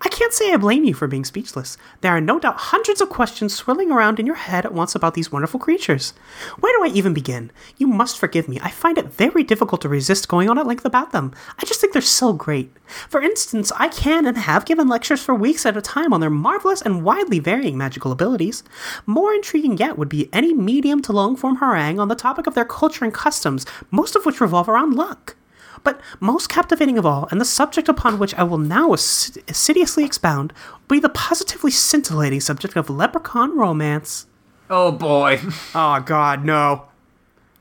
I 0.00 0.08
can't 0.08 0.32
say 0.32 0.52
I 0.52 0.56
blame 0.56 0.82
you 0.82 0.92
for 0.92 1.06
being 1.06 1.24
speechless. 1.24 1.76
There 2.00 2.10
are 2.10 2.20
no 2.20 2.40
doubt 2.40 2.56
hundreds 2.56 3.00
of 3.00 3.08
questions 3.08 3.54
swirling 3.54 3.92
around 3.92 4.18
in 4.18 4.26
your 4.26 4.34
head 4.34 4.66
at 4.66 4.74
once 4.74 4.96
about 4.96 5.14
these 5.14 5.30
wonderful 5.30 5.60
creatures. 5.60 6.14
Where 6.58 6.76
do 6.76 6.84
I 6.84 6.92
even 6.96 7.14
begin? 7.14 7.52
You 7.76 7.86
must 7.86 8.18
forgive 8.18 8.48
me. 8.48 8.58
I 8.60 8.70
find 8.70 8.98
it 8.98 9.06
very 9.06 9.44
difficult 9.44 9.82
to 9.82 9.88
resist 9.88 10.26
going 10.26 10.50
on 10.50 10.58
at 10.58 10.66
length 10.66 10.84
about 10.84 11.12
them. 11.12 11.32
I 11.60 11.64
just 11.64 11.80
think 11.80 11.92
they're 11.92 12.02
so 12.02 12.32
great. 12.32 12.76
For 13.08 13.22
instance, 13.22 13.70
I 13.76 13.86
can 13.86 14.26
and 14.26 14.36
have 14.36 14.66
given 14.66 14.88
lectures 14.88 15.22
for 15.22 15.32
weeks 15.32 15.64
at 15.64 15.76
a 15.76 15.80
time 15.80 16.12
on 16.12 16.20
their 16.20 16.28
marvelous 16.28 16.82
and 16.82 17.04
widely 17.04 17.38
varying 17.38 17.78
magical 17.78 18.10
abilities. 18.10 18.64
More 19.06 19.32
intriguing 19.32 19.76
yet 19.76 19.96
would 19.96 20.08
be 20.08 20.28
any 20.32 20.52
medium 20.52 21.02
to 21.02 21.12
long 21.12 21.36
form 21.36 21.56
harangue 21.58 22.00
on 22.00 22.08
the 22.08 22.16
topic 22.16 22.48
of 22.48 22.54
their 22.54 22.64
culture 22.64 23.04
and 23.04 23.14
customs, 23.14 23.64
most 23.92 24.16
of 24.16 24.26
which 24.26 24.40
revolve 24.40 24.68
around 24.68 24.96
luck. 24.96 25.36
But 25.84 26.00
most 26.18 26.48
captivating 26.48 26.98
of 26.98 27.06
all, 27.06 27.28
and 27.30 27.40
the 27.40 27.44
subject 27.44 27.88
upon 27.88 28.18
which 28.18 28.34
I 28.34 28.42
will 28.42 28.58
now 28.58 28.92
assiduously 28.94 30.04
expound, 30.04 30.52
will 30.88 30.96
be 30.96 31.00
the 31.00 31.08
positively 31.10 31.70
scintillating 31.70 32.40
subject 32.40 32.76
of 32.76 32.90
leprechaun 32.90 33.56
romance. 33.56 34.26
oh 34.70 34.90
boy, 34.90 35.40
Oh 35.74 36.00
God, 36.00 36.44
no. 36.44 36.86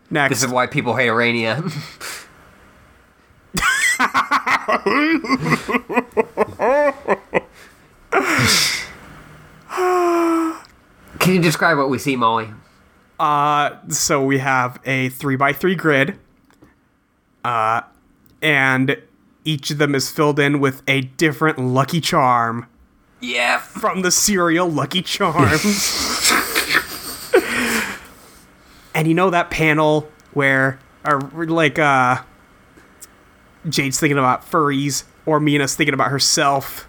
Next. 0.10 0.36
this 0.36 0.44
is 0.44 0.52
why 0.52 0.68
people 0.68 0.96
hate 0.96 1.10
Aranea. 1.10 1.62
Can 11.20 11.34
you 11.36 11.42
describe 11.42 11.78
what 11.78 11.90
we 11.90 11.98
see, 12.00 12.16
Molly? 12.16 12.50
Uh, 13.20 13.72
so 13.90 14.24
we 14.24 14.40
have 14.40 14.80
a 14.86 15.10
three 15.10 15.36
by 15.36 15.54
three 15.54 15.76
grid, 15.76 16.20
uh, 17.46 17.82
and 18.44 18.98
each 19.46 19.72
of 19.72 19.80
them 19.80 19.96
is 19.96 20.12
filled 20.12 20.40
in 20.40 20.60
with 20.60 20.84
a 20.88 21.02
different 21.02 21.58
Lucky 21.58 22.00
Charm 22.02 22.68
Yeah, 23.22 23.58
from 23.58 24.02
the 24.04 24.12
cereal 24.12 24.70
Lucky 24.70 25.02
Charms. 25.02 26.32
and 28.94 29.08
you 29.08 29.14
know 29.14 29.30
that 29.30 29.50
panel 29.50 30.10
where, 30.34 30.80
or 31.06 31.20
like, 31.48 31.80
uh, 31.80 32.22
Jade's 33.68 34.00
thinking 34.00 34.18
about 34.18 34.46
furries, 34.50 35.06
or 35.26 35.40
Meenah's 35.40 35.76
thinking 35.76 35.94
about 35.94 36.12
herself, 36.12 36.88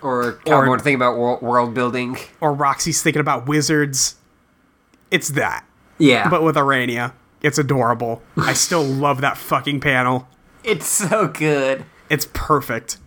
or 0.00 0.34
Cowboy 0.46 0.76
thinking 0.76 0.94
about 0.94 1.16
world, 1.16 1.42
world 1.42 1.74
building. 1.74 2.16
or 2.40 2.52
Roxy's 2.52 3.02
thinking 3.02 3.20
about 3.20 3.46
wizards. 3.46 4.16
It's 5.10 5.28
that. 5.30 5.64
Yeah, 5.98 6.28
but 6.28 6.42
with 6.42 6.56
Aranea. 6.56 7.12
It's 7.42 7.58
adorable. 7.58 8.22
I 8.36 8.52
still 8.52 8.84
love 8.84 9.20
that 9.22 9.36
fucking 9.36 9.80
panel. 9.80 10.28
It's 10.64 10.86
so 10.86 11.28
good. 11.28 11.84
It's 12.08 12.28
perfect. 12.32 12.98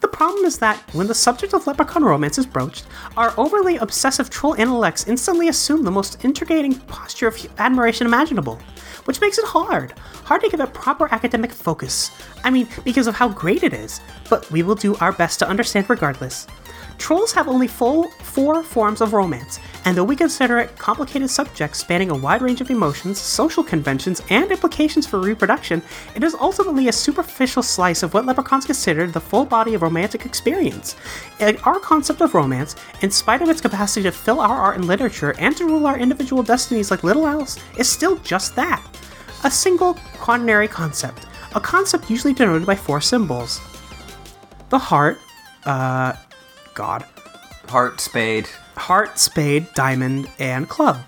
The 0.00 0.08
problem 0.08 0.44
is 0.44 0.58
that 0.58 0.78
when 0.94 1.06
the 1.06 1.14
subject 1.14 1.54
of 1.54 1.66
leprechaun 1.66 2.04
romance 2.04 2.36
is 2.36 2.46
broached, 2.46 2.86
our 3.16 3.32
overly 3.38 3.76
obsessive 3.78 4.28
troll 4.28 4.52
intellects 4.54 5.08
instantly 5.08 5.48
assume 5.48 5.82
the 5.82 5.90
most 5.90 6.22
intriguing 6.24 6.74
posture 6.80 7.26
of 7.26 7.46
admiration 7.58 8.06
imaginable, 8.06 8.60
which 9.06 9.20
makes 9.20 9.38
it 9.38 9.46
hard. 9.46 9.92
Hard 10.24 10.42
to 10.42 10.50
give 10.50 10.60
it 10.60 10.74
proper 10.74 11.12
academic 11.12 11.50
focus. 11.50 12.10
I 12.44 12.50
mean, 12.50 12.68
because 12.84 13.06
of 13.06 13.14
how 13.14 13.28
great 13.30 13.62
it 13.62 13.72
is, 13.72 14.00
but 14.28 14.50
we 14.50 14.62
will 14.62 14.74
do 14.74 14.96
our 14.96 15.12
best 15.12 15.38
to 15.38 15.48
understand 15.48 15.88
regardless. 15.88 16.46
Trolls 16.98 17.32
have 17.32 17.48
only 17.48 17.66
full 17.66 18.08
four 18.08 18.62
forms 18.62 19.00
of 19.00 19.12
romance, 19.12 19.60
and 19.84 19.96
though 19.96 20.04
we 20.04 20.16
consider 20.16 20.58
it 20.58 20.76
complicated 20.78 21.30
subjects 21.30 21.78
spanning 21.78 22.10
a 22.10 22.16
wide 22.16 22.42
range 22.42 22.60
of 22.60 22.70
emotions, 22.70 23.20
social 23.20 23.62
conventions, 23.62 24.22
and 24.30 24.50
implications 24.50 25.06
for 25.06 25.20
reproduction, 25.20 25.82
it 26.14 26.24
is 26.24 26.34
ultimately 26.34 26.88
a 26.88 26.92
superficial 26.92 27.62
slice 27.62 28.02
of 28.02 28.14
what 28.14 28.26
leprechauns 28.26 28.66
consider 28.66 29.06
the 29.06 29.20
full 29.20 29.44
body 29.44 29.74
of 29.74 29.82
romantic 29.82 30.26
experience. 30.26 30.96
Our 31.64 31.78
concept 31.78 32.20
of 32.20 32.34
romance, 32.34 32.76
in 33.02 33.10
spite 33.10 33.42
of 33.42 33.48
its 33.48 33.60
capacity 33.60 34.02
to 34.04 34.12
fill 34.12 34.40
our 34.40 34.56
art 34.56 34.76
and 34.76 34.86
literature 34.86 35.34
and 35.38 35.56
to 35.56 35.66
rule 35.66 35.86
our 35.86 35.98
individual 35.98 36.42
destinies 36.42 36.90
like 36.90 37.04
little 37.04 37.26
else, 37.26 37.58
is 37.78 37.88
still 37.88 38.16
just 38.18 38.56
that 38.56 38.82
a 39.44 39.50
single 39.50 39.94
quaternary 40.14 40.66
concept, 40.66 41.26
a 41.54 41.60
concept 41.60 42.10
usually 42.10 42.32
denoted 42.32 42.66
by 42.66 42.74
four 42.74 43.00
symbols 43.00 43.60
the 44.68 44.78
heart, 44.78 45.20
uh, 45.64 46.14
God, 46.76 47.04
Heart, 47.68 48.00
spade. 48.00 48.48
heart, 48.76 49.18
spade, 49.18 49.66
diamond, 49.74 50.30
and 50.38 50.68
club. 50.68 50.98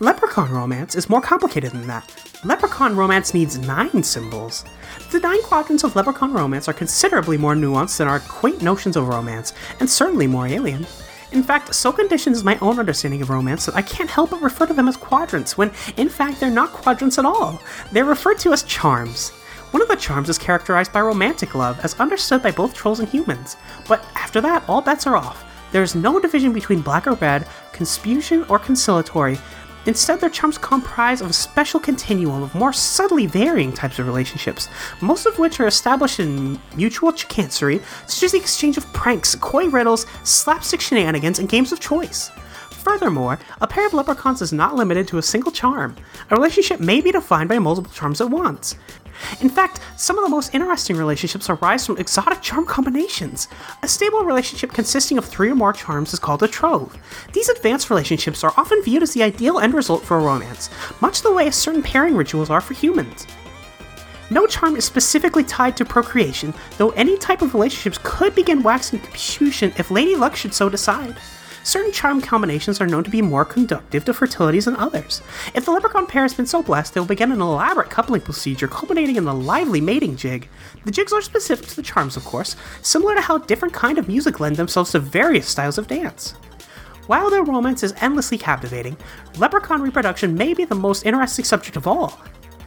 Leprechaun 0.00 0.50
romance 0.50 0.96
is 0.96 1.08
more 1.08 1.20
complicated 1.22 1.70
than 1.70 1.86
that. 1.86 2.12
Leprechaun 2.44 2.96
romance 2.96 3.32
needs 3.34 3.56
nine 3.58 4.02
symbols. 4.02 4.64
The 5.12 5.20
nine 5.20 5.40
quadrants 5.44 5.84
of 5.84 5.94
Leprechaun 5.94 6.32
romance 6.32 6.68
are 6.68 6.72
considerably 6.72 7.38
more 7.38 7.54
nuanced 7.54 7.98
than 7.98 8.08
our 8.08 8.18
quaint 8.18 8.62
notions 8.62 8.96
of 8.96 9.06
romance, 9.06 9.52
and 9.78 9.88
certainly 9.88 10.26
more 10.26 10.48
alien. 10.48 10.84
In 11.30 11.44
fact, 11.44 11.72
so 11.72 11.92
conditioned 11.92 12.34
is 12.34 12.42
my 12.44 12.58
own 12.58 12.80
understanding 12.80 13.22
of 13.22 13.30
romance 13.30 13.64
that 13.66 13.76
I 13.76 13.82
can't 13.82 14.10
help 14.10 14.30
but 14.30 14.42
refer 14.42 14.66
to 14.66 14.74
them 14.74 14.88
as 14.88 14.96
quadrants, 14.96 15.56
when 15.56 15.70
in 15.96 16.08
fact 16.08 16.40
they're 16.40 16.50
not 16.50 16.72
quadrants 16.72 17.18
at 17.18 17.24
all. 17.24 17.62
They're 17.92 18.04
referred 18.04 18.38
to 18.40 18.52
as 18.52 18.64
charms. 18.64 19.32
One 19.72 19.80
of 19.80 19.88
the 19.88 19.96
charms 19.96 20.28
is 20.28 20.36
characterized 20.36 20.92
by 20.92 21.00
romantic 21.00 21.54
love, 21.54 21.80
as 21.82 21.98
understood 21.98 22.42
by 22.42 22.50
both 22.50 22.74
trolls 22.74 23.00
and 23.00 23.08
humans. 23.08 23.56
But 23.88 24.04
after 24.14 24.38
that, 24.42 24.62
all 24.68 24.82
bets 24.82 25.06
are 25.06 25.16
off. 25.16 25.46
There 25.72 25.82
is 25.82 25.94
no 25.94 26.20
division 26.20 26.52
between 26.52 26.82
black 26.82 27.06
or 27.06 27.14
red, 27.14 27.48
concupiscent 27.72 28.50
or 28.50 28.58
conciliatory. 28.58 29.38
Instead, 29.86 30.20
their 30.20 30.28
charms 30.28 30.58
comprise 30.58 31.22
of 31.22 31.30
a 31.30 31.32
special 31.32 31.80
continuum 31.80 32.42
of 32.42 32.54
more 32.54 32.74
subtly 32.74 33.26
varying 33.26 33.72
types 33.72 33.98
of 33.98 34.06
relationships, 34.06 34.68
most 35.00 35.24
of 35.24 35.38
which 35.38 35.58
are 35.58 35.66
established 35.66 36.20
in 36.20 36.60
mutual 36.76 37.10
chicanery, 37.10 37.80
such 38.06 38.24
as 38.24 38.32
the 38.32 38.38
exchange 38.38 38.76
of 38.76 38.92
pranks, 38.92 39.34
coy 39.34 39.68
riddles, 39.68 40.04
slapstick 40.22 40.82
shenanigans, 40.82 41.38
and 41.38 41.48
games 41.48 41.72
of 41.72 41.80
choice. 41.80 42.30
Furthermore, 42.70 43.38
a 43.60 43.66
pair 43.66 43.86
of 43.86 43.94
leprechauns 43.94 44.42
is 44.42 44.52
not 44.52 44.74
limited 44.74 45.06
to 45.08 45.18
a 45.18 45.22
single 45.22 45.52
charm. 45.52 45.96
A 46.30 46.34
relationship 46.34 46.80
may 46.80 47.00
be 47.00 47.12
defined 47.12 47.48
by 47.48 47.60
multiple 47.60 47.92
charms 47.92 48.20
at 48.20 48.28
once. 48.28 48.74
In 49.40 49.48
fact, 49.48 49.80
some 49.96 50.18
of 50.18 50.24
the 50.24 50.30
most 50.30 50.54
interesting 50.54 50.96
relationships 50.96 51.48
arise 51.48 51.86
from 51.86 51.98
exotic 51.98 52.40
charm 52.42 52.66
combinations. 52.66 53.48
A 53.82 53.88
stable 53.88 54.24
relationship 54.24 54.72
consisting 54.72 55.18
of 55.18 55.24
three 55.24 55.50
or 55.50 55.54
more 55.54 55.72
charms 55.72 56.12
is 56.12 56.18
called 56.18 56.42
a 56.42 56.48
trove. 56.48 56.96
These 57.32 57.48
advanced 57.48 57.90
relationships 57.90 58.44
are 58.44 58.54
often 58.56 58.82
viewed 58.82 59.02
as 59.02 59.14
the 59.14 59.22
ideal 59.22 59.58
end 59.58 59.74
result 59.74 60.02
for 60.02 60.18
a 60.18 60.22
romance, 60.22 60.70
much 61.00 61.22
the 61.22 61.32
way 61.32 61.50
certain 61.50 61.82
pairing 61.82 62.16
rituals 62.16 62.50
are 62.50 62.60
for 62.60 62.74
humans. 62.74 63.26
No 64.30 64.46
charm 64.46 64.76
is 64.76 64.84
specifically 64.84 65.44
tied 65.44 65.76
to 65.76 65.84
procreation, 65.84 66.54
though 66.78 66.90
any 66.90 67.18
type 67.18 67.42
of 67.42 67.52
relationships 67.52 67.98
could 68.02 68.34
begin 68.34 68.62
waxing 68.62 69.00
confusion 69.00 69.74
if 69.76 69.90
Lady 69.90 70.16
Luck 70.16 70.36
should 70.36 70.54
so 70.54 70.70
decide. 70.70 71.16
Certain 71.64 71.92
charm 71.92 72.20
combinations 72.20 72.80
are 72.80 72.86
known 72.86 73.04
to 73.04 73.10
be 73.10 73.22
more 73.22 73.44
conductive 73.44 74.04
to 74.04 74.14
fertility 74.14 74.58
than 74.58 74.74
others. 74.76 75.22
If 75.54 75.64
the 75.64 75.70
leprechaun 75.70 76.06
pair 76.06 76.22
has 76.22 76.34
been 76.34 76.46
so 76.46 76.62
blessed, 76.62 76.92
they 76.92 77.00
will 77.00 77.06
begin 77.06 77.30
an 77.30 77.40
elaborate 77.40 77.88
coupling 77.88 78.22
procedure 78.22 78.66
culminating 78.66 79.16
in 79.16 79.28
a 79.28 79.34
lively 79.34 79.80
mating 79.80 80.16
jig. 80.16 80.48
The 80.84 80.90
jigs 80.90 81.12
are 81.12 81.22
specific 81.22 81.66
to 81.68 81.76
the 81.76 81.82
charms, 81.82 82.16
of 82.16 82.24
course, 82.24 82.56
similar 82.82 83.14
to 83.14 83.20
how 83.20 83.38
different 83.38 83.74
kind 83.74 83.98
of 83.98 84.08
music 84.08 84.40
lend 84.40 84.56
themselves 84.56 84.90
to 84.92 84.98
various 84.98 85.46
styles 85.46 85.78
of 85.78 85.86
dance. 85.86 86.32
While 87.06 87.30
their 87.30 87.44
romance 87.44 87.82
is 87.82 87.94
endlessly 88.00 88.38
captivating, 88.38 88.96
leprechaun 89.38 89.82
reproduction 89.82 90.34
may 90.34 90.54
be 90.54 90.64
the 90.64 90.74
most 90.74 91.06
interesting 91.06 91.44
subject 91.44 91.76
of 91.76 91.86
all 91.86 92.20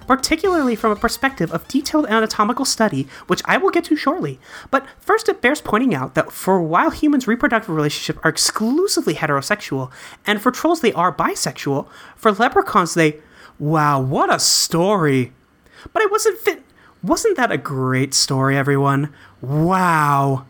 particularly 0.07 0.75
from 0.75 0.91
a 0.91 0.95
perspective 0.95 1.51
of 1.51 1.67
detailed 1.67 2.07
anatomical 2.07 2.65
study, 2.65 3.07
which 3.27 3.41
I 3.45 3.57
will 3.57 3.69
get 3.69 3.85
to 3.85 3.95
shortly. 3.95 4.39
But 4.71 4.85
first, 4.99 5.29
it 5.29 5.41
bears 5.41 5.61
pointing 5.61 5.93
out 5.93 6.15
that 6.15 6.31
for 6.31 6.61
while 6.61 6.89
humans' 6.89 7.27
reproductive 7.27 7.75
relationships 7.75 8.19
are 8.23 8.29
exclusively 8.29 9.15
heterosexual, 9.15 9.91
and 10.25 10.41
for 10.41 10.51
trolls 10.51 10.81
they 10.81 10.93
are 10.93 11.13
bisexual, 11.13 11.87
for 12.15 12.31
leprechauns 12.31 12.93
they. 12.93 13.19
Wow, 13.57 14.01
what 14.01 14.33
a 14.33 14.39
story! 14.39 15.31
But 15.93 16.03
I 16.03 16.07
wasn't 16.07 16.39
fit. 16.39 16.63
Wasn't 17.03 17.37
that 17.37 17.51
a 17.51 17.57
great 17.57 18.13
story, 18.13 18.57
everyone? 18.57 19.13
Wow. 19.41 20.45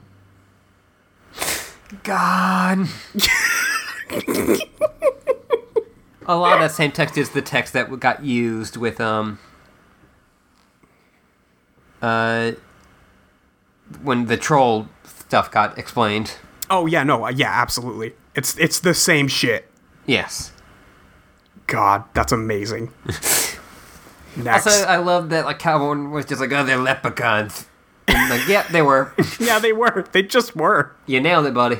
God. 2.03 2.88
a 6.27 6.35
lot 6.35 6.53
of 6.53 6.60
that 6.60 6.72
same 6.72 6.91
text 6.91 7.18
is 7.18 7.31
the 7.31 7.41
text 7.41 7.73
that 7.73 7.99
got 7.99 8.23
used 8.23 8.77
with 8.77 8.99
um 8.99 9.39
uh 12.02 12.52
when 14.02 14.26
the 14.26 14.38
troll 14.38 14.88
stuff 15.03 15.52
got 15.52 15.77
explained. 15.77 16.35
Oh 16.69 16.85
yeah, 16.85 17.03
no, 17.03 17.26
uh, 17.26 17.30
yeah, 17.30 17.49
absolutely. 17.49 18.14
It's 18.35 18.57
it's 18.57 18.80
the 18.80 18.93
same 18.93 19.27
shit. 19.27 19.69
Yes. 20.06 20.52
God, 21.68 22.03
that's 22.14 22.31
amazing. 22.31 22.93
Next. 24.38 24.68
Also, 24.68 24.85
I 24.85 24.97
love 24.97 25.30
that 25.30 25.45
like 25.45 25.60
Calvin 25.60 26.11
was 26.11 26.26
just 26.26 26.41
like, 26.41 26.52
"Oh, 26.52 26.64
they're 26.64 26.77
leprechauns." 26.77 27.68
And, 28.07 28.30
like, 28.30 28.47
yeah, 28.47 28.64
they 28.72 28.81
were. 28.81 29.14
yeah, 29.39 29.60
they 29.60 29.73
were. 29.73 30.06
They 30.11 30.22
just 30.22 30.56
were. 30.56 30.93
you 31.07 31.19
nailed 31.19 31.45
it, 31.45 31.53
buddy. 31.53 31.80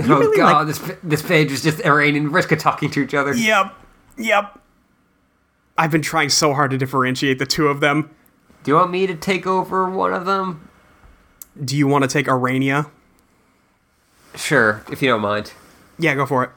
You 0.06 0.14
oh 0.14 0.18
really 0.20 0.36
god, 0.36 0.66
like- 0.66 0.76
this 0.76 0.96
this 1.02 1.22
page 1.22 1.50
is 1.52 1.62
just 1.62 1.80
Elaine 1.84 2.16
and 2.16 2.30
Vriska 2.30 2.58
talking 2.58 2.90
to 2.92 3.02
each 3.02 3.14
other. 3.14 3.34
Yep. 3.34 3.74
Yep. 4.18 4.58
I've 5.78 5.90
been 5.90 6.02
trying 6.02 6.28
so 6.30 6.52
hard 6.54 6.70
to 6.72 6.78
differentiate 6.78 7.38
the 7.38 7.46
two 7.46 7.68
of 7.68 7.80
them. 7.80 8.10
Do 8.64 8.70
you 8.70 8.74
want 8.76 8.90
me 8.90 9.06
to 9.06 9.14
take 9.14 9.46
over 9.46 9.88
one 9.88 10.12
of 10.12 10.26
them? 10.26 10.68
Do 11.62 11.76
you 11.76 11.86
want 11.86 12.02
to 12.04 12.08
take 12.08 12.26
Aranea? 12.26 12.90
Sure, 14.36 14.82
if 14.92 15.00
you 15.02 15.08
don't 15.08 15.20
mind. 15.22 15.52
Yeah, 15.98 16.14
go 16.14 16.26
for 16.26 16.44
it. 16.44 16.50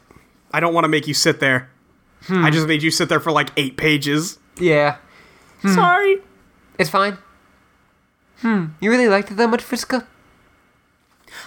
I 0.52 0.60
don't 0.60 0.74
want 0.74 0.84
to 0.86 0.90
make 0.90 1.08
you 1.08 1.14
sit 1.14 1.40
there. 1.40 1.70
I 2.30 2.50
just 2.52 2.68
made 2.68 2.82
you 2.84 2.92
sit 2.92 3.10
there 3.10 3.20
for 3.20 3.32
like 3.32 3.50
eight 3.58 3.76
pages. 3.76 4.40
Yeah, 4.60 4.98
Sorry. 5.74 6.18
it's 6.78 6.90
fine. 6.90 7.18
Hmm, 8.40 8.68
you 8.80 8.90
really 8.92 9.08
liked 9.10 9.32
it 9.32 9.36
that 9.36 9.50
much, 9.50 9.64
Vriska? 9.64 10.06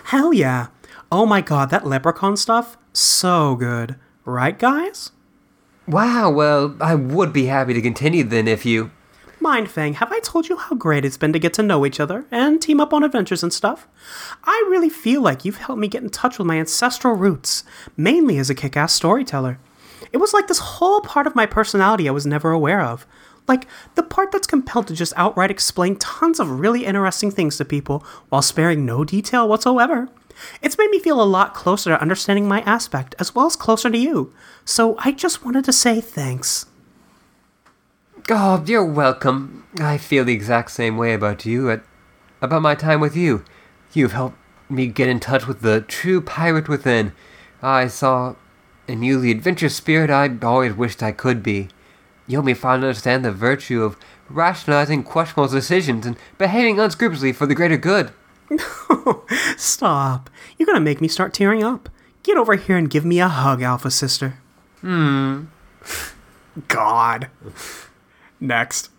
Hell 0.04 0.32
yeah. 0.34 0.66
Oh 1.10 1.24
my 1.24 1.40
god, 1.40 1.70
that 1.70 1.86
leprechaun 1.86 2.36
stuff? 2.36 2.76
So 2.92 3.54
good. 3.54 3.94
Right, 4.24 4.58
guys? 4.58 5.12
Wow, 5.86 6.30
well, 6.30 6.76
I 6.80 6.96
would 6.96 7.32
be 7.32 7.46
happy 7.46 7.74
to 7.74 7.80
continue 7.80 8.24
then 8.24 8.48
if 8.48 8.66
you. 8.66 8.90
Mind 9.38 9.70
Fang, 9.70 9.94
have 9.94 10.10
I 10.10 10.18
told 10.18 10.48
you 10.48 10.56
how 10.56 10.74
great 10.74 11.04
it's 11.04 11.16
been 11.16 11.32
to 11.32 11.38
get 11.38 11.54
to 11.54 11.62
know 11.62 11.86
each 11.86 12.00
other 12.00 12.26
and 12.32 12.60
team 12.60 12.80
up 12.80 12.92
on 12.92 13.04
adventures 13.04 13.44
and 13.44 13.52
stuff? 13.52 13.86
I 14.42 14.66
really 14.68 14.88
feel 14.88 15.20
like 15.20 15.44
you've 15.44 15.58
helped 15.58 15.78
me 15.78 15.86
get 15.86 16.02
in 16.02 16.10
touch 16.10 16.38
with 16.38 16.46
my 16.48 16.58
ancestral 16.58 17.14
roots, 17.14 17.62
mainly 17.96 18.38
as 18.38 18.50
a 18.50 18.54
kick 18.54 18.76
ass 18.76 18.92
storyteller. 18.92 19.60
It 20.10 20.16
was 20.16 20.34
like 20.34 20.48
this 20.48 20.58
whole 20.58 21.02
part 21.02 21.28
of 21.28 21.36
my 21.36 21.46
personality 21.46 22.08
I 22.08 22.12
was 22.12 22.26
never 22.26 22.50
aware 22.50 22.80
of. 22.80 23.06
Like, 23.46 23.68
the 23.94 24.02
part 24.02 24.32
that's 24.32 24.48
compelled 24.48 24.88
to 24.88 24.94
just 24.94 25.12
outright 25.16 25.52
explain 25.52 25.94
tons 25.96 26.40
of 26.40 26.58
really 26.58 26.84
interesting 26.84 27.30
things 27.30 27.58
to 27.58 27.64
people 27.64 28.04
while 28.28 28.42
sparing 28.42 28.84
no 28.84 29.04
detail 29.04 29.48
whatsoever. 29.48 30.08
It's 30.62 30.78
made 30.78 30.90
me 30.90 30.98
feel 30.98 31.20
a 31.20 31.24
lot 31.24 31.54
closer 31.54 31.90
to 31.90 32.00
understanding 32.00 32.48
my 32.48 32.60
aspect, 32.62 33.14
as 33.18 33.34
well 33.34 33.46
as 33.46 33.56
closer 33.56 33.90
to 33.90 33.98
you. 33.98 34.32
So 34.64 34.96
I 34.98 35.12
just 35.12 35.44
wanted 35.44 35.64
to 35.64 35.72
say 35.72 36.00
thanks. 36.00 36.66
Oh, 38.28 38.62
you're 38.66 38.84
welcome. 38.84 39.66
I 39.78 39.98
feel 39.98 40.24
the 40.24 40.32
exact 40.32 40.72
same 40.72 40.96
way 40.96 41.14
about 41.14 41.46
you, 41.46 41.70
at, 41.70 41.82
about 42.40 42.62
my 42.62 42.74
time 42.74 43.00
with 43.00 43.16
you. 43.16 43.44
You've 43.92 44.12
helped 44.12 44.38
me 44.68 44.88
get 44.88 45.08
in 45.08 45.20
touch 45.20 45.46
with 45.46 45.60
the 45.60 45.82
true 45.82 46.20
pirate 46.20 46.68
within. 46.68 47.12
I 47.62 47.86
saw 47.86 48.34
in 48.88 49.02
you 49.02 49.20
the 49.20 49.30
adventure 49.30 49.68
spirit 49.68 50.10
I 50.10 50.36
always 50.42 50.74
wished 50.74 51.02
I 51.02 51.12
could 51.12 51.42
be. 51.42 51.68
You 52.26 52.36
helped 52.36 52.46
me 52.46 52.54
finally 52.54 52.88
understand 52.88 53.24
the 53.24 53.30
virtue 53.30 53.82
of 53.82 53.96
rationalizing 54.28 55.04
questionable 55.04 55.48
decisions 55.48 56.04
and 56.04 56.16
behaving 56.38 56.80
unscrupulously 56.80 57.32
for 57.32 57.46
the 57.46 57.54
greater 57.54 57.76
good. 57.76 58.12
Stop. 59.56 60.30
You're 60.58 60.66
gonna 60.66 60.80
make 60.80 61.00
me 61.00 61.08
start 61.08 61.32
tearing 61.34 61.62
up. 61.62 61.88
Get 62.22 62.36
over 62.36 62.54
here 62.56 62.76
and 62.76 62.90
give 62.90 63.04
me 63.04 63.20
a 63.20 63.28
hug, 63.28 63.62
Alpha 63.62 63.90
Sister. 63.90 64.38
Hmm. 64.80 65.44
God. 66.68 67.28
Next. 68.40 68.90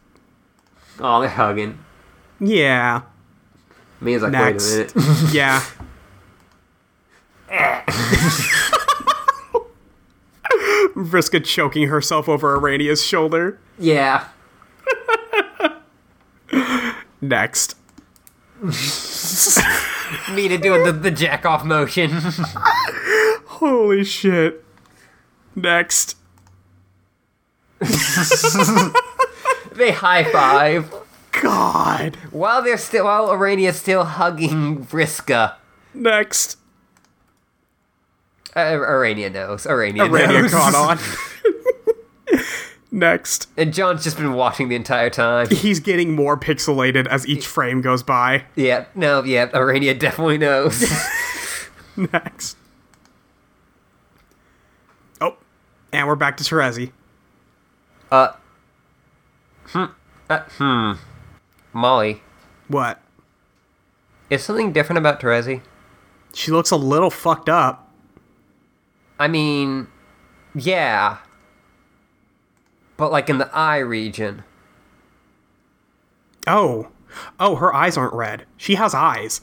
Oh, 0.99 1.19
they're 1.19 1.29
hugging. 1.29 1.79
Yeah. 2.39 3.01
Me 4.01 4.13
is 4.13 4.21
like, 4.21 4.31
Next. 4.31 4.75
wait 4.75 4.95
a 4.95 4.99
minute. 4.99 5.33
Yeah. 5.33 5.63
Vriska 10.95 11.43
choking 11.43 11.87
herself 11.89 12.27
over 12.29 12.59
Aranea's 12.59 13.03
shoulder. 13.03 13.59
yeah. 13.77 14.27
Next. 17.19 17.75
Me 20.33 20.47
to 20.47 20.57
do 20.57 20.83
the, 20.83 20.91
the 20.91 21.11
jack 21.11 21.45
off 21.45 21.63
motion. 21.63 22.09
Holy 23.45 24.03
shit. 24.03 24.63
Next. 25.55 26.17
they 27.79 27.91
high 29.91 30.23
five. 30.31 30.91
God. 31.31 32.15
While 32.31 32.63
they're 32.63 32.77
still, 32.77 33.05
while 33.05 33.27
Aranea's 33.27 33.77
still 33.77 34.05
hugging 34.05 34.83
Vriska. 34.85 35.55
Next. 35.93 36.57
Uh, 38.55 38.59
Aranea 38.59 39.31
knows. 39.31 39.65
Aranea, 39.65 40.09
Aranea 40.09 40.41
knows. 40.41 40.51
caught 40.51 40.73
on. 40.73 40.97
Next. 42.97 43.47
And 43.55 43.75
John's 43.75 44.03
just 44.03 44.17
been 44.17 44.33
watching 44.33 44.69
the 44.69 44.75
entire 44.75 45.11
time. 45.11 45.47
He's 45.51 45.79
getting 45.79 46.15
more 46.15 46.35
pixelated 46.35 47.05
as 47.05 47.27
each 47.27 47.45
frame 47.45 47.79
goes 47.81 48.01
by. 48.01 48.45
yeah, 48.55 48.85
no, 48.95 49.23
yeah, 49.23 49.45
Aranea 49.49 49.97
definitely 49.99 50.39
knows. 50.39 50.83
Next. 51.95 52.57
Oh. 55.21 55.35
And 55.93 56.07
we're 56.07 56.15
back 56.15 56.37
to 56.37 56.43
Terezi. 56.43 56.91
Uh. 58.11 58.29
Hmm. 59.67 59.85
Uh, 60.27 60.39
hmm. 60.57 60.91
Molly, 61.73 62.23
What? 62.67 62.99
is 64.31 64.43
something 64.43 64.73
different 64.73 64.97
about 64.97 65.19
Terezi? 65.21 65.61
She 66.33 66.49
looks 66.49 66.71
a 66.71 66.75
little 66.75 67.11
fucked 67.11 67.47
up. 67.47 67.93
I 69.19 69.27
mean, 69.27 69.87
yeah. 70.55 71.17
But 72.97 73.11
like 73.11 73.29
in 73.29 73.37
the 73.37 73.55
eye 73.55 73.77
region. 73.77 74.43
Oh. 76.45 76.89
Oh, 77.39 77.55
her 77.55 77.73
eyes 77.73 77.97
aren't 77.97 78.13
red. 78.13 78.45
She 78.57 78.75
has 78.75 78.93
eyes. 78.93 79.41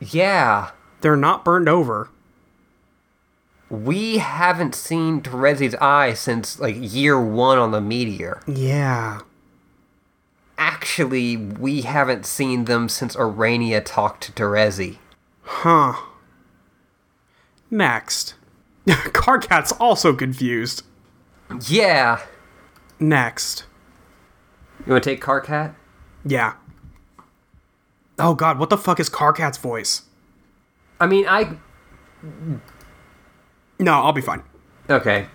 Yeah. 0.00 0.70
They're 1.00 1.16
not 1.16 1.44
burned 1.44 1.68
over. 1.68 2.10
We 3.70 4.18
haven't 4.18 4.74
seen 4.74 5.20
Terezi's 5.20 5.74
eye 5.74 6.14
since 6.14 6.58
like 6.58 6.76
year 6.78 7.20
one 7.20 7.58
on 7.58 7.70
the 7.70 7.80
meteor. 7.80 8.42
Yeah. 8.46 9.20
Actually, 10.56 11.36
we 11.36 11.82
haven't 11.82 12.26
seen 12.26 12.64
them 12.64 12.88
since 12.88 13.14
Aranea 13.14 13.82
talked 13.84 14.24
to 14.24 14.32
Terezi. 14.32 14.98
Huh. 15.42 15.94
Next. 17.70 18.34
Karkat's 18.86 19.72
also 19.72 20.14
confused. 20.14 20.82
Yeah. 21.66 22.22
Next. 23.00 23.64
You 24.86 24.92
want 24.92 25.04
to 25.04 25.10
take 25.10 25.20
Karkat? 25.22 25.74
Yeah. 26.24 26.54
Oh 28.18 28.34
god, 28.34 28.58
what 28.58 28.70
the 28.70 28.76
fuck 28.78 28.98
is 28.98 29.08
Karkat's 29.08 29.58
voice? 29.58 30.02
I 31.00 31.06
mean, 31.06 31.26
I 31.28 31.56
No, 33.78 33.92
I'll 33.92 34.12
be 34.12 34.20
fine. 34.20 34.42
okay. 34.90 35.26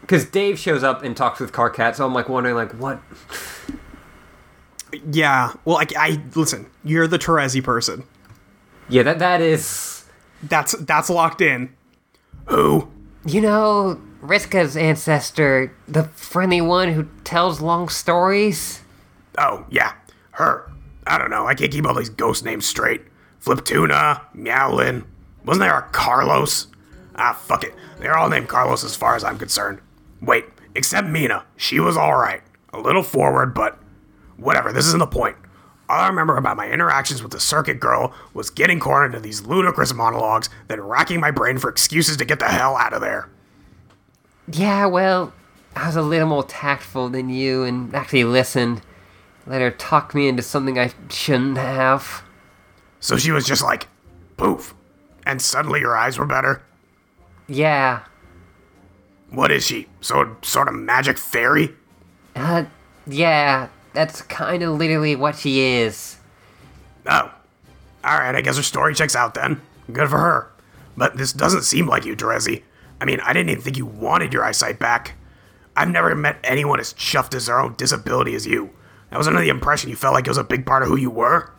Because 0.00 0.24
Dave 0.24 0.58
shows 0.58 0.82
up 0.82 1.02
and 1.02 1.16
talks 1.16 1.40
with 1.40 1.52
Karkat, 1.52 1.94
so 1.94 2.04
I'm 2.06 2.14
like 2.14 2.28
wondering, 2.28 2.54
like, 2.56 2.72
what? 2.72 3.00
Yeah. 5.08 5.52
Well, 5.64 5.76
I, 5.76 5.86
I 5.96 6.22
listen. 6.34 6.66
You're 6.82 7.06
the 7.06 7.18
Terezi 7.18 7.62
person. 7.62 8.04
Yeah, 8.88 9.02
that 9.04 9.18
that 9.20 9.40
is. 9.40 10.04
That's 10.42 10.72
that's 10.72 11.10
locked 11.10 11.40
in. 11.40 11.74
Who? 12.46 12.88
You 13.26 13.40
know, 13.42 14.00
Vriska's 14.22 14.76
ancestor, 14.76 15.74
the 15.88 16.04
friendly 16.04 16.60
one 16.60 16.92
who 16.92 17.08
tells 17.24 17.60
long 17.60 17.88
stories. 17.88 18.80
Oh, 19.38 19.64
yeah, 19.70 19.94
her. 20.32 20.70
I 21.06 21.18
don't 21.18 21.30
know, 21.30 21.46
I 21.46 21.54
can't 21.54 21.72
keep 21.72 21.86
all 21.86 21.94
these 21.94 22.10
ghost 22.10 22.44
names 22.44 22.66
straight. 22.66 23.02
Fliptuna, 23.42 24.20
Meowlin. 24.34 25.04
Wasn't 25.44 25.62
there 25.62 25.78
a 25.78 25.88
Carlos? 25.92 26.66
Ah, 27.16 27.32
fuck 27.32 27.64
it. 27.64 27.74
They're 27.98 28.16
all 28.16 28.28
named 28.28 28.48
Carlos 28.48 28.84
as 28.84 28.94
far 28.94 29.16
as 29.16 29.24
I'm 29.24 29.38
concerned. 29.38 29.80
Wait, 30.20 30.44
except 30.74 31.08
Meenah. 31.08 31.44
She 31.56 31.80
was 31.80 31.96
alright. 31.96 32.42
A 32.72 32.78
little 32.78 33.02
forward, 33.02 33.54
but 33.54 33.78
whatever, 34.36 34.72
this 34.72 34.86
isn't 34.86 34.98
the 34.98 35.06
point. 35.06 35.36
All 35.88 35.98
I 35.98 36.08
remember 36.08 36.36
about 36.36 36.56
my 36.56 36.68
interactions 36.70 37.22
with 37.22 37.32
the 37.32 37.40
circuit 37.40 37.80
girl 37.80 38.14
was 38.32 38.50
getting 38.50 38.78
cornered 38.78 39.06
into 39.06 39.20
these 39.20 39.42
ludicrous 39.42 39.92
monologues, 39.92 40.48
then 40.68 40.80
racking 40.80 41.18
my 41.18 41.30
brain 41.30 41.58
for 41.58 41.68
excuses 41.68 42.16
to 42.18 42.24
get 42.24 42.38
the 42.38 42.48
hell 42.48 42.76
out 42.76 42.92
of 42.92 43.00
there. 43.00 43.28
Yeah, 44.48 44.86
well, 44.86 45.32
I 45.76 45.86
was 45.86 45.96
a 45.96 46.02
little 46.02 46.28
more 46.28 46.44
tactful 46.44 47.08
than 47.08 47.28
you 47.28 47.62
and 47.62 47.94
actually 47.94 48.24
listened. 48.24 48.82
Let 49.46 49.60
her 49.60 49.70
talk 49.70 50.14
me 50.14 50.28
into 50.28 50.42
something 50.42 50.78
I 50.78 50.92
shouldn't 51.08 51.56
have. 51.56 52.22
So 53.00 53.16
she 53.16 53.30
was 53.30 53.46
just 53.46 53.62
like, 53.62 53.88
poof. 54.36 54.74
And 55.26 55.40
suddenly 55.40 55.80
your 55.80 55.96
eyes 55.96 56.18
were 56.18 56.26
better. 56.26 56.62
Yeah. 57.48 58.00
What 59.30 59.50
is 59.50 59.66
she? 59.66 59.86
So 60.00 60.36
sort 60.42 60.68
of 60.68 60.74
magic 60.74 61.18
fairy? 61.18 61.74
Uh, 62.34 62.64
yeah, 63.06 63.68
that's 63.92 64.22
kind 64.22 64.62
of 64.62 64.76
literally 64.76 65.16
what 65.16 65.36
she 65.36 65.60
is. 65.60 66.16
Oh. 67.06 67.32
Alright, 68.04 68.34
I 68.34 68.40
guess 68.40 68.56
her 68.56 68.62
story 68.62 68.94
checks 68.94 69.14
out 69.14 69.34
then. 69.34 69.60
Good 69.92 70.08
for 70.08 70.18
her. 70.18 70.50
But 70.96 71.16
this 71.16 71.32
doesn't 71.32 71.62
seem 71.62 71.86
like 71.86 72.04
you, 72.04 72.16
Terezi. 72.16 72.62
I 73.00 73.04
mean, 73.04 73.20
I 73.20 73.32
didn't 73.32 73.50
even 73.50 73.62
think 73.62 73.76
you 73.76 73.86
wanted 73.86 74.32
your 74.32 74.44
eyesight 74.44 74.78
back. 74.78 75.16
I've 75.76 75.88
never 75.88 76.14
met 76.14 76.38
anyone 76.44 76.80
as 76.80 76.92
chuffed 76.94 77.34
as 77.34 77.46
their 77.46 77.60
own 77.60 77.74
disability 77.76 78.34
as 78.34 78.46
you. 78.46 78.70
I 79.10 79.18
was 79.18 79.26
under 79.26 79.40
the 79.40 79.48
impression 79.48 79.90
you 79.90 79.96
felt 79.96 80.14
like 80.14 80.26
it 80.26 80.30
was 80.30 80.38
a 80.38 80.44
big 80.44 80.66
part 80.66 80.82
of 80.82 80.88
who 80.88 80.96
you 80.96 81.10
were. 81.10 81.50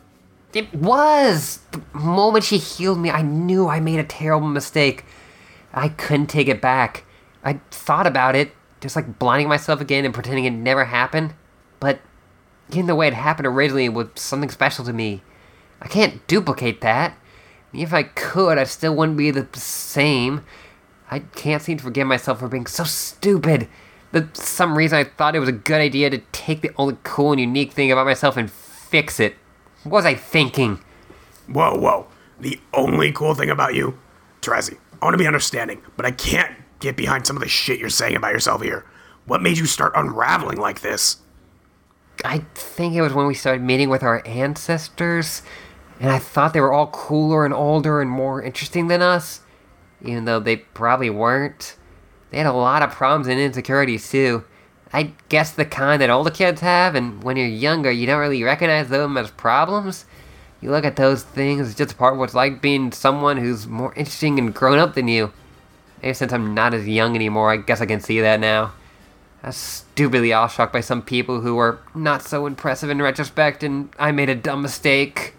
It 0.54 0.72
was! 0.74 1.60
The 1.72 1.82
moment 1.92 2.44
she 2.44 2.58
healed 2.58 2.98
me, 2.98 3.10
I 3.10 3.22
knew 3.22 3.68
I 3.68 3.80
made 3.80 3.98
a 3.98 4.04
terrible 4.04 4.48
mistake. 4.48 5.04
I 5.72 5.88
couldn't 5.88 6.26
take 6.26 6.48
it 6.48 6.60
back. 6.60 7.04
I 7.42 7.60
thought 7.70 8.06
about 8.06 8.36
it, 8.36 8.52
just 8.80 8.94
like 8.94 9.18
blinding 9.18 9.48
myself 9.48 9.80
again 9.80 10.04
and 10.04 10.14
pretending 10.14 10.44
it 10.44 10.50
never 10.50 10.84
happened. 10.84 11.34
But 11.80 12.00
even 12.70 12.86
the 12.86 12.94
way 12.94 13.08
it 13.08 13.14
happened 13.14 13.46
originally 13.46 13.88
was 13.88 14.08
something 14.14 14.50
special 14.50 14.84
to 14.84 14.92
me. 14.92 15.22
I 15.80 15.88
can't 15.88 16.24
duplicate 16.26 16.80
that. 16.82 17.16
If 17.72 17.92
I 17.94 18.02
could, 18.02 18.58
I 18.58 18.64
still 18.64 18.94
wouldn't 18.94 19.16
be 19.16 19.30
the 19.30 19.48
same. 19.58 20.44
I 21.12 21.18
can't 21.18 21.60
seem 21.60 21.76
to 21.76 21.84
forgive 21.84 22.06
myself 22.06 22.38
for 22.38 22.48
being 22.48 22.64
so 22.64 22.84
stupid. 22.84 23.68
For 24.12 24.26
some 24.32 24.78
reason, 24.78 24.98
I 24.98 25.04
thought 25.04 25.36
it 25.36 25.40
was 25.40 25.48
a 25.50 25.52
good 25.52 25.78
idea 25.78 26.08
to 26.08 26.16
take 26.32 26.62
the 26.62 26.70
only 26.78 26.96
cool 27.02 27.32
and 27.32 27.40
unique 27.40 27.72
thing 27.72 27.92
about 27.92 28.06
myself 28.06 28.38
and 28.38 28.50
fix 28.50 29.20
it. 29.20 29.36
What 29.82 29.92
was 29.92 30.06
I 30.06 30.14
thinking? 30.14 30.80
Whoa, 31.48 31.76
whoa. 31.78 32.06
The 32.40 32.58
only 32.72 33.12
cool 33.12 33.34
thing 33.34 33.50
about 33.50 33.74
you, 33.74 33.98
Terezi, 34.40 34.78
I 35.02 35.04
want 35.04 35.12
to 35.12 35.18
be 35.18 35.26
understanding, 35.26 35.82
but 35.98 36.06
I 36.06 36.12
can't 36.12 36.56
get 36.80 36.96
behind 36.96 37.26
some 37.26 37.36
of 37.36 37.42
the 37.42 37.48
shit 37.48 37.78
you're 37.78 37.90
saying 37.90 38.16
about 38.16 38.32
yourself 38.32 38.62
here. 38.62 38.86
What 39.26 39.42
made 39.42 39.58
you 39.58 39.66
start 39.66 39.92
unraveling 39.94 40.56
like 40.56 40.80
this? 40.80 41.18
I 42.24 42.38
think 42.54 42.94
it 42.94 43.02
was 43.02 43.12
when 43.12 43.26
we 43.26 43.34
started 43.34 43.60
meeting 43.60 43.90
with 43.90 44.02
our 44.02 44.26
ancestors, 44.26 45.42
and 46.00 46.10
I 46.10 46.18
thought 46.18 46.54
they 46.54 46.60
were 46.62 46.72
all 46.72 46.86
cooler 46.86 47.44
and 47.44 47.52
older 47.52 48.00
and 48.00 48.10
more 48.10 48.40
interesting 48.40 48.86
than 48.86 49.02
us, 49.02 49.41
even 50.04 50.24
though 50.24 50.40
they 50.40 50.56
probably 50.56 51.10
weren't. 51.10 51.76
They 52.30 52.38
had 52.38 52.46
a 52.46 52.52
lot 52.52 52.82
of 52.82 52.90
problems 52.90 53.28
and 53.28 53.38
insecurities 53.38 54.10
too. 54.10 54.44
I 54.92 55.12
guess 55.28 55.52
the 55.52 55.64
kind 55.64 56.02
that 56.02 56.10
older 56.10 56.30
kids 56.30 56.60
have, 56.60 56.94
and 56.94 57.22
when 57.22 57.36
you're 57.36 57.46
younger, 57.46 57.90
you 57.90 58.06
don't 58.06 58.20
really 58.20 58.42
recognize 58.42 58.88
them 58.88 59.16
as 59.16 59.30
problems. 59.30 60.04
You 60.60 60.70
look 60.70 60.84
at 60.84 60.96
those 60.96 61.22
things 61.22 61.68
as 61.68 61.74
just 61.74 61.98
part 61.98 62.14
of 62.14 62.18
what's 62.18 62.34
like 62.34 62.60
being 62.60 62.92
someone 62.92 63.38
who's 63.38 63.66
more 63.66 63.94
interesting 63.94 64.38
and 64.38 64.54
grown 64.54 64.78
up 64.78 64.94
than 64.94 65.08
you. 65.08 65.32
Maybe 66.02 66.14
since 66.14 66.32
I'm 66.32 66.54
not 66.54 66.74
as 66.74 66.86
young 66.86 67.14
anymore, 67.14 67.50
I 67.50 67.56
guess 67.56 67.80
I 67.80 67.86
can 67.86 68.00
see 68.00 68.20
that 68.20 68.40
now. 68.40 68.72
I 69.42 69.48
was 69.48 69.56
stupidly 69.56 70.32
awestruck 70.32 70.72
by 70.72 70.80
some 70.80 71.02
people 71.02 71.40
who 71.40 71.56
were 71.56 71.80
not 71.94 72.22
so 72.22 72.46
impressive 72.46 72.90
in 72.90 73.02
retrospect, 73.02 73.64
and 73.64 73.88
I 73.98 74.12
made 74.12 74.28
a 74.28 74.36
dumb 74.36 74.62
mistake. 74.62 75.34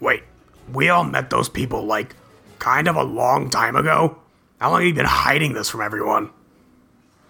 Wait, 0.00 0.22
we 0.70 0.88
all 0.90 1.04
met 1.04 1.30
those 1.30 1.48
people, 1.48 1.84
like, 1.84 2.14
kind 2.58 2.88
of 2.88 2.96
a 2.96 3.02
long 3.02 3.50
time 3.50 3.76
ago? 3.76 4.18
How 4.60 4.70
long 4.70 4.80
have 4.80 4.88
you 4.88 4.94
been 4.94 5.06
hiding 5.06 5.52
this 5.52 5.68
from 5.68 5.82
everyone? 5.82 6.30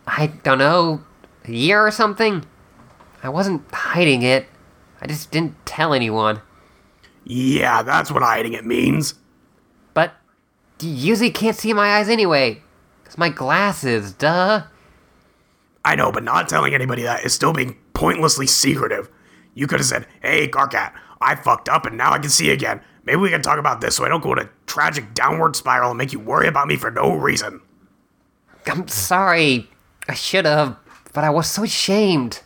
I 0.07 0.29
don't 0.29 0.59
know, 0.59 1.03
a 1.45 1.51
year 1.51 1.85
or 1.85 1.91
something? 1.91 2.45
I 3.23 3.29
wasn't 3.29 3.63
hiding 3.73 4.23
it. 4.23 4.47
I 5.01 5.07
just 5.07 5.31
didn't 5.31 5.67
tell 5.67 5.93
anyone. 5.93 6.41
Yeah, 7.25 7.83
that's 7.83 8.11
what 8.11 8.23
hiding 8.23 8.53
it 8.53 8.65
means. 8.65 9.15
But 9.95 10.15
you 10.81 10.91
usually 10.91 11.31
can't 11.31 11.57
see 11.57 11.73
my 11.73 11.97
eyes 11.97 12.09
anyway. 12.09 12.63
It's 13.05 13.19
my 13.19 13.29
glasses, 13.29 14.13
duh. 14.13 14.65
I 15.85 15.95
know, 15.97 16.13
but 16.13 16.25
not 16.25 16.49
telling 16.49 16.75
anybody 16.75 17.03
that 17.03 17.25
is 17.25 17.35
still 17.35 17.53
being 17.53 17.77
pointlessly 17.95 18.47
secretive. 18.47 19.09
You 19.55 19.67
could 19.67 19.81
have 19.81 19.87
said, 19.87 20.07
hey, 20.21 20.49
Karkat, 20.49 20.93
I 21.21 21.35
fucked 21.35 21.69
up 21.69 21.87
and 21.87 21.97
now 21.97 22.13
I 22.13 22.19
can 22.19 22.31
see 22.31 22.51
again. 22.51 22.81
Maybe 23.07 23.17
we 23.17 23.31
can 23.31 23.41
talk 23.41 23.59
about 23.59 23.81
this 23.81 23.97
so 23.97 24.05
I 24.05 24.09
don't 24.09 24.23
go 24.23 24.33
in 24.33 24.41
a 24.41 24.51
tragic 24.67 25.15
downward 25.15 25.55
spiral 25.55 25.91
and 25.93 25.99
make 25.99 26.13
you 26.13 26.19
worry 26.19 26.49
about 26.49 26.67
me 26.67 26.77
for 26.77 26.91
no 26.91 27.15
reason. 27.15 27.61
I'm 28.67 28.89
sorry. 28.89 29.71
I 30.09 30.15
should 30.15 30.45
have, 30.45 30.77
but 31.13 31.23
I 31.23 31.31
was 31.31 31.49
so 31.49 31.63
ashamed. 31.63 32.43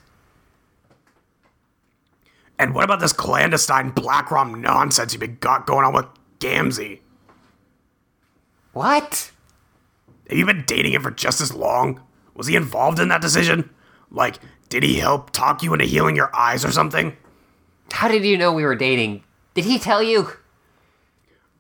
And 2.58 2.74
what 2.74 2.84
about 2.84 3.00
this 3.00 3.14
clandestine 3.14 3.90
Black 3.90 4.30
Rom 4.30 4.60
nonsense 4.60 5.14
you've 5.14 5.20
been 5.20 5.38
got 5.40 5.66
going 5.66 5.86
on 5.86 5.94
with 5.94 6.06
Gamzee? 6.40 7.00
What? 8.74 9.30
Have 10.28 10.38
you 10.38 10.44
been 10.44 10.64
dating 10.66 10.92
him 10.92 11.02
for 11.02 11.10
just 11.10 11.40
as 11.40 11.54
long? 11.54 12.02
Was 12.34 12.48
he 12.48 12.56
involved 12.56 13.00
in 13.00 13.08
that 13.08 13.22
decision? 13.22 13.70
Like, 14.10 14.36
did 14.68 14.82
he 14.82 14.96
help 14.96 15.30
talk 15.30 15.62
you 15.62 15.72
into 15.72 15.86
healing 15.86 16.16
your 16.16 16.34
eyes 16.36 16.64
or 16.64 16.70
something? 16.70 17.16
How 17.92 18.08
did 18.08 18.24
you 18.24 18.36
know 18.36 18.52
we 18.52 18.64
were 18.64 18.76
dating? 18.76 19.24
Did 19.54 19.64
he 19.64 19.78
tell 19.78 20.02
you? 20.02 20.28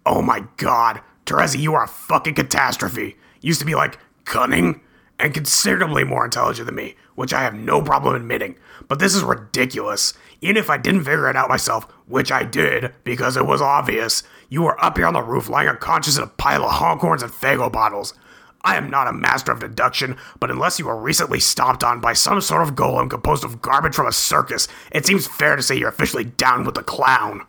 Oh 0.06 0.22
my 0.22 0.44
god, 0.56 1.00
Terezi, 1.26 1.58
you 1.58 1.74
are 1.74 1.84
a 1.84 1.88
fucking 1.88 2.34
catastrophe. 2.34 3.16
Used 3.40 3.60
to 3.60 3.66
be 3.66 3.74
like 3.74 3.98
cunning 4.24 4.80
and 5.18 5.34
considerably 5.34 6.04
more 6.04 6.24
intelligent 6.24 6.66
than 6.66 6.74
me, 6.74 6.96
which 7.14 7.32
I 7.32 7.42
have 7.42 7.54
no 7.54 7.82
problem 7.82 8.14
admitting. 8.14 8.56
But 8.88 8.98
this 8.98 9.14
is 9.14 9.22
ridiculous. 9.22 10.14
Even 10.40 10.56
if 10.56 10.70
I 10.70 10.78
didn't 10.78 11.04
figure 11.04 11.28
it 11.28 11.36
out 11.36 11.48
myself, 11.48 11.84
which 12.06 12.32
I 12.32 12.44
did 12.44 12.94
because 13.04 13.36
it 13.36 13.46
was 13.46 13.60
obvious, 13.60 14.22
you 14.48 14.62
were 14.62 14.82
up 14.82 14.96
here 14.96 15.06
on 15.06 15.14
the 15.14 15.22
roof 15.22 15.48
lying 15.48 15.68
unconscious 15.68 16.16
in 16.16 16.24
a 16.24 16.26
pile 16.26 16.64
of 16.64 16.72
honkhorns 16.72 17.22
and 17.22 17.30
Faygo 17.30 17.70
bottles. 17.70 18.14
I 18.62 18.76
am 18.76 18.90
not 18.90 19.08
a 19.08 19.12
master 19.12 19.52
of 19.52 19.60
deduction, 19.60 20.16
but 20.38 20.50
unless 20.50 20.78
you 20.78 20.86
were 20.86 20.96
recently 20.96 21.40
stomped 21.40 21.82
on 21.82 22.00
by 22.00 22.12
some 22.12 22.40
sort 22.40 22.62
of 22.62 22.74
golem 22.74 23.08
composed 23.08 23.44
of 23.44 23.62
garbage 23.62 23.94
from 23.94 24.06
a 24.06 24.12
circus, 24.12 24.68
it 24.92 25.06
seems 25.06 25.26
fair 25.26 25.56
to 25.56 25.62
say 25.62 25.76
you're 25.76 25.88
officially 25.88 26.24
down 26.24 26.64
with 26.64 26.74
the 26.74 26.82
clown. 26.82 27.46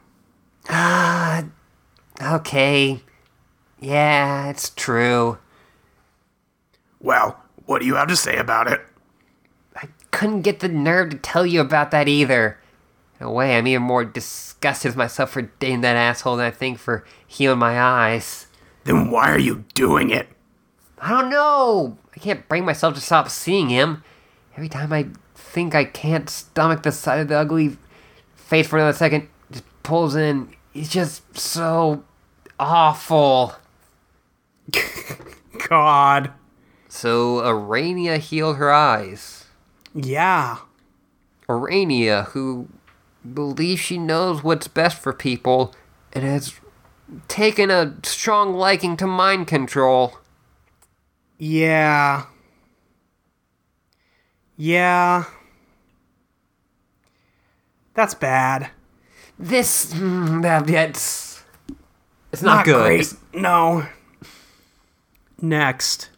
Ah, 0.69 1.43
Okay. 2.21 3.01
Yeah, 3.79 4.49
it's 4.49 4.69
true. 4.69 5.39
Well, 6.99 7.41
what 7.65 7.79
do 7.79 7.87
you 7.87 7.95
have 7.95 8.09
to 8.09 8.15
say 8.15 8.37
about 8.37 8.71
it? 8.71 8.81
I 9.75 9.87
couldn't 10.11 10.41
get 10.43 10.59
the 10.59 10.69
nerve 10.69 11.09
to 11.09 11.17
tell 11.17 11.45
you 11.45 11.61
about 11.61 11.89
that 11.91 12.07
either. 12.07 12.59
In 13.19 13.25
a 13.25 13.31
way, 13.31 13.57
I'm 13.57 13.67
even 13.67 13.83
more 13.83 14.05
disgusted 14.05 14.89
with 14.89 14.97
myself 14.97 15.31
for 15.31 15.43
dating 15.43 15.81
that 15.81 15.95
asshole 15.95 16.37
than 16.37 16.45
I 16.45 16.51
think 16.51 16.77
for 16.77 17.03
healing 17.25 17.59
my 17.59 17.79
eyes. 17.79 18.47
Then 18.83 19.09
why 19.09 19.31
are 19.31 19.39
you 19.39 19.65
doing 19.73 20.11
it? 20.11 20.27
I 20.99 21.09
don't 21.09 21.29
know. 21.29 21.97
I 22.15 22.19
can't 22.19 22.47
bring 22.47 22.65
myself 22.65 22.93
to 22.95 23.01
stop 23.01 23.29
seeing 23.29 23.69
him. 23.69 24.03
Every 24.55 24.69
time 24.69 24.93
I 24.93 25.07
think 25.33 25.73
I 25.73 25.85
can't 25.85 26.29
stomach 26.29 26.83
the 26.83 26.91
sight 26.91 27.19
of 27.19 27.29
the 27.29 27.37
ugly 27.37 27.77
face 28.35 28.67
for 28.67 28.77
another 28.77 28.97
second, 28.97 29.23
it 29.49 29.53
just 29.53 29.83
pulls 29.83 30.15
in. 30.15 30.53
He's 30.71 30.89
just 30.89 31.37
so 31.37 32.03
awful. 32.61 33.55
God. 35.69 36.31
So 36.87 37.37
Aranea 37.41 38.17
healed 38.19 38.57
her 38.57 38.71
eyes. 38.71 39.45
Yeah. 39.93 40.57
Aranea, 41.49 42.27
who 42.29 42.69
believes 43.33 43.81
she 43.81 43.97
knows 43.97 44.43
what's 44.43 44.67
best 44.67 44.97
for 44.99 45.11
people 45.11 45.73
and 46.13 46.23
has 46.23 46.59
taken 47.27 47.69
a 47.71 47.95
strong 48.03 48.53
liking 48.53 48.95
to 48.97 49.07
mind 49.07 49.47
control. 49.47 50.17
Yeah. 51.37 52.25
Yeah. 54.55 55.25
That's 57.95 58.13
bad. 58.13 58.69
This, 59.37 59.93
mm, 59.93 60.41
that- 60.43 60.67
it's, 62.31 62.33
it's 62.33 62.41
not, 62.43 62.65
good. 62.65 62.83
great. 62.83 63.13
No. 63.33 63.85
Next. 65.41 66.09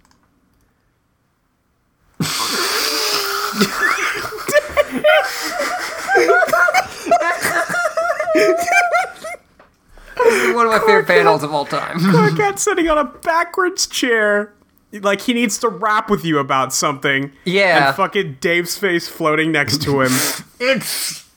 This 10.23 10.43
is 10.43 10.55
one 10.55 10.65
of 10.65 10.71
my 10.71 10.79
favorite 10.79 11.07
panels 11.07 11.43
of 11.43 11.53
all 11.53 11.65
time. 11.65 11.99
Cat 12.35 12.59
sitting 12.59 12.87
on 12.89 12.97
a 12.97 13.03
backwards 13.03 13.87
chair. 13.87 14.53
Like 14.91 15.21
he 15.21 15.33
needs 15.33 15.57
to 15.59 15.69
rap 15.69 16.09
with 16.09 16.23
you 16.23 16.37
about 16.39 16.73
something. 16.73 17.31
Yeah. 17.45 17.87
And 17.87 17.95
fucking 17.95 18.37
Dave's 18.39 18.77
face 18.77 19.07
floating 19.07 19.51
next 19.51 19.81
to 19.83 20.01
him. 20.01 20.11
It's 20.59 21.27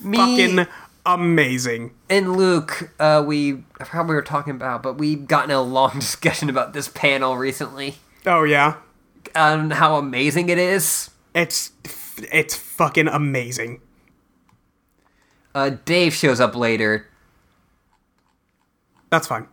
me 0.00 0.16
fucking 0.16 0.66
amazing. 1.06 1.92
and 2.08 2.36
Luke. 2.36 2.90
Uh, 2.98 3.22
we 3.26 3.64
I 3.80 3.84
forgot 3.84 4.08
we 4.08 4.14
were 4.14 4.22
talking 4.22 4.52
about, 4.54 4.82
but 4.82 4.98
we've 4.98 5.26
gotten 5.26 5.50
a 5.50 5.60
long 5.62 5.92
discussion 5.98 6.48
about 6.50 6.72
this 6.72 6.88
panel 6.88 7.36
recently 7.36 7.96
Oh 8.26 8.44
yeah. 8.44 8.76
and 9.34 9.72
how 9.74 9.96
amazing 9.96 10.48
it 10.48 10.58
is. 10.58 11.10
It's 11.34 11.72
it's 12.32 12.54
fucking 12.56 13.08
amazing. 13.08 13.80
Uh, 15.54 15.70
Dave 15.84 16.14
shows 16.14 16.40
up 16.40 16.54
later. 16.56 17.06
That's 19.10 19.26
fine. 19.26 19.46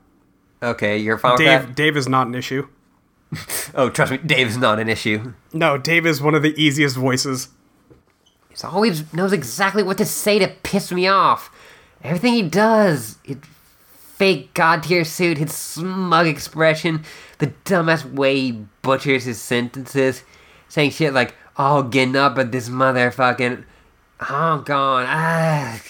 Okay, 0.64 0.98
you're 0.98 1.18
fine 1.18 1.34
with 1.34 1.40
Dave 1.40 1.62
that. 1.68 1.76
Dave 1.76 1.98
is 1.98 2.08
not 2.08 2.28
an 2.28 2.36
issue. 2.36 2.68
Oh, 3.74 3.90
trust 3.90 4.12
me, 4.12 4.18
Dave 4.18 4.48
is 4.50 4.58
not 4.58 4.80
an 4.80 4.90
issue. 4.90 5.34
No, 5.54 5.78
Dave 5.78 6.06
is 6.06 6.22
one 6.22 6.36
of 6.36 6.42
the 6.44 6.54
easiest 6.62 6.98
voices. 6.98 7.48
He 8.52 8.68
always 8.68 9.14
knows 9.14 9.34
exactly 9.34 9.84
what 9.84 9.98
to 9.98 10.06
say 10.06 10.40
to 10.40 10.48
piss 10.48 10.92
me 10.92 11.08
off. 11.08 11.50
Everything 12.04 12.34
he 12.34 12.42
does, 12.42 13.18
his 13.24 13.38
fake 14.16 14.54
god 14.54 14.84
tier 14.84 15.06
suit, 15.06 15.38
his 15.38 15.54
smug 15.54 16.28
expression, 16.28 17.04
the 17.38 17.48
dumbass 17.66 18.06
way 18.06 18.36
he 18.36 18.66
butchers 18.82 19.24
his 19.24 19.42
sentences, 19.42 20.24
saying 20.68 20.92
shit 20.92 21.14
like, 21.14 21.36
"Oh, 21.58 21.84
getting 21.84 22.16
up 22.16 22.38
at 22.38 22.52
this 22.52 22.70
motherfucking, 22.70 23.64
oh, 24.30 24.58
gone, 24.60 25.06
ah, 25.08 25.82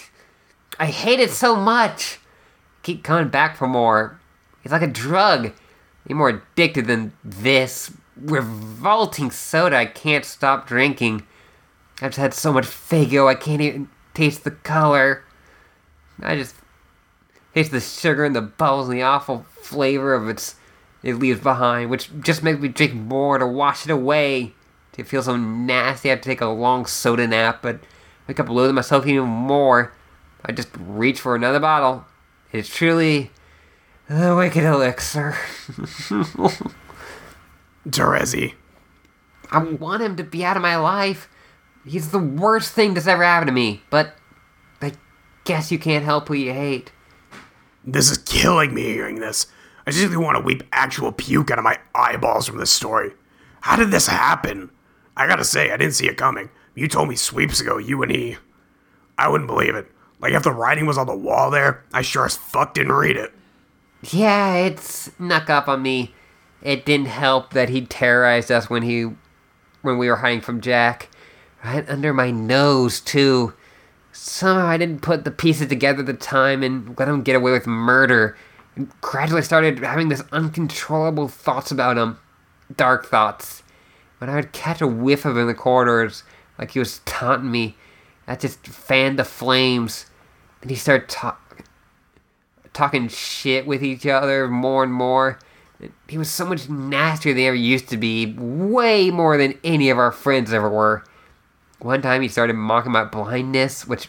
I 0.78 0.86
hate 0.86 1.20
it 1.20 1.30
so 1.30 1.56
much." 1.56 2.18
Keep 2.82 3.04
coming 3.04 3.28
back 3.28 3.56
for 3.56 3.68
more. 3.68 4.18
He's 4.62 4.72
like 4.72 4.82
a 4.82 4.86
drug. 4.86 5.52
You're 6.06 6.18
more 6.18 6.28
addicted 6.30 6.86
than 6.86 7.12
this 7.24 7.92
revolting 8.16 9.30
soda 9.30 9.76
I 9.76 9.86
can't 9.86 10.24
stop 10.24 10.66
drinking. 10.66 11.26
I've 12.02 12.10
just 12.10 12.18
had 12.18 12.34
so 12.34 12.52
much 12.52 12.64
Faygo 12.64 13.28
I 13.28 13.34
can't 13.34 13.60
even 13.60 13.88
taste 14.12 14.42
the 14.44 14.50
color. 14.50 15.24
I 16.20 16.36
just 16.36 16.56
taste 17.54 17.70
the 17.70 17.80
sugar 17.80 18.24
and 18.24 18.34
the 18.34 18.42
bubbles 18.42 18.88
and 18.88 18.98
the 18.98 19.02
awful 19.02 19.46
flavor 19.60 20.12
of 20.12 20.28
its 20.28 20.56
it 21.02 21.14
leaves 21.14 21.40
behind, 21.40 21.90
which 21.90 22.10
just 22.20 22.42
makes 22.42 22.60
me 22.60 22.68
drink 22.68 22.94
more 22.94 23.38
to 23.38 23.46
wash 23.46 23.84
it 23.84 23.90
away. 23.90 24.52
It 24.96 25.08
feels 25.08 25.24
so 25.24 25.36
nasty. 25.36 26.10
I 26.10 26.14
have 26.14 26.20
to 26.20 26.28
take 26.28 26.40
a 26.40 26.46
long 26.46 26.86
soda 26.86 27.26
nap, 27.26 27.60
but 27.62 27.80
wake 28.28 28.38
up 28.38 28.48
loathing 28.48 28.74
myself 28.74 29.06
even 29.06 29.28
more. 29.28 29.92
I 30.44 30.52
just 30.52 30.68
reach 30.78 31.20
for 31.20 31.34
another 31.34 31.60
bottle. 31.60 32.04
It's 32.52 32.68
truly 32.68 33.30
the 34.08 34.36
wicked 34.36 34.64
elixir. 34.64 35.32
Terezi. 37.88 38.54
I 39.50 39.58
want 39.58 40.02
him 40.02 40.16
to 40.16 40.24
be 40.24 40.44
out 40.44 40.56
of 40.56 40.62
my 40.62 40.76
life. 40.76 41.28
He's 41.84 42.10
the 42.10 42.18
worst 42.18 42.72
thing 42.72 42.94
that's 42.94 43.06
ever 43.06 43.24
happened 43.24 43.48
to 43.48 43.52
me. 43.52 43.82
But 43.90 44.14
I 44.80 44.92
guess 45.44 45.72
you 45.72 45.78
can't 45.78 46.04
help 46.04 46.28
who 46.28 46.34
you 46.34 46.52
hate. 46.52 46.92
This 47.84 48.10
is 48.10 48.18
killing 48.18 48.74
me 48.74 48.82
hearing 48.82 49.20
this. 49.20 49.46
I 49.86 49.90
just 49.90 50.16
want 50.16 50.36
to 50.36 50.44
weep 50.44 50.62
actual 50.72 51.10
puke 51.10 51.50
out 51.50 51.58
of 51.58 51.64
my 51.64 51.78
eyeballs 51.94 52.46
from 52.46 52.58
this 52.58 52.70
story. 52.70 53.12
How 53.62 53.76
did 53.76 53.90
this 53.90 54.06
happen? 54.06 54.70
I 55.16 55.26
gotta 55.26 55.44
say, 55.44 55.72
I 55.72 55.76
didn't 55.76 55.94
see 55.94 56.08
it 56.08 56.16
coming. 56.16 56.50
You 56.74 56.88
told 56.88 57.08
me 57.08 57.16
sweeps 57.16 57.60
ago, 57.60 57.78
you 57.78 58.02
and 58.02 58.10
he. 58.10 58.36
I 59.18 59.28
wouldn't 59.28 59.48
believe 59.48 59.74
it. 59.74 59.88
Like, 60.20 60.32
if 60.32 60.44
the 60.44 60.52
writing 60.52 60.86
was 60.86 60.96
on 60.96 61.06
the 61.06 61.16
wall 61.16 61.50
there, 61.50 61.84
I 61.92 62.02
sure 62.02 62.24
as 62.24 62.36
fuck 62.36 62.74
didn't 62.74 62.92
read 62.92 63.16
it. 63.16 63.32
Yeah, 64.10 64.54
it 64.54 64.78
snuck 64.78 65.50
up 65.50 65.68
on 65.68 65.82
me. 65.82 66.14
It 66.62 66.84
didn't 66.84 67.06
help 67.06 67.52
that 67.52 67.68
he 67.68 67.84
terrorized 67.84 68.50
us 68.50 68.70
when 68.70 68.82
he 68.82 69.10
when 69.82 69.98
we 69.98 70.08
were 70.08 70.16
hiding 70.16 70.40
from 70.40 70.60
Jack. 70.60 71.08
Right 71.64 71.88
under 71.88 72.12
my 72.12 72.30
nose 72.30 73.00
too. 73.00 73.54
Somehow 74.12 74.66
I 74.66 74.76
didn't 74.76 75.02
put 75.02 75.24
the 75.24 75.30
pieces 75.30 75.68
together 75.68 76.00
at 76.00 76.06
the 76.06 76.14
time 76.14 76.62
and 76.62 76.98
let 76.98 77.08
him 77.08 77.22
get 77.22 77.36
away 77.36 77.52
with 77.52 77.66
murder. 77.66 78.36
And 78.76 78.90
gradually 79.00 79.42
started 79.42 79.78
having 79.78 80.08
this 80.08 80.22
uncontrollable 80.32 81.28
thoughts 81.28 81.70
about 81.70 81.98
him. 81.98 82.18
Dark 82.74 83.06
thoughts. 83.06 83.62
When 84.18 84.30
I 84.30 84.36
would 84.36 84.52
catch 84.52 84.80
a 84.80 84.86
whiff 84.86 85.24
of 85.24 85.32
him 85.32 85.42
in 85.42 85.46
the 85.46 85.54
corridors, 85.54 86.24
like 86.58 86.72
he 86.72 86.78
was 86.78 87.00
taunting 87.04 87.50
me, 87.50 87.76
that 88.26 88.40
just 88.40 88.66
fanned 88.66 89.18
the 89.18 89.24
flames. 89.24 90.06
And 90.60 90.70
he 90.70 90.76
started 90.76 91.08
talking 91.08 91.38
talking 92.72 93.08
shit 93.08 93.66
with 93.66 93.82
each 93.82 94.06
other 94.06 94.48
more 94.48 94.82
and 94.82 94.92
more. 94.92 95.38
He 96.08 96.16
was 96.16 96.30
so 96.30 96.46
much 96.46 96.68
nastier 96.68 97.34
than 97.34 97.40
he 97.40 97.46
ever 97.46 97.56
used 97.56 97.88
to 97.88 97.96
be, 97.96 98.34
way 98.38 99.10
more 99.10 99.36
than 99.36 99.58
any 99.64 99.90
of 99.90 99.98
our 99.98 100.12
friends 100.12 100.52
ever 100.52 100.70
were. 100.70 101.04
One 101.82 102.00
time 102.00 102.22
he 102.22 102.28
started 102.28 102.54
mocking 102.54 102.92
my 102.92 103.04
blindness, 103.04 103.86
which 103.88 104.08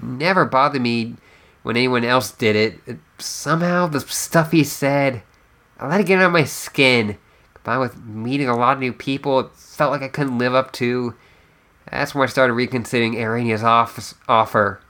never 0.00 0.44
bothered 0.44 0.80
me 0.80 1.16
when 1.64 1.76
anyone 1.76 2.04
else 2.04 2.30
did 2.30 2.54
it. 2.54 2.78
it 2.86 2.98
somehow, 3.18 3.88
the 3.88 3.98
stuff 3.98 4.52
he 4.52 4.62
said, 4.62 5.22
I 5.80 5.88
let 5.88 6.00
it 6.00 6.06
get 6.06 6.22
on 6.22 6.30
my 6.30 6.44
skin. 6.44 7.18
Combined 7.54 7.80
with 7.80 8.04
meeting 8.04 8.48
a 8.48 8.56
lot 8.56 8.74
of 8.74 8.80
new 8.80 8.92
people, 8.92 9.40
it 9.40 9.50
felt 9.56 9.90
like 9.90 10.02
I 10.02 10.08
couldn't 10.08 10.38
live 10.38 10.54
up 10.54 10.72
to. 10.74 11.16
That's 11.90 12.14
when 12.14 12.22
I 12.22 12.30
started 12.30 12.52
reconsidering 12.52 13.14
Aranea's 13.14 13.64
office 13.64 14.14
offer. 14.28 14.80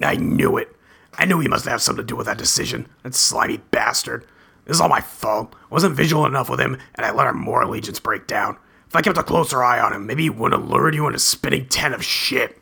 I 0.00 0.16
knew 0.16 0.56
it. 0.56 0.74
I 1.14 1.26
knew 1.26 1.38
he 1.38 1.46
must 1.46 1.66
have 1.66 1.80
something 1.80 2.04
to 2.04 2.06
do 2.06 2.16
with 2.16 2.26
that 2.26 2.38
decision. 2.38 2.88
That 3.04 3.14
slimy 3.14 3.58
bastard. 3.70 4.26
This 4.64 4.78
is 4.78 4.80
all 4.80 4.88
my 4.88 5.00
fault. 5.00 5.54
I 5.54 5.74
wasn't 5.74 5.94
vigilant 5.94 6.32
enough 6.32 6.50
with 6.50 6.58
him, 6.60 6.76
and 6.96 7.06
I 7.06 7.12
let 7.12 7.28
our 7.28 7.32
moirallegiance 7.32 8.02
break 8.02 8.26
down. 8.26 8.56
If 8.92 8.96
I 8.96 9.00
kept 9.00 9.16
a 9.16 9.22
closer 9.22 9.64
eye 9.64 9.80
on 9.80 9.94
him, 9.94 10.06
maybe 10.06 10.24
he 10.24 10.28
wouldn't 10.28 10.60
have 10.60 10.70
lured 10.70 10.94
you 10.94 11.06
into 11.06 11.16
a 11.16 11.18
spinning 11.18 11.66
tent 11.66 11.94
of 11.94 12.04
shit. 12.04 12.60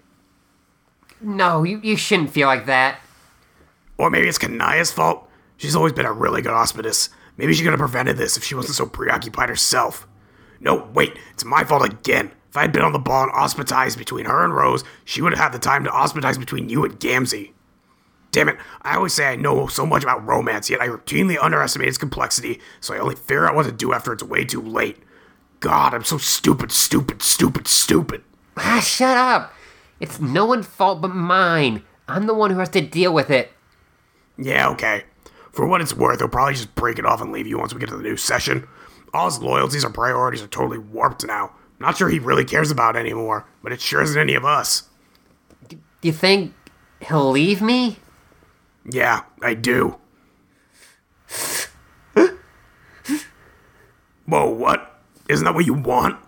No, 1.20 1.64
you, 1.64 1.80
you 1.82 1.96
shouldn't 1.96 2.30
feel 2.30 2.46
like 2.46 2.66
that. 2.66 3.00
Or 3.98 4.10
maybe 4.10 4.28
it's 4.28 4.38
Kanaya's 4.38 4.92
fault. 4.92 5.28
She's 5.56 5.74
always 5.74 5.92
been 5.92 6.06
a 6.06 6.12
really 6.12 6.40
good 6.40 6.52
auspistice. 6.52 7.08
Maybe 7.36 7.52
she 7.52 7.64
could 7.64 7.72
have 7.72 7.80
prevented 7.80 8.16
this 8.16 8.36
if 8.36 8.44
she 8.44 8.54
wasn't 8.54 8.76
so 8.76 8.86
preoccupied 8.86 9.48
herself. 9.48 10.06
No, 10.60 10.88
wait, 10.94 11.18
it's 11.32 11.44
my 11.44 11.64
fault 11.64 11.84
again. 11.84 12.30
If 12.48 12.56
I 12.56 12.62
had 12.62 12.72
been 12.72 12.82
on 12.82 12.92
the 12.92 13.00
ball 13.00 13.24
and 13.24 13.32
hospitized 13.32 13.98
between 13.98 14.26
her 14.26 14.44
and 14.44 14.54
Rose, 14.54 14.84
she 15.04 15.22
would 15.22 15.32
have 15.32 15.42
had 15.42 15.52
the 15.52 15.58
time 15.58 15.82
to 15.82 15.90
hospitize 15.90 16.38
between 16.38 16.68
you 16.68 16.84
and 16.84 17.00
Gamzee. 17.00 17.54
Damn 18.30 18.50
it, 18.50 18.56
I 18.82 18.94
always 18.94 19.14
say 19.14 19.26
I 19.26 19.34
know 19.34 19.66
so 19.66 19.84
much 19.84 20.04
about 20.04 20.24
romance, 20.24 20.70
yet 20.70 20.80
I 20.80 20.86
routinely 20.86 21.42
underestimate 21.42 21.88
its 21.88 21.98
complexity, 21.98 22.60
so 22.78 22.94
I 22.94 22.98
only 23.00 23.16
figure 23.16 23.48
out 23.48 23.56
what 23.56 23.66
to 23.66 23.72
do 23.72 23.92
after 23.92 24.12
it's 24.12 24.22
way 24.22 24.44
too 24.44 24.62
late. 24.62 24.98
God, 25.60 25.92
I'm 25.92 26.04
so 26.04 26.18
stupid, 26.18 26.72
stupid, 26.72 27.22
stupid, 27.22 27.68
stupid. 27.68 28.24
Ah, 28.56 28.80
shut 28.80 29.16
up! 29.16 29.52
It's 30.00 30.18
no 30.18 30.46
one's 30.46 30.66
fault 30.66 31.02
but 31.02 31.14
mine. 31.14 31.82
I'm 32.08 32.26
the 32.26 32.34
one 32.34 32.50
who 32.50 32.58
has 32.58 32.70
to 32.70 32.80
deal 32.80 33.12
with 33.12 33.30
it. 33.30 33.52
Yeah, 34.38 34.68
okay. 34.70 35.04
For 35.52 35.66
what 35.66 35.82
it's 35.82 35.94
worth, 35.94 36.18
he'll 36.18 36.28
probably 36.28 36.54
just 36.54 36.74
break 36.74 36.98
it 36.98 37.04
off 37.04 37.20
and 37.20 37.30
leave 37.30 37.46
you 37.46 37.58
once 37.58 37.74
we 37.74 37.80
get 37.80 37.90
to 37.90 37.96
the 37.96 38.02
new 38.02 38.16
session. 38.16 38.66
All 39.12 39.26
his 39.26 39.40
loyalties 39.40 39.84
and 39.84 39.92
priorities 39.92 40.42
are 40.42 40.48
totally 40.48 40.78
warped 40.78 41.26
now. 41.26 41.52
Not 41.78 41.98
sure 41.98 42.08
he 42.08 42.18
really 42.18 42.44
cares 42.44 42.70
about 42.70 42.96
anymore, 42.96 43.46
but 43.62 43.72
it 43.72 43.80
sure 43.80 44.00
isn't 44.00 44.20
any 44.20 44.34
of 44.34 44.44
us. 44.44 44.84
Do 45.68 45.78
you 46.02 46.12
think 46.12 46.54
he'll 47.00 47.30
leave 47.30 47.60
me? 47.60 47.98
Yeah, 48.90 49.24
I 49.42 49.54
do. 49.54 49.96
Whoa, 54.26 54.48
what? 54.48 54.99
Isn't 55.30 55.44
that 55.44 55.54
what 55.54 55.66
you 55.66 55.74
want? 55.74 56.18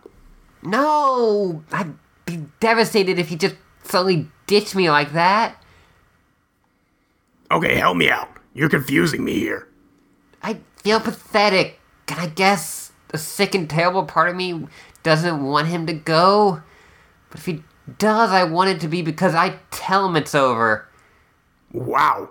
No, 0.63 1.65
I'd 1.73 1.95
be 2.25 2.45
devastated 2.61 3.19
if 3.19 3.29
he 3.29 3.37
just 3.37 3.57
suddenly 3.83 4.29
ditched 4.47 4.77
me 4.77 4.89
like 4.91 5.13
that. 5.13 5.61
Okay, 7.51 7.75
help 7.75 7.97
me 7.97 8.09
out. 8.09 8.29
You're 8.55 8.69
confusing 8.69 9.25
me 9.25 9.41
here. 9.41 9.67
I 10.43 10.61
feel 10.77 11.01
pathetic, 11.01 11.81
and 12.07 12.21
I 12.21 12.29
guess 12.29 12.93
a 13.13 13.19
sick 13.19 13.57
and 13.57 13.69
terrible 13.69 14.05
part 14.05 14.29
of 14.29 14.37
me 14.37 14.69
doesn't 15.03 15.45
want 15.45 15.67
him 15.67 15.85
to 15.87 15.93
go. 15.93 16.63
But 17.31 17.41
if 17.41 17.47
he 17.47 17.65
does, 17.99 18.31
I 18.31 18.45
want 18.45 18.71
it 18.71 18.81
to 18.83 18.89
be 18.89 19.03
because 19.03 19.35
I 19.35 19.59
tell 19.73 20.07
him 20.07 20.15
it's 20.15 20.35
over. 20.35 20.87
Wow. 21.73 22.29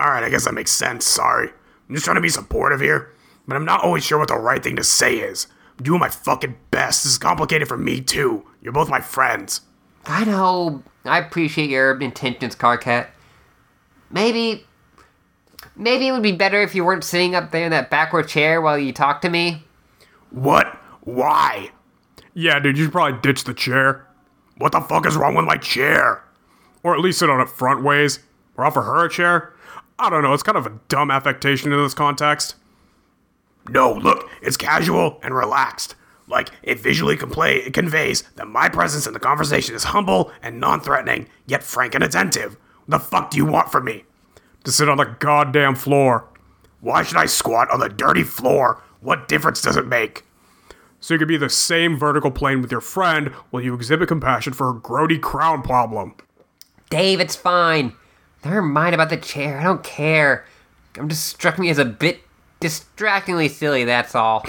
Alright, 0.00 0.22
I 0.22 0.28
guess 0.28 0.44
that 0.44 0.54
makes 0.54 0.70
sense. 0.70 1.04
Sorry. 1.06 1.48
I'm 1.88 1.94
just 1.94 2.04
trying 2.04 2.16
to 2.16 2.20
be 2.20 2.28
supportive 2.28 2.80
here, 2.80 3.10
but 3.48 3.56
I'm 3.56 3.64
not 3.64 3.82
always 3.82 4.04
sure 4.04 4.18
what 4.18 4.28
the 4.28 4.36
right 4.36 4.62
thing 4.62 4.76
to 4.76 4.84
say 4.84 5.16
is. 5.16 5.48
I'm 5.78 5.84
doing 5.84 6.00
my 6.00 6.08
fucking 6.08 6.56
best. 6.70 7.02
This 7.04 7.12
is 7.12 7.18
complicated 7.18 7.68
for 7.68 7.76
me, 7.76 8.00
too. 8.00 8.44
You're 8.62 8.72
both 8.72 8.88
my 8.88 9.00
friends. 9.00 9.62
I 10.06 10.24
know. 10.24 10.82
I 11.04 11.18
appreciate 11.18 11.70
your 11.70 11.98
intentions, 12.00 12.54
Karkat. 12.54 13.08
Maybe. 14.10 14.66
Maybe 15.76 16.08
it 16.08 16.12
would 16.12 16.22
be 16.22 16.32
better 16.32 16.62
if 16.62 16.74
you 16.74 16.84
weren't 16.84 17.04
sitting 17.04 17.34
up 17.34 17.50
there 17.50 17.64
in 17.64 17.70
that 17.72 17.90
backward 17.90 18.28
chair 18.28 18.60
while 18.60 18.78
you 18.78 18.92
talk 18.92 19.20
to 19.22 19.30
me. 19.30 19.64
What? 20.30 20.66
Why? 21.00 21.70
Yeah, 22.34 22.58
dude, 22.60 22.76
you 22.78 22.84
should 22.84 22.92
probably 22.92 23.20
ditch 23.20 23.44
the 23.44 23.54
chair. 23.54 24.06
What 24.58 24.72
the 24.72 24.80
fuck 24.80 25.06
is 25.06 25.16
wrong 25.16 25.34
with 25.34 25.44
my 25.44 25.56
chair? 25.56 26.22
Or 26.82 26.94
at 26.94 27.00
least 27.00 27.18
sit 27.18 27.30
on 27.30 27.40
it 27.40 27.48
front 27.48 27.82
ways. 27.82 28.20
Or 28.56 28.64
offer 28.64 28.82
her 28.82 29.04
a 29.04 29.10
chair. 29.10 29.52
I 29.98 30.10
don't 30.10 30.22
know, 30.22 30.32
it's 30.32 30.42
kind 30.42 30.58
of 30.58 30.66
a 30.66 30.78
dumb 30.88 31.10
affectation 31.10 31.72
in 31.72 31.82
this 31.82 31.94
context. 31.94 32.56
No, 33.68 33.92
look, 33.92 34.28
it's 34.42 34.56
casual 34.56 35.18
and 35.22 35.34
relaxed. 35.34 35.94
Like, 36.26 36.50
it 36.62 36.80
visually 36.80 37.16
complay- 37.16 37.70
conveys 37.70 38.22
that 38.36 38.48
my 38.48 38.68
presence 38.68 39.06
in 39.06 39.12
the 39.12 39.20
conversation 39.20 39.74
is 39.74 39.84
humble 39.84 40.32
and 40.42 40.60
non 40.60 40.80
threatening, 40.80 41.28
yet 41.46 41.62
frank 41.62 41.94
and 41.94 42.04
attentive. 42.04 42.56
What 42.86 42.98
the 42.98 43.04
fuck 43.04 43.30
do 43.30 43.36
you 43.36 43.44
want 43.44 43.70
from 43.70 43.84
me? 43.84 44.04
To 44.64 44.72
sit 44.72 44.88
on 44.88 44.96
the 44.96 45.16
goddamn 45.18 45.74
floor. 45.74 46.26
Why 46.80 47.02
should 47.02 47.16
I 47.16 47.26
squat 47.26 47.70
on 47.70 47.80
the 47.80 47.88
dirty 47.88 48.22
floor? 48.22 48.82
What 49.00 49.28
difference 49.28 49.60
does 49.60 49.76
it 49.76 49.86
make? 49.86 50.24
So 51.00 51.12
you 51.12 51.18
could 51.18 51.28
be 51.28 51.36
the 51.36 51.50
same 51.50 51.98
vertical 51.98 52.30
plane 52.30 52.62
with 52.62 52.72
your 52.72 52.80
friend 52.80 53.28
while 53.50 53.62
you 53.62 53.74
exhibit 53.74 54.08
compassion 54.08 54.54
for 54.54 54.72
her 54.72 54.80
grody 54.80 55.20
crown 55.20 55.60
problem. 55.62 56.14
Dave, 56.88 57.20
it's 57.20 57.36
fine. 57.36 57.92
Never 58.44 58.62
mind 58.62 58.94
about 58.94 59.10
the 59.10 59.16
chair. 59.18 59.58
I 59.58 59.64
don't 59.64 59.82
care. 59.84 60.46
I'm 60.98 61.08
just 61.08 61.26
struck 61.26 61.58
me 61.58 61.68
as 61.68 61.78
a 61.78 61.84
bit 61.84 62.20
distractingly 62.64 63.46
silly, 63.46 63.84
that's 63.84 64.14
all. 64.14 64.42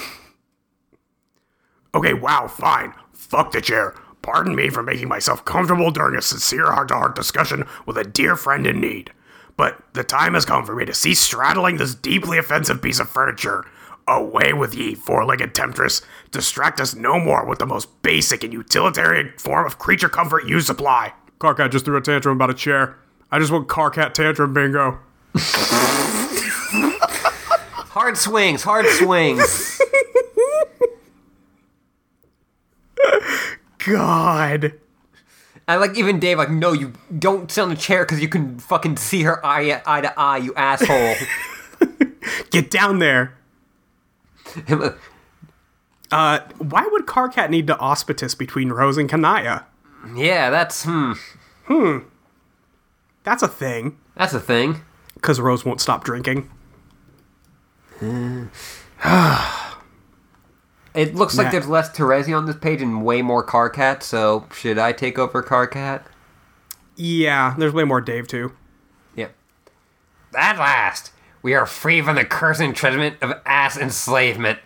Okay, 1.94 2.14
wow, 2.14 2.48
fine. 2.48 2.94
Fuck 3.12 3.52
the 3.52 3.60
chair. 3.60 3.94
Pardon 4.22 4.56
me 4.56 4.70
for 4.70 4.82
making 4.82 5.10
myself 5.10 5.44
comfortable 5.44 5.92
during 5.92 6.16
a 6.16 6.22
sincere 6.22 6.72
heart 6.72 6.88
to 6.88 6.94
heart 6.94 7.14
discussion 7.14 7.66
with 7.86 7.98
a 7.98 8.06
dear 8.06 8.38
friend 8.38 8.66
in 8.66 8.80
need. 8.80 9.12
But 9.58 9.84
the 9.92 10.06
time 10.06 10.34
has 10.34 10.46
come 10.46 10.66
for 10.66 10.74
me 10.74 10.86
to 10.86 10.94
cease 10.94 11.20
straddling 11.20 11.76
this 11.76 11.94
deeply 11.94 12.38
offensive 12.38 12.82
piece 12.82 13.02
of 13.02 13.10
furniture. 13.10 13.66
Away 14.08 14.54
with 14.54 14.74
ye, 14.76 14.96
four 14.96 15.26
legged 15.26 15.54
temptress. 15.54 16.02
Distract 16.32 16.80
us 16.80 16.96
no 16.96 17.20
more 17.20 17.46
with 17.46 17.60
the 17.60 17.66
most 17.66 18.02
basic 18.02 18.46
and 18.46 18.54
utilitarian 18.54 19.34
form 19.38 19.66
of 19.66 19.78
creature 19.78 20.08
comfort 20.08 20.48
you 20.48 20.62
supply. 20.62 21.12
Karkat 21.40 21.70
just 21.70 21.84
threw 21.84 21.98
a 21.98 22.02
tantrum 22.02 22.38
about 22.38 22.50
a 22.50 22.54
chair. 22.54 22.96
I 23.30 23.40
just 23.40 23.52
want 23.52 23.68
Karkat 23.68 24.14
tantrum 24.14 24.54
bingo. 24.54 25.00
Hard 27.96 28.18
swings, 28.18 28.62
hard 28.64 28.86
swings. 28.88 29.80
God. 33.86 34.74
I 35.68 35.76
like 35.78 35.98
even 35.98 36.20
Dave, 36.20 36.38
like, 36.38 36.52
no, 36.52 36.74
you 36.74 36.92
don't 37.18 37.50
sit 37.50 37.62
on 37.62 37.70
the 37.70 37.76
chair 37.76 38.04
because 38.04 38.20
you 38.22 38.28
can 38.28 38.60
fucking 38.60 38.98
see 38.98 39.24
her 39.24 39.44
eye, 39.46 39.82
eye 39.86 40.02
to 40.02 40.20
eye, 40.20 40.38
you 40.38 40.54
asshole. 40.56 41.16
Get 42.52 42.70
down 42.70 43.00
there. 43.00 43.38
Uh, 46.12 46.40
why 46.60 46.88
would 46.92 47.06
Karkat 47.06 47.50
need 47.50 47.66
to 47.68 47.78
auspistice 47.80 48.36
between 48.36 48.70
Rose 48.74 48.98
and 48.98 49.10
Kanaya? 49.10 49.64
yeah, 50.16 50.50
that's, 50.50 50.86
hmm, 50.86 51.98
That's 53.24 53.42
a 53.42 53.48
thing. 53.48 53.98
that's 54.16 54.34
a 54.34 54.40
thing. 54.40 54.82
Because 55.16 55.40
Rose 55.40 55.66
won't 55.66 55.82
stop 55.82 56.04
drinking. 56.04 56.50
It 60.94 61.14
looks 61.14 61.38
like 61.38 61.46
Nah. 61.48 61.52
there's 61.52 61.68
less 61.68 61.90
Terezi 61.92 62.36
on 62.36 62.46
this 62.46 62.56
page 62.56 62.82
and 62.82 63.04
way 63.04 63.22
more 63.22 63.46
Karkat, 63.46 64.02
so 64.02 64.48
should 64.54 64.78
I 64.78 64.94
take 64.94 65.20
over 65.20 65.44
Karkat? 65.44 66.04
Yeah, 66.96 67.54
there's 67.58 67.74
way 67.74 67.84
more 67.84 68.00
Dave 68.00 68.30
too. 68.30 68.54
Yep. 69.16 69.36
At 70.38 70.58
last, 70.58 71.12
we 71.42 71.54
are 71.54 71.66
free 71.66 72.02
from 72.02 72.16
the 72.16 72.24
curse 72.24 72.62
and 72.62 72.74
treatment 72.74 73.18
of 73.22 73.34
ass 73.46 73.78
enslavement. 73.78 74.60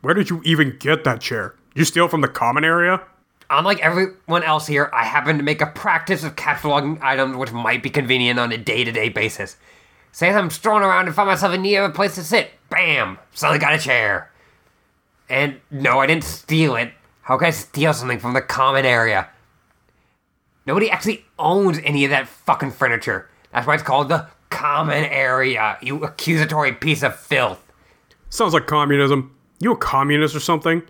Where 0.00 0.14
did 0.14 0.30
you 0.30 0.40
even 0.46 0.78
get 0.78 1.04
that 1.04 1.20
chair? 1.20 1.54
You 1.74 1.84
steal 1.84 2.08
from 2.08 2.22
the 2.22 2.28
common 2.28 2.64
area? 2.64 3.02
Unlike 3.50 3.80
everyone 3.80 4.42
else 4.42 4.66
here, 4.66 4.88
I 4.94 5.04
happen 5.04 5.36
to 5.36 5.42
make 5.42 5.60
a 5.60 5.66
practice 5.66 6.24
of 6.24 6.36
cataloging 6.36 7.02
items 7.02 7.36
which 7.36 7.52
might 7.52 7.82
be 7.82 7.90
convenient 7.90 8.38
on 8.40 8.50
a 8.50 8.56
day 8.56 8.82
to 8.82 8.92
day 8.92 9.10
basis. 9.10 9.56
Say 10.12 10.30
I'm 10.30 10.50
strolling 10.50 10.82
around 10.82 11.06
and 11.06 11.14
find 11.14 11.28
myself 11.28 11.54
in 11.54 11.62
need 11.62 11.76
of 11.76 11.90
a 11.90 11.94
place 11.94 12.14
to 12.16 12.24
sit. 12.24 12.50
Bam! 12.68 13.18
Suddenly 13.32 13.58
got 13.58 13.74
a 13.74 13.78
chair. 13.78 14.30
And 15.28 15.60
no, 15.70 16.00
I 16.00 16.06
didn't 16.06 16.24
steal 16.24 16.74
it. 16.76 16.92
How 17.22 17.38
can 17.38 17.46
I 17.46 17.50
steal 17.50 17.92
something 17.92 18.18
from 18.18 18.34
the 18.34 18.40
common 18.40 18.84
area? 18.84 19.28
Nobody 20.66 20.90
actually 20.90 21.24
owns 21.38 21.78
any 21.84 22.04
of 22.04 22.10
that 22.10 22.28
fucking 22.28 22.72
furniture. 22.72 23.28
That's 23.52 23.66
why 23.66 23.74
it's 23.74 23.82
called 23.82 24.08
the 24.08 24.28
common 24.50 25.04
area, 25.04 25.78
you 25.80 26.02
accusatory 26.04 26.72
piece 26.72 27.02
of 27.02 27.16
filth. 27.16 27.64
Sounds 28.28 28.52
like 28.52 28.66
communism. 28.66 29.34
You 29.58 29.72
a 29.72 29.76
communist 29.76 30.34
or 30.34 30.40
something? 30.40 30.82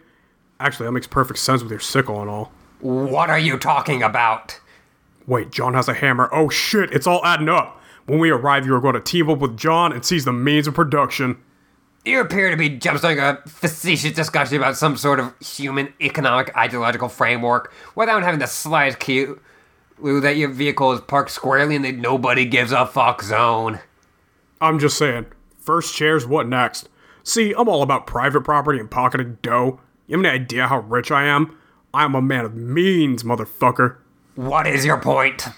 Actually, 0.58 0.86
that 0.86 0.92
makes 0.92 1.06
perfect 1.06 1.38
sense 1.38 1.62
with 1.62 1.70
your 1.70 1.80
sickle 1.80 2.20
and 2.20 2.30
all. 2.30 2.52
What 2.80 3.30
are 3.30 3.38
you 3.38 3.58
talking 3.58 4.02
about? 4.02 4.58
Wait, 5.26 5.50
John 5.50 5.74
has 5.74 5.88
a 5.88 5.94
hammer. 5.94 6.28
Oh 6.32 6.48
shit, 6.48 6.92
it's 6.92 7.06
all 7.06 7.24
adding 7.24 7.48
up. 7.48 7.79
When 8.06 8.18
we 8.18 8.30
arrive, 8.30 8.66
you 8.66 8.74
are 8.74 8.80
going 8.80 8.94
to 8.94 9.00
team 9.00 9.30
up 9.30 9.38
with 9.38 9.56
John 9.56 9.92
and 9.92 10.04
seize 10.04 10.24
the 10.24 10.32
means 10.32 10.66
of 10.66 10.74
production. 10.74 11.38
You 12.04 12.20
appear 12.20 12.50
to 12.50 12.56
be 12.56 12.70
jumpstarting 12.70 13.18
a 13.18 13.48
facetious 13.48 14.12
discussion 14.12 14.56
about 14.56 14.76
some 14.76 14.96
sort 14.96 15.20
of 15.20 15.34
human 15.38 15.92
economic 16.00 16.56
ideological 16.56 17.08
framework 17.08 17.72
without 17.94 18.22
having 18.22 18.40
the 18.40 18.46
slightest 18.46 19.00
clue 19.00 19.38
that 20.02 20.36
your 20.36 20.48
vehicle 20.48 20.92
is 20.92 21.00
parked 21.02 21.30
squarely 21.30 21.76
in 21.76 21.82
the 21.82 21.92
nobody 21.92 22.46
gives 22.46 22.72
a 22.72 22.86
fuck 22.86 23.22
zone. 23.22 23.80
I'm 24.60 24.78
just 24.78 24.96
saying, 24.96 25.26
first 25.58 25.94
chairs, 25.94 26.26
what 26.26 26.48
next? 26.48 26.88
See, 27.22 27.52
I'm 27.56 27.68
all 27.68 27.82
about 27.82 28.06
private 28.06 28.40
property 28.42 28.80
and 28.80 28.90
pocketing 28.90 29.36
dough. 29.42 29.78
You 30.06 30.16
have 30.16 30.24
any 30.24 30.34
idea 30.34 30.68
how 30.68 30.78
rich 30.80 31.10
I 31.10 31.24
am? 31.24 31.56
I'm 31.92 32.14
a 32.14 32.22
man 32.22 32.46
of 32.46 32.54
means, 32.54 33.24
motherfucker. 33.24 33.98
What 34.36 34.66
is 34.66 34.86
your 34.86 34.98
point? 34.98 35.48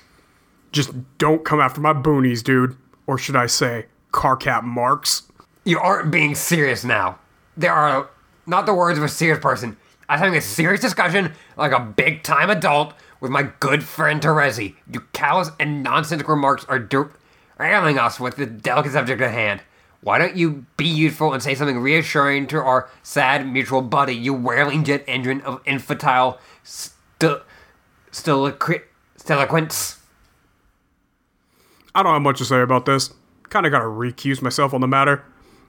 Just 0.72 0.90
don't 1.18 1.44
come 1.44 1.60
after 1.60 1.80
my 1.80 1.92
boonies, 1.92 2.42
dude. 2.42 2.76
Or 3.06 3.18
should 3.18 3.36
I 3.36 3.46
say, 3.46 3.86
Karkat 4.12 4.64
Marx? 4.64 5.22
You 5.64 5.78
aren't 5.78 6.10
being 6.10 6.34
serious 6.34 6.82
now. 6.82 7.18
There 7.56 7.72
are 7.72 8.08
not 8.46 8.66
the 8.66 8.74
words 8.74 8.98
of 8.98 9.04
a 9.04 9.08
serious 9.08 9.38
person. 9.38 9.76
I'm 10.08 10.18
having 10.18 10.36
a 10.36 10.40
serious 10.40 10.80
discussion 10.80 11.32
like 11.56 11.72
a 11.72 11.80
big 11.80 12.22
time 12.22 12.50
adult 12.50 12.94
with 13.20 13.30
my 13.30 13.44
good 13.60 13.84
friend 13.84 14.20
Terezi. 14.20 14.74
Your 14.90 15.02
callous 15.12 15.50
and 15.60 15.82
nonsensical 15.82 16.34
remarks 16.34 16.64
are 16.64 16.78
derailing 16.78 17.98
us 17.98 18.18
with 18.18 18.36
the 18.36 18.46
delicate 18.46 18.92
subject 18.92 19.20
at 19.20 19.30
hand. 19.30 19.62
Why 20.00 20.18
don't 20.18 20.36
you 20.36 20.66
be 20.76 20.86
useful 20.86 21.32
and 21.32 21.40
say 21.42 21.54
something 21.54 21.78
reassuring 21.78 22.48
to 22.48 22.58
our 22.58 22.90
sad 23.04 23.46
mutual 23.46 23.82
buddy, 23.82 24.16
you 24.16 24.34
whirling 24.34 24.82
jet 24.82 25.04
engine 25.06 25.40
of 25.42 25.60
infantile 25.64 26.40
st- 26.64 27.42
stilliquence? 28.10 28.82
I 31.94 32.02
don't 32.02 32.12
have 32.12 32.22
much 32.22 32.38
to 32.38 32.44
say 32.44 32.60
about 32.60 32.86
this. 32.86 33.12
Kinda 33.50 33.70
gotta 33.70 33.84
recuse 33.84 34.40
myself 34.40 34.72
on 34.72 34.80
the 34.80 34.88
matter. 34.88 35.24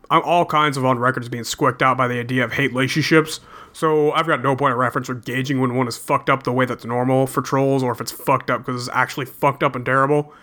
I'm 0.09 0.21
all 0.23 0.45
kinds 0.45 0.77
of 0.77 0.85
on 0.85 0.99
record 0.99 1.23
as 1.23 1.29
being 1.29 1.43
squicked 1.43 1.81
out 1.81 1.97
by 1.97 2.07
the 2.07 2.19
idea 2.19 2.43
of 2.43 2.53
hate 2.53 2.71
relationships, 2.71 3.39
so 3.71 4.11
I've 4.11 4.27
got 4.27 4.43
no 4.43 4.55
point 4.55 4.73
of 4.73 4.77
reference 4.77 5.07
for 5.07 5.15
gauging 5.15 5.59
when 5.59 5.75
one 5.75 5.87
is 5.87 5.97
fucked 5.97 6.29
up 6.29 6.43
the 6.43 6.51
way 6.51 6.65
that's 6.65 6.85
normal 6.85 7.25
for 7.25 7.41
trolls 7.41 7.81
or 7.81 7.91
if 7.91 8.01
it's 8.01 8.11
fucked 8.11 8.49
up 8.49 8.65
because 8.65 8.87
it's 8.87 8.95
actually 8.95 9.25
fucked 9.25 9.63
up 9.63 9.75
and 9.75 9.85
terrible. 9.85 10.33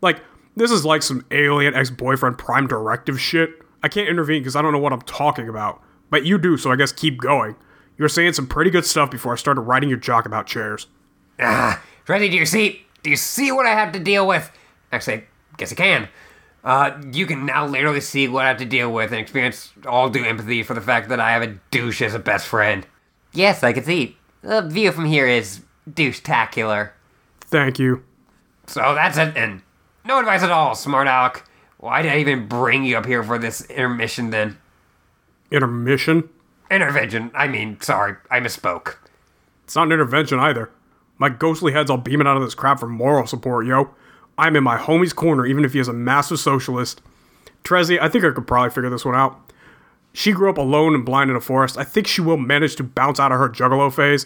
Like, 0.00 0.20
this 0.56 0.70
is 0.70 0.84
like 0.84 1.02
some 1.02 1.24
alien 1.30 1.74
ex 1.74 1.90
boyfriend 1.90 2.38
prime 2.38 2.66
directive 2.66 3.20
shit. 3.20 3.62
I 3.82 3.88
can't 3.88 4.08
intervene 4.08 4.42
because 4.42 4.56
I 4.56 4.62
don't 4.62 4.72
know 4.72 4.78
what 4.78 4.92
I'm 4.92 5.02
talking 5.02 5.48
about. 5.48 5.82
But 6.10 6.24
you 6.24 6.38
do, 6.38 6.56
so 6.56 6.72
I 6.72 6.76
guess 6.76 6.92
keep 6.92 7.20
going. 7.20 7.56
You 7.96 8.02
were 8.02 8.08
saying 8.08 8.32
some 8.32 8.46
pretty 8.46 8.70
good 8.70 8.84
stuff 8.84 9.10
before 9.10 9.32
I 9.32 9.36
started 9.36 9.62
writing 9.62 9.88
your 9.88 9.98
jock 9.98 10.26
about 10.26 10.46
chairs. 10.46 10.86
Ah, 11.38 11.82
Terezi, 12.06 12.30
do 12.30 12.36
you 12.36 12.46
see? 12.46 12.86
Do 13.02 13.10
you 13.10 13.16
see 13.16 13.52
what 13.52 13.66
I 13.66 13.70
have 13.70 13.92
to 13.92 14.00
deal 14.00 14.26
with? 14.26 14.50
Actually, 14.92 15.16
I 15.18 15.56
guess 15.56 15.72
I 15.72 15.76
can. 15.76 16.08
Uh, 16.62 17.00
you 17.12 17.26
can 17.26 17.46
now 17.46 17.66
literally 17.66 18.00
see 18.00 18.28
what 18.28 18.44
I 18.44 18.48
have 18.48 18.58
to 18.58 18.66
deal 18.66 18.92
with 18.92 19.12
and 19.12 19.20
experience 19.20 19.72
all 19.86 20.10
due 20.10 20.24
empathy 20.24 20.62
for 20.62 20.74
the 20.74 20.80
fact 20.80 21.08
that 21.08 21.20
I 21.20 21.30
have 21.30 21.42
a 21.42 21.58
douche 21.70 22.02
as 22.02 22.14
a 22.14 22.18
best 22.18 22.46
friend. 22.46 22.86
Yes, 23.32 23.62
I 23.62 23.72
can 23.72 23.84
see. 23.84 24.18
The 24.42 24.62
view 24.62 24.92
from 24.92 25.06
here 25.06 25.26
is 25.26 25.62
douche-tacular. 25.92 26.90
Thank 27.42 27.78
you. 27.78 28.04
So 28.66 28.80
that's 28.94 29.16
it, 29.18 29.36
and 29.36 29.62
no 30.04 30.18
advice 30.18 30.42
at 30.42 30.50
all, 30.50 30.74
smart 30.74 31.08
Alec. 31.08 31.44
Why 31.78 32.02
did 32.02 32.12
I 32.12 32.18
even 32.18 32.46
bring 32.46 32.84
you 32.84 32.98
up 32.98 33.06
here 33.06 33.22
for 33.22 33.38
this 33.38 33.62
intermission 33.70 34.30
then? 34.30 34.58
Intermission? 35.50 36.28
Intervention, 36.70 37.30
I 37.34 37.48
mean, 37.48 37.80
sorry, 37.80 38.16
I 38.30 38.40
misspoke. 38.40 38.96
It's 39.64 39.74
not 39.74 39.86
an 39.86 39.92
intervention 39.92 40.38
either. 40.38 40.70
My 41.18 41.28
ghostly 41.28 41.72
head's 41.72 41.90
all 41.90 41.96
beaming 41.96 42.26
out 42.26 42.36
of 42.36 42.42
this 42.42 42.54
crap 42.54 42.80
for 42.80 42.86
moral 42.86 43.26
support, 43.26 43.66
yo. 43.66 43.94
I'm 44.40 44.56
in 44.56 44.64
my 44.64 44.78
homie's 44.78 45.12
corner, 45.12 45.44
even 45.44 45.66
if 45.66 45.74
he 45.74 45.78
is 45.78 45.86
a 45.86 45.92
massive 45.92 46.40
socialist. 46.40 47.02
Trezzy, 47.62 48.00
I 48.00 48.08
think 48.08 48.24
I 48.24 48.30
could 48.30 48.46
probably 48.46 48.70
figure 48.70 48.88
this 48.88 49.04
one 49.04 49.14
out. 49.14 49.38
She 50.14 50.32
grew 50.32 50.48
up 50.48 50.56
alone 50.56 50.94
and 50.94 51.04
blind 51.04 51.28
in 51.30 51.36
a 51.36 51.40
forest. 51.40 51.76
I 51.76 51.84
think 51.84 52.06
she 52.06 52.22
will 52.22 52.38
manage 52.38 52.74
to 52.76 52.82
bounce 52.82 53.20
out 53.20 53.32
of 53.32 53.38
her 53.38 53.50
juggalo 53.50 53.92
phase. 53.92 54.24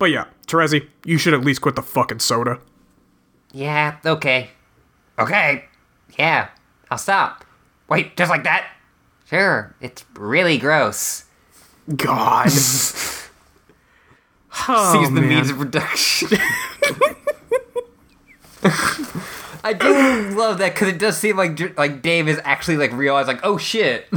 But 0.00 0.06
yeah, 0.06 0.24
Terezi, 0.48 0.88
you 1.04 1.16
should 1.16 1.32
at 1.32 1.42
least 1.42 1.60
quit 1.60 1.76
the 1.76 1.82
fucking 1.82 2.18
soda. 2.18 2.58
Yeah, 3.52 3.98
okay. 4.04 4.50
Okay, 5.18 5.66
yeah, 6.18 6.48
I'll 6.90 6.98
stop. 6.98 7.44
Wait, 7.88 8.16
just 8.16 8.30
like 8.30 8.42
that? 8.42 8.68
Sure, 9.26 9.76
it's 9.80 10.04
really 10.14 10.58
gross. 10.58 11.26
God. 11.94 12.46
oh, 12.48 12.50
Sees 14.92 15.14
the 15.14 15.20
man. 15.20 15.28
means 15.28 15.50
of 15.50 15.58
production. 15.58 16.30
I 19.64 19.72
do 19.74 20.30
love 20.36 20.58
that 20.58 20.74
because 20.74 20.88
it 20.88 20.98
does 20.98 21.16
seem 21.16 21.36
like 21.36 21.76
like 21.78 22.02
Dave 22.02 22.28
is 22.28 22.40
actually 22.44 22.76
like 22.76 22.92
realized 22.92 23.28
like 23.28 23.40
oh 23.44 23.56
shit 23.58 24.08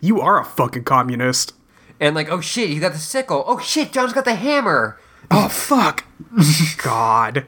You 0.00 0.20
are 0.20 0.40
a 0.40 0.44
fucking 0.44 0.84
communist. 0.84 1.52
and 2.00 2.14
like 2.14 2.30
oh 2.30 2.40
shit 2.40 2.70
you 2.70 2.80
got 2.80 2.92
the 2.92 2.98
sickle 2.98 3.44
oh 3.46 3.58
shit 3.58 3.92
John's 3.92 4.12
got 4.12 4.24
the 4.24 4.34
hammer 4.34 4.98
Oh, 5.28 5.48
fuck. 5.48 6.04
God. 6.82 7.46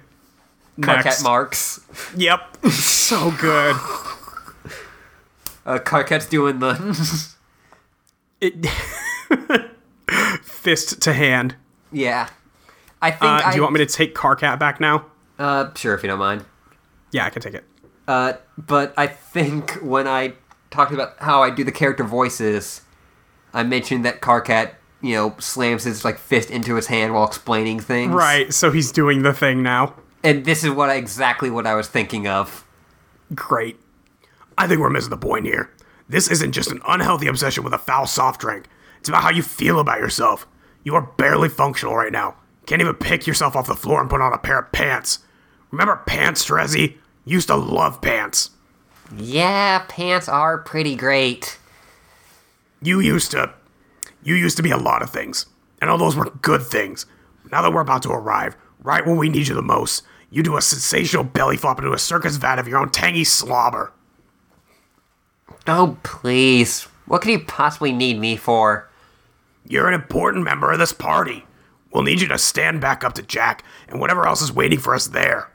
Karkat 0.80 1.22
Marx 1.22 1.80
Yep. 2.16 2.66
So 2.72 3.30
good. 3.40 3.76
uh, 5.64 5.78
Karkat's 5.78 6.26
doing 6.26 6.59
the 6.59 6.74
It, 8.40 8.66
fist 10.42 11.00
to 11.02 11.12
hand. 11.12 11.55
yeah 11.92 12.28
I 13.00 13.10
think 13.12 13.22
Uh, 13.22 13.42
I 13.46 13.50
do 13.52 13.56
you 13.56 13.62
want 13.62 13.74
me 13.74 13.78
to 13.80 13.86
take 13.86 14.14
Karkat 14.14 14.59
back 14.59 14.80
now? 14.80 15.06
Uh 15.39 15.70
sure 15.74 15.94
if 15.94 16.02
you 16.02 16.09
don't 16.09 16.19
mind 16.19 16.44
Yeah, 17.12 17.24
I 17.27 17.31
can 17.31 17.43
take 17.43 17.55
it. 17.55 17.65
Uh, 18.06 18.35
but 18.56 18.94
I 18.97 19.06
think 19.06 19.73
when 19.82 20.09
I 20.09 20.32
talked 20.70 20.93
about 20.93 21.19
how 21.19 21.43
I 21.43 21.51
do 21.51 21.62
the 21.62 21.73
character 21.73 22.05
voices, 22.05 22.81
I 23.52 23.62
mentioned 23.65 24.05
that 24.06 24.23
Karkat, 24.23 24.73
you 25.02 25.15
know, 25.15 25.36
slams 25.39 25.85
his 25.85 26.05
like 26.06 26.19
fist 26.19 26.51
into 26.51 26.74
his 26.74 26.86
hand 26.86 27.12
while 27.12 27.27
explaining 27.27 27.81
things. 27.81 28.15
Right, 28.15 28.52
so 28.52 28.70
he's 28.70 28.93
doing 28.93 29.23
the 29.23 29.35
thing 29.35 29.62
now. 29.62 29.94
And 30.24 30.47
this 30.47 30.65
is 30.65 30.70
what 30.70 30.89
I, 30.89 30.94
exactly 30.94 31.51
what 31.51 31.66
I 31.66 31.74
was 31.74 31.86
thinking 31.86 32.27
of. 32.27 32.65
Great. 33.35 33.78
I 34.56 34.66
think 34.66 34.81
we're 34.81 34.90
missing 34.90 35.10
the 35.10 35.19
point 35.19 35.44
here. 35.44 35.70
This 36.09 36.31
isn't 36.31 36.52
just 36.52 36.73
an 36.73 36.81
unhealthy 36.89 37.28
obsession 37.28 37.62
with 37.62 37.74
a 37.74 37.78
foul 37.78 38.06
soft 38.06 38.40
drink. 38.40 38.69
It's 39.01 39.09
about 39.09 39.23
how 39.23 39.31
you 39.31 39.43
feel 39.43 39.78
about 39.78 40.01
yourself. 40.01 40.47
You 40.82 40.94
are 40.94 41.02
barely 41.02 41.51
functional 41.51 41.94
right 41.94 42.10
now. 42.10 42.36
Can't 42.66 42.81
even 42.81 42.94
pick 42.94 43.27
yourself 43.27 43.55
off 43.55 43.66
the 43.66 43.74
floor 43.74 44.01
and 44.01 44.09
put 44.09 44.23
on 44.23 44.32
a 44.32 44.39
pair 44.39 44.59
of 44.59 44.73
pants. 44.73 45.20
Remember 45.70 46.03
pants, 46.07 46.45
Trezzy? 46.47 46.97
Used 47.24 47.49
to 47.49 47.57
love 47.57 48.01
pants. 48.01 48.51
Yeah, 49.16 49.85
pants 49.89 50.28
are 50.28 50.59
pretty 50.59 50.97
great. 50.97 51.59
You 52.82 53.01
used 53.01 53.31
to. 53.32 53.53
You 54.23 54.35
used 54.35 54.57
to 54.57 54.62
be 54.62 54.70
a 54.70 54.77
lot 54.77 55.03
of 55.03 55.11
things. 55.11 55.47
And 55.81 55.90
all 55.90 55.99
those 55.99 56.16
were 56.16 56.31
good 56.43 56.62
things. 56.62 57.07
Now 57.51 57.62
that 57.62 57.73
we're 57.73 57.81
about 57.81 58.03
to 58.03 58.11
arrive, 58.11 58.57
right 58.82 59.07
when 59.07 59.16
we 59.16 59.28
need 59.28 59.49
you 59.49 59.55
the 59.55 59.62
most, 59.62 60.03
you 60.31 60.43
do 60.43 60.57
a 60.57 60.62
sensational 60.62 61.24
belly 61.24 61.57
flop 61.57 61.78
into 61.78 61.93
a 61.93 61.99
circus 61.99 62.36
vat 62.36 62.59
of 62.59 62.69
your 62.69 62.78
own 62.78 62.90
tangy 62.90 63.24
slobber. 63.24 63.93
Oh, 65.66 65.99
please. 66.03 66.82
What 67.07 67.23
could 67.23 67.31
you 67.31 67.40
possibly 67.40 67.93
need 67.93 68.19
me 68.19 68.36
for? 68.36 68.89
You're 69.66 69.89
an 69.89 69.95
important 69.95 70.45
member 70.45 70.73
of 70.73 70.78
this 70.78 70.93
party. 70.93 71.45
We'll 71.93 72.03
need 72.03 72.20
you 72.20 72.28
to 72.28 72.39
stand 72.39 72.81
back 72.81 73.03
up 73.05 73.15
to 73.15 73.23
Jack 73.23 73.65
and 73.89 74.01
whatever 74.01 74.27
else 74.27 74.43
is 74.43 74.53
waiting 74.53 74.78
for 74.78 74.95
us 74.95 75.07
there. 75.09 75.51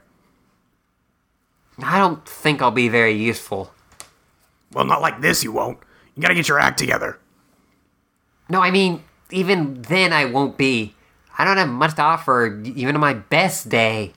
I 1.82 1.98
don't 1.98 2.26
think 2.26 2.62
I'll 2.62 2.70
be 2.70 2.88
very 2.88 3.12
useful. 3.12 3.72
Well, 4.72 4.84
not 4.84 5.00
like 5.00 5.20
this, 5.20 5.42
you 5.42 5.52
won't. 5.52 5.78
You 6.14 6.22
gotta 6.22 6.34
get 6.34 6.48
your 6.48 6.60
act 6.60 6.78
together. 6.78 7.18
No, 8.48 8.60
I 8.60 8.70
mean, 8.70 9.02
even 9.30 9.82
then 9.82 10.12
I 10.12 10.24
won't 10.26 10.56
be. 10.56 10.94
I 11.36 11.44
don't 11.44 11.56
have 11.56 11.68
much 11.68 11.96
to 11.96 12.02
offer, 12.02 12.62
even 12.64 12.94
on 12.94 13.00
my 13.00 13.14
best 13.14 13.68
day. 13.68 14.12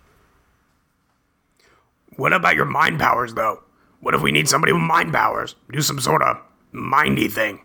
What 2.16 2.34
about 2.34 2.56
your 2.56 2.66
mind 2.66 3.00
powers, 3.00 3.34
though? 3.34 3.64
What 4.00 4.14
if 4.14 4.22
we 4.22 4.32
need 4.32 4.48
somebody 4.48 4.74
with 4.74 4.82
mind 4.82 5.14
powers? 5.14 5.56
Do 5.72 5.82
some 5.82 6.00
sort 6.00 6.22
of 6.22 6.38
mindy 6.72 7.28
thing. 7.28 7.62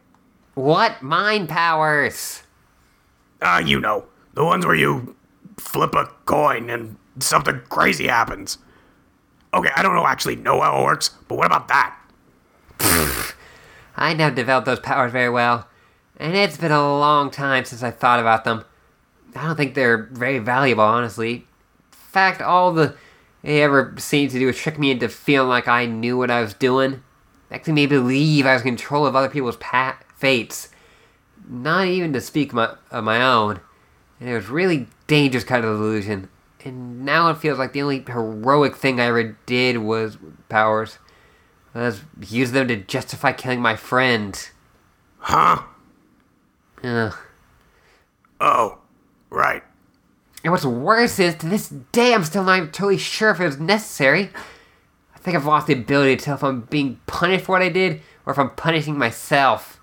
What 0.55 1.03
mind 1.03 1.49
powers? 1.49 2.43
Ah, 3.41 3.59
you 3.59 3.81
know. 3.81 4.07
The 4.35 4.45
ones 4.45 4.65
where 4.65 4.75
you 4.75 5.15
flip 5.59 5.95
a 5.95 6.07
coin 6.25 6.71
and 6.71 6.97
something 7.19 7.61
crazy 7.69 8.07
happens. 8.07 8.59
Okay, 9.55 9.71
I 9.77 9.83
don't 9.83 9.95
know 9.95 10.07
actually 10.07 10.37
know 10.37 10.61
how 10.61 10.81
it 10.81 10.85
works, 10.85 11.11
but 11.29 11.37
what 11.37 11.47
about 11.47 11.69
that? 11.69 11.99
I 13.97 14.15
never 14.15 14.35
developed 14.35 14.67
those 14.67 14.81
powers 14.81 15.13
very 15.13 15.29
well, 15.29 15.69
and 16.17 16.35
it's 16.35 16.57
been 16.57 16.73
a 16.73 16.99
long 16.99 17.31
time 17.31 17.65
since 17.65 17.83
I 17.83 17.91
thought 17.91 18.21
about 18.21 18.45
them. 18.45 18.65
I 19.37 19.47
don't 19.47 19.57
think 19.57 19.75
they're 19.75 20.05
very 20.05 20.39
valuable, 20.39 20.85
honestly. 20.85 21.35
In 21.35 21.45
fact, 21.91 22.41
all 22.41 22.73
the 22.73 22.97
they 23.43 23.63
ever 23.63 23.95
seemed 23.99 24.31
to 24.31 24.39
do 24.39 24.47
was 24.47 24.57
trick 24.57 24.79
me 24.79 24.91
into 24.91 25.09
feeling 25.09 25.49
like 25.49 25.69
I 25.69 25.87
knew 25.87 26.17
what 26.17 26.31
I 26.31 26.41
was 26.41 26.55
doing. 26.55 27.03
Actually, 27.51 27.75
made 27.75 27.91
me 27.91 27.97
believe 27.99 28.47
I 28.47 28.55
was 28.55 28.63
in 28.63 28.69
control 28.69 29.05
of 29.05 29.17
other 29.17 29.29
people's 29.29 29.57
pa- 29.57 29.99
fates, 30.17 30.69
not 31.49 31.87
even 31.87 32.13
to 32.13 32.21
speak 32.21 32.53
my, 32.53 32.77
of 32.91 33.05
my 33.05 33.21
own. 33.21 33.61
And 34.21 34.31
it 34.31 34.35
was 34.35 34.49
really 34.49 34.87
dangerous 35.07 35.45
kind 35.45 35.65
of 35.65 35.73
illusion. 35.73 36.29
And 36.65 37.05
now 37.05 37.31
it 37.31 37.39
feels 37.39 37.59
like 37.59 37.73
the 37.73 37.83
only 37.83 38.05
heroic 38.07 38.77
thing 38.77 39.01
I 39.01 39.07
ever 39.07 39.37
did 39.47 39.79
was 39.79 40.19
powers. 40.49 40.99
Was 41.75 42.03
use 42.21 42.53
them 42.53 42.69
to 42.69 42.77
justify 42.77 43.33
killing 43.33 43.61
my 43.61 43.77
friend. 43.77 44.39
Huh? 45.19 45.63
Ugh. 46.85 47.15
Oh, 48.41 48.79
right. 49.31 49.63
And 50.45 50.53
what's 50.53 50.65
worse 50.65 51.19
is, 51.19 51.37
to 51.37 51.49
this 51.49 51.69
day, 51.69 52.13
I'm 52.13 52.25
still 52.25 52.45
not 52.45 52.59
even 52.59 52.71
totally 52.71 52.99
sure 52.99 53.31
if 53.31 53.41
it 53.41 53.45
was 53.45 53.59
necessary. 53.59 54.31
I 55.15 55.19
think 55.19 55.37
I've 55.37 55.47
lost 55.47 55.69
the 55.69 55.75
ability 55.75 56.17
to 56.17 56.25
tell 56.25 56.35
if 56.35 56.43
I'm 56.43 56.63
being 56.63 57.01
punished 57.07 57.45
for 57.45 57.53
what 57.53 57.63
I 57.63 57.69
did 57.69 58.03
or 58.27 58.33
if 58.33 58.39
I'm 58.39 58.51
punishing 58.51 58.99
myself. 58.99 59.81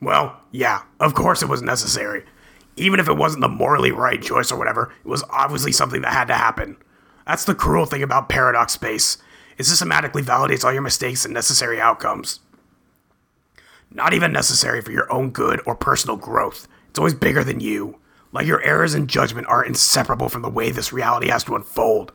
Well, 0.00 0.38
yeah, 0.52 0.82
of 1.00 1.14
course 1.14 1.42
it 1.42 1.48
was 1.48 1.62
necessary. 1.62 2.24
Even 2.76 2.98
if 3.00 3.08
it 3.08 3.16
wasn't 3.16 3.40
the 3.40 3.48
morally 3.48 3.92
right 3.92 4.20
choice 4.20 4.50
or 4.50 4.58
whatever, 4.58 4.92
it 5.04 5.08
was 5.08 5.24
obviously 5.30 5.72
something 5.72 6.02
that 6.02 6.12
had 6.12 6.28
to 6.28 6.34
happen. 6.34 6.76
That's 7.26 7.44
the 7.44 7.54
cruel 7.54 7.86
thing 7.86 8.02
about 8.02 8.28
paradox 8.28 8.72
space. 8.72 9.18
It 9.56 9.64
systematically 9.64 10.22
validates 10.22 10.64
all 10.64 10.72
your 10.72 10.82
mistakes 10.82 11.24
and 11.24 11.32
necessary 11.32 11.80
outcomes. 11.80 12.40
Not 13.90 14.12
even 14.12 14.32
necessary 14.32 14.80
for 14.82 14.90
your 14.90 15.10
own 15.12 15.30
good 15.30 15.60
or 15.66 15.76
personal 15.76 16.16
growth. 16.16 16.66
It's 16.88 16.98
always 16.98 17.14
bigger 17.14 17.44
than 17.44 17.60
you. 17.60 18.00
Like 18.32 18.46
your 18.46 18.60
errors 18.62 18.94
and 18.94 19.08
judgment 19.08 19.46
are 19.46 19.64
inseparable 19.64 20.28
from 20.28 20.42
the 20.42 20.50
way 20.50 20.72
this 20.72 20.92
reality 20.92 21.28
has 21.28 21.44
to 21.44 21.54
unfold. 21.54 22.12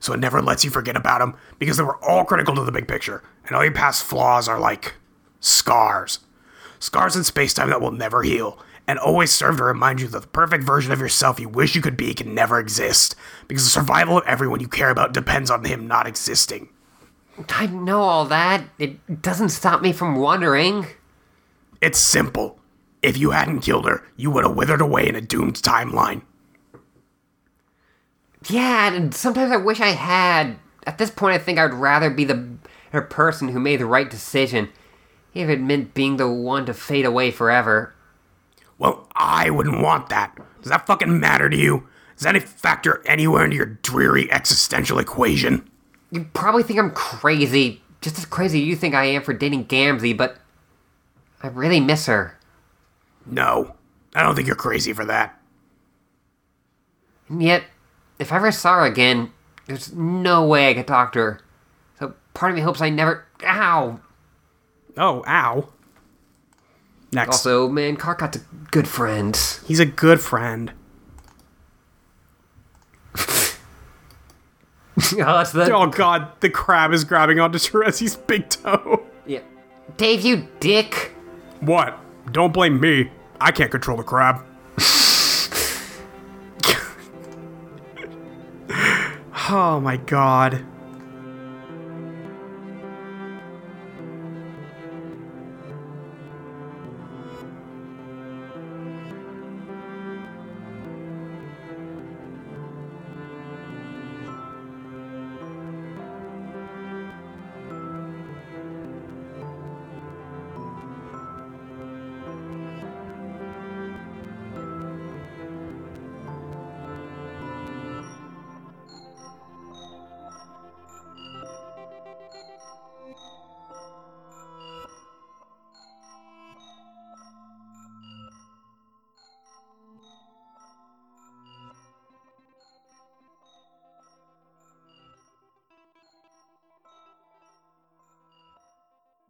So 0.00 0.12
it 0.12 0.20
never 0.20 0.42
lets 0.42 0.64
you 0.64 0.70
forget 0.70 0.96
about 0.96 1.20
them 1.20 1.34
because 1.58 1.78
they 1.78 1.84
were 1.84 2.02
all 2.04 2.26
critical 2.26 2.54
to 2.56 2.64
the 2.64 2.72
big 2.72 2.88
picture, 2.88 3.22
and 3.46 3.56
all 3.56 3.62
your 3.62 3.72
past 3.72 4.04
flaws 4.04 4.48
are 4.48 4.60
like 4.60 4.94
scars. 5.40 6.18
Scars 6.78 7.16
in 7.16 7.24
space-time 7.24 7.70
that 7.70 7.80
will 7.80 7.92
never 7.92 8.22
heal, 8.22 8.58
and 8.86 8.98
always 8.98 9.30
serve 9.30 9.58
to 9.58 9.64
remind 9.64 10.00
you 10.00 10.08
that 10.08 10.22
the 10.22 10.28
perfect 10.28 10.64
version 10.64 10.92
of 10.92 11.00
yourself 11.00 11.38
you 11.38 11.48
wish 11.48 11.74
you 11.74 11.82
could 11.82 11.96
be 11.96 12.14
can 12.14 12.34
never 12.34 12.58
exist, 12.58 13.14
because 13.48 13.64
the 13.64 13.70
survival 13.70 14.18
of 14.18 14.26
everyone 14.26 14.60
you 14.60 14.68
care 14.68 14.90
about 14.90 15.12
depends 15.12 15.50
on 15.50 15.64
him 15.64 15.86
not 15.86 16.06
existing. 16.06 16.68
I 17.48 17.66
know 17.66 18.02
all 18.02 18.24
that. 18.26 18.64
It 18.78 19.22
doesn't 19.22 19.50
stop 19.50 19.80
me 19.80 19.92
from 19.92 20.16
wondering. 20.16 20.86
It's 21.80 21.98
simple. 21.98 22.58
If 23.02 23.16
you 23.16 23.30
hadn't 23.30 23.60
killed 23.60 23.86
her, 23.86 24.06
you 24.16 24.30
would 24.30 24.44
have 24.44 24.54
withered 24.54 24.80
away 24.80 25.08
in 25.08 25.16
a 25.16 25.20
doomed 25.20 25.56
timeline. 25.56 26.22
Yeah, 28.48 28.92
and 28.92 29.14
sometimes 29.14 29.50
I 29.50 29.56
wish 29.56 29.80
I 29.80 29.88
had. 29.88 30.56
At 30.86 30.98
this 30.98 31.10
point, 31.10 31.34
I 31.34 31.38
think 31.38 31.58
I'd 31.58 31.74
rather 31.74 32.10
be 32.10 32.24
the 32.24 32.58
better 32.90 33.06
person 33.06 33.48
who 33.48 33.60
made 33.60 33.80
the 33.80 33.86
right 33.86 34.10
decision, 34.10 34.68
if 35.32 35.48
it 35.48 35.60
meant 35.60 35.94
being 35.94 36.16
the 36.16 36.30
one 36.30 36.66
to 36.66 36.74
fade 36.74 37.06
away 37.06 37.30
forever. 37.30 37.94
Well, 38.78 39.08
I 39.14 39.50
wouldn't 39.50 39.82
want 39.82 40.08
that. 40.08 40.36
Does 40.60 40.70
that 40.70 40.86
fucking 40.86 41.20
matter 41.20 41.48
to 41.48 41.56
you? 41.56 41.86
Does 42.16 42.24
that 42.24 42.42
factor 42.42 43.02
anywhere 43.06 43.44
into 43.44 43.56
your 43.56 43.66
dreary 43.66 44.30
existential 44.30 44.98
equation? 44.98 45.68
You 46.10 46.28
probably 46.34 46.62
think 46.62 46.78
I'm 46.78 46.90
crazy, 46.90 47.82
just 48.00 48.18
as 48.18 48.26
crazy 48.26 48.60
as 48.62 48.68
you 48.68 48.76
think 48.76 48.94
I 48.94 49.04
am 49.04 49.22
for 49.22 49.32
dating 49.32 49.66
Gamzee, 49.66 50.16
but 50.16 50.36
I 51.42 51.48
really 51.48 51.80
miss 51.80 52.06
her. 52.06 52.38
No, 53.26 53.74
I 54.14 54.22
don't 54.22 54.34
think 54.34 54.46
you're 54.46 54.56
crazy 54.56 54.92
for 54.92 55.04
that. 55.04 55.40
And 57.28 57.42
yet, 57.42 57.64
if 58.18 58.32
I 58.32 58.36
ever 58.36 58.52
saw 58.52 58.80
her 58.80 58.86
again, 58.86 59.32
there's 59.66 59.92
no 59.92 60.46
way 60.46 60.68
I 60.68 60.74
could 60.74 60.86
talk 60.86 61.12
to 61.12 61.18
her. 61.18 61.40
So 61.98 62.14
part 62.34 62.52
of 62.52 62.56
me 62.56 62.62
hopes 62.62 62.80
I 62.80 62.90
never. 62.90 63.26
Ow! 63.44 64.00
Oh, 64.96 65.24
ow. 65.26 65.68
Next. 67.12 67.28
Also, 67.28 67.68
man, 67.68 67.96
Karkat's 67.96 68.38
a 68.38 68.40
good 68.70 68.88
friend. 68.88 69.36
He's 69.66 69.80
a 69.80 69.86
good 69.86 70.20
friend. 70.20 70.72
oh, 73.16 73.54
that's 75.12 75.52
the. 75.52 75.70
Oh 75.74 75.86
god, 75.86 76.32
the 76.40 76.48
crab 76.48 76.92
is 76.92 77.04
grabbing 77.04 77.38
onto 77.38 77.58
Terezi's 77.58 78.16
big 78.16 78.48
toe. 78.48 79.02
Yeah. 79.26 79.40
Dave, 79.96 80.22
you 80.22 80.48
dick! 80.60 81.14
What? 81.60 81.98
Don't 82.32 82.52
blame 82.52 82.80
me. 82.80 83.10
I 83.40 83.52
can't 83.52 83.70
control 83.70 83.98
the 83.98 84.04
crab. 84.04 84.44
Oh 89.54 89.80
my 89.80 89.98
god. 89.98 90.64